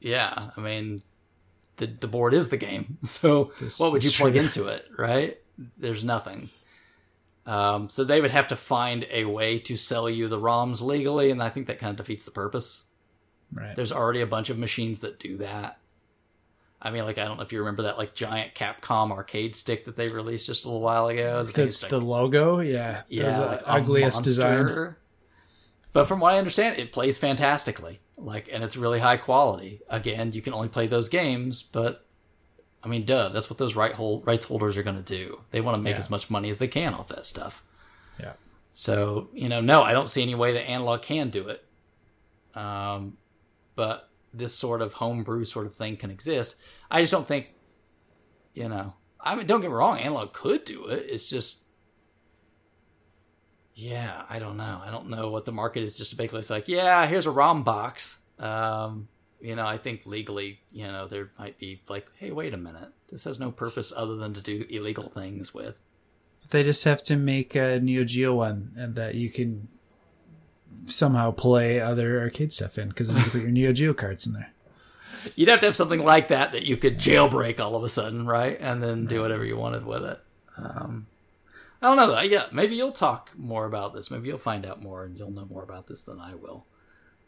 yeah, 0.00 0.50
I 0.56 0.60
mean, 0.60 1.02
the 1.76 1.86
the 1.86 2.08
board 2.08 2.34
is 2.34 2.48
the 2.48 2.56
game. 2.56 2.98
So, 3.06 3.52
This 3.60 3.78
what 3.78 3.92
would 3.92 4.04
you 4.04 4.10
plug 4.10 4.32
true. 4.32 4.40
into 4.42 4.68
it? 4.68 4.86
Right? 4.98 5.38
There's 5.78 6.04
nothing. 6.04 6.50
Um, 7.46 7.88
so 7.88 8.02
they 8.02 8.20
would 8.20 8.32
have 8.32 8.48
to 8.48 8.56
find 8.56 9.06
a 9.10 9.24
way 9.24 9.58
to 9.60 9.76
sell 9.76 10.10
you 10.10 10.26
the 10.26 10.38
ROMs 10.38 10.82
legally, 10.82 11.30
and 11.30 11.40
I 11.42 11.48
think 11.48 11.68
that 11.68 11.78
kind 11.78 11.90
of 11.90 11.96
defeats 11.96 12.24
the 12.24 12.32
purpose. 12.32 12.84
Right. 13.52 13.76
There's 13.76 13.92
already 13.92 14.20
a 14.20 14.26
bunch 14.26 14.50
of 14.50 14.58
machines 14.58 14.98
that 15.00 15.20
do 15.20 15.36
that. 15.36 15.78
I 16.86 16.90
mean, 16.90 17.04
like 17.04 17.18
I 17.18 17.24
don't 17.24 17.36
know 17.36 17.42
if 17.42 17.52
you 17.52 17.58
remember 17.58 17.82
that 17.82 17.98
like 17.98 18.14
giant 18.14 18.54
Capcom 18.54 19.10
arcade 19.10 19.56
stick 19.56 19.84
that 19.86 19.96
they 19.96 20.08
released 20.08 20.46
just 20.46 20.64
a 20.64 20.68
little 20.68 20.80
while 20.80 21.08
ago. 21.08 21.44
Because 21.44 21.82
like- 21.82 21.90
the 21.90 22.00
logo, 22.00 22.60
yeah, 22.60 23.02
yeah, 23.08 23.24
yeah, 23.24 23.30
the 23.30 23.46
like 23.46 23.62
ugliest 23.66 24.22
design. 24.22 24.94
But 25.92 26.04
from 26.06 26.20
what 26.20 26.34
I 26.34 26.38
understand, 26.38 26.78
it 26.78 26.92
plays 26.92 27.18
fantastically. 27.18 27.98
Like, 28.18 28.48
and 28.52 28.62
it's 28.62 28.76
really 28.76 28.98
high 29.00 29.16
quality. 29.16 29.80
Again, 29.88 30.30
you 30.32 30.42
can 30.42 30.52
only 30.54 30.68
play 30.68 30.86
those 30.86 31.08
games, 31.08 31.62
but 31.62 32.04
I 32.84 32.88
mean, 32.88 33.04
duh, 33.04 33.30
that's 33.30 33.50
what 33.50 33.58
those 33.58 33.74
right 33.74 33.92
hold, 33.92 34.24
rights 34.26 34.44
holders 34.44 34.76
are 34.76 34.82
going 34.84 35.02
to 35.02 35.02
do. 35.02 35.40
They 35.50 35.60
want 35.60 35.76
to 35.78 35.82
make 35.82 35.94
Yeah. 35.94 35.98
as 35.98 36.08
much 36.10 36.30
money 36.30 36.50
as 36.50 36.58
they 36.58 36.68
can 36.68 36.94
off 36.94 37.08
that 37.08 37.26
stuff. 37.26 37.62
Yeah. 38.20 38.34
So, 38.74 39.28
you 39.32 39.48
know, 39.48 39.60
no, 39.60 39.82
I 39.82 39.92
don't 39.92 40.08
see 40.08 40.22
any 40.22 40.34
way 40.34 40.52
that 40.52 40.68
Analogue 40.68 41.02
can 41.02 41.30
do 41.30 41.48
it. 41.48 41.64
Um, 42.54 43.16
but 43.74 44.05
this 44.36 44.54
sort 44.54 44.82
of 44.82 44.94
homebrew 44.94 45.44
sort 45.44 45.66
of 45.66 45.74
thing 45.74 45.96
can 45.96 46.10
exist. 46.10 46.56
I 46.90 47.00
just 47.00 47.12
don't 47.12 47.26
think, 47.26 47.48
you 48.54 48.68
know, 48.68 48.94
I 49.20 49.34
mean, 49.34 49.46
don't 49.46 49.60
get 49.60 49.70
me 49.70 49.76
wrong, 49.76 49.98
Analogue 49.98 50.32
could 50.32 50.64
do 50.64 50.86
it. 50.86 51.06
It's 51.08 51.28
just, 51.28 51.64
yeah, 53.74 54.22
I 54.28 54.38
don't 54.38 54.56
know. 54.56 54.80
I 54.84 54.90
don't 54.90 55.08
know 55.08 55.30
what 55.30 55.44
the 55.44 55.52
market 55.52 55.82
is 55.82 55.98
just 55.98 56.16
basically 56.16 56.40
it's 56.40 56.50
like, 56.50 56.68
yeah, 56.68 57.06
here's 57.06 57.26
a 57.26 57.30
ROM 57.30 57.62
box. 57.62 58.18
Um, 58.38 59.08
you 59.40 59.56
know, 59.56 59.66
I 59.66 59.78
think 59.78 60.06
legally, 60.06 60.60
you 60.70 60.86
know, 60.86 61.06
there 61.06 61.30
might 61.38 61.58
be 61.58 61.82
like, 61.88 62.06
hey, 62.16 62.30
wait 62.30 62.54
a 62.54 62.58
minute. 62.58 62.90
This 63.08 63.24
has 63.24 63.38
no 63.38 63.50
purpose 63.50 63.92
other 63.94 64.16
than 64.16 64.32
to 64.34 64.42
do 64.42 64.64
illegal 64.68 65.08
things 65.08 65.52
with. 65.52 65.76
They 66.50 66.62
just 66.62 66.84
have 66.84 67.02
to 67.04 67.16
make 67.16 67.54
a 67.54 67.80
Neo 67.80 68.04
Geo 68.04 68.34
one 68.34 68.72
and 68.76 68.94
that 68.94 69.14
you 69.14 69.30
can 69.30 69.68
somehow 70.86 71.30
play 71.30 71.80
other 71.80 72.20
arcade 72.20 72.52
stuff 72.52 72.78
in 72.78 72.88
because 72.88 73.10
you 73.10 73.20
put 73.22 73.42
your 73.42 73.50
Neo 73.50 73.72
Geo 73.72 73.92
cards 73.94 74.26
in 74.26 74.32
there. 74.32 74.52
You'd 75.34 75.48
have 75.48 75.60
to 75.60 75.66
have 75.66 75.76
something 75.76 76.04
like 76.04 76.28
that 76.28 76.52
that 76.52 76.64
you 76.64 76.76
could 76.76 76.98
jailbreak 76.98 77.58
all 77.58 77.74
of 77.74 77.82
a 77.82 77.88
sudden, 77.88 78.26
right? 78.26 78.56
And 78.60 78.82
then 78.82 79.06
do 79.06 79.22
whatever 79.22 79.44
you 79.44 79.56
wanted 79.56 79.84
with 79.84 80.04
it. 80.04 80.20
Um, 80.56 81.06
I 81.82 81.88
don't 81.88 81.96
know. 81.96 82.08
though. 82.08 82.20
Yeah, 82.20 82.46
maybe 82.52 82.76
you'll 82.76 82.92
talk 82.92 83.30
more 83.36 83.66
about 83.66 83.94
this. 83.94 84.10
Maybe 84.10 84.28
you'll 84.28 84.38
find 84.38 84.64
out 84.64 84.82
more 84.82 85.04
and 85.04 85.16
you'll 85.16 85.30
know 85.30 85.46
more 85.46 85.62
about 85.62 85.88
this 85.88 86.04
than 86.04 86.20
I 86.20 86.34
will. 86.34 86.64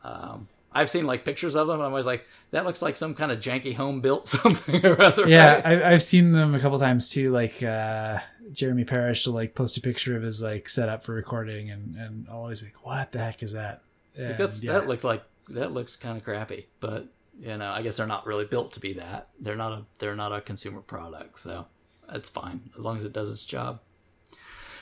Um, 0.05 0.49
I've 0.79 0.89
seen 0.89 1.07
like 1.07 1.25
pictures 1.25 1.57
of 1.57 1.67
them, 1.67 1.77
and 1.77 1.85
I'm 1.85 1.91
always 1.91 2.07
like, 2.07 2.25
that 2.53 2.65
looks 2.65 2.81
like 2.81 2.97
some 2.97 3.15
kind 3.15 3.33
of 3.33 3.41
janky 3.41 3.75
home 3.75 4.01
built 4.01 4.29
something 4.29 4.87
or 4.87 5.01
other. 5.03 5.29
Yeah, 5.29 5.55
right? 5.55 5.83
I, 5.83 5.93
I've 5.93 6.03
seen 6.05 6.33
them 6.33 6.55
a 6.55 6.61
couple 6.61 6.79
times 6.79 7.09
too. 7.09 7.31
Like 7.31 7.63
uh, 7.63 8.21
Jeremy 8.53 8.85
Parish 8.85 9.27
will 9.27 9.35
like 9.35 9.57
post 9.57 9.77
a 9.77 9.81
picture 9.81 10.17
of 10.17 10.23
his 10.23 10.41
like 10.41 10.69
setup 10.69 11.03
for 11.03 11.15
recording, 11.15 11.71
and 11.71 11.97
and 11.97 12.27
I'll 12.31 12.39
always 12.39 12.61
be 12.61 12.67
like, 12.67 12.87
"What 12.87 13.11
the 13.11 13.19
heck 13.19 13.43
is 13.43 13.55
that?" 13.55 13.83
And, 14.17 14.37
That's 14.39 14.63
yeah. 14.63 14.75
that 14.75 14.87
looks 14.87 15.03
like 15.03 15.25
that 15.49 15.73
looks 15.73 15.97
kind 15.97 16.17
of 16.17 16.25
crappy, 16.25 16.67
but 16.79 17.09
you 17.41 17.57
know, 17.57 17.71
I 17.71 17.83
guess 17.83 17.97
they're 17.97 18.07
not 18.07 18.27
really 18.27 18.45
built 18.45 18.73
to 18.73 18.81
be 18.81 18.93
that. 18.95 19.29
They're 19.41 19.57
not 19.57 19.73
a 19.73 19.85
they're 19.99 20.17
not 20.17 20.33
a 20.33 20.41
consumer 20.41 20.81
product, 20.81 21.41
so 21.41 21.67
that's 22.09 22.29
fine 22.29 22.71
as 22.79 22.85
long 22.85 22.97
as 22.97 23.05
it 23.05 23.13
does 23.13 23.31
its 23.31 23.45
job. 23.45 23.81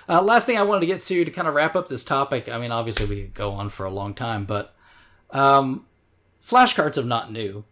Uh, 0.08 0.22
last 0.22 0.46
thing 0.46 0.58
I 0.58 0.62
wanted 0.62 0.80
to 0.80 0.86
get 0.86 1.00
to 1.00 1.24
to 1.24 1.30
kind 1.30 1.48
of 1.48 1.54
wrap 1.54 1.74
up 1.74 1.88
this 1.88 2.04
topic. 2.04 2.50
I 2.50 2.58
mean, 2.58 2.70
obviously 2.70 3.06
we 3.06 3.22
could 3.22 3.34
go 3.34 3.52
on 3.52 3.70
for 3.70 3.86
a 3.86 3.90
long 3.90 4.14
time, 4.14 4.44
but 4.44 4.75
um, 5.30 5.86
flashcards 6.42 6.98
are 6.98 7.04
not 7.04 7.32
new. 7.32 7.64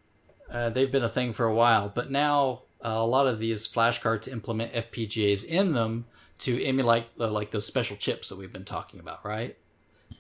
Uh, 0.51 0.71
they've 0.71 0.93
been 0.93 1.05
a 1.05 1.09
thing 1.09 1.33
for 1.33 1.47
a 1.47 1.55
while, 1.55 1.91
but 1.93 2.11
now 2.11 2.63
uh, 2.85 2.91
a 2.91 3.07
lot 3.07 3.27
of 3.27 3.39
these 3.39 3.67
flashcards 3.67 4.31
implement 4.31 4.73
FPGAs 4.73 5.45
in 5.45 5.73
them 5.73 6.07
to 6.39 6.63
emulate 6.63 7.07
uh, 7.19 7.31
like 7.31 7.51
those 7.51 7.67
special 7.67 7.97
chips 7.97 8.29
that 8.29 8.37
we've 8.37 8.53
been 8.53 8.65
talking 8.65 9.01
about, 9.01 9.25
right? 9.25 9.57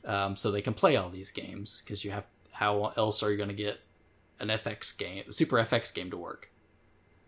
Um, 0.05 0.37
so 0.37 0.51
they 0.51 0.63
can 0.63 0.75
play 0.75 0.97
all 0.97 1.11
these 1.11 1.31
games 1.31 1.83
because 1.83 2.05
you 2.05 2.11
have 2.11 2.27
how 2.53 2.93
else 2.97 3.23
are 3.23 3.31
you 3.31 3.37
going 3.37 3.49
to 3.49 3.55
get 3.55 3.81
an 4.39 4.49
FX 4.49 4.97
game, 4.97 5.25
a 5.29 5.33
Super 5.33 5.57
FX 5.57 5.93
game 5.93 6.11
to 6.11 6.17
work? 6.17 6.51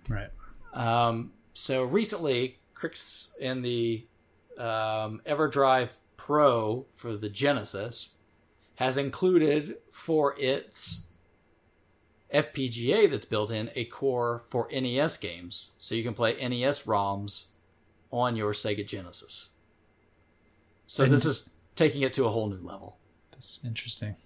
right. 0.09 0.31
Um, 0.73 1.33
so 1.55 1.85
recently, 1.85 2.59
Krikzz 2.75 3.37
in 3.39 3.63
the 3.63 4.07
um, 4.59 5.21
EverDrive 5.27 5.97
Pro 6.17 6.87
for 6.91 7.17
the 7.17 7.29
Genesis 7.29 8.17
has 8.77 8.97
included 8.97 9.77
for 9.91 10.35
its 10.39 11.05
FPGA 12.33 13.11
that's 13.11 13.25
built 13.25 13.51
in 13.51 13.71
a 13.75 13.85
core 13.85 14.41
for 14.41 14.69
NES 14.71 15.17
games, 15.19 15.73
so 15.79 15.95
you 15.95 16.03
can 16.03 16.15
play 16.15 16.35
NES 16.37 16.83
ROMs 16.83 17.47
on 18.11 18.37
your 18.37 18.53
Sega 18.53 18.87
Genesis. 18.87 19.51
So 20.87 21.05
And- 21.05 21.13
this 21.13 21.25
is 21.25 21.51
taking 21.75 22.03
it 22.03 22.13
to 22.15 22.25
a 22.27 22.31
whole 22.31 22.49
new 22.49 22.61
level. 22.61 22.99
That's 23.31 23.65
interesting. 23.65 24.17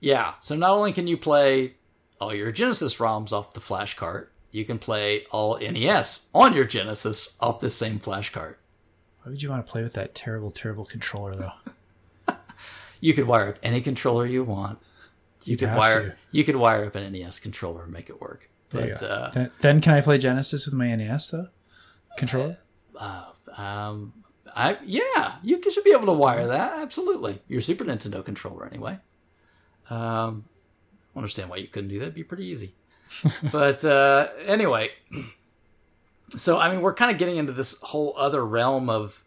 Yeah, 0.00 0.34
so 0.40 0.56
not 0.56 0.70
only 0.70 0.92
can 0.92 1.06
you 1.06 1.16
play 1.16 1.76
all 2.20 2.34
your 2.34 2.50
Genesis 2.50 2.96
ROMs 2.96 3.32
off 3.32 3.52
the 3.52 3.60
flash 3.60 3.94
cart, 3.94 4.32
you 4.50 4.64
can 4.64 4.78
play 4.78 5.24
all 5.30 5.58
NES 5.58 6.28
on 6.34 6.54
your 6.54 6.64
Genesis 6.64 7.36
off 7.40 7.60
the 7.60 7.70
same 7.70 7.98
flash 7.98 8.30
cart. 8.30 8.58
Why 9.22 9.30
would 9.30 9.42
you 9.42 9.50
want 9.50 9.64
to 9.64 9.70
play 9.70 9.82
with 9.82 9.92
that 9.94 10.14
terrible, 10.14 10.50
terrible 10.50 10.84
controller 10.84 11.34
though? 11.34 11.52
You 13.02 13.14
could 13.14 13.26
wire 13.26 13.48
up 13.48 13.58
any 13.64 13.80
controller 13.80 14.24
you 14.24 14.44
want. 14.44 14.78
You 15.44 15.52
You'd 15.52 15.58
could 15.58 15.74
wire 15.74 16.10
to. 16.10 16.14
you 16.30 16.44
could 16.44 16.54
wire 16.54 16.84
up 16.84 16.94
an 16.94 17.12
NES 17.12 17.40
controller 17.40 17.82
and 17.82 17.92
make 17.92 18.08
it 18.08 18.20
work. 18.20 18.48
But 18.70 19.02
uh, 19.02 19.30
then, 19.34 19.50
then 19.58 19.80
can 19.80 19.94
I 19.94 20.00
play 20.00 20.18
Genesis 20.18 20.66
with 20.66 20.74
my 20.74 20.94
NES 20.94 21.30
though? 21.30 21.48
Controller? 22.16 22.58
uh, 22.96 23.24
um, 23.56 24.12
I 24.54 24.78
yeah, 24.84 25.34
you 25.42 25.60
should 25.68 25.82
be 25.82 25.90
able 25.90 26.06
to 26.06 26.12
wire 26.12 26.46
that 26.46 26.80
absolutely. 26.80 27.42
Your 27.48 27.60
Super 27.60 27.84
Nintendo 27.84 28.24
controller 28.24 28.66
anyway. 28.66 28.98
Um, 29.90 30.44
I 31.14 31.18
understand 31.18 31.50
why 31.50 31.56
you 31.56 31.66
couldn't 31.66 31.90
do 31.90 31.98
that. 31.98 32.04
It'd 32.04 32.14
be 32.14 32.22
pretty 32.22 32.46
easy. 32.46 32.74
but 33.50 33.84
uh, 33.84 34.28
anyway, 34.46 34.90
so 36.40 36.58
I 36.58 36.70
mean, 36.70 36.80
we're 36.80 36.94
kind 36.94 37.10
of 37.10 37.18
getting 37.18 37.36
into 37.36 37.52
this 37.52 37.78
whole 37.82 38.14
other 38.16 38.44
realm 38.44 38.88
of 38.88 39.22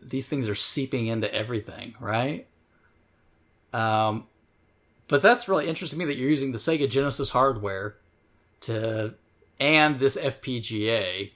these 0.00 0.28
things 0.28 0.48
are 0.48 0.54
seeping 0.54 1.06
into 1.06 1.32
everything, 1.34 1.94
right? 2.00 2.46
Um, 3.72 4.26
but 5.08 5.22
that's 5.22 5.48
really 5.48 5.66
interesting 5.66 5.98
to 5.98 6.06
me 6.06 6.12
that 6.12 6.18
you're 6.18 6.30
using 6.30 6.52
the 6.52 6.58
Sega 6.58 6.88
Genesis 6.88 7.30
hardware 7.30 7.96
to 8.60 9.14
and 9.60 9.98
this 9.98 10.16
FPGA 10.16 11.32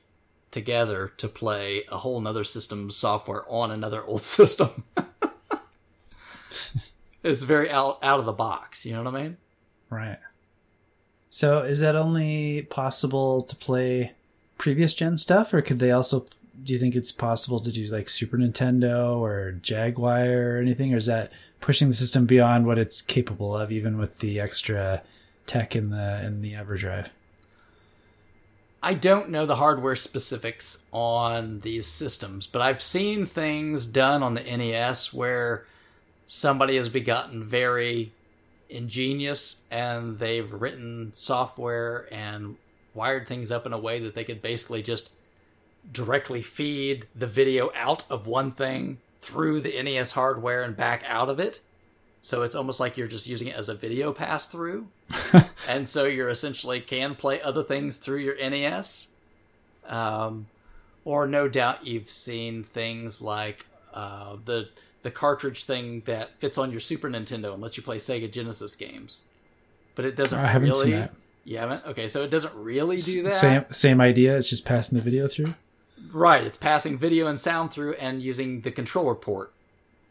together 0.50 1.12
to 1.18 1.28
play 1.28 1.84
a 1.90 1.98
whole 1.98 2.20
nother 2.20 2.44
system 2.44 2.90
software 2.90 3.44
on 3.48 3.70
another 3.70 4.04
old 4.04 4.20
system. 4.38 4.84
it's 7.22 7.42
very 7.42 7.70
out 7.70 7.98
out 8.02 8.20
of 8.20 8.26
the 8.26 8.32
box, 8.32 8.86
you 8.86 8.92
know 8.92 9.02
what 9.02 9.14
I 9.14 9.22
mean? 9.22 9.36
Right. 9.90 10.18
So 11.30 11.60
is 11.60 11.80
that 11.80 11.94
only 11.94 12.62
possible 12.62 13.42
to 13.42 13.56
play 13.56 14.12
previous 14.58 14.94
gen 14.94 15.16
stuff, 15.16 15.54
or 15.54 15.62
could 15.62 15.78
they 15.78 15.90
also? 15.90 16.26
Do 16.62 16.72
you 16.72 16.78
think 16.78 16.96
it's 16.96 17.12
possible 17.12 17.60
to 17.60 17.70
do 17.70 17.86
like 17.86 18.08
Super 18.08 18.36
Nintendo 18.36 19.16
or 19.16 19.52
Jaguar 19.62 20.56
or 20.56 20.58
anything, 20.58 20.92
or 20.92 20.96
is 20.96 21.06
that 21.06 21.32
pushing 21.60 21.88
the 21.88 21.94
system 21.94 22.26
beyond 22.26 22.66
what 22.66 22.78
it's 22.78 23.00
capable 23.00 23.56
of, 23.56 23.70
even 23.72 23.96
with 23.96 24.18
the 24.18 24.40
extra 24.40 25.02
tech 25.46 25.74
in 25.74 25.90
the 25.90 26.22
in 26.24 26.42
the 26.42 26.54
EverDrive? 26.54 27.08
I 28.82 28.94
don't 28.94 29.30
know 29.30 29.44
the 29.44 29.56
hardware 29.56 29.96
specifics 29.96 30.78
on 30.92 31.60
these 31.60 31.86
systems, 31.86 32.46
but 32.46 32.62
I've 32.62 32.82
seen 32.82 33.26
things 33.26 33.86
done 33.86 34.22
on 34.22 34.34
the 34.34 34.42
NES 34.42 35.12
where 35.12 35.66
somebody 36.28 36.76
has 36.76 36.88
begotten 36.88 37.42
very 37.42 38.12
ingenious 38.70 39.66
and 39.72 40.18
they've 40.18 40.52
written 40.52 41.12
software 41.12 42.06
and 42.12 42.56
wired 42.94 43.26
things 43.26 43.50
up 43.50 43.66
in 43.66 43.72
a 43.72 43.78
way 43.78 43.98
that 44.00 44.14
they 44.14 44.24
could 44.24 44.42
basically 44.42 44.82
just 44.82 45.10
directly 45.92 46.42
feed 46.42 47.06
the 47.14 47.26
video 47.26 47.70
out 47.74 48.04
of 48.10 48.26
one 48.26 48.50
thing 48.50 48.98
through 49.20 49.60
the 49.60 49.82
NES 49.82 50.12
hardware 50.12 50.62
and 50.62 50.76
back 50.76 51.04
out 51.06 51.28
of 51.28 51.40
it. 51.40 51.60
So 52.20 52.42
it's 52.42 52.54
almost 52.54 52.80
like 52.80 52.96
you're 52.96 53.08
just 53.08 53.28
using 53.28 53.48
it 53.48 53.56
as 53.56 53.68
a 53.68 53.74
video 53.74 54.12
pass 54.12 54.46
through. 54.46 54.88
and 55.68 55.88
so 55.88 56.04
you're 56.04 56.28
essentially 56.28 56.80
can 56.80 57.14
play 57.14 57.40
other 57.40 57.62
things 57.62 57.98
through 57.98 58.18
your 58.18 58.36
NES. 58.36 59.14
Um, 59.86 60.46
or 61.04 61.26
no 61.26 61.48
doubt 61.48 61.86
you've 61.86 62.10
seen 62.10 62.62
things 62.62 63.22
like 63.22 63.66
uh, 63.94 64.36
the 64.44 64.68
the 65.02 65.10
cartridge 65.10 65.64
thing 65.64 66.02
that 66.06 66.36
fits 66.36 66.58
on 66.58 66.70
your 66.70 66.80
Super 66.80 67.08
Nintendo 67.08 67.54
and 67.54 67.62
lets 67.62 67.76
you 67.76 67.82
play 67.82 67.96
Sega 67.96 68.30
Genesis 68.30 68.74
games. 68.74 69.22
But 69.94 70.04
it 70.04 70.16
doesn't 70.16 70.38
I 70.38 70.48
haven't 70.48 70.68
really. 70.68 70.82
seen 70.82 70.90
that. 70.92 71.14
You 71.48 71.56
haven't? 71.56 71.86
Okay, 71.86 72.08
so 72.08 72.22
it 72.22 72.30
doesn't 72.30 72.54
really 72.54 72.96
do 72.96 73.22
that. 73.22 73.30
Same 73.30 73.64
same 73.70 74.02
idea. 74.02 74.36
It's 74.36 74.50
just 74.50 74.66
passing 74.66 74.98
the 74.98 75.02
video 75.02 75.26
through. 75.26 75.54
Right, 76.12 76.44
it's 76.44 76.58
passing 76.58 76.98
video 76.98 77.26
and 77.26 77.40
sound 77.40 77.70
through 77.70 77.94
and 77.94 78.22
using 78.22 78.60
the 78.60 78.70
controller 78.70 79.14
port 79.14 79.50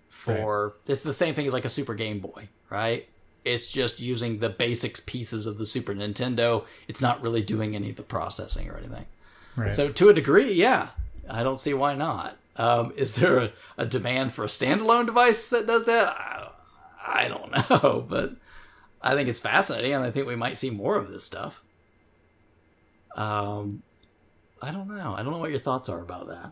for 0.10 0.74
it's 0.88 1.04
the 1.04 1.14
same 1.14 1.36
thing 1.36 1.46
as 1.46 1.54
like 1.54 1.64
a 1.64 1.70
Super 1.70 1.94
Game 1.94 2.20
Boy, 2.20 2.50
right? 2.72 3.08
It's 3.46 3.72
just 3.72 4.00
using 4.00 4.40
the 4.40 4.50
basics 4.50 5.00
pieces 5.00 5.46
of 5.46 5.60
the 5.60 5.68
Super 5.68 5.94
Nintendo. 5.94 6.66
It's 6.88 7.04
not 7.04 7.22
really 7.22 7.44
doing 7.44 7.76
any 7.76 7.92
of 7.92 7.98
the 7.98 8.04
processing 8.04 8.68
or 8.72 8.78
anything. 8.80 9.06
Right. 9.56 9.76
So 9.76 9.90
to 9.90 10.10
a 10.10 10.14
degree, 10.16 10.54
yeah, 10.54 10.90
I 11.30 11.44
don't 11.44 11.60
see 11.60 11.76
why 11.76 11.94
not. 11.94 12.36
Um, 12.56 12.94
is 12.96 13.14
there 13.14 13.38
a, 13.38 13.52
a 13.78 13.86
demand 13.86 14.34
for 14.34 14.44
a 14.44 14.48
standalone 14.48 15.06
device 15.06 15.52
that 15.52 15.68
does 15.68 15.86
that? 15.86 16.08
I, 16.08 16.50
I 17.06 17.28
don't 17.28 17.70
know, 17.70 18.04
but 18.10 18.34
I 19.02 19.14
think 19.16 19.30
it's 19.30 19.40
fascinating, 19.40 19.94
and 19.94 20.04
I 20.04 20.12
think 20.12 20.28
we 20.28 20.36
might 20.36 20.58
see 20.58 20.70
more 20.70 20.96
of 20.96 21.10
this 21.12 21.24
stuff. 21.24 21.62
Um, 23.16 23.84
I 24.62 24.72
don't 24.72 24.88
know. 24.88 25.14
I 25.18 25.24
don't 25.24 25.32
know 25.32 25.38
what 25.40 25.52
your 25.52 25.60
thoughts 25.60 25.88
are 25.90 26.02
about 26.02 26.28
that. 26.28 26.52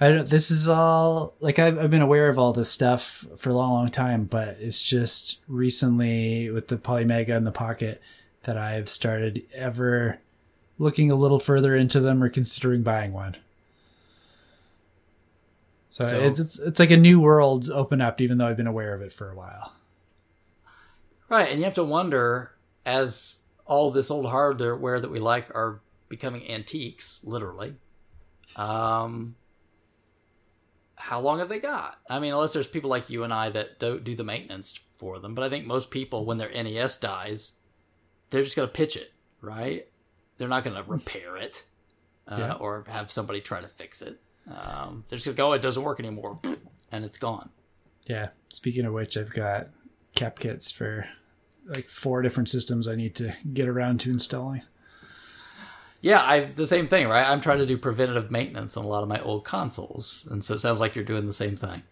I 0.00 0.08
don't. 0.10 0.28
This 0.28 0.50
is 0.52 0.68
all 0.68 1.34
like 1.40 1.58
I've 1.58 1.78
I've 1.78 1.90
been 1.90 2.02
aware 2.02 2.28
of 2.28 2.38
all 2.38 2.52
this 2.52 2.70
stuff 2.70 3.26
for 3.36 3.50
a 3.50 3.54
long, 3.54 3.72
long 3.72 3.88
time, 3.88 4.24
but 4.24 4.56
it's 4.60 4.80
just 4.82 5.40
recently 5.48 6.50
with 6.50 6.68
the 6.68 6.76
Polymega 6.76 7.30
in 7.36 7.44
the 7.44 7.50
pocket 7.50 8.00
that 8.44 8.56
I've 8.56 8.88
started 8.88 9.42
ever 9.52 10.18
looking 10.78 11.10
a 11.10 11.16
little 11.16 11.40
further 11.40 11.74
into 11.74 11.98
them 11.98 12.22
or 12.22 12.28
considering 12.28 12.82
buying 12.84 13.12
one. 13.12 13.36
So, 15.88 16.04
So- 16.04 16.20
it's 16.20 16.58
it's 16.60 16.78
like 16.78 16.92
a 16.92 16.96
new 16.96 17.18
world's 17.18 17.68
open 17.68 18.00
up, 18.00 18.20
even 18.20 18.38
though 18.38 18.46
I've 18.46 18.56
been 18.56 18.68
aware 18.68 18.94
of 18.94 19.02
it 19.02 19.12
for 19.12 19.30
a 19.30 19.34
while. 19.34 19.72
Right, 21.28 21.50
and 21.50 21.58
you 21.58 21.64
have 21.64 21.74
to 21.74 21.84
wonder 21.84 22.52
as 22.86 23.42
all 23.66 23.90
this 23.90 24.10
old 24.10 24.26
hardware 24.26 24.98
that 25.00 25.10
we 25.10 25.18
like 25.18 25.50
are 25.54 25.80
becoming 26.08 26.48
antiques, 26.50 27.20
literally. 27.22 27.74
Um, 28.56 29.36
how 30.94 31.20
long 31.20 31.38
have 31.38 31.48
they 31.48 31.58
got? 31.58 31.98
I 32.08 32.18
mean, 32.18 32.32
unless 32.32 32.52
there's 32.52 32.66
people 32.66 32.90
like 32.90 33.10
you 33.10 33.24
and 33.24 33.32
I 33.32 33.50
that 33.50 33.78
don't 33.78 34.04
do 34.04 34.14
the 34.14 34.24
maintenance 34.24 34.78
for 34.92 35.18
them, 35.18 35.34
but 35.34 35.44
I 35.44 35.48
think 35.48 35.66
most 35.66 35.90
people, 35.90 36.24
when 36.24 36.38
their 36.38 36.50
NES 36.50 36.96
dies, 36.98 37.58
they're 38.30 38.42
just 38.42 38.56
going 38.56 38.68
to 38.68 38.72
pitch 38.72 38.96
it, 38.96 39.12
right? 39.40 39.86
they're 40.38 40.46
not 40.46 40.62
going 40.62 40.76
to 40.76 40.88
repair 40.88 41.36
it 41.36 41.64
uh, 42.28 42.36
Yeah. 42.38 42.52
or 42.52 42.84
have 42.88 43.10
somebody 43.10 43.40
try 43.40 43.60
to 43.60 43.66
fix 43.66 44.00
it. 44.02 44.20
Um, 44.48 45.04
they're 45.08 45.16
just 45.18 45.26
going 45.26 45.34
to 45.34 45.36
go, 45.36 45.48
oh, 45.50 45.52
it 45.54 45.62
doesn't 45.62 45.82
work 45.82 45.98
anymore, 45.98 46.38
and 46.92 47.04
it's 47.04 47.18
gone. 47.18 47.50
Yeah. 48.06 48.28
Speaking 48.52 48.84
of 48.84 48.92
which, 48.92 49.16
I've 49.16 49.32
got 49.32 49.66
cap 50.18 50.38
kits 50.38 50.70
for 50.70 51.06
like 51.66 51.88
four 51.88 52.22
different 52.22 52.48
systems 52.48 52.88
I 52.88 52.96
need 52.96 53.14
to 53.16 53.34
get 53.52 53.68
around 53.68 54.00
to 54.00 54.10
installing. 54.10 54.62
Yeah, 56.00 56.22
I've 56.22 56.56
the 56.56 56.66
same 56.66 56.86
thing, 56.86 57.08
right? 57.08 57.28
I'm 57.28 57.40
trying 57.40 57.58
to 57.58 57.66
do 57.66 57.78
preventative 57.78 58.30
maintenance 58.30 58.76
on 58.76 58.84
a 58.84 58.88
lot 58.88 59.02
of 59.02 59.08
my 59.08 59.20
old 59.20 59.44
consoles, 59.44 60.26
and 60.30 60.44
so 60.44 60.54
it 60.54 60.58
sounds 60.58 60.80
like 60.80 60.94
you're 60.94 61.04
doing 61.04 61.26
the 61.26 61.32
same 61.32 61.56
thing. 61.56 61.82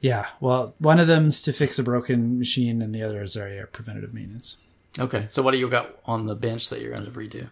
Yeah. 0.00 0.26
Well, 0.40 0.74
one 0.78 0.98
of 0.98 1.06
them's 1.06 1.42
to 1.42 1.52
fix 1.52 1.78
a 1.78 1.82
broken 1.82 2.38
machine, 2.38 2.82
and 2.82 2.94
the 2.94 3.02
others 3.02 3.36
are 3.36 3.52
yeah, 3.52 3.64
preventative 3.70 4.14
maintenance. 4.14 4.56
Okay, 4.98 5.26
so 5.28 5.42
what 5.42 5.52
do 5.52 5.58
you 5.58 5.68
got 5.68 6.00
on 6.06 6.26
the 6.26 6.34
bench 6.34 6.68
that 6.70 6.80
you're 6.80 6.94
going 6.94 7.04
to 7.04 7.10
redo? 7.12 7.50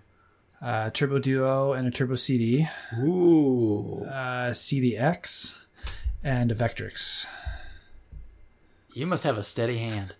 Uh, 0.61 0.91
Turbo 0.91 1.20
Duo 1.20 1.73
and 1.73 1.87
a 1.87 1.91
Turbo 1.91 2.16
CD, 2.16 2.66
Ooh, 3.01 4.05
uh, 4.05 4.51
CDX, 4.51 5.65
and 6.25 6.51
a 6.51 6.55
Vectrex. 6.55 7.27
You 8.99 9.07
must 9.07 9.25
have 9.25 9.39
a 9.39 9.43
steady 9.43 9.79
hand. 9.79 10.15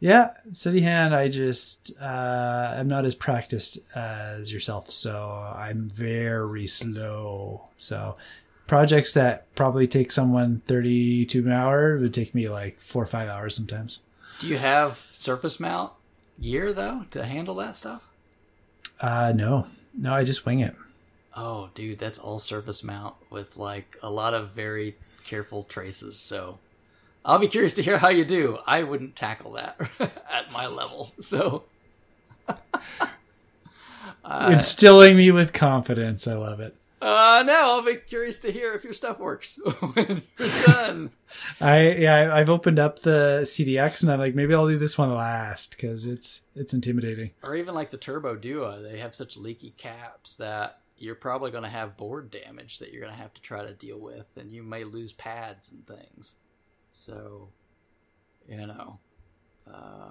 Yeah, 0.00 0.30
steady 0.52 0.82
Hand, 0.82 1.12
I 1.12 1.28
just 1.28 1.92
uh, 2.00 2.74
I'm 2.78 2.86
not 2.86 3.04
as 3.04 3.16
practiced 3.16 3.78
as 3.96 4.52
yourself, 4.52 4.92
so 4.92 5.52
I'm 5.56 5.88
very 5.88 6.68
slow. 6.68 7.68
So 7.78 8.16
projects 8.68 9.14
that 9.14 9.52
probably 9.56 9.88
take 9.88 10.12
someone 10.12 10.62
32 10.66 11.44
an 11.44 11.50
hour 11.50 11.98
would 11.98 12.14
take 12.14 12.32
me 12.32 12.48
like 12.48 12.78
four 12.78 13.02
or 13.02 13.06
five 13.06 13.28
hours 13.28 13.56
sometimes. 13.56 14.00
Do 14.38 14.46
you 14.46 14.58
have 14.58 15.08
surface 15.10 15.58
mount 15.58 15.92
gear 16.40 16.72
though 16.72 17.06
to 17.10 17.24
handle 17.24 17.56
that 17.56 17.74
stuff? 17.74 18.08
Uh, 19.00 19.32
no, 19.34 19.66
no, 19.94 20.14
I 20.14 20.22
just 20.22 20.46
wing 20.46 20.60
it. 20.60 20.76
Oh, 21.36 21.70
dude, 21.74 21.98
that's 21.98 22.20
all 22.20 22.38
surface 22.38 22.84
mount 22.84 23.16
with 23.30 23.56
like 23.56 23.96
a 24.00 24.10
lot 24.10 24.32
of 24.32 24.50
very 24.50 24.96
careful 25.24 25.64
traces. 25.64 26.16
So 26.16 26.60
I'll 27.28 27.38
be 27.38 27.46
curious 27.48 27.74
to 27.74 27.82
hear 27.82 27.98
how 27.98 28.08
you 28.08 28.24
do. 28.24 28.58
I 28.66 28.82
wouldn't 28.82 29.14
tackle 29.14 29.52
that 29.52 29.78
at 30.32 30.50
my 30.52 30.66
level. 30.66 31.12
So 31.20 31.64
Instilling 34.48 35.16
me 35.16 35.30
with 35.30 35.52
confidence. 35.52 36.26
I 36.26 36.34
love 36.34 36.60
it. 36.60 36.76
uh, 37.00 37.42
now 37.46 37.70
I'll 37.72 37.82
be 37.82 37.96
curious 37.96 38.40
to 38.40 38.50
hear 38.50 38.72
if 38.74 38.82
your 38.82 38.92
stuff 38.94 39.18
works 39.18 39.58
when 39.94 40.22
you're 40.38 40.48
done. 40.66 41.10
I 41.60 41.90
yeah, 41.92 42.34
I've 42.34 42.50
opened 42.50 42.78
up 42.78 43.00
the 43.00 43.40
CDX 43.44 44.02
and 44.02 44.10
I'm 44.10 44.18
like, 44.18 44.34
maybe 44.34 44.54
I'll 44.54 44.66
do 44.68 44.78
this 44.78 44.98
one 44.98 45.14
last 45.14 45.72
because 45.72 46.06
it's 46.06 46.42
it's 46.56 46.72
intimidating. 46.74 47.30
or 47.42 47.54
even 47.54 47.74
like 47.74 47.90
the 47.90 47.96
Turbo 47.98 48.36
Duo, 48.36 48.82
they 48.82 48.98
have 48.98 49.14
such 49.14 49.36
leaky 49.36 49.74
caps 49.76 50.36
that 50.36 50.80
you're 50.96 51.14
probably 51.14 51.50
going 51.50 51.62
to 51.62 51.68
have 51.70 51.96
board 51.96 52.30
damage 52.30 52.78
that 52.80 52.90
you're 52.90 53.02
going 53.02 53.12
to 53.14 53.20
have 53.20 53.32
to 53.34 53.42
try 53.42 53.62
to 53.64 53.72
deal 53.74 53.98
with, 54.00 54.30
and 54.36 54.50
you 54.50 54.62
may 54.62 54.82
lose 54.84 55.12
pads 55.12 55.70
and 55.70 55.86
things. 55.86 56.34
So, 56.98 57.48
you 58.48 58.66
know, 58.66 58.98
uh, 59.72 60.10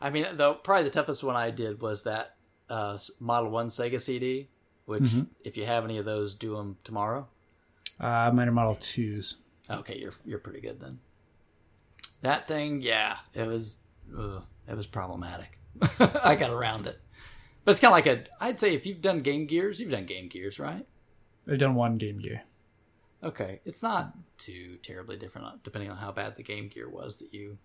I 0.00 0.10
mean, 0.10 0.26
though 0.34 0.54
probably 0.54 0.84
the 0.84 0.90
toughest 0.90 1.22
one 1.24 1.36
I 1.36 1.50
did 1.50 1.80
was 1.80 2.02
that 2.04 2.36
uh, 2.68 2.98
Model 3.20 3.50
One 3.50 3.68
Sega 3.68 4.00
CD. 4.00 4.48
Which, 4.86 5.02
Mhm. 5.02 5.26
if 5.42 5.56
you 5.56 5.64
have 5.66 5.84
any 5.84 5.98
of 5.98 6.04
those, 6.04 6.32
do 6.34 6.54
them 6.54 6.76
tomorrow. 6.84 7.26
Uh, 7.98 8.30
mine 8.32 8.46
are 8.48 8.52
Model 8.52 8.76
Twos. 8.76 9.38
Okay, 9.68 9.98
you're 9.98 10.12
you're 10.24 10.38
pretty 10.38 10.60
good 10.60 10.78
then. 10.78 11.00
That 12.22 12.46
thing, 12.46 12.82
yeah, 12.82 13.16
it 13.34 13.46
was 13.48 13.78
ugh, 14.16 14.44
it 14.68 14.76
was 14.76 14.86
problematic. 14.86 15.58
I 15.98 16.36
got 16.36 16.50
around 16.52 16.86
it, 16.86 17.00
but 17.64 17.72
it's 17.72 17.80
kind 17.80 17.90
of 17.90 17.96
like 17.96 18.06
a. 18.06 18.24
I'd 18.44 18.60
say 18.60 18.74
if 18.76 18.86
you've 18.86 19.02
done 19.02 19.20
Game 19.22 19.46
Gears, 19.46 19.80
you've 19.80 19.90
done 19.90 20.06
Game 20.06 20.28
Gears, 20.28 20.60
right? 20.60 20.86
I've 21.50 21.58
done 21.58 21.74
one 21.74 21.96
Game 21.96 22.18
Gear. 22.18 22.42
Okay, 23.26 23.60
it's 23.64 23.82
not 23.82 24.12
too 24.38 24.76
terribly 24.82 25.16
different 25.16 25.46
uh, 25.48 25.52
depending 25.64 25.90
on 25.90 25.96
how 25.96 26.12
bad 26.12 26.36
the 26.36 26.42
Game 26.42 26.68
Gear 26.68 26.88
was 26.88 27.16
that 27.18 27.34
you 27.34 27.58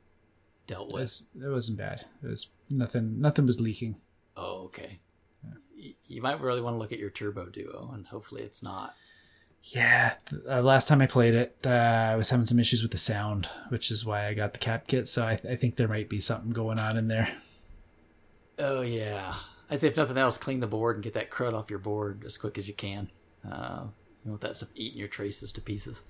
dealt 0.67 0.91
with. 0.93 1.21
it 1.35 1.47
wasn't 1.49 1.77
bad. 1.77 2.05
It 2.23 2.27
was 2.27 2.51
nothing. 2.69 3.19
Nothing 3.21 3.45
was 3.45 3.59
leaking. 3.61 3.95
Oh, 4.35 4.63
okay. 4.65 4.99
Y- 5.77 5.93
You 6.07 6.21
might 6.21 6.39
really 6.41 6.61
want 6.61 6.75
to 6.75 6.79
look 6.79 6.91
at 6.91 6.99
your 6.99 7.09
Turbo 7.09 7.45
Duo, 7.47 7.91
and 7.93 8.07
hopefully 8.07 8.41
it's 8.41 8.63
not. 8.63 8.95
Yeah, 9.63 10.15
th- 10.27 10.41
uh, 10.49 10.61
last 10.61 10.87
time 10.87 11.01
I 11.01 11.05
played 11.07 11.35
it, 11.35 11.55
uh, 11.65 11.69
I 11.69 12.15
was 12.15 12.31
having 12.31 12.45
some 12.45 12.57
issues 12.57 12.81
with 12.81 12.91
the 12.91 12.97
sound, 12.97 13.47
which 13.69 13.91
is 13.91 14.03
why 14.03 14.25
I 14.25 14.33
got 14.33 14.53
the 14.53 14.59
cap 14.59 14.87
kit. 14.87 15.07
So 15.07 15.23
I, 15.23 15.33
I 15.47 15.55
think 15.55 15.75
there 15.75 15.87
might 15.87 16.09
be 16.09 16.19
something 16.19 16.49
going 16.51 16.79
on 16.79 16.97
in 16.97 17.07
there. 17.07 17.31
Oh 18.57 18.81
yeah, 18.81 19.35
I'd 19.69 19.79
say 19.81 19.87
if 19.89 19.97
nothing 19.97 20.17
else, 20.17 20.37
clean 20.37 20.59
the 20.59 20.67
board 20.67 20.95
and 20.95 21.03
get 21.03 21.13
that 21.13 21.29
crud 21.31 21.53
off 21.53 21.69
your 21.69 21.79
board 21.79 22.23
as 22.25 22.37
quick 22.37 22.57
as 22.57 22.67
you 22.67 22.73
can. 22.73 23.11
Uh, 23.49 23.85
you 24.23 24.31
want 24.31 24.41
that 24.41 24.55
stuff 24.55 24.69
eating 24.75 24.99
your 24.99 25.07
traces 25.07 25.51
to 25.53 25.61
pieces. 25.61 26.03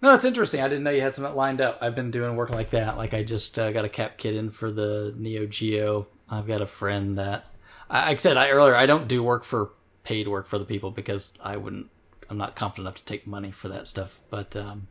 No, 0.00 0.10
that's 0.12 0.24
interesting. 0.24 0.60
I 0.60 0.68
didn't 0.68 0.84
know 0.84 0.90
you 0.90 1.00
had 1.00 1.14
something 1.14 1.34
lined 1.34 1.60
up. 1.60 1.78
I've 1.80 1.96
been 1.96 2.10
doing 2.10 2.36
work 2.36 2.50
like 2.50 2.70
that. 2.70 2.96
Like 2.96 3.14
I 3.14 3.24
just 3.24 3.58
uh, 3.58 3.72
got 3.72 3.84
a 3.84 3.88
cap 3.88 4.16
kit 4.16 4.36
in 4.36 4.50
for 4.50 4.70
the 4.70 5.12
Neo 5.16 5.46
Geo. 5.46 6.06
I've 6.30 6.46
got 6.46 6.60
a 6.60 6.66
friend 6.66 7.18
that, 7.18 7.46
I, 7.90 8.06
like 8.08 8.18
I 8.18 8.20
said 8.20 8.36
I, 8.36 8.50
earlier, 8.50 8.76
I 8.76 8.86
don't 8.86 9.08
do 9.08 9.22
work 9.22 9.44
for 9.44 9.72
paid 10.04 10.28
work 10.28 10.46
for 10.46 10.58
the 10.58 10.64
people 10.64 10.90
because 10.90 11.34
I 11.42 11.56
wouldn't. 11.56 11.90
I'm 12.30 12.38
not 12.38 12.56
confident 12.56 12.84
enough 12.84 12.96
to 12.96 13.04
take 13.04 13.26
money 13.26 13.50
for 13.50 13.68
that 13.68 13.86
stuff. 13.86 14.20
But 14.30 14.54
um, 14.54 14.86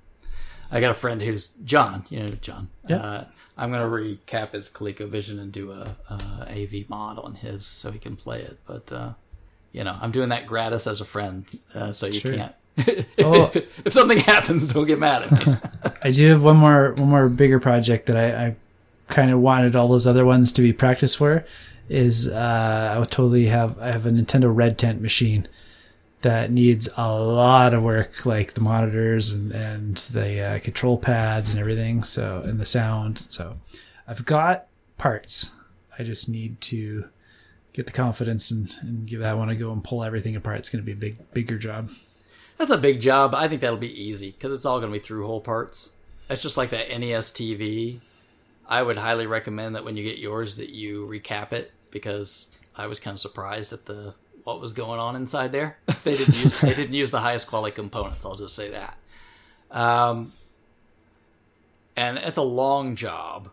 I 0.72 0.82
got 0.82 0.92
a 0.92 0.96
friend 0.96 1.22
who's 1.22 1.48
John. 1.48 2.06
You 2.10 2.24
know 2.24 2.28
John. 2.42 2.70
Yeah. 2.88 2.98
Uh, 2.98 3.26
I'm 3.58 3.72
gonna 3.72 3.86
recap 3.86 4.52
his 4.54 4.70
ColecoVision 4.70 5.40
and 5.40 5.52
do 5.52 5.72
a, 5.72 5.96
a 6.10 6.64
AV 6.64 6.90
mod 6.90 7.18
on 7.20 7.36
his 7.36 7.66
so 7.66 7.92
he 7.92 8.00
can 8.00 8.16
play 8.16 8.42
it. 8.42 8.60
But 8.66 8.92
uh, 8.92 9.14
you 9.72 9.84
know, 9.84 9.98
I'm 10.02 10.12
doing 10.12 10.30
that 10.30 10.46
gratis 10.48 10.88
as 10.88 11.02
a 11.02 11.06
friend, 11.06 11.46
uh, 11.74 11.92
so 11.92 12.08
you 12.08 12.22
can't. 12.22 12.54
if, 12.78 13.06
Oh. 13.26 13.46
if, 13.54 13.86
if 13.88 13.94
something 13.94 14.20
happens, 14.20 14.72
don't 14.72 14.86
get 14.86 15.00
mad 15.00 15.24
at 15.24 15.48
me. 15.48 15.58
I 16.04 16.12
do 16.12 16.30
have 16.30 16.44
one 16.44 16.58
more 16.58 16.94
one 16.94 17.10
more 17.10 17.28
bigger 17.30 17.60
project 17.60 18.06
that 18.08 18.16
I, 18.18 18.48
I 18.48 18.56
kind 19.08 19.32
of 19.32 19.40
wanted 19.40 19.76
all 19.76 19.88
those 19.88 20.06
other 20.08 20.26
ones 20.26 20.52
to 20.54 20.62
be 20.62 20.74
practice 20.74 21.16
for. 21.16 21.46
Is 21.90 22.28
uh, 22.30 22.92
I 22.96 23.00
would 23.00 23.10
totally 23.12 23.46
have 23.46 23.80
I 23.80 23.88
have 23.92 24.06
a 24.06 24.12
Nintendo 24.12 24.54
Red 24.54 24.78
Tent 24.78 25.02
machine 25.02 25.48
that 26.22 26.52
needs 26.52 26.90
a 26.98 27.14
lot 27.18 27.74
of 27.74 27.82
work, 27.84 28.26
like 28.26 28.54
the 28.54 28.62
monitors 28.62 29.32
and 29.32 29.52
and 29.54 29.98
the 29.98 30.42
uh, 30.42 30.60
control 30.60 30.98
pads 30.98 31.50
and 31.52 31.60
everything. 31.60 32.04
So 32.04 32.42
and 32.46 32.60
the 32.60 32.66
sound. 32.66 33.18
So 33.20 33.56
I've 34.08 34.26
got 34.26 34.68
parts. 34.98 35.52
I 35.98 36.04
just 36.04 36.28
need 36.30 36.60
to 36.62 37.10
get 37.78 37.86
the 37.86 37.94
confidence 37.94 38.50
and, 38.50 38.74
and 38.82 39.06
give 39.06 39.20
that 39.20 39.38
one 39.38 39.50
a 39.50 39.56
go 39.56 39.72
and 39.72 39.84
pull 39.84 40.04
everything 40.04 40.36
apart. 40.36 40.58
It's 40.58 40.70
going 40.70 40.84
to 40.84 40.86
be 40.86 40.94
a 40.94 40.96
big 40.96 41.32
bigger 41.32 41.60
job. 41.60 41.90
That's 42.58 42.72
a 42.72 42.78
big 42.78 43.00
job. 43.00 43.36
I 43.36 43.48
think 43.48 43.62
that'll 43.62 43.78
be 43.78 44.04
easy 44.04 44.32
because 44.32 44.52
it's 44.52 44.66
all 44.66 44.80
going 44.80 44.92
to 44.92 45.00
be 45.00 45.04
through 45.04 45.28
hole 45.28 45.42
parts. 45.42 45.92
It's 46.28 46.42
just 46.42 46.58
like 46.58 46.72
that 46.72 46.90
NES 46.90 47.32
TV. 47.32 48.00
I 48.68 48.82
would 48.82 48.98
highly 48.98 49.28
recommend 49.28 49.76
that 49.76 49.86
when 49.86 49.96
you 49.96 50.04
get 50.04 50.18
yours 50.18 50.58
that 50.58 50.70
you 50.70 51.06
recap 51.06 51.54
it 51.54 51.72
because 51.92 52.52
I 52.76 52.88
was 52.88 53.00
kind 53.00 53.14
of 53.14 53.20
surprised 53.20 53.72
at 53.74 53.86
the 53.86 54.16
what 54.44 54.60
was 54.60 54.74
going 54.74 55.00
on 55.00 55.16
inside 55.16 55.52
there. 55.52 55.78
they 56.04 56.18
didn't 56.18 56.44
use 56.44 56.60
they 56.60 56.74
didn't 56.74 56.94
use 56.94 57.12
the 57.12 57.22
highest 57.22 57.46
quality 57.46 57.76
components. 57.76 58.26
I'll 58.26 58.36
just 58.36 58.56
say 58.56 58.72
that. 58.72 58.98
Um, 59.70 60.32
and 61.96 62.18
it's 62.18 62.38
a 62.40 62.44
long 62.44 62.96
job, 62.96 63.52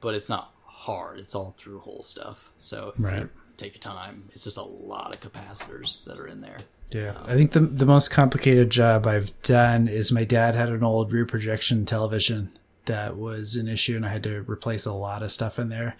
but 0.00 0.14
it's 0.14 0.30
not 0.30 0.54
hard. 0.64 1.18
It's 1.18 1.34
all 1.34 1.54
through 1.58 1.80
hole 1.80 2.02
stuff. 2.02 2.50
So 2.56 2.94
Right. 2.98 3.28
Take 3.56 3.74
your 3.74 3.80
time, 3.80 4.24
it's 4.32 4.44
just 4.44 4.56
a 4.56 4.62
lot 4.62 5.12
of 5.14 5.20
capacitors 5.20 6.04
that 6.04 6.18
are 6.18 6.26
in 6.26 6.40
there. 6.40 6.58
Yeah, 6.90 7.14
I 7.26 7.34
think 7.34 7.52
the 7.52 7.60
the 7.60 7.86
most 7.86 8.10
complicated 8.10 8.70
job 8.70 9.06
I've 9.06 9.32
done 9.42 9.88
is 9.88 10.12
my 10.12 10.24
dad 10.24 10.54
had 10.54 10.68
an 10.68 10.84
old 10.84 11.12
rear 11.12 11.26
projection 11.26 11.84
television 11.84 12.50
that 12.84 13.16
was 13.16 13.56
an 13.56 13.66
issue, 13.68 13.96
and 13.96 14.06
I 14.06 14.10
had 14.10 14.22
to 14.22 14.42
replace 14.42 14.86
a 14.86 14.92
lot 14.92 15.22
of 15.22 15.32
stuff 15.32 15.58
in 15.58 15.68
there. 15.68 15.96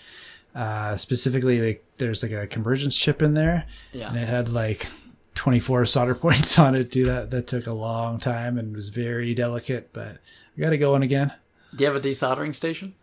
Uh, 0.55 0.97
specifically, 0.97 1.61
like 1.61 1.85
there's 1.97 2.23
like 2.23 2.33
a 2.33 2.47
convergence 2.47 2.97
chip 2.97 3.20
in 3.20 3.35
there, 3.35 3.66
Yeah. 3.93 4.09
and 4.09 4.16
it 4.16 4.28
had 4.28 4.49
like 4.49 4.87
24 5.35 5.85
solder 5.87 6.15
points 6.27 6.59
on 6.59 6.74
it. 6.77 6.91
Do 6.91 7.05
that 7.07 7.31
that 7.33 7.47
took 7.49 7.66
a 7.66 7.74
long 7.74 8.20
time 8.20 8.57
and 8.57 8.74
was 8.74 8.89
very 8.89 9.35
delicate, 9.35 9.93
but 9.93 10.19
I 10.57 10.61
got 10.61 10.73
it 10.73 10.78
going 10.78 11.03
again. 11.03 11.33
Do 11.74 11.83
you 11.85 11.91
have 11.93 11.97
a 11.97 12.09
desoldering 12.09 12.55
station? 12.55 12.95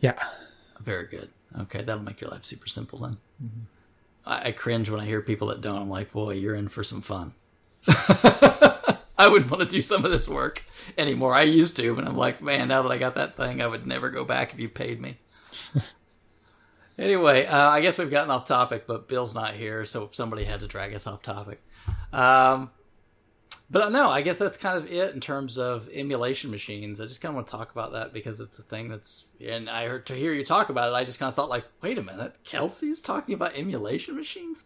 Yeah, 0.00 0.18
Very 0.80 1.06
good. 1.06 1.30
Okay, 1.62 1.82
that'll 1.82 2.02
make 2.02 2.20
your 2.20 2.30
life 2.30 2.44
super 2.44 2.68
simple 2.68 2.98
then. 2.98 3.16
Mm-hmm. 3.42 3.60
I, 4.26 4.48
I 4.48 4.52
cringe 4.52 4.90
when 4.90 5.00
I 5.00 5.06
hear 5.06 5.20
people 5.20 5.48
that 5.48 5.60
don't. 5.60 5.82
I'm 5.82 5.90
like, 5.90 6.12
boy, 6.12 6.34
you're 6.34 6.54
in 6.54 6.68
for 6.68 6.84
some 6.84 7.02
fun. 7.02 7.34
I 9.16 9.28
wouldn't 9.28 9.50
want 9.50 9.62
to 9.62 9.68
do 9.68 9.82
some 9.82 10.04
of 10.04 10.10
this 10.10 10.28
work 10.28 10.64
anymore. 10.98 11.34
I 11.34 11.42
used 11.42 11.76
to, 11.76 11.94
but 11.94 12.06
I'm 12.06 12.16
like, 12.16 12.42
man, 12.42 12.68
now 12.68 12.82
that 12.82 12.92
I 12.92 12.98
got 12.98 13.14
that 13.14 13.36
thing, 13.36 13.62
I 13.62 13.66
would 13.66 13.86
never 13.86 14.10
go 14.10 14.24
back 14.24 14.52
if 14.52 14.58
you 14.58 14.68
paid 14.68 15.00
me. 15.00 15.18
anyway, 16.98 17.46
uh, 17.46 17.70
I 17.70 17.80
guess 17.80 17.96
we've 17.96 18.10
gotten 18.10 18.30
off 18.30 18.44
topic, 18.44 18.86
but 18.86 19.08
Bill's 19.08 19.34
not 19.34 19.54
here, 19.54 19.84
so 19.84 20.08
somebody 20.12 20.44
had 20.44 20.60
to 20.60 20.66
drag 20.66 20.94
us 20.94 21.06
off 21.06 21.22
topic. 21.22 21.62
Um, 22.12 22.70
but 23.70 23.92
no, 23.92 24.10
I 24.10 24.22
guess 24.22 24.38
that's 24.38 24.56
kind 24.56 24.76
of 24.76 24.90
it 24.90 25.14
in 25.14 25.20
terms 25.20 25.58
of 25.58 25.88
emulation 25.92 26.50
machines. 26.50 27.00
I 27.00 27.04
just 27.04 27.20
kind 27.20 27.30
of 27.30 27.36
want 27.36 27.46
to 27.46 27.50
talk 27.50 27.72
about 27.72 27.92
that 27.92 28.12
because 28.12 28.40
it's 28.40 28.58
a 28.58 28.62
thing 28.62 28.88
that's, 28.88 29.26
and 29.44 29.70
I 29.70 29.88
heard 29.88 30.06
to 30.06 30.14
hear 30.14 30.32
you 30.32 30.44
talk 30.44 30.68
about 30.68 30.92
it, 30.92 30.94
I 30.94 31.04
just 31.04 31.18
kind 31.18 31.28
of 31.28 31.34
thought 31.34 31.48
like, 31.48 31.64
wait 31.82 31.98
a 31.98 32.02
minute, 32.02 32.36
Kelsey's 32.44 33.00
talking 33.00 33.34
about 33.34 33.56
emulation 33.56 34.16
machines. 34.16 34.64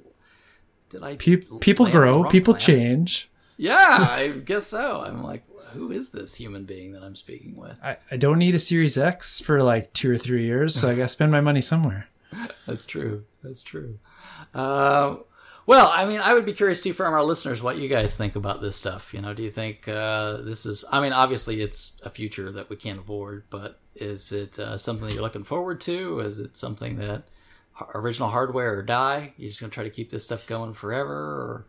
Did 0.91 1.03
I? 1.03 1.17
Pe- 1.17 1.43
people 1.61 1.87
grow, 1.87 2.25
people 2.25 2.55
planet? 2.55 2.67
change. 2.67 3.31
Yeah, 3.57 4.09
I 4.11 4.29
guess 4.29 4.67
so. 4.67 5.03
I'm 5.03 5.23
like, 5.23 5.45
who 5.73 5.91
is 5.91 6.11
this 6.11 6.35
human 6.35 6.65
being 6.65 6.93
that 6.93 7.03
I'm 7.03 7.17
speaking 7.17 7.57
with? 7.57 7.77
I, 7.83 7.99
I 8.11 8.17
don't 8.17 8.39
need 8.39 8.55
a 8.55 8.59
Series 8.59 8.97
X 8.97 9.41
for 9.41 9.63
like 9.63 9.93
two 9.93 10.11
or 10.11 10.17
three 10.17 10.45
years, 10.45 10.75
so 10.75 10.89
I 10.89 10.95
got 10.95 11.03
to 11.03 11.09
spend 11.09 11.31
my 11.31 11.41
money 11.41 11.61
somewhere. 11.61 12.09
That's 12.67 12.87
true. 12.87 13.25
That's 13.43 13.63
true. 13.63 13.99
Uh, 14.55 15.17
well, 15.69 15.91
I 15.93 16.07
mean, 16.07 16.23
I 16.23 16.33
would 16.33 16.47
be 16.47 16.55
curious 16.55 16.81
too 16.81 16.95
from 16.95 17.13
our 17.13 17.23
listeners 17.23 17.63
what 17.63 17.77
you 17.77 17.91
guys 17.91 18.17
think 18.17 18.37
about 18.37 18.63
this 18.63 18.75
stuff. 18.75 19.13
You 19.13 19.21
know, 19.21 19.35
do 19.35 19.43
you 19.43 19.51
think 19.51 19.87
uh, 19.87 20.39
this 20.39 20.65
is? 20.65 20.83
I 20.91 21.03
mean, 21.03 21.13
obviously, 21.13 21.61
it's 21.61 22.01
a 22.03 22.09
future 22.09 22.51
that 22.53 22.71
we 22.71 22.77
can't 22.77 22.99
avoid, 22.99 23.43
but 23.51 23.79
is 23.95 24.33
it 24.33 24.59
uh, 24.59 24.79
something 24.79 25.07
that 25.07 25.13
you're 25.13 25.23
looking 25.23 25.45
forward 25.45 25.83
to? 25.83 26.21
Is 26.21 26.39
it 26.39 26.57
something 26.57 26.97
that 26.97 27.25
original 27.95 28.31
hardware 28.31 28.79
or 28.79 28.83
die? 28.83 29.35
You're 29.37 29.51
just 29.51 29.61
gonna 29.61 29.71
try 29.71 29.85
to 29.85 29.91
keep 29.91 30.09
this 30.09 30.25
stuff 30.25 30.47
going 30.47 30.73
forever, 30.73 31.13
or 31.13 31.67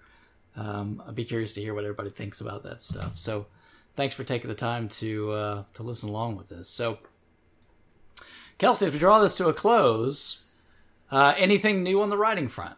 um, 0.55 1.03
I'd 1.05 1.15
be 1.15 1.26
curious 1.26 1.51
to 1.55 1.61
hear 1.61 1.73
what 1.73 1.84
everybody 1.84 2.09
thinks 2.09 2.39
about 2.39 2.63
that 2.63 2.81
stuff. 2.81 3.17
So, 3.17 3.47
thanks 3.97 4.15
for 4.15 4.23
taking 4.23 4.47
the 4.47 4.55
time 4.55 4.88
to 4.88 5.31
uh, 5.34 5.63
to 5.73 5.84
listen 5.84 6.07
along 6.07 6.38
with 6.38 6.47
this. 6.47 6.69
So, 6.69 6.99
Kelsey, 8.59 8.85
if 8.85 8.93
we 8.93 8.99
draw 8.99 9.19
this 9.19 9.35
to 9.35 9.49
a 9.49 9.53
close, 9.53 10.45
uh, 11.11 11.34
anything 11.35 11.84
new 11.84 12.01
on 12.01 12.07
the 12.07 12.17
writing 12.17 12.47
front? 12.47 12.77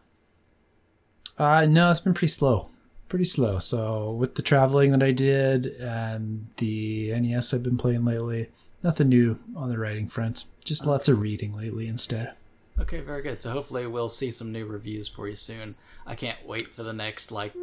Uh, 1.42 1.66
no, 1.66 1.92
it's 1.92 2.00
been 2.00 2.14
pretty 2.14 2.28
slow. 2.32 2.70
Pretty 3.10 3.26
slow. 3.26 3.60
So, 3.60 4.12
with 4.12 4.36
the 4.36 4.42
traveling 4.42 4.92
that 4.92 5.04
I 5.04 5.12
did 5.12 5.66
and 5.66 6.46
the 6.58 7.12
NES 7.20 7.54
I've 7.54 7.64
been 7.64 7.78
playing 7.78 8.06
lately, 8.06 8.48
nothing 8.84 9.10
new 9.10 9.38
on 9.56 9.70
the 9.70 9.78
writing 9.80 10.08
front. 10.08 10.46
Just 10.64 10.86
lots 10.86 11.10
of 11.10 11.20
reading 11.20 11.56
lately 11.56 11.88
instead. 11.88 12.34
Okay, 12.80 13.02
very 13.02 13.22
good. 13.22 13.42
So 13.42 13.52
hopefully 13.52 13.86
we'll 13.88 14.10
see 14.10 14.32
some 14.32 14.52
new 14.52 14.66
reviews 14.66 15.08
for 15.08 15.28
you 15.28 15.36
soon. 15.36 15.76
I 16.06 16.16
can't 16.16 16.38
wait 16.46 16.68
for 16.70 16.84
the 16.84 16.94
next 16.94 17.32
like 17.32 17.54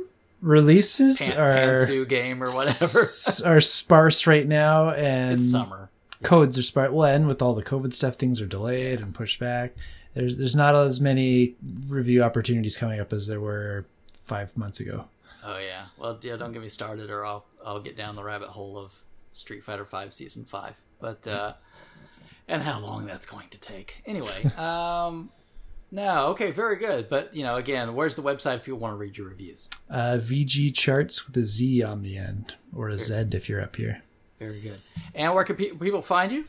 releases 0.41 1.19
pan, 1.19 1.39
are 1.39 1.51
Pantsu 1.53 2.09
game 2.09 2.43
or 2.43 2.47
whatever 2.47 3.01
s- 3.01 3.41
are 3.43 3.61
sparse 3.61 4.27
right 4.27 4.47
now, 4.47 4.91
and 4.91 5.41
it's 5.41 5.51
summer. 5.51 5.91
Codes 6.23 6.59
are 6.59 6.63
sparse. 6.63 6.93
Well, 6.93 7.07
and 7.13 7.27
with 7.27 7.43
all 7.43 7.55
the 7.55 7.63
COVID 7.65 7.93
stuff, 7.93 8.17
things 8.17 8.41
are 8.41 8.47
delayed 8.47 9.01
and 9.01 9.15
pushed 9.15 9.41
back. 9.41 9.75
There's 10.19 10.37
there's 10.37 10.57
not 10.57 10.75
as 10.75 11.01
many 11.01 11.55
review 11.87 12.25
opportunities 12.25 12.77
coming 12.77 12.99
up 12.99 13.13
as 13.13 13.29
there 13.29 13.41
were 13.41 13.87
five 14.25 14.57
months 14.57 14.81
ago. 14.81 15.07
Oh 15.45 15.59
yeah. 15.59 15.87
Well, 15.97 16.19
yeah. 16.23 16.35
Don't 16.37 16.51
get 16.51 16.61
me 16.61 16.69
started, 16.69 17.09
or 17.09 17.25
I'll 17.25 17.47
I'll 17.65 17.79
get 17.79 17.97
down 17.97 18.17
the 18.17 18.25
rabbit 18.25 18.49
hole 18.49 18.77
of 18.77 19.01
Street 19.33 19.63
Fighter 19.63 19.85
Five 19.85 20.13
Season 20.13 20.45
Five. 20.45 20.77
But 20.99 21.25
uh, 21.29 21.53
and 22.49 22.65
how 22.65 22.81
long 22.81 23.07
that's 23.07 23.27
going 23.27 23.49
to 23.51 23.61
take. 23.61 24.03
Anyway, 24.07 24.45
um, 24.57 25.31
no, 25.93 26.27
okay, 26.31 26.51
very 26.51 26.75
good. 26.75 27.09
But 27.09 27.33
you 27.33 27.45
know, 27.45 27.55
again, 27.55 27.95
where's 27.95 28.17
the 28.17 28.23
website 28.23 28.57
if 28.57 28.67
you 28.67 28.75
want 28.75 28.95
to 28.95 28.97
read 28.97 29.17
your 29.17 29.29
reviews? 29.29 29.69
Uh, 29.89 30.19
VGChartz 30.21 31.29
with 31.29 31.37
a 31.37 31.45
Z 31.45 31.85
on 31.85 32.03
the 32.03 32.19
end, 32.19 32.57
or 32.75 32.89
a 32.89 32.97
very, 32.97 33.23
Z 33.23 33.37
if 33.37 33.49
you're 33.49 33.63
up 33.63 33.77
here. 33.77 34.03
Very 34.41 34.61
good. 34.61 34.81
And 35.15 35.33
where 35.33 35.45
can 35.45 35.55
pe- 35.55 35.71
people 35.71 36.03
find 36.03 36.33
you? 36.33 36.47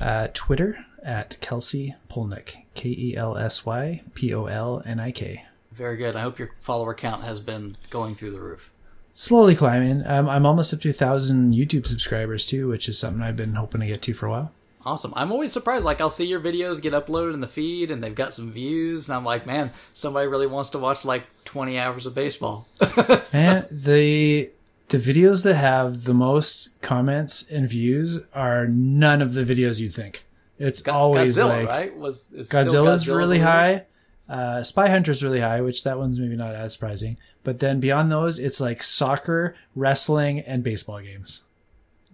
Uh, 0.00 0.28
Twitter 0.32 0.86
at 1.02 1.36
Kelsey 1.40 1.96
Polnik, 2.08 2.61
K 2.74 2.90
E 2.90 3.16
L 3.16 3.36
S 3.36 3.64
Y 3.66 4.02
P 4.14 4.32
O 4.34 4.46
L 4.46 4.82
N 4.84 5.00
I 5.00 5.10
K. 5.10 5.44
Very 5.72 5.96
good. 5.96 6.16
I 6.16 6.20
hope 6.20 6.38
your 6.38 6.50
follower 6.60 6.94
count 6.94 7.24
has 7.24 7.40
been 7.40 7.76
going 7.90 8.14
through 8.14 8.32
the 8.32 8.40
roof. 8.40 8.70
Slowly 9.12 9.54
climbing. 9.54 10.02
Um, 10.06 10.28
I'm 10.28 10.46
almost 10.46 10.72
up 10.72 10.80
to 10.80 10.92
thousand 10.92 11.52
YouTube 11.52 11.86
subscribers 11.86 12.46
too, 12.46 12.68
which 12.68 12.88
is 12.88 12.98
something 12.98 13.22
I've 13.22 13.36
been 13.36 13.54
hoping 13.54 13.80
to 13.80 13.86
get 13.86 14.02
to 14.02 14.14
for 14.14 14.26
a 14.26 14.30
while. 14.30 14.52
Awesome. 14.84 15.12
I'm 15.14 15.30
always 15.30 15.52
surprised. 15.52 15.84
Like 15.84 16.00
I'll 16.00 16.10
see 16.10 16.26
your 16.26 16.40
videos 16.40 16.82
get 16.82 16.92
uploaded 16.92 17.34
in 17.34 17.40
the 17.40 17.48
feed 17.48 17.90
and 17.90 18.02
they've 18.02 18.14
got 18.14 18.34
some 18.34 18.50
views 18.50 19.08
and 19.08 19.16
I'm 19.16 19.24
like, 19.24 19.46
man, 19.46 19.70
somebody 19.92 20.26
really 20.26 20.46
wants 20.46 20.70
to 20.70 20.78
watch 20.78 21.04
like 21.04 21.24
20 21.44 21.78
hours 21.78 22.06
of 22.06 22.14
baseball. 22.14 22.66
so. 22.80 23.38
And 23.38 23.66
the 23.70 24.50
the 24.88 24.98
videos 24.98 25.44
that 25.44 25.54
have 25.54 26.04
the 26.04 26.14
most 26.14 26.78
comments 26.82 27.48
and 27.48 27.68
views 27.68 28.20
are 28.34 28.66
none 28.66 29.22
of 29.22 29.34
the 29.34 29.42
videos 29.44 29.80
you'd 29.80 29.94
think. 29.94 30.24
It's 30.62 30.80
God, 30.80 30.94
always 30.94 31.36
Godzilla, 31.36 31.48
like 31.48 31.68
right? 31.68 31.96
Was 31.96 32.28
Godzilla's 32.32 33.04
Godzilla 33.04 33.16
really 33.16 33.38
high. 33.40 33.86
Uh, 34.28 34.62
Spy 34.62 34.88
Hunter's 34.88 35.22
really 35.22 35.40
high, 35.40 35.60
which 35.60 35.82
that 35.82 35.98
one's 35.98 36.20
maybe 36.20 36.36
not 36.36 36.54
as 36.54 36.74
surprising. 36.74 37.16
But 37.42 37.58
then 37.58 37.80
beyond 37.80 38.12
those, 38.12 38.38
it's 38.38 38.60
like 38.60 38.82
soccer, 38.82 39.54
wrestling, 39.74 40.38
and 40.40 40.62
baseball 40.62 41.00
games. 41.00 41.42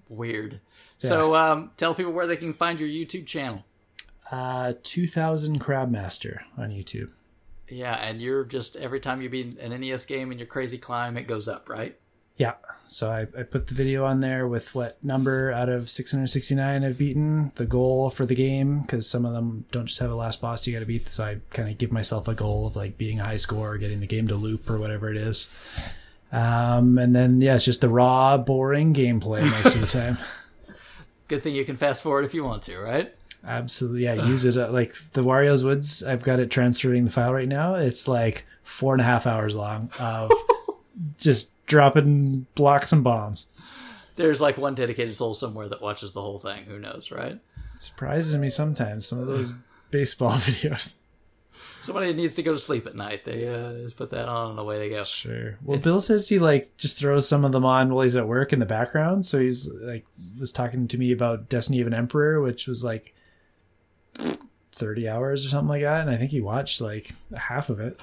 Weird. 0.08 0.60
So 0.96 1.36
um, 1.36 1.70
tell 1.76 1.94
people 1.94 2.12
where 2.12 2.26
they 2.26 2.38
can 2.38 2.54
find 2.54 2.80
your 2.80 2.88
YouTube 2.88 3.26
channel. 3.26 3.64
Uh, 4.32 4.72
2000 4.82 5.60
Crabmaster 5.60 6.40
on 6.56 6.70
YouTube. 6.70 7.10
Yeah, 7.68 7.94
and 7.94 8.20
you're 8.20 8.44
just 8.44 8.76
every 8.76 8.98
time 8.98 9.20
you 9.20 9.28
beat 9.28 9.58
an 9.58 9.78
NES 9.78 10.06
game 10.06 10.32
in 10.32 10.38
your 10.38 10.46
crazy 10.46 10.78
climb, 10.78 11.18
it 11.18 11.24
goes 11.24 11.48
up, 11.48 11.68
right? 11.68 11.98
Yeah. 12.38 12.54
So 12.86 13.10
I, 13.10 13.22
I 13.38 13.42
put 13.42 13.66
the 13.66 13.74
video 13.74 14.06
on 14.06 14.20
there 14.20 14.48
with 14.48 14.74
what 14.74 15.02
number 15.04 15.52
out 15.52 15.68
of 15.68 15.90
669 15.90 16.84
I've 16.84 16.96
beaten, 16.96 17.52
the 17.56 17.66
goal 17.66 18.08
for 18.08 18.24
the 18.24 18.34
game, 18.34 18.80
because 18.80 19.08
some 19.08 19.26
of 19.26 19.34
them 19.34 19.66
don't 19.70 19.86
just 19.86 20.00
have 20.00 20.10
a 20.10 20.14
last 20.14 20.40
boss 20.40 20.66
you 20.66 20.72
got 20.72 20.80
to 20.80 20.86
beat. 20.86 21.10
So 21.10 21.22
I 21.22 21.38
kind 21.50 21.68
of 21.68 21.76
give 21.76 21.92
myself 21.92 22.28
a 22.28 22.34
goal 22.34 22.66
of 22.66 22.76
like 22.76 22.96
being 22.96 23.20
a 23.20 23.24
high 23.24 23.36
score, 23.36 23.72
or 23.72 23.78
getting 23.78 24.00
the 24.00 24.06
game 24.06 24.26
to 24.28 24.36
loop 24.36 24.70
or 24.70 24.78
whatever 24.78 25.10
it 25.10 25.18
is. 25.18 25.54
Um, 26.32 26.96
and 26.96 27.14
then, 27.14 27.42
yeah, 27.42 27.56
it's 27.56 27.66
just 27.66 27.82
the 27.82 27.90
raw, 27.90 28.38
boring 28.38 28.94
gameplay 28.94 29.42
most 29.42 29.74
of 29.74 29.82
the 29.82 29.86
time. 29.86 30.16
Good 31.28 31.42
thing 31.42 31.54
you 31.54 31.66
can 31.66 31.76
fast 31.76 32.02
forward 32.02 32.24
if 32.24 32.32
you 32.32 32.42
want 32.42 32.62
to, 32.64 32.78
right? 32.78 33.14
Absolutely, 33.44 34.04
yeah. 34.04 34.26
Use 34.26 34.46
it 34.46 34.56
uh, 34.56 34.70
like 34.70 34.94
the 35.12 35.22
Wario's 35.22 35.62
Woods. 35.62 36.02
I've 36.02 36.24
got 36.24 36.40
it 36.40 36.50
transferring 36.50 37.04
the 37.04 37.10
file 37.10 37.34
right 37.34 37.48
now. 37.48 37.74
It's 37.74 38.08
like 38.08 38.46
four 38.62 38.94
and 38.94 39.00
a 39.00 39.04
half 39.04 39.26
hours 39.26 39.54
long 39.54 39.90
of 39.98 40.32
just 41.18 41.52
dropping 41.68 42.46
blocks 42.54 42.92
and 42.92 43.04
bombs. 43.04 43.46
There's 44.16 44.40
like 44.40 44.58
one 44.58 44.74
dedicated 44.74 45.14
soul 45.14 45.34
somewhere 45.34 45.68
that 45.68 45.80
watches 45.80 46.12
the 46.12 46.20
whole 46.20 46.38
thing. 46.38 46.64
Who 46.64 46.78
knows, 46.78 47.12
right? 47.12 47.38
Surprises 47.78 48.36
me 48.36 48.48
sometimes. 48.48 49.06
Some 49.06 49.20
of 49.20 49.28
those 49.28 49.54
baseball 49.90 50.32
videos. 50.38 50.96
Somebody 51.80 52.12
needs 52.12 52.34
to 52.34 52.42
go 52.42 52.52
to 52.52 52.58
sleep 52.58 52.86
at 52.86 52.96
night. 52.96 53.24
They 53.24 53.46
uh, 53.46 53.72
just 53.84 53.96
put 53.96 54.10
that 54.10 54.28
on 54.28 54.50
and 54.50 54.58
away 54.58 54.78
they 54.78 54.88
go. 54.90 55.04
Sure. 55.04 55.56
Well, 55.62 55.76
it's... 55.76 55.84
Bill 55.84 56.00
says 56.00 56.28
he 56.28 56.40
like 56.40 56.76
just 56.76 56.98
throws 56.98 57.28
some 57.28 57.44
of 57.44 57.52
them 57.52 57.64
on 57.64 57.94
while 57.94 58.02
he's 58.02 58.16
at 58.16 58.26
work 58.26 58.52
in 58.52 58.58
the 58.58 58.66
background. 58.66 59.24
So 59.24 59.38
he's 59.38 59.72
like 59.74 60.04
was 60.40 60.50
talking 60.50 60.88
to 60.88 60.98
me 60.98 61.12
about 61.12 61.48
Destiny 61.48 61.80
of 61.80 61.86
an 61.86 61.94
Emperor, 61.94 62.40
which 62.40 62.66
was 62.66 62.84
like 62.84 63.14
thirty 64.72 65.08
hours 65.08 65.46
or 65.46 65.50
something 65.50 65.68
like 65.68 65.82
that, 65.82 66.00
and 66.00 66.10
I 66.10 66.16
think 66.16 66.32
he 66.32 66.40
watched 66.40 66.80
like 66.80 67.12
half 67.36 67.70
of 67.70 67.78
it. 67.78 67.98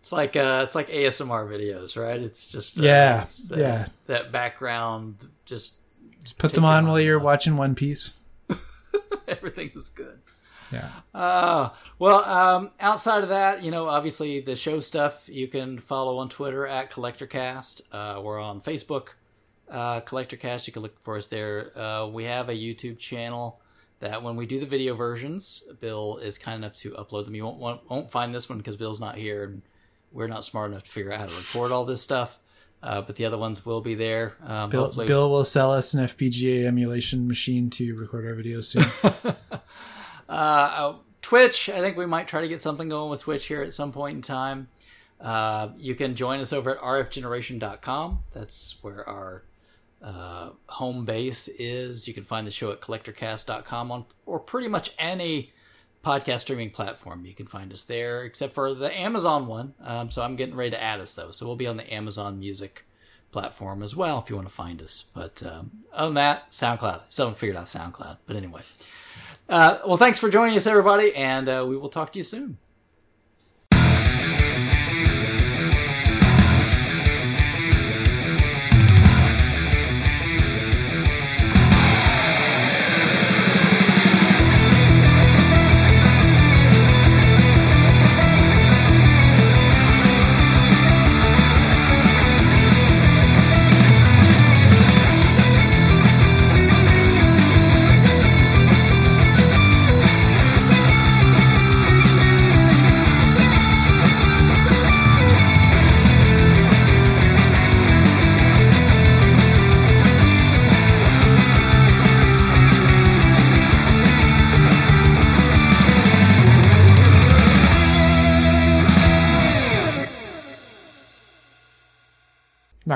It's 0.00 0.12
like 0.12 0.34
uh, 0.34 0.64
it's 0.66 0.74
like 0.74 0.88
ASMR 0.88 1.46
videos, 1.46 1.94
right? 2.00 2.20
It's 2.20 2.50
just 2.50 2.80
uh, 2.80 2.82
yeah, 2.82 3.22
it's 3.22 3.50
yeah. 3.54 3.86
That 4.06 4.32
background 4.32 5.28
just 5.44 5.76
just 6.22 6.38
put 6.38 6.54
them 6.54 6.64
on 6.64 6.86
while 6.86 6.98
you're 6.98 7.18
watching 7.18 7.58
One 7.58 7.74
Piece. 7.74 8.14
Everything 9.28 9.70
is 9.74 9.90
good. 9.90 10.18
Yeah. 10.72 10.88
Uh, 11.14 11.70
well, 11.98 12.24
um, 12.24 12.70
outside 12.80 13.22
of 13.22 13.28
that, 13.28 13.62
you 13.62 13.70
know, 13.70 13.88
obviously 13.88 14.40
the 14.40 14.56
show 14.56 14.80
stuff 14.80 15.28
you 15.30 15.48
can 15.48 15.78
follow 15.78 16.16
on 16.18 16.30
Twitter 16.30 16.66
at 16.66 16.90
CollectorCast. 16.90 17.82
Uh, 17.92 18.22
we're 18.22 18.40
on 18.40 18.62
Facebook, 18.62 19.08
uh, 19.68 20.00
CollectorCast. 20.00 20.66
You 20.66 20.72
can 20.72 20.82
look 20.82 20.98
for 20.98 21.18
us 21.18 21.26
there. 21.26 21.78
Uh, 21.78 22.06
we 22.06 22.24
have 22.24 22.48
a 22.48 22.54
YouTube 22.54 22.98
channel 22.98 23.60
that 23.98 24.22
when 24.22 24.36
we 24.36 24.46
do 24.46 24.58
the 24.58 24.66
video 24.66 24.94
versions, 24.94 25.64
Bill 25.80 26.16
is 26.18 26.38
kind 26.38 26.64
enough 26.64 26.76
to 26.78 26.92
upload 26.92 27.26
them. 27.26 27.34
You 27.34 27.44
won't 27.44 27.58
won't, 27.58 27.90
won't 27.90 28.10
find 28.10 28.34
this 28.34 28.48
one 28.48 28.58
because 28.58 28.76
Bill's 28.76 29.00
not 29.00 29.16
here 29.16 29.44
and 29.44 29.62
we're 30.12 30.28
not 30.28 30.44
smart 30.44 30.70
enough 30.70 30.84
to 30.84 30.90
figure 30.90 31.12
out 31.12 31.20
how 31.20 31.26
to 31.26 31.34
record 31.36 31.72
all 31.72 31.84
this 31.84 32.02
stuff. 32.02 32.38
Uh, 32.82 33.02
but 33.02 33.16
the 33.16 33.26
other 33.26 33.36
ones 33.36 33.66
will 33.66 33.82
be 33.82 33.94
there. 33.94 34.36
Um, 34.42 34.70
Bill, 34.70 34.90
Bill 35.06 35.30
will 35.30 35.44
sell 35.44 35.70
us 35.70 35.92
an 35.92 36.06
FPGA 36.06 36.64
emulation 36.64 37.28
machine 37.28 37.68
to 37.70 37.94
record 37.94 38.26
our 38.26 38.34
videos 38.34 38.64
soon. 38.64 39.34
Uh, 40.30 40.32
uh, 40.32 40.94
Twitch, 41.22 41.68
I 41.68 41.80
think 41.80 41.96
we 41.96 42.06
might 42.06 42.28
try 42.28 42.40
to 42.40 42.46
get 42.46 42.60
something 42.60 42.88
going 42.88 43.10
with 43.10 43.22
Twitch 43.22 43.46
here 43.46 43.62
at 43.62 43.72
some 43.72 43.90
point 43.90 44.14
in 44.14 44.22
time. 44.22 44.68
Uh, 45.20 45.70
you 45.76 45.96
can 45.96 46.14
join 46.14 46.38
us 46.38 46.52
over 46.52 46.70
at 46.70 46.80
rfgeneration.com. 46.80 48.20
That's 48.30 48.78
where 48.80 49.06
our 49.08 49.42
uh, 50.00 50.50
home 50.68 51.04
base 51.04 51.48
is. 51.48 52.06
You 52.08 52.14
can 52.14 52.24
find 52.24 52.46
the 52.46 52.50
show 52.50 52.70
at 52.70 52.80
collectorcast.com 52.80 53.90
on 53.90 54.04
or 54.24 54.38
pretty 54.38 54.68
much 54.68 54.92
any 54.98 55.52
podcast 56.04 56.40
streaming 56.40 56.70
platform. 56.70 57.24
You 57.26 57.34
can 57.34 57.46
find 57.46 57.72
us 57.72 57.84
there, 57.84 58.22
except 58.22 58.54
for 58.54 58.74
the 58.74 58.96
Amazon 58.98 59.46
one. 59.46 59.74
Um, 59.82 60.10
so 60.10 60.22
I'm 60.22 60.36
getting 60.36 60.54
ready 60.54 60.70
to 60.70 60.82
add 60.82 61.00
us 61.00 61.14
though. 61.14 61.30
So 61.30 61.46
we'll 61.46 61.56
be 61.56 61.66
on 61.66 61.76
the 61.76 61.92
Amazon 61.92 62.38
Music 62.38 62.84
platform 63.32 63.82
as 63.82 63.94
well 63.94 64.18
if 64.18 64.30
you 64.30 64.36
want 64.36 64.48
to 64.48 64.54
find 64.54 64.82
us. 64.82 65.04
But 65.14 65.42
um, 65.44 65.70
other 65.92 66.14
that, 66.14 66.50
SoundCloud. 66.50 67.02
Still 67.08 67.26
haven't 67.26 67.38
figured 67.38 67.56
out 67.56 67.66
SoundCloud. 67.66 68.18
But 68.26 68.36
anyway. 68.36 68.62
Uh, 69.48 69.78
well, 69.86 69.96
thanks 69.96 70.18
for 70.18 70.30
joining 70.30 70.56
us, 70.56 70.66
everybody, 70.66 71.14
and 71.16 71.48
uh, 71.48 71.66
we 71.68 71.76
will 71.76 71.88
talk 71.88 72.12
to 72.12 72.18
you 72.18 72.24
soon. 72.24 72.58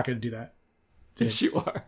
Not 0.05 0.07
going 0.07 0.21
to 0.21 0.31
do 0.31 0.37
that. 0.37 0.55
Yes, 1.19 1.43
you 1.43 1.55
are. 1.55 1.85